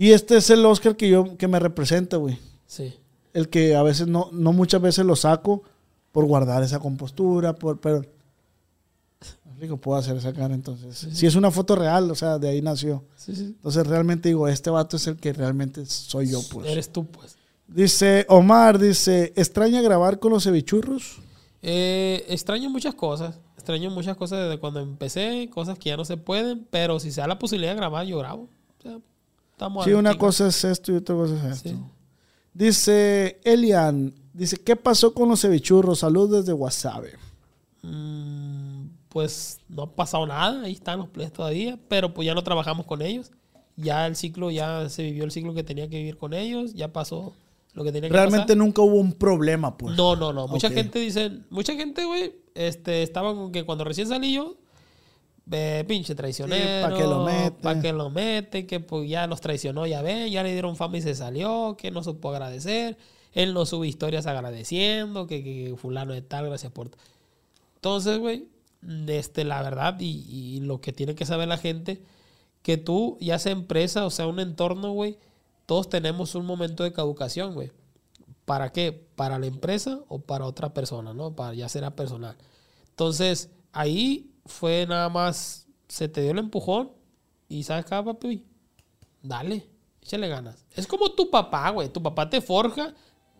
Y 0.00 0.12
este 0.12 0.38
es 0.38 0.48
el 0.48 0.64
Oscar 0.64 0.96
que 0.96 1.10
yo, 1.10 1.36
que 1.36 1.46
me 1.46 1.58
representa, 1.58 2.16
güey. 2.16 2.38
Sí. 2.66 2.94
El 3.34 3.50
que 3.50 3.76
a 3.76 3.82
veces 3.82 4.06
no, 4.06 4.30
no 4.32 4.54
muchas 4.54 4.80
veces 4.80 5.04
lo 5.04 5.14
saco 5.14 5.62
por 6.10 6.24
guardar 6.24 6.62
esa 6.62 6.78
compostura, 6.78 7.54
por, 7.54 7.80
pero, 7.80 8.00
explico, 9.20 9.76
puedo 9.76 9.98
hacer 9.98 10.16
esa 10.16 10.32
cara 10.32 10.54
entonces. 10.54 11.06
Si 11.12 11.26
es 11.26 11.34
una 11.34 11.50
foto 11.50 11.76
real, 11.76 12.10
o 12.10 12.14
sea, 12.14 12.38
de 12.38 12.48
ahí 12.48 12.62
nació. 12.62 13.04
Sí, 13.14 13.36
sí. 13.36 13.44
Entonces 13.44 13.86
realmente 13.86 14.30
digo, 14.30 14.48
este 14.48 14.70
vato 14.70 14.96
es 14.96 15.06
el 15.06 15.16
que 15.18 15.34
realmente 15.34 15.84
soy 15.84 16.30
yo, 16.30 16.40
pues. 16.50 16.66
Eres 16.66 16.90
tú, 16.90 17.04
pues. 17.04 17.36
Dice 17.68 18.24
Omar, 18.30 18.78
dice, 18.78 19.34
¿extraña 19.36 19.82
grabar 19.82 20.18
con 20.18 20.32
los 20.32 20.44
cevichurros? 20.44 21.18
Eh, 21.60 22.24
extraño 22.26 22.70
muchas 22.70 22.94
cosas. 22.94 23.38
Extraño 23.56 23.90
muchas 23.90 24.16
cosas 24.16 24.44
desde 24.44 24.58
cuando 24.58 24.80
empecé, 24.80 25.50
cosas 25.52 25.78
que 25.78 25.90
ya 25.90 25.98
no 25.98 26.06
se 26.06 26.16
pueden, 26.16 26.66
pero 26.70 26.98
si 27.00 27.12
se 27.12 27.20
da 27.20 27.26
la 27.26 27.38
posibilidad 27.38 27.72
de 27.72 27.76
grabar, 27.76 28.06
yo 28.06 28.16
grabo. 28.16 28.48
O 28.78 28.82
sea, 28.82 28.98
estamos 29.60 29.84
Sí, 29.84 29.92
una 29.92 30.16
cosa 30.16 30.48
es 30.48 30.64
esto 30.64 30.92
y 30.92 30.96
otra 30.96 31.14
cosa 31.14 31.34
es 31.36 31.56
esto. 31.56 31.68
Sí. 31.68 31.76
Dice 32.54 33.40
Elian, 33.44 34.14
dice, 34.32 34.56
¿qué 34.56 34.74
pasó 34.74 35.12
con 35.12 35.28
los 35.28 35.42
cevichurros? 35.42 36.00
Salud 36.00 36.34
desde 36.34 36.52
Wasabe. 36.52 37.12
Mm, 37.82 38.86
pues 39.08 39.60
no 39.68 39.82
ha 39.82 39.94
pasado 39.94 40.26
nada, 40.26 40.62
ahí 40.62 40.72
están 40.72 40.98
los 40.98 41.08
plays 41.08 41.32
todavía, 41.32 41.78
pero 41.88 42.12
pues 42.14 42.26
ya 42.26 42.34
no 42.34 42.42
trabajamos 42.42 42.86
con 42.86 43.02
ellos. 43.02 43.30
Ya 43.76 44.06
el 44.06 44.16
ciclo, 44.16 44.50
ya 44.50 44.88
se 44.88 45.04
vivió 45.04 45.24
el 45.24 45.30
ciclo 45.30 45.54
que 45.54 45.62
tenía 45.62 45.88
que 45.88 45.98
vivir 45.98 46.16
con 46.16 46.34
ellos, 46.34 46.74
ya 46.74 46.92
pasó 46.92 47.34
lo 47.72 47.84
que 47.84 47.92
tenía 47.92 48.08
que 48.08 48.14
Realmente 48.14 48.46
pasar. 48.46 48.56
nunca 48.56 48.82
hubo 48.82 48.96
un 48.96 49.12
problema, 49.12 49.76
pues. 49.76 49.96
No, 49.96 50.16
no, 50.16 50.32
no. 50.32 50.48
Mucha 50.48 50.70
gente 50.70 50.98
dice, 50.98 51.30
mucha 51.50 51.74
gente, 51.74 52.04
güey, 52.04 52.34
este, 52.54 53.02
estaba 53.02 53.34
con 53.34 53.52
que 53.52 53.64
cuando 53.64 53.84
recién 53.84 54.08
salí 54.08 54.34
yo, 54.34 54.56
eh, 55.50 55.84
pinche 55.86 56.14
traicionero. 56.14 56.88
pa' 56.88 56.96
que 56.96 57.04
lo 57.04 57.24
mete. 57.24 57.62
Para 57.62 57.80
que 57.80 57.92
lo 57.92 58.10
mete, 58.10 58.66
que 58.66 58.80
pues 58.80 59.08
ya 59.08 59.26
los 59.26 59.40
traicionó, 59.40 59.86
ya 59.86 60.02
ven, 60.02 60.30
ya 60.30 60.42
le 60.42 60.52
dieron 60.52 60.76
fama 60.76 60.98
y 60.98 61.02
se 61.02 61.14
salió, 61.14 61.76
que 61.76 61.90
no 61.90 62.02
supo 62.02 62.30
agradecer, 62.30 62.96
Él 63.32 63.54
no 63.54 63.66
sube 63.66 63.88
historias 63.88 64.26
agradeciendo, 64.26 65.26
que, 65.26 65.42
que 65.42 65.74
fulano 65.76 66.12
de 66.12 66.22
tal, 66.22 66.46
gracias 66.46 66.72
por... 66.72 66.90
Entonces, 67.76 68.18
güey, 68.18 68.48
este, 69.08 69.44
la 69.44 69.62
verdad 69.62 69.96
y, 70.00 70.24
y 70.28 70.60
lo 70.60 70.80
que 70.80 70.92
tiene 70.92 71.14
que 71.14 71.26
saber 71.26 71.48
la 71.48 71.58
gente, 71.58 72.02
que 72.62 72.76
tú, 72.76 73.16
ya 73.20 73.38
sea 73.38 73.52
empresa 73.52 74.06
o 74.06 74.10
sea 74.10 74.26
un 74.26 74.40
entorno, 74.40 74.92
güey, 74.92 75.18
todos 75.66 75.88
tenemos 75.88 76.34
un 76.34 76.46
momento 76.46 76.82
de 76.82 76.92
caducación, 76.92 77.54
güey. 77.54 77.70
¿Para 78.44 78.72
qué? 78.72 79.06
¿Para 79.14 79.38
la 79.38 79.46
empresa 79.46 80.00
o 80.08 80.18
para 80.18 80.44
otra 80.44 80.74
persona, 80.74 81.14
no? 81.14 81.36
Para 81.36 81.54
ya 81.54 81.68
será 81.68 81.94
personal. 81.94 82.36
Entonces, 82.88 83.50
ahí 83.72 84.29
fue 84.50 84.86
nada 84.86 85.08
más, 85.08 85.66
se 85.88 86.08
te 86.08 86.22
dio 86.22 86.32
el 86.32 86.38
empujón 86.38 86.90
y 87.48 87.62
¿sabes 87.62 87.84
qué, 87.84 87.90
papi? 87.90 88.44
Dale, 89.22 89.66
échale 90.02 90.28
ganas. 90.28 90.64
Es 90.74 90.86
como 90.86 91.10
tu 91.12 91.30
papá, 91.30 91.70
güey. 91.70 91.88
Tu 91.88 92.02
papá 92.02 92.28
te 92.30 92.40
forja, 92.40 92.94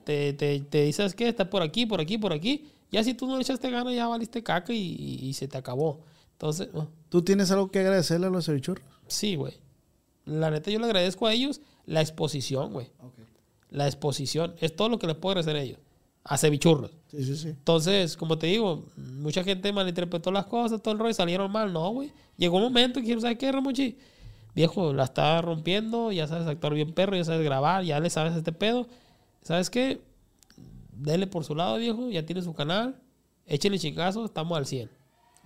te, 0.04 0.32
te, 0.32 0.60
te 0.60 0.82
dice, 0.84 0.98
¿sabes 0.98 1.14
qué? 1.14 1.28
Está 1.28 1.48
por 1.48 1.62
aquí, 1.62 1.86
por 1.86 2.00
aquí, 2.00 2.18
por 2.18 2.32
aquí. 2.32 2.68
Ya 2.90 3.04
si 3.04 3.14
tú 3.14 3.26
no 3.26 3.36
le 3.36 3.42
echaste 3.42 3.70
ganas, 3.70 3.94
ya 3.94 4.06
valiste 4.08 4.42
caca 4.42 4.72
y, 4.72 4.78
y- 4.78 5.28
y 5.28 5.32
se 5.34 5.46
te 5.48 5.56
acabó. 5.58 6.00
Entonces, 6.32 6.68
oh, 6.74 6.88
¿Tú 7.08 7.22
tienes 7.22 7.50
algo 7.50 7.70
que 7.70 7.80
agradecerle 7.80 8.26
a 8.26 8.30
los 8.30 8.46
cevichurros? 8.46 8.84
sí, 9.06 9.36
güey. 9.36 9.54
La 10.26 10.50
neta, 10.50 10.70
yo 10.70 10.78
le 10.78 10.84
agradezco 10.86 11.26
a 11.26 11.32
ellos 11.32 11.60
la 11.86 12.00
exposición, 12.02 12.72
güey. 12.72 12.88
La 13.70 13.86
exposición. 13.86 14.54
Es 14.60 14.76
todo 14.76 14.88
lo 14.88 14.98
que 14.98 15.06
les 15.06 15.16
puedo 15.16 15.32
agradecer 15.32 15.56
a 15.56 15.62
ellos. 15.62 15.78
A 16.24 16.36
cevichurros. 16.36 16.90
Sí, 17.10 17.24
sí, 17.24 17.36
sí. 17.36 17.48
Entonces, 17.48 18.16
como 18.16 18.38
te 18.38 18.46
digo, 18.46 18.86
mucha 18.96 19.42
gente 19.42 19.72
malinterpretó 19.72 20.30
las 20.30 20.46
cosas, 20.46 20.82
todo 20.82 20.92
el 20.92 21.00
rollo, 21.00 21.14
salieron 21.14 21.50
mal. 21.50 21.72
No, 21.72 21.90
güey. 21.90 22.12
Llegó 22.36 22.58
un 22.58 22.64
momento 22.64 22.94
que 22.94 23.02
dijeron, 23.02 23.22
¿sabes 23.22 23.38
qué, 23.38 23.50
Ramonchi? 23.50 23.98
Viejo, 24.54 24.92
la 24.92 25.04
está 25.04 25.40
rompiendo, 25.42 26.12
ya 26.12 26.26
sabes 26.26 26.46
actuar 26.46 26.74
bien 26.74 26.92
perro, 26.92 27.16
ya 27.16 27.24
sabes 27.24 27.44
grabar, 27.44 27.84
ya 27.84 28.00
le 28.00 28.10
sabes 28.10 28.34
este 28.36 28.52
pedo. 28.52 28.86
¿Sabes 29.42 29.70
qué? 29.70 30.00
Dele 30.92 31.26
por 31.26 31.44
su 31.44 31.54
lado, 31.54 31.78
viejo, 31.78 32.10
ya 32.10 32.24
tiene 32.26 32.42
su 32.42 32.52
canal. 32.54 33.00
Échale 33.46 33.78
chingazo, 33.78 34.24
estamos 34.24 34.56
al 34.58 34.66
100. 34.66 34.90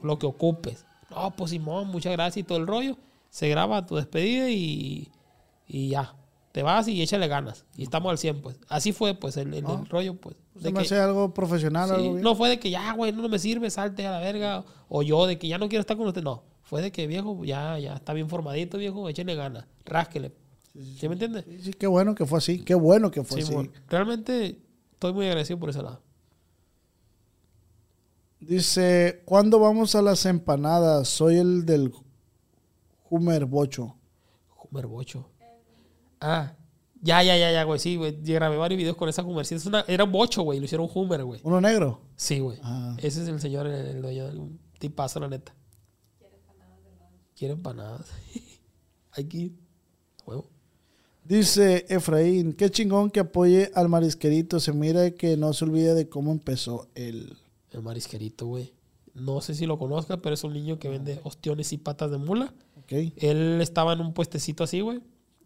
Lo 0.02 0.18
que 0.18 0.26
ocupes. 0.26 0.84
No, 1.10 1.34
pues 1.36 1.50
Simón, 1.50 1.88
muchas 1.88 2.12
gracias 2.12 2.38
y 2.38 2.46
todo 2.46 2.58
el 2.58 2.66
rollo. 2.66 2.96
Se 3.30 3.48
graba 3.48 3.86
tu 3.86 3.96
despedida 3.96 4.50
y, 4.50 5.08
y 5.66 5.88
ya. 5.88 6.14
Te 6.54 6.62
vas 6.62 6.86
y 6.86 7.02
échale 7.02 7.26
ganas. 7.26 7.64
Y 7.76 7.82
estamos 7.82 8.10
al 8.12 8.16
100, 8.18 8.40
pues. 8.40 8.60
Así 8.68 8.92
fue, 8.92 9.14
pues, 9.14 9.36
el, 9.36 9.52
el- 9.54 9.64
el 9.68 9.86
rollo, 9.86 10.14
pues. 10.14 10.36
¿Se 10.56 10.60
de 10.68 10.72
me 10.72 10.78
que- 10.78 10.84
hace 10.86 10.96
algo 11.00 11.34
profesional? 11.34 11.88
Sí, 11.88 11.94
algo 11.96 12.12
bien? 12.12 12.22
no 12.22 12.36
fue 12.36 12.48
de 12.48 12.60
que 12.60 12.70
ya, 12.70 12.92
güey, 12.92 13.10
no 13.10 13.28
me 13.28 13.40
sirve, 13.40 13.68
salte 13.70 14.06
a 14.06 14.12
la 14.12 14.20
verga. 14.20 14.64
O 14.88 15.02
yo 15.02 15.26
de 15.26 15.36
que 15.36 15.48
ya 15.48 15.58
no 15.58 15.68
quiero 15.68 15.80
estar 15.80 15.96
con 15.96 16.06
usted. 16.06 16.22
No. 16.22 16.44
Fue 16.62 16.80
de 16.80 16.92
que, 16.92 17.08
viejo, 17.08 17.44
ya, 17.44 17.76
ya 17.80 17.94
está 17.94 18.12
bien 18.12 18.28
formadito, 18.28 18.78
viejo, 18.78 19.08
échele 19.08 19.34
ganas. 19.34 19.66
Rásquele. 19.84 20.32
¿Sí, 20.96 21.08
me 21.08 21.14
entiendes? 21.14 21.44
Sí, 21.44 21.58
sí, 21.60 21.72
qué 21.72 21.88
bueno 21.88 22.14
que 22.14 22.24
fue 22.24 22.38
así. 22.38 22.60
Qué 22.62 22.76
bueno 22.76 23.10
que 23.10 23.24
fue 23.24 23.38
Sí, 23.38 23.42
así. 23.48 23.52
bueno. 23.54 23.72
Realmente 23.88 24.60
estoy 24.92 25.12
muy 25.12 25.26
agradecido 25.26 25.58
por 25.58 25.70
ese 25.70 25.82
lado. 25.82 26.00
Dice, 28.40 29.22
¿cuándo 29.24 29.58
vamos 29.58 29.94
a 29.94 30.02
las 30.02 30.24
empanadas? 30.26 31.08
Soy 31.08 31.36
el 31.38 31.64
del 31.64 31.92
Humer 33.10 33.46
Bocho. 33.46 33.96
Humer 34.70 34.86
Bocho. 34.86 35.28
Ah, 36.26 36.56
ya, 37.02 37.22
ya, 37.22 37.36
ya, 37.36 37.52
ya, 37.52 37.64
güey. 37.64 37.78
Sí, 37.78 37.96
güey. 37.96 38.16
Grabé 38.22 38.56
varios 38.56 38.78
videos 38.78 38.96
con 38.96 39.10
esa 39.10 39.22
Humer. 39.22 39.44
Sí, 39.44 39.54
es 39.54 39.66
una, 39.66 39.84
era 39.86 40.04
un 40.04 40.12
bocho, 40.12 40.42
güey. 40.42 40.58
Lo 40.58 40.64
hicieron 40.64 40.88
Humer, 40.92 41.22
güey. 41.22 41.38
¿Uno 41.44 41.60
negro? 41.60 42.00
Sí, 42.16 42.38
güey. 42.38 42.58
Ah. 42.62 42.96
Ese 42.96 43.22
es 43.22 43.28
el 43.28 43.38
señor, 43.40 43.66
el, 43.66 44.00
dueño 44.00 44.26
del 44.26 44.58
tipazo, 44.78 45.20
la 45.20 45.28
neta. 45.28 45.54
Quiere 47.36 47.52
empanadas. 47.52 48.10
Hay 49.12 49.24
que 49.24 49.36
ir. 49.36 49.58
Huevo. 50.24 50.48
Dice 51.24 51.84
Efraín, 51.90 52.54
qué 52.54 52.70
chingón 52.70 53.10
que 53.10 53.20
apoye 53.20 53.70
al 53.74 53.90
marisquerito. 53.90 54.58
Se 54.58 54.72
mira 54.72 55.10
que 55.10 55.36
no 55.36 55.52
se 55.52 55.66
olvide 55.66 55.92
de 55.92 56.08
cómo 56.08 56.32
empezó 56.32 56.88
él. 56.94 57.36
El 57.70 57.82
marisquerito, 57.82 58.46
güey. 58.46 58.72
No 59.12 59.42
sé 59.42 59.54
si 59.54 59.66
lo 59.66 59.78
conozca, 59.78 60.22
pero 60.22 60.32
es 60.34 60.42
un 60.42 60.54
niño 60.54 60.78
que 60.78 60.88
vende 60.88 61.20
ostiones 61.22 61.74
y 61.74 61.76
patas 61.76 62.10
de 62.10 62.16
mula. 62.16 62.54
¿Ok? 62.78 62.92
Él 63.16 63.60
estaba 63.60 63.92
en 63.92 64.00
un 64.00 64.14
puestecito 64.14 64.64
así, 64.64 64.80
güey. 64.80 65.02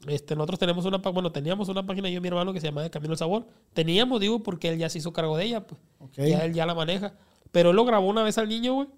Este, 0.06 0.36
nosotros 0.36 0.58
tenemos 0.60 0.84
una, 0.84 0.98
bueno, 0.98 1.32
teníamos 1.32 1.68
una 1.68 1.84
página 1.84 2.08
yo 2.08 2.18
y 2.18 2.20
mi 2.20 2.28
hermano 2.28 2.52
que 2.52 2.60
se 2.60 2.68
llama 2.68 2.84
El 2.84 2.90
Camino 2.90 3.12
al 3.12 3.18
Sabor. 3.18 3.46
Teníamos, 3.72 4.20
digo, 4.20 4.42
porque 4.42 4.68
él 4.68 4.78
ya 4.78 4.88
se 4.88 4.98
hizo 4.98 5.12
cargo 5.12 5.36
de 5.36 5.44
ella, 5.46 5.66
pues. 5.66 5.80
Ok. 5.98 6.14
Ya 6.18 6.44
él 6.44 6.54
ya 6.54 6.66
la 6.66 6.74
maneja. 6.74 7.14
Pero 7.50 7.70
él 7.70 7.76
lo 7.76 7.84
grabó 7.84 8.06
una 8.08 8.22
vez 8.22 8.38
al 8.38 8.48
niño, 8.48 8.74
güey. 8.74 8.88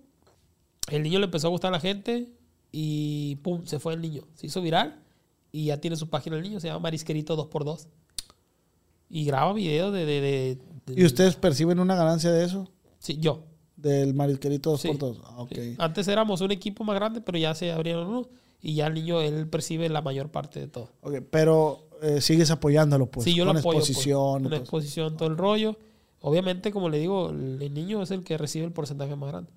El 0.91 1.03
niño 1.03 1.19
le 1.19 1.25
empezó 1.27 1.47
a 1.47 1.51
gustar 1.51 1.69
a 1.69 1.77
la 1.77 1.81
gente 1.81 2.29
y 2.73 3.37
pum, 3.37 3.65
se 3.65 3.79
fue 3.79 3.95
el 3.95 4.01
niño. 4.01 4.23
Se 4.35 4.47
hizo 4.47 4.61
viral 4.61 5.03
y 5.53 5.67
ya 5.67 5.81
tiene 5.81 5.97
su 5.97 6.09
página 6.11 6.37
el 6.37 6.43
niño, 6.43 6.61
se 6.61 6.67
llama 6.69 6.81
Marisquerito 6.81 7.37
2x2. 7.37 7.87
Y 9.09 9.25
graba 9.25 9.53
videos 9.53 9.93
de, 9.93 10.05
de, 10.07 10.21
de- 10.21 10.59
de- 10.87 11.01
¿Y 11.01 11.05
ustedes 11.05 11.35
perciben 11.37 11.81
una 11.81 11.95
ganancia 11.97 12.31
de 12.31 12.45
eso? 12.45 12.69
Sí, 12.99 13.17
yo. 13.19 13.45
Del 13.77 14.13
marisquerito 14.15 14.71
2 14.73 14.81
Sí. 14.81 14.89
por 14.89 14.99
2 14.99 15.21
Ah, 15.25 15.41
ok. 15.43 15.53
Sí. 15.55 15.75
Antes 15.79 16.07
éramos 16.09 16.41
un 16.43 16.51
equipo 16.51 16.85
más 16.85 16.95
grande, 16.97 17.21
pero 17.21 17.39
ya 17.39 17.55
se 17.55 17.73
abrieron 17.73 18.07
uno 18.09 18.29
y 18.63 18.75
ya 18.75 18.87
el 18.89 18.95
niño 18.95 19.21
él 19.21 19.49
percibe 19.49 19.89
la 19.89 20.03
mayor 20.03 20.31
parte 20.31 20.61
de 20.61 20.69
todo. 20.69 20.91
Ok, 21.03 21.17
pero 21.31 21.89
eh, 22.03 22.21
sigues 22.21 22.51
apoyándolo, 22.51 23.07
pues. 23.07 23.25
sí, 23.25 23.35
yo 23.35 23.45
con 23.45 23.55
lo 23.55 23.61
apoyo. 23.61 23.79
pues, 23.79 23.89
exposición. 23.91 24.43
con 24.45 24.53
eso. 24.53 24.63
exposición, 24.63 25.17
todo 25.17 25.29
el 25.29 25.37
rollo. 25.37 25.77
Obviamente, 26.21 26.71
como 26.71 26.89
le 26.91 26.99
digo, 26.99 27.31
el, 27.31 27.61
el 27.63 27.73
niño 27.75 28.03
es 28.03 28.11
el 28.11 28.23
que 28.25 28.37
recibe 28.37 28.67
el 28.67 28.73
porcentaje 28.73 29.17
más 29.17 29.31
grande. 29.31 29.51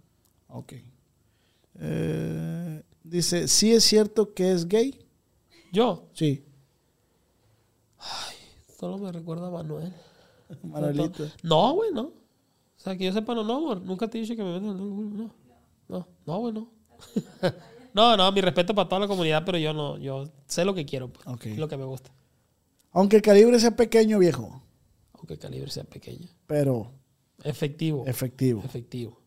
Ok. 0.48 0.74
Eh, 1.80 2.84
dice, 3.04 3.48
¿sí 3.48 3.74
es 3.74 3.84
cierto 3.84 4.34
que 4.34 4.52
es 4.52 4.68
gay? 4.68 5.00
Yo, 5.72 6.06
Sí. 6.14 6.44
solo 8.80 8.98
me 8.98 9.12
recuerda 9.12 9.48
a 9.48 9.52
Manuel. 9.52 9.94
Manuelito. 10.64 11.26
No, 11.42 11.74
güey, 11.74 11.92
no. 11.92 12.02
O 12.04 12.14
sea, 12.84 12.98
que 12.98 13.06
yo 13.06 13.14
sepa, 13.14 13.34
no, 13.34 13.44
no, 13.44 13.58
amor. 13.58 13.82
Nunca 13.82 14.10
te 14.10 14.18
he 14.18 14.22
dicho 14.22 14.36
que 14.36 14.44
me 14.44 14.60
metas 14.60 14.76
en 14.80 15.18
No, 15.18 15.32
no, 15.88 16.08
no, 16.26 16.40
güey, 16.40 16.54
no. 16.54 16.70
no, 17.94 18.18
no, 18.18 18.32
mi 18.32 18.42
respeto 18.42 18.74
para 18.76 18.88
toda 18.90 19.02
la 19.02 19.08
comunidad, 19.08 19.44
pero 19.46 19.58
yo 19.58 19.74
no, 19.74 19.98
yo 19.98 20.26
sé 20.48 20.66
lo 20.66 20.74
que 20.74 20.86
quiero, 20.86 21.12
pues, 21.12 21.26
Ok. 21.28 21.46
lo 21.58 21.68
que 21.68 21.78
me 21.78 21.86
gusta. 21.86 22.12
Aunque 22.92 23.16
el 23.18 23.22
calibre 23.22 23.60
sea 23.60 23.76
pequeño, 23.76 24.20
viejo, 24.20 24.62
Aunque 25.14 25.34
el 25.34 25.40
calibre 25.40 25.70
sea 25.72 25.84
pequeño. 25.84 26.28
pero 26.48 26.92
Efectivo. 27.44 28.04
efectivo. 28.08 28.62
Efectivo. 28.64 29.20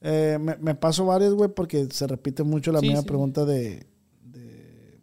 Eh, 0.00 0.36
me, 0.40 0.56
me 0.56 0.74
paso 0.74 1.06
varios, 1.06 1.34
güey, 1.34 1.48
porque 1.54 1.86
se 1.90 2.06
repite 2.06 2.42
mucho 2.42 2.72
la 2.72 2.80
Sí, 2.80 2.86
misma 2.86 3.02
sí. 3.02 3.06
pregunta 3.06 3.44
de, 3.44 3.86
de, 4.24 5.00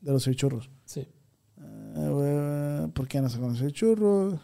de 0.00 0.12
los 0.12 0.24
cevichurros. 0.24 0.70
Sí. 0.84 1.00
Eh, 1.00 2.08
güey, 2.08 2.90
¿Por 2.92 3.08
qué 3.08 3.20
no 3.20 3.28
se 3.30 3.38
conoce 3.38 3.70
churros? 3.72 4.38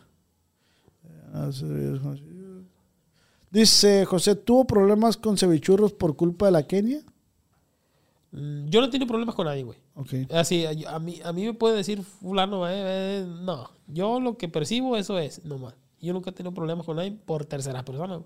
Dice 3.50 4.04
José, 4.04 4.34
¿tuvo 4.36 4.66
problemas 4.66 5.16
con 5.16 5.38
cevichurros 5.38 5.92
por 5.92 6.16
culpa 6.16 6.46
de 6.46 6.52
la 6.52 6.66
Kenia? 6.66 7.00
Mm, 8.30 8.66
Yo 8.68 8.80
no 8.80 8.90
tengo 8.90 9.06
problemas 9.06 9.34
con 9.34 9.46
nadie, 9.46 9.62
güey. 9.62 9.78
Ok. 9.94 10.30
Así, 10.32 10.64
a, 10.66 10.70
a 10.94 10.98
mí, 10.98 11.20
a 11.24 11.32
mí 11.32 11.44
me 11.46 11.54
puede 11.54 11.76
decir 11.76 12.02
fulano, 12.02 12.68
eh, 12.68 12.72
eh, 12.74 13.26
no. 13.26 13.70
Yo 13.86 14.20
lo 14.20 14.36
que 14.36 14.48
percibo, 14.48 14.96
eso 14.96 15.18
es, 15.18 15.44
nomás. 15.44 15.74
Yo 16.00 16.12
nunca 16.12 16.30
he 16.30 16.32
tenido 16.32 16.52
problemas 16.54 16.84
con 16.86 16.96
nadie 16.96 17.12
por 17.12 17.44
terceras 17.44 17.82
personas. 17.84 18.22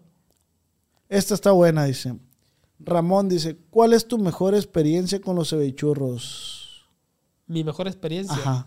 Esta 1.09 1.35
está 1.35 1.53
buena, 1.53 1.85
dice. 1.85 2.17
Ramón 2.79 3.29
dice, 3.29 3.57
¿cuál 3.71 3.93
es 3.93 4.07
tu 4.09 4.19
mejor 4.19 4.55
experiencia 4.55 5.21
con 5.21 5.37
los 5.37 5.51
cevichurros? 5.51 6.85
Mi 7.47 7.63
mejor 7.65 7.87
experiencia 7.87 8.35
Ajá. 8.37 8.67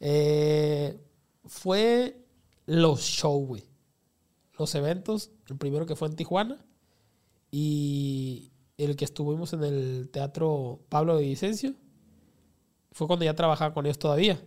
eh, 0.00 0.98
fue 1.44 2.24
los 2.66 3.00
shows, 3.00 3.46
güey. 3.46 3.64
Los 4.58 4.74
eventos. 4.74 5.30
El 5.48 5.56
primero 5.56 5.86
que 5.86 5.94
fue 5.94 6.08
en 6.08 6.16
Tijuana. 6.16 6.58
Y 7.50 8.50
el 8.78 8.96
que 8.96 9.04
estuvimos 9.04 9.52
en 9.52 9.64
el 9.64 10.08
teatro 10.10 10.80
Pablo 10.88 11.16
de 11.16 11.24
Vicencio. 11.24 11.74
Fue 12.92 13.06
cuando 13.06 13.24
ya 13.24 13.34
trabajaba 13.34 13.74
con 13.74 13.84
ellos 13.84 13.98
todavía. 13.98 14.40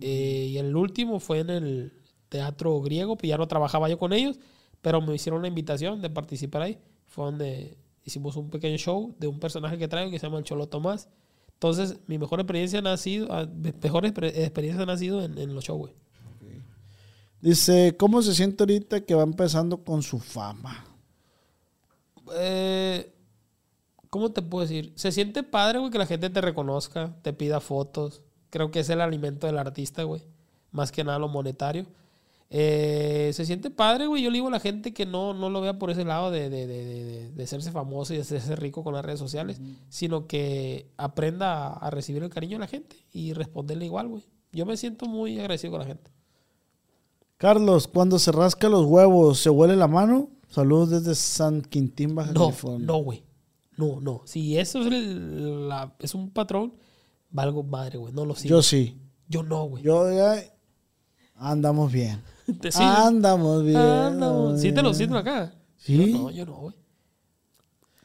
Eh, 0.00 0.48
y 0.50 0.58
el 0.58 0.74
último 0.74 1.20
fue 1.20 1.40
en 1.40 1.50
el 1.50 1.92
teatro 2.28 2.80
griego, 2.80 3.16
pues 3.16 3.28
ya 3.28 3.38
no 3.38 3.46
trabajaba 3.46 3.88
yo 3.88 3.98
con 3.98 4.12
ellos, 4.12 4.40
pero 4.80 5.00
me 5.00 5.14
hicieron 5.14 5.38
una 5.38 5.48
invitación 5.48 6.02
de 6.02 6.10
participar 6.10 6.62
ahí. 6.62 6.78
Fue 7.06 7.26
donde 7.26 7.78
hicimos 8.02 8.36
un 8.36 8.50
pequeño 8.50 8.76
show 8.76 9.14
de 9.18 9.28
un 9.28 9.38
personaje 9.38 9.78
que 9.78 9.86
traigo 9.86 10.10
que 10.10 10.18
se 10.18 10.26
llama 10.26 10.38
el 10.38 10.44
Cholo 10.44 10.66
Tomás. 10.66 11.08
Entonces, 11.52 12.00
mi 12.06 12.18
mejor 12.18 12.40
experiencia 12.40 12.80
ha 12.80 12.96
sido, 12.96 13.28
ah, 13.30 13.46
mejores 13.82 14.12
experiencias 14.12 14.88
han 14.88 14.98
sido 14.98 15.22
en, 15.22 15.38
en 15.38 15.54
los 15.54 15.64
shows. 15.64 15.92
Dice, 17.40 17.94
¿cómo 17.98 18.22
se 18.22 18.34
siente 18.34 18.62
ahorita 18.62 19.02
que 19.02 19.14
va 19.14 19.22
empezando 19.22 19.84
con 19.84 20.02
su 20.02 20.18
fama? 20.18 20.86
Eh, 22.34 23.13
¿Cómo 24.14 24.30
te 24.30 24.42
puedo 24.42 24.62
decir? 24.64 24.92
Se 24.94 25.10
siente 25.10 25.42
padre, 25.42 25.80
güey, 25.80 25.90
que 25.90 25.98
la 25.98 26.06
gente 26.06 26.30
te 26.30 26.40
reconozca, 26.40 27.16
te 27.22 27.32
pida 27.32 27.58
fotos. 27.58 28.22
Creo 28.48 28.70
que 28.70 28.78
es 28.78 28.88
el 28.88 29.00
alimento 29.00 29.48
del 29.48 29.58
artista, 29.58 30.04
güey. 30.04 30.22
Más 30.70 30.92
que 30.92 31.02
nada 31.02 31.18
lo 31.18 31.26
monetario. 31.26 31.84
Eh, 32.48 33.32
se 33.34 33.44
siente 33.44 33.70
padre, 33.70 34.06
güey. 34.06 34.22
Yo 34.22 34.30
le 34.30 34.34
digo 34.36 34.46
a 34.46 34.52
la 34.52 34.60
gente 34.60 34.94
que 34.94 35.04
no, 35.04 35.34
no 35.34 35.50
lo 35.50 35.60
vea 35.60 35.80
por 35.80 35.90
ese 35.90 36.04
lado 36.04 36.30
de, 36.30 36.48
de, 36.48 36.68
de, 36.68 36.84
de, 36.84 37.04
de- 37.04 37.32
de 37.32 37.42
hacerse 37.42 37.72
famoso 37.72 38.12
y 38.12 38.16
de 38.16 38.22
hacerse 38.22 38.54
rico 38.54 38.84
con 38.84 38.94
las 38.94 39.04
redes 39.04 39.18
sociales, 39.18 39.60
sino 39.88 40.28
que 40.28 40.86
aprenda 40.96 41.66
a, 41.66 41.72
a 41.72 41.90
recibir 41.90 42.22
el 42.22 42.30
cariño 42.30 42.52
de 42.58 42.60
la 42.60 42.68
gente 42.68 42.94
y 43.12 43.32
responderle 43.32 43.86
igual, 43.86 44.06
güey. 44.06 44.22
Yo 44.52 44.64
me 44.64 44.76
siento 44.76 45.06
muy 45.06 45.40
agradecido 45.40 45.72
con 45.72 45.80
la 45.80 45.86
gente. 45.86 46.12
Carlos, 47.38 47.88
cuando 47.88 48.20
se 48.20 48.30
rasca 48.30 48.68
los 48.68 48.84
huevos, 48.86 49.40
¿se 49.40 49.50
huele 49.50 49.74
la 49.74 49.88
mano? 49.88 50.28
Saludos 50.48 50.90
desde 50.90 51.16
San 51.16 51.62
Quintín, 51.62 52.14
Baja 52.14 52.30
No, 52.32 52.42
California. 52.42 52.86
no, 52.86 52.98
güey. 52.98 53.23
No, 53.76 54.00
no. 54.00 54.22
Si 54.24 54.56
eso 54.58 54.80
es, 54.80 54.86
el- 54.86 55.68
la- 55.68 55.94
es 55.98 56.14
un 56.14 56.30
patrón, 56.30 56.74
valgo 57.30 57.62
madre, 57.62 57.98
güey. 57.98 58.12
No 58.12 58.24
lo 58.24 58.34
sigo. 58.34 58.56
Yo 58.56 58.62
sí. 58.62 58.96
Yo 59.28 59.42
no, 59.42 59.64
güey. 59.64 59.82
Yo 59.82 60.10
ya 60.12 60.42
andamos 61.36 61.90
bien. 61.92 62.22
Sí, 62.46 62.78
Andamos 62.82 63.64
bien. 63.64 63.76
Andamos 63.78 64.60
Sí 64.60 64.70
te 64.70 64.82
lo 64.82 64.92
siento 64.92 65.16
acá. 65.16 65.54
Sí. 65.78 66.12
Yo 66.12 66.18
no, 66.18 66.30
yo 66.30 66.44
no, 66.44 66.54
güey. 66.56 66.74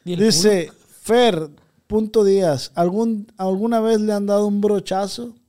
Dice 0.05 0.71
Fer, 1.01 1.49
punto 1.87 2.23
Díaz, 2.23 2.71
¿algún, 2.73 3.27
¿alguna 3.37 3.79
vez 3.81 3.99
le 3.99 4.13
han 4.13 4.25
dado 4.25 4.47
un 4.47 4.61
brochazo? 4.61 5.23
culo. 5.27 5.39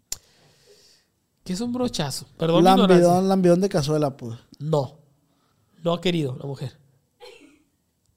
¿Qué 1.45 1.53
es 1.55 1.61
un 1.61 1.73
brochazo? 1.73 2.27
Perdón. 2.37 2.65
Lambidón, 2.65 3.29
lambidón 3.29 3.61
de 3.61 3.69
cazuela, 3.69 4.17
pues. 4.17 4.39
No. 4.59 4.99
No 5.83 5.93
ha 5.95 6.01
querido 6.01 6.37
la 6.37 6.47
mujer. 6.47 6.77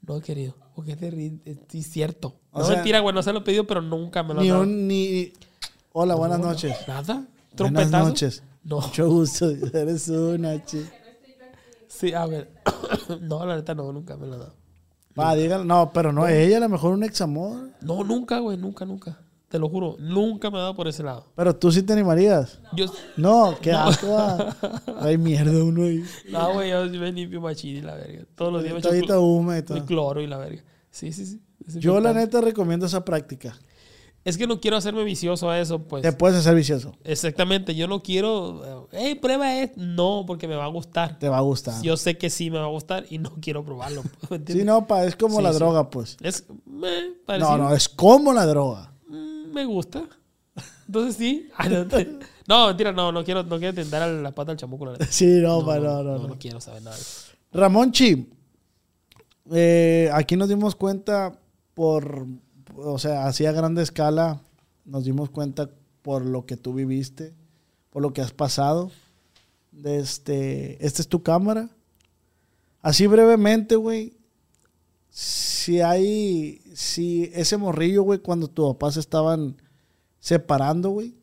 No 0.02 0.16
ha 0.16 0.22
querido. 0.22 0.56
Porque. 0.76 0.94
Es 1.72 1.88
cierto. 1.88 2.36
O 2.52 2.60
no 2.60 2.66
sea- 2.66 2.76
mentira, 2.76 3.00
güey. 3.00 3.14
No 3.14 3.22
se 3.24 3.32
lo 3.34 3.40
he 3.40 3.44
pedido, 3.44 3.66
pero 3.68 3.82
nunca 3.82 4.24
me 4.24 4.34
lo 4.34 4.40
han 4.40 4.44
Ni 4.46 4.50
dado. 4.50 4.62
un, 4.64 4.88
ni... 4.88 5.34
Hola, 5.92 6.16
buenas 6.16 6.40
No, 6.40 6.48
noches. 6.48 6.76
Nada. 6.88 7.14
Buenas 7.16 7.30
Trompetazo. 7.56 8.06
noches. 8.08 8.44
No. 8.64 8.82
Mucho 8.82 9.10
gusto. 9.10 9.50
Eres 9.74 10.08
una 10.10 10.64
chi- 10.66 10.86
Sí, 11.88 12.14
a 12.14 12.26
ver. 12.26 12.50
no, 13.22 13.46
la 13.46 13.56
neta 13.58 13.76
no, 13.76 13.92
nunca 13.94 14.18
me 14.18 14.26
lo 14.28 14.34
han 14.34 14.40
dado. 14.40 14.54
Va, 15.20 15.36
dígale. 15.36 15.64
No, 15.66 15.92
pero 15.94 16.12
no, 16.12 16.28
ella 16.28 16.58
a 16.58 16.62
lo 16.62 16.70
mejor 16.70 16.94
un 16.94 17.04
ex 17.04 17.22
amor. 17.22 17.70
No, 17.82 18.04
nunca, 18.04 18.40
güey. 18.40 18.58
Nunca, 18.58 18.84
nunca. 18.86 19.20
Te 19.54 19.60
lo 19.60 19.70
juro. 19.70 19.98
Nunca 20.00 20.50
me 20.50 20.58
ha 20.58 20.62
dado 20.62 20.76
por 20.76 20.88
ese 20.88 21.04
lado. 21.04 21.28
Pero 21.36 21.56
tú 21.56 21.72
sí 21.72 21.84
te 21.84 21.94
animarías. 21.94 22.60
Yo. 22.76 22.88
No, 23.18 23.56
qué 23.62 23.72
asco. 23.72 24.08
va. 24.12 24.56
Hay 25.00 25.20
mierda 25.20 25.64
uno 25.64 25.84
ahí. 25.84 26.04
No, 26.32 26.54
güey. 26.54 26.72
Yo 26.72 26.84
me 26.88 27.12
limpio 27.12 27.40
machín 27.40 27.78
y 27.78 27.82
la 27.82 27.94
verga. 27.94 28.24
Todos 28.34 28.52
los 28.52 28.64
días 28.64 28.74
me 28.74 28.80
echo 28.80 29.22
húmeda 29.22 29.58
y 29.58 29.60
el 29.60 29.66
todo. 29.66 29.86
cloro 29.86 30.22
y 30.22 30.26
la 30.26 30.40
verga. 30.40 30.64
Sí, 30.90 31.12
sí, 31.12 31.28
sí. 31.28 31.40
Ese 31.68 31.80
Yo 31.80 32.00
la 32.00 32.14
neta 32.14 32.42
recomiendo 32.42 32.88
esa 32.88 33.06
práctica. 33.06 33.56
Es 34.24 34.40
que 34.40 34.48
no 34.48 34.60
quiero 34.60 34.76
hacerme 34.76 35.04
vicioso 35.04 35.52
a 35.52 35.60
eso, 35.60 35.84
pues. 35.84 36.02
Te 36.02 36.14
puedes 36.14 36.36
hacer 36.40 36.56
vicioso. 36.56 36.96
Exactamente. 37.04 37.76
Yo 37.76 37.88
no 37.88 38.02
quiero. 38.02 38.88
Eh, 38.92 39.16
prueba 39.22 39.56
esto. 39.56 39.76
No, 39.80 40.24
porque 40.26 40.48
me 40.48 40.56
va 40.56 40.66
a 40.66 40.70
gustar. 40.70 41.20
Te 41.20 41.30
va 41.30 41.38
a 41.38 41.42
gustar. 41.42 41.80
Yo 41.84 41.96
sé 41.96 42.18
que 42.18 42.32
sí 42.32 42.50
me 42.50 42.58
va 42.58 42.66
a 42.66 42.70
gustar 42.70 43.06
y 43.08 43.20
no 43.20 43.36
quiero 43.40 43.64
probarlo. 43.64 44.02
pues, 44.28 44.42
¿me 44.48 44.52
Sí, 44.52 44.64
no, 44.64 44.88
pa, 44.88 45.06
es 45.06 45.16
como 45.16 45.38
Sí, 45.38 45.44
la 45.44 45.52
sí. 45.54 45.60
droga, 45.60 45.92
pues. 45.92 46.18
Es. 46.22 46.44
No, 46.66 47.58
no, 47.60 47.76
es 47.76 47.88
como 47.88 48.34
la 48.34 48.48
droga. 48.48 48.93
Me 49.54 49.66
gusta. 49.66 50.04
Entonces 50.88 51.16
sí. 51.16 51.50
Ah, 51.58 51.70
no, 52.46 52.68
mentira, 52.68 52.92
no, 52.92 53.12
no 53.14 53.24
quiero, 53.24 53.44
no 53.44 53.58
quiero 53.58 53.74
tender 53.74 54.02
a 54.02 54.08
la 54.08 54.36
pata 54.36 54.52
al 54.52 54.58
chamuco. 54.58 54.86
La. 54.86 54.98
Sí, 55.06 55.26
no, 55.42 55.62
No, 55.62 55.66
pa, 55.66 55.78
no, 55.78 55.84
no, 55.84 56.04
no, 56.04 56.18
no, 56.18 56.28
no. 56.28 56.38
quiero 56.38 56.60
saber 56.60 56.82
nada. 56.84 56.96
de 56.98 57.02
eso. 57.02 57.32
Ramón 57.54 57.92
Chi, 57.94 58.30
eh, 59.52 60.10
aquí 60.14 60.36
nos 60.36 60.50
dimos 60.50 60.76
cuenta 60.76 61.40
por, 61.74 62.28
o 62.76 63.00
sea, 63.00 63.28
así 63.28 63.46
a 63.46 63.52
grande 63.54 63.82
escala, 63.82 64.42
nos 64.84 65.06
dimos 65.06 65.30
cuenta 65.30 65.70
por 66.02 66.26
lo 66.26 66.46
que 66.46 66.58
tú 66.58 66.74
viviste, 66.74 67.34
por 67.92 68.02
lo 68.02 68.12
que 68.12 68.20
has 68.22 68.34
pasado. 68.34 68.92
Este, 69.86 70.86
esta 70.86 71.02
es 71.02 71.08
tu 71.08 71.24
cámara. 71.24 71.70
Así 72.82 73.08
brevemente, 73.08 73.76
güey, 73.78 74.18
si 75.14 75.80
hay, 75.80 76.60
si 76.74 77.30
ese 77.36 77.58
morrillo, 77.58 78.02
güey, 78.02 78.18
cuando 78.18 78.48
tus 78.48 78.74
papás 78.74 78.98
estaban 78.98 79.62
separando, 80.20 80.90
güey, 80.90 81.14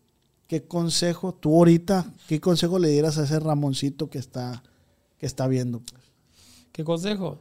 ¿qué 0.46 0.62
consejo, 0.62 1.34
tú 1.34 1.56
ahorita, 1.56 2.14
qué 2.28 2.40
consejo 2.40 2.78
le 2.78 2.88
dieras 2.88 3.18
a 3.18 3.24
ese 3.24 3.40
Ramoncito 3.40 4.08
que 4.08 4.18
está, 4.18 4.62
que 5.18 5.26
está 5.26 5.48
viendo? 5.48 5.80
pues? 5.80 6.04
¿Qué 6.70 6.84
consejo? 6.84 7.40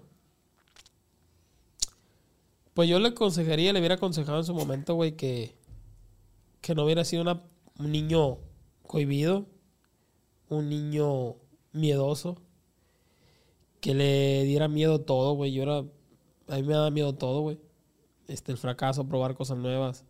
Pues 2.73 2.89
yo 2.89 2.99
le 2.99 3.09
aconsejaría, 3.09 3.71
le 3.71 3.79
hubiera 3.79 3.95
aconsejado 3.95 4.39
en 4.39 4.45
su 4.45 4.55
momento, 4.55 4.95
güey, 4.95 5.15
que, 5.15 5.53
que 6.61 6.73
no 6.73 6.83
hubiera 6.83 7.05
sido 7.05 7.23
un 7.77 7.91
niño 7.91 8.39
cohibido, 8.87 9.45
un 10.49 10.67
niño 10.67 11.35
miedoso, 11.73 12.41
que 13.81 13.93
le 13.93 14.45
diera 14.45 14.67
miedo 14.67 15.01
todo, 15.01 15.33
güey. 15.33 15.53
Yo 15.53 15.61
era, 15.61 15.85
a 16.49 16.55
mí 16.55 16.63
me 16.63 16.73
daba 16.73 16.89
miedo 16.89 17.13
todo, 17.13 17.41
güey. 17.41 17.59
Este, 18.27 18.51
el 18.51 18.57
fracaso, 18.57 19.07
probar 19.07 19.35
cosas 19.35 19.57
nuevas. 19.57 20.05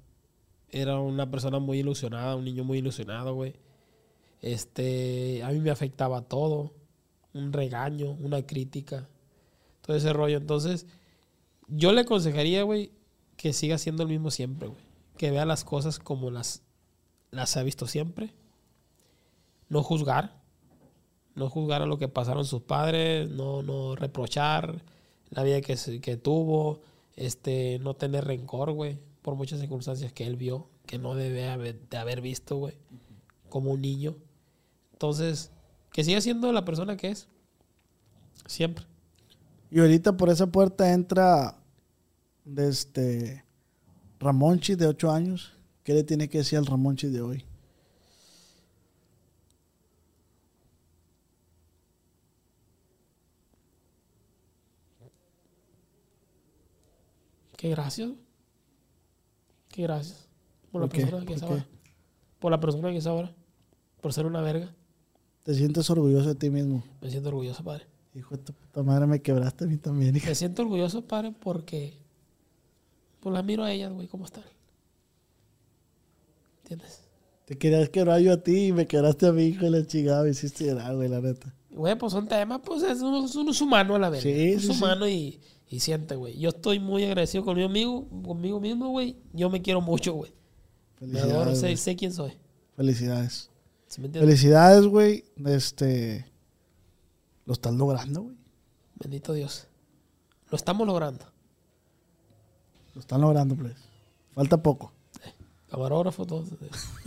Era 0.69 0.99
una 0.99 1.29
persona 1.29 1.59
muy 1.59 1.79
ilusionada, 1.79 2.35
un 2.35 2.45
niño 2.45 2.63
muy 2.63 2.79
ilusionado, 2.79 3.33
güey. 3.33 3.55
Este, 4.41 5.43
a 5.43 5.49
mí 5.49 5.59
me 5.59 5.71
afectaba 5.71 6.21
todo. 6.21 6.73
Un 7.33 7.53
regaño, 7.53 8.11
una 8.11 8.45
crítica, 8.45 9.07
todo 9.81 9.95
ese 9.95 10.13
rollo. 10.13 10.37
Entonces, 10.37 10.87
yo 11.67 11.91
le 11.91 12.01
aconsejaría, 12.01 12.63
güey, 12.63 12.91
que 13.37 13.53
siga 13.53 13.77
siendo 13.77 14.03
el 14.03 14.09
mismo 14.09 14.31
siempre, 14.31 14.67
güey. 14.67 14.81
Que 15.17 15.31
vea 15.31 15.45
las 15.45 15.63
cosas 15.63 15.99
como 15.99 16.31
las, 16.31 16.63
las 17.31 17.55
ha 17.57 17.63
visto 17.63 17.85
siempre. 17.85 18.33
No 19.67 19.83
juzgar. 19.83 20.41
No 21.35 21.49
juzgar 21.49 21.81
a 21.81 21.85
lo 21.85 21.99
que 21.99 22.07
pasaron 22.07 22.45
sus 22.45 22.61
padres. 22.61 23.29
No, 23.29 23.61
no 23.61 23.95
reprochar 23.95 24.81
la 25.31 25.43
vida 25.43 25.61
que, 25.61 25.75
que 26.01 26.17
tuvo. 26.17 26.81
Este, 27.15 27.79
no 27.79 27.95
tener 27.95 28.25
rencor, 28.25 28.71
güey. 28.71 28.99
Por 29.21 29.35
muchas 29.35 29.59
circunstancias 29.59 30.13
que 30.13 30.25
él 30.25 30.35
vio. 30.35 30.67
Que 30.85 30.97
no 30.97 31.15
debe 31.15 31.49
haber, 31.49 31.79
de 31.89 31.97
haber 31.97 32.21
visto, 32.21 32.57
güey. 32.57 32.75
Como 33.49 33.71
un 33.71 33.81
niño. 33.81 34.15
Entonces, 34.93 35.51
que 35.91 36.03
siga 36.03 36.21
siendo 36.21 36.51
la 36.51 36.65
persona 36.65 36.97
que 36.97 37.09
es. 37.09 37.27
Siempre. 38.45 38.85
Y 39.71 39.79
ahorita 39.79 40.17
por 40.17 40.29
esa 40.29 40.47
puerta 40.47 40.91
entra 40.91 41.55
de 42.45 42.69
este 42.69 43.45
Ramonchi 44.19 44.75
de 44.75 44.87
8 44.87 45.11
años. 45.11 45.53
¿Qué 45.83 45.93
le 45.93 46.03
tiene 46.03 46.27
que 46.27 46.39
decir 46.39 46.57
al 46.57 46.65
Ramonchi 46.65 47.07
de 47.07 47.21
hoy? 47.21 47.45
Qué 57.59 57.69
gracias. 57.71 58.11
Qué 59.67 59.81
gracias. 59.81 60.29
Por 60.71 60.81
la 60.81 60.87
¿Por 60.87 60.95
qué? 60.95 61.01
persona 61.01 61.25
que 61.25 61.33
es 61.33 61.43
ahora. 61.43 61.65
Por 62.39 62.51
la 62.51 62.59
persona 62.61 62.89
que 62.89 62.97
es 62.97 63.05
ahora. 63.05 63.35
Por 63.99 64.13
ser 64.13 64.25
una 64.25 64.39
verga. 64.39 64.73
¿Te 65.43 65.53
sientes 65.53 65.89
orgulloso 65.89 66.29
de 66.29 66.35
ti 66.35 66.49
mismo? 66.49 66.85
Me 67.01 67.09
siento 67.11 67.27
orgulloso, 67.27 67.61
padre. 67.61 67.85
Hijo 68.15 68.37
de 68.37 68.43
tu 68.43 68.53
puta 68.53 68.81
madre, 68.81 69.07
me 69.07 69.21
quebraste 69.21 69.65
a 69.65 69.67
mí 69.67 69.75
también. 69.75 70.15
hija. 70.15 70.29
Me 70.29 70.35
siento 70.35 70.61
orgulloso, 70.61 71.05
padre, 71.05 71.33
porque. 71.37 71.97
Pues 73.19 73.33
la 73.33 73.43
miro 73.43 73.65
a 73.65 73.73
ellas, 73.73 73.91
güey, 73.91 74.07
cómo 74.07 74.23
están. 74.23 74.45
¿Entiendes? 76.63 77.01
Te 77.43 77.57
querías 77.57 77.89
quebrar 77.89 78.21
yo 78.21 78.31
a 78.31 78.37
ti 78.37 78.67
y 78.67 78.71
me 78.71 78.87
quebraste 78.87 79.27
a 79.27 79.33
mi 79.33 79.43
hijo 79.43 79.65
y 79.65 79.69
la 79.69 79.85
chingada 79.85 80.23
me 80.23 80.29
hiciste 80.29 80.63
llorar, 80.65 80.95
güey, 80.95 81.09
la 81.09 81.19
neta. 81.19 81.53
Güey, 81.71 81.97
pues 81.97 82.13
son 82.13 82.25
temas, 82.25 82.61
pues 82.63 82.83
es 82.83 83.01
uno, 83.01 83.25
es 83.25 83.61
humano 83.61 83.95
a 83.95 83.99
la 83.99 84.09
vez. 84.09 84.23
Sí, 84.23 84.29
es 84.29 84.61
sí, 84.61 84.67
sí. 84.71 84.77
humano 84.77 85.09
y, 85.09 85.41
y 85.69 85.79
siente, 85.79 86.15
güey. 86.15 86.37
Yo 86.39 86.49
estoy 86.49 86.79
muy 86.79 87.03
agradecido 87.05 87.45
conmigo, 87.45 87.69
amigo, 87.69 88.07
conmigo 88.23 88.59
mismo, 88.59 88.89
güey. 88.89 89.17
Yo 89.33 89.49
me 89.49 89.61
quiero 89.61 89.81
mucho, 89.81 90.13
güey. 90.13 90.33
Me 90.99 91.19
adoro, 91.19 91.55
sé, 91.55 91.95
quién 91.95 92.11
soy. 92.11 92.33
Felicidades. 92.75 93.49
¿Sí 93.87 94.01
me 94.01 94.07
entiendes? 94.07 94.29
Felicidades, 94.29 94.85
güey. 94.85 95.25
Este. 95.45 96.25
Lo 97.45 97.53
estás 97.53 97.73
logrando, 97.73 98.23
güey. 98.23 98.35
Bendito 98.95 99.33
Dios. 99.33 99.67
Lo 100.49 100.55
estamos 100.55 100.85
logrando. 100.87 101.25
Lo 102.95 103.01
están 103.01 103.21
logrando, 103.21 103.55
pues. 103.55 103.75
Falta 104.33 104.61
poco. 104.61 104.91
Camarógrafo, 105.69 106.25
todo. 106.25 106.45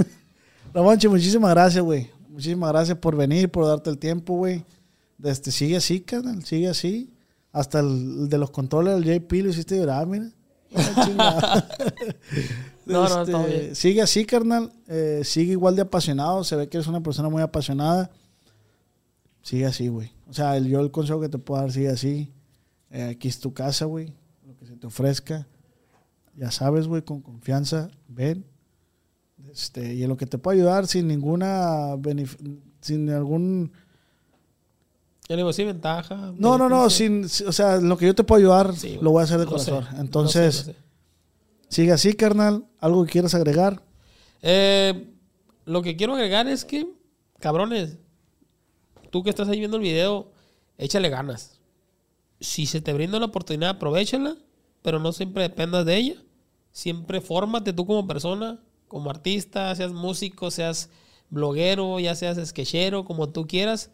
Ramonchi, 0.73 1.09
muchísimas 1.09 1.51
gracias, 1.51 1.83
güey. 1.85 2.11
Muchísimas 2.29 2.71
gracias 2.71 2.97
por 2.97 3.17
venir, 3.17 3.51
por 3.51 3.67
darte 3.67 3.91
el 3.91 3.99
tiempo, 3.99 4.37
güey. 4.37 4.65
Este, 5.23 5.51
sigue 5.51 5.77
así, 5.77 6.01
canal, 6.01 6.45
sigue 6.45 6.69
así. 6.69 7.12
Hasta 7.53 7.81
el, 7.81 8.29
de 8.29 8.39
los 8.39 8.51
controles 8.51 8.95
del 8.95 9.05
JP 9.21 9.33
lo 9.45 9.51
hiciste 9.51 9.77
llorar, 9.77 10.07
mira. 10.07 10.31
No, 12.85 13.09
no, 13.09 13.23
Este, 13.23 13.61
bien. 13.61 13.75
Sigue 13.77 14.03
así, 14.03 14.25
carnal. 14.25 14.73
Eh, 14.89 15.21
sigue 15.25 15.53
igual 15.53 15.77
de 15.77 15.83
apasionado. 15.83 16.43
Se 16.43 16.57
ve 16.57 16.69
que 16.69 16.79
eres 16.79 16.89
una 16.89 17.01
persona 17.01 17.29
muy 17.29 17.41
apasionada. 17.43 18.11
Sigue 19.43 19.67
así, 19.67 19.87
güey. 19.89 20.11
O 20.29 20.33
sea, 20.33 20.57
el- 20.57 20.67
yo 20.69 20.81
el 20.81 20.91
consejo 20.91 21.21
que 21.21 21.29
te 21.29 21.39
puedo 21.39 21.61
dar, 21.61 21.71
sigue 21.71 21.89
así. 21.91 22.33
Eh, 22.91 23.03
aquí 23.05 23.29
es 23.29 23.39
tu 23.39 23.53
casa, 23.55 23.85
güey. 23.85 24.13
Lo 24.47 24.57
que 24.57 24.67
se 24.67 24.77
te 24.77 24.87
ofrezca. 24.87 25.47
Ya 26.37 26.51
sabes, 26.51 26.89
güey, 26.89 27.03
con 27.03 27.21
confianza. 27.21 27.89
Ven. 28.09 28.45
Este, 29.53 29.95
y 29.95 30.03
en 30.03 30.09
lo 30.09 30.17
que 30.17 30.27
te 30.27 30.39
puedo 30.39 30.57
ayudar 30.59 30.87
sin 30.87 31.07
ninguna 31.07 31.95
sin 32.81 33.11
algún 33.11 33.73
Yo 35.29 35.37
le 35.37 35.43
digo, 35.43 35.53
sí, 35.53 35.65
ventaja. 35.65 36.33
no 36.37 36.59
no 36.59 36.69
no 36.69 36.91
sin 36.91 37.25
o 37.25 37.53
sea 37.53 37.79
lo 37.79 37.97
que 37.97 38.07
yo 38.07 38.15
te 38.15 38.25
puedo 38.25 38.39
ayudar 38.41 38.75
Sí, 38.77 38.99
lo 39.01 39.13
voy 39.13 39.21
a 39.21 39.25
hacer 39.25 39.39
de 39.39 39.45
sé, 39.45 39.51
corazón 39.51 39.87
lo 39.93 40.01
entonces 40.01 40.55
sé, 40.57 40.67
lo 40.67 40.73
sé. 40.75 40.79
sigue 41.69 41.93
así 41.93 42.15
carnal 42.15 42.65
algo 42.81 43.05
que 43.05 43.13
quieras 43.13 43.35
agregar 43.35 43.83
Eh, 44.43 45.09
lo 45.65 45.81
que 45.83 45.97
quiero 45.97 46.15
agregar 46.15 46.49
es 46.49 46.65
que, 46.65 46.89
cabrones, 47.39 47.99
tú 49.11 49.23
que 49.23 49.31
estás 49.31 49.49
ahí 49.49 49.61
viendo 49.61 49.77
el 49.77 49.83
video, 49.85 50.33
échale 50.77 51.09
ganas. 51.09 51.61
Si 52.41 52.67
se 52.67 52.81
te 52.81 52.93
brinda 52.93 53.21
la 53.21 53.27
oportunidad, 53.27 53.71
aprovechala, 53.71 54.35
pero 54.83 54.99
no 54.99 55.13
siempre 55.13 55.45
dependas 55.45 55.87
de 55.87 55.97
ella. 55.97 56.15
Siempre 56.73 57.21
fórmate 57.21 57.73
tú 57.73 57.87
como 57.87 58.09
persona, 58.09 58.59
como 58.89 59.09
artista, 59.11 59.73
seas 59.77 59.93
músico, 59.93 60.51
seas 60.51 60.91
bloguero, 61.31 62.01
ya 62.01 62.17
seas 62.17 62.45
sketchero, 62.49 63.05
como 63.05 63.29
tú 63.29 63.47
quieras, 63.47 63.91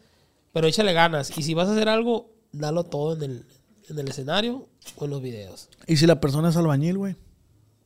pero 0.53 0.67
échale 0.67 0.93
ganas. 0.93 1.35
Y 1.37 1.43
si 1.43 1.53
vas 1.53 1.67
a 1.69 1.73
hacer 1.73 1.89
algo, 1.89 2.31
dalo 2.51 2.83
todo 2.83 3.15
en 3.15 3.23
el, 3.23 3.45
en 3.89 3.99
el 3.99 4.07
escenario 4.07 4.67
o 4.95 5.05
en 5.05 5.11
los 5.11 5.21
videos. 5.21 5.69
Y 5.87 5.97
si 5.97 6.05
la 6.07 6.19
persona 6.19 6.49
es 6.49 6.57
albañil, 6.57 6.97
güey, 6.97 7.15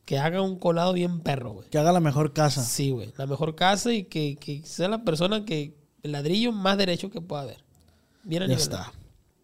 Que 0.06 0.18
haga 0.20 0.42
un 0.42 0.58
colado 0.58 0.94
bien 0.94 1.22
perro, 1.22 1.54
güey. 1.54 1.70
que 1.70 1.78
haga 1.78 1.92
la 1.92 2.00
mejor 2.00 2.34
casa. 2.34 2.64
Sí, 2.64 2.92
güey. 2.92 3.14
La 3.18 3.26
mejor 3.26 3.56
casa 3.56 3.94
y 3.94 4.04
que, 4.04 4.38
que 4.38 4.62
sea 4.66 4.88
la 4.90 5.04
persona 5.04 5.46
que 5.46 5.76
el 6.04 6.12
ladrillo 6.12 6.52
más 6.52 6.78
derecho 6.78 7.10
que 7.10 7.22
pueda 7.22 7.44
haber. 7.44 7.64
Bien 8.24 8.48
Ya 8.48 8.56
está. 8.56 8.92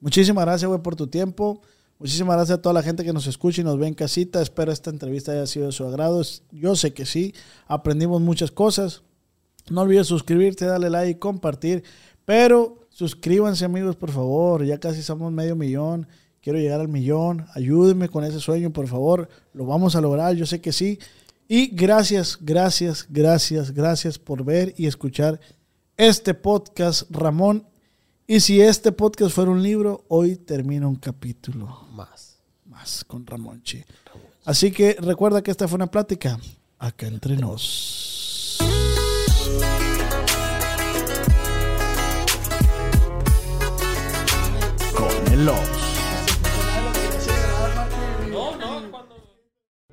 Muchísimas 0.02 0.46
gracias, 0.46 0.68
güey, 0.68 0.82
por 0.82 0.96
tu 0.96 1.08
tiempo. 1.08 1.62
Muchísimas 1.98 2.38
gracias 2.38 2.60
a 2.60 2.62
toda 2.62 2.72
la 2.74 2.82
gente 2.84 3.04
que 3.04 3.12
nos 3.12 3.28
escucha 3.28 3.60
y 3.60 3.64
nos 3.66 3.78
ve 3.78 3.88
en 3.88 3.94
casita. 3.94 4.42
Espero 4.42 4.72
esta 4.72 4.90
entrevista 4.90 5.34
haya 5.34 5.46
sido 5.48 5.66
de 5.66 5.72
su 5.74 5.84
agrado. 5.86 6.22
Yo 6.52 6.76
sé 6.78 6.94
que 6.94 7.06
sí. 7.06 7.34
Aprendimos 7.68 8.22
muchas 8.22 8.52
cosas. 8.52 9.04
No 9.70 9.82
olvides 9.82 10.08
suscribirte, 10.08 10.66
darle 10.66 10.90
like 10.90 11.12
y 11.12 11.16
compartir. 11.16 11.84
Pero 12.24 12.88
suscríbanse, 13.00 13.64
amigos, 13.64 13.96
por 13.96 14.12
favor. 14.12 14.66
Ya 14.66 14.78
casi 14.78 15.02
somos 15.02 15.32
medio 15.32 15.56
millón. 15.56 16.06
Quiero 16.42 16.60
llegar 16.60 16.82
al 16.82 16.90
millón. 16.90 17.46
Ayúdenme 17.56 18.10
con 18.10 18.26
ese 18.26 18.42
sueño, 18.42 18.72
por 18.72 18.90
favor. 18.90 19.30
Lo 19.54 19.66
vamos 19.66 19.96
a 19.96 20.02
lograr. 20.02 20.36
Yo 20.36 20.46
sé 20.46 20.60
que 20.60 20.74
sí. 20.74 21.00
Y 21.48 21.68
gracias, 21.68 22.38
gracias, 22.42 23.08
gracias, 23.10 23.72
gracias 23.72 24.20
por 24.20 24.44
ver 24.44 24.74
y 24.78 24.86
escuchar 24.86 25.40
este 25.96 26.34
podcast, 26.34 27.10
Ramón. 27.10 27.66
Y 28.28 28.42
si 28.42 28.60
este 28.60 28.92
podcast 28.92 29.34
fuera 29.34 29.50
un 29.50 29.64
libro, 29.64 30.04
hoy 30.10 30.36
termina 30.36 30.86
un 30.86 30.98
capítulo 30.98 31.88
Más. 31.94 32.38
más 32.66 33.06
con 33.06 33.26
Ramón 33.26 33.64
Chi. 33.64 33.82
Así 34.44 34.72
que 34.72 34.98
recuerda 35.00 35.42
que 35.42 35.52
esta 35.52 35.70
fue 35.70 35.78
una 35.78 35.90
plática 35.90 36.38
acá 36.78 37.08
entre 37.08 37.38
nos. 37.38 38.60
Con 45.40 45.79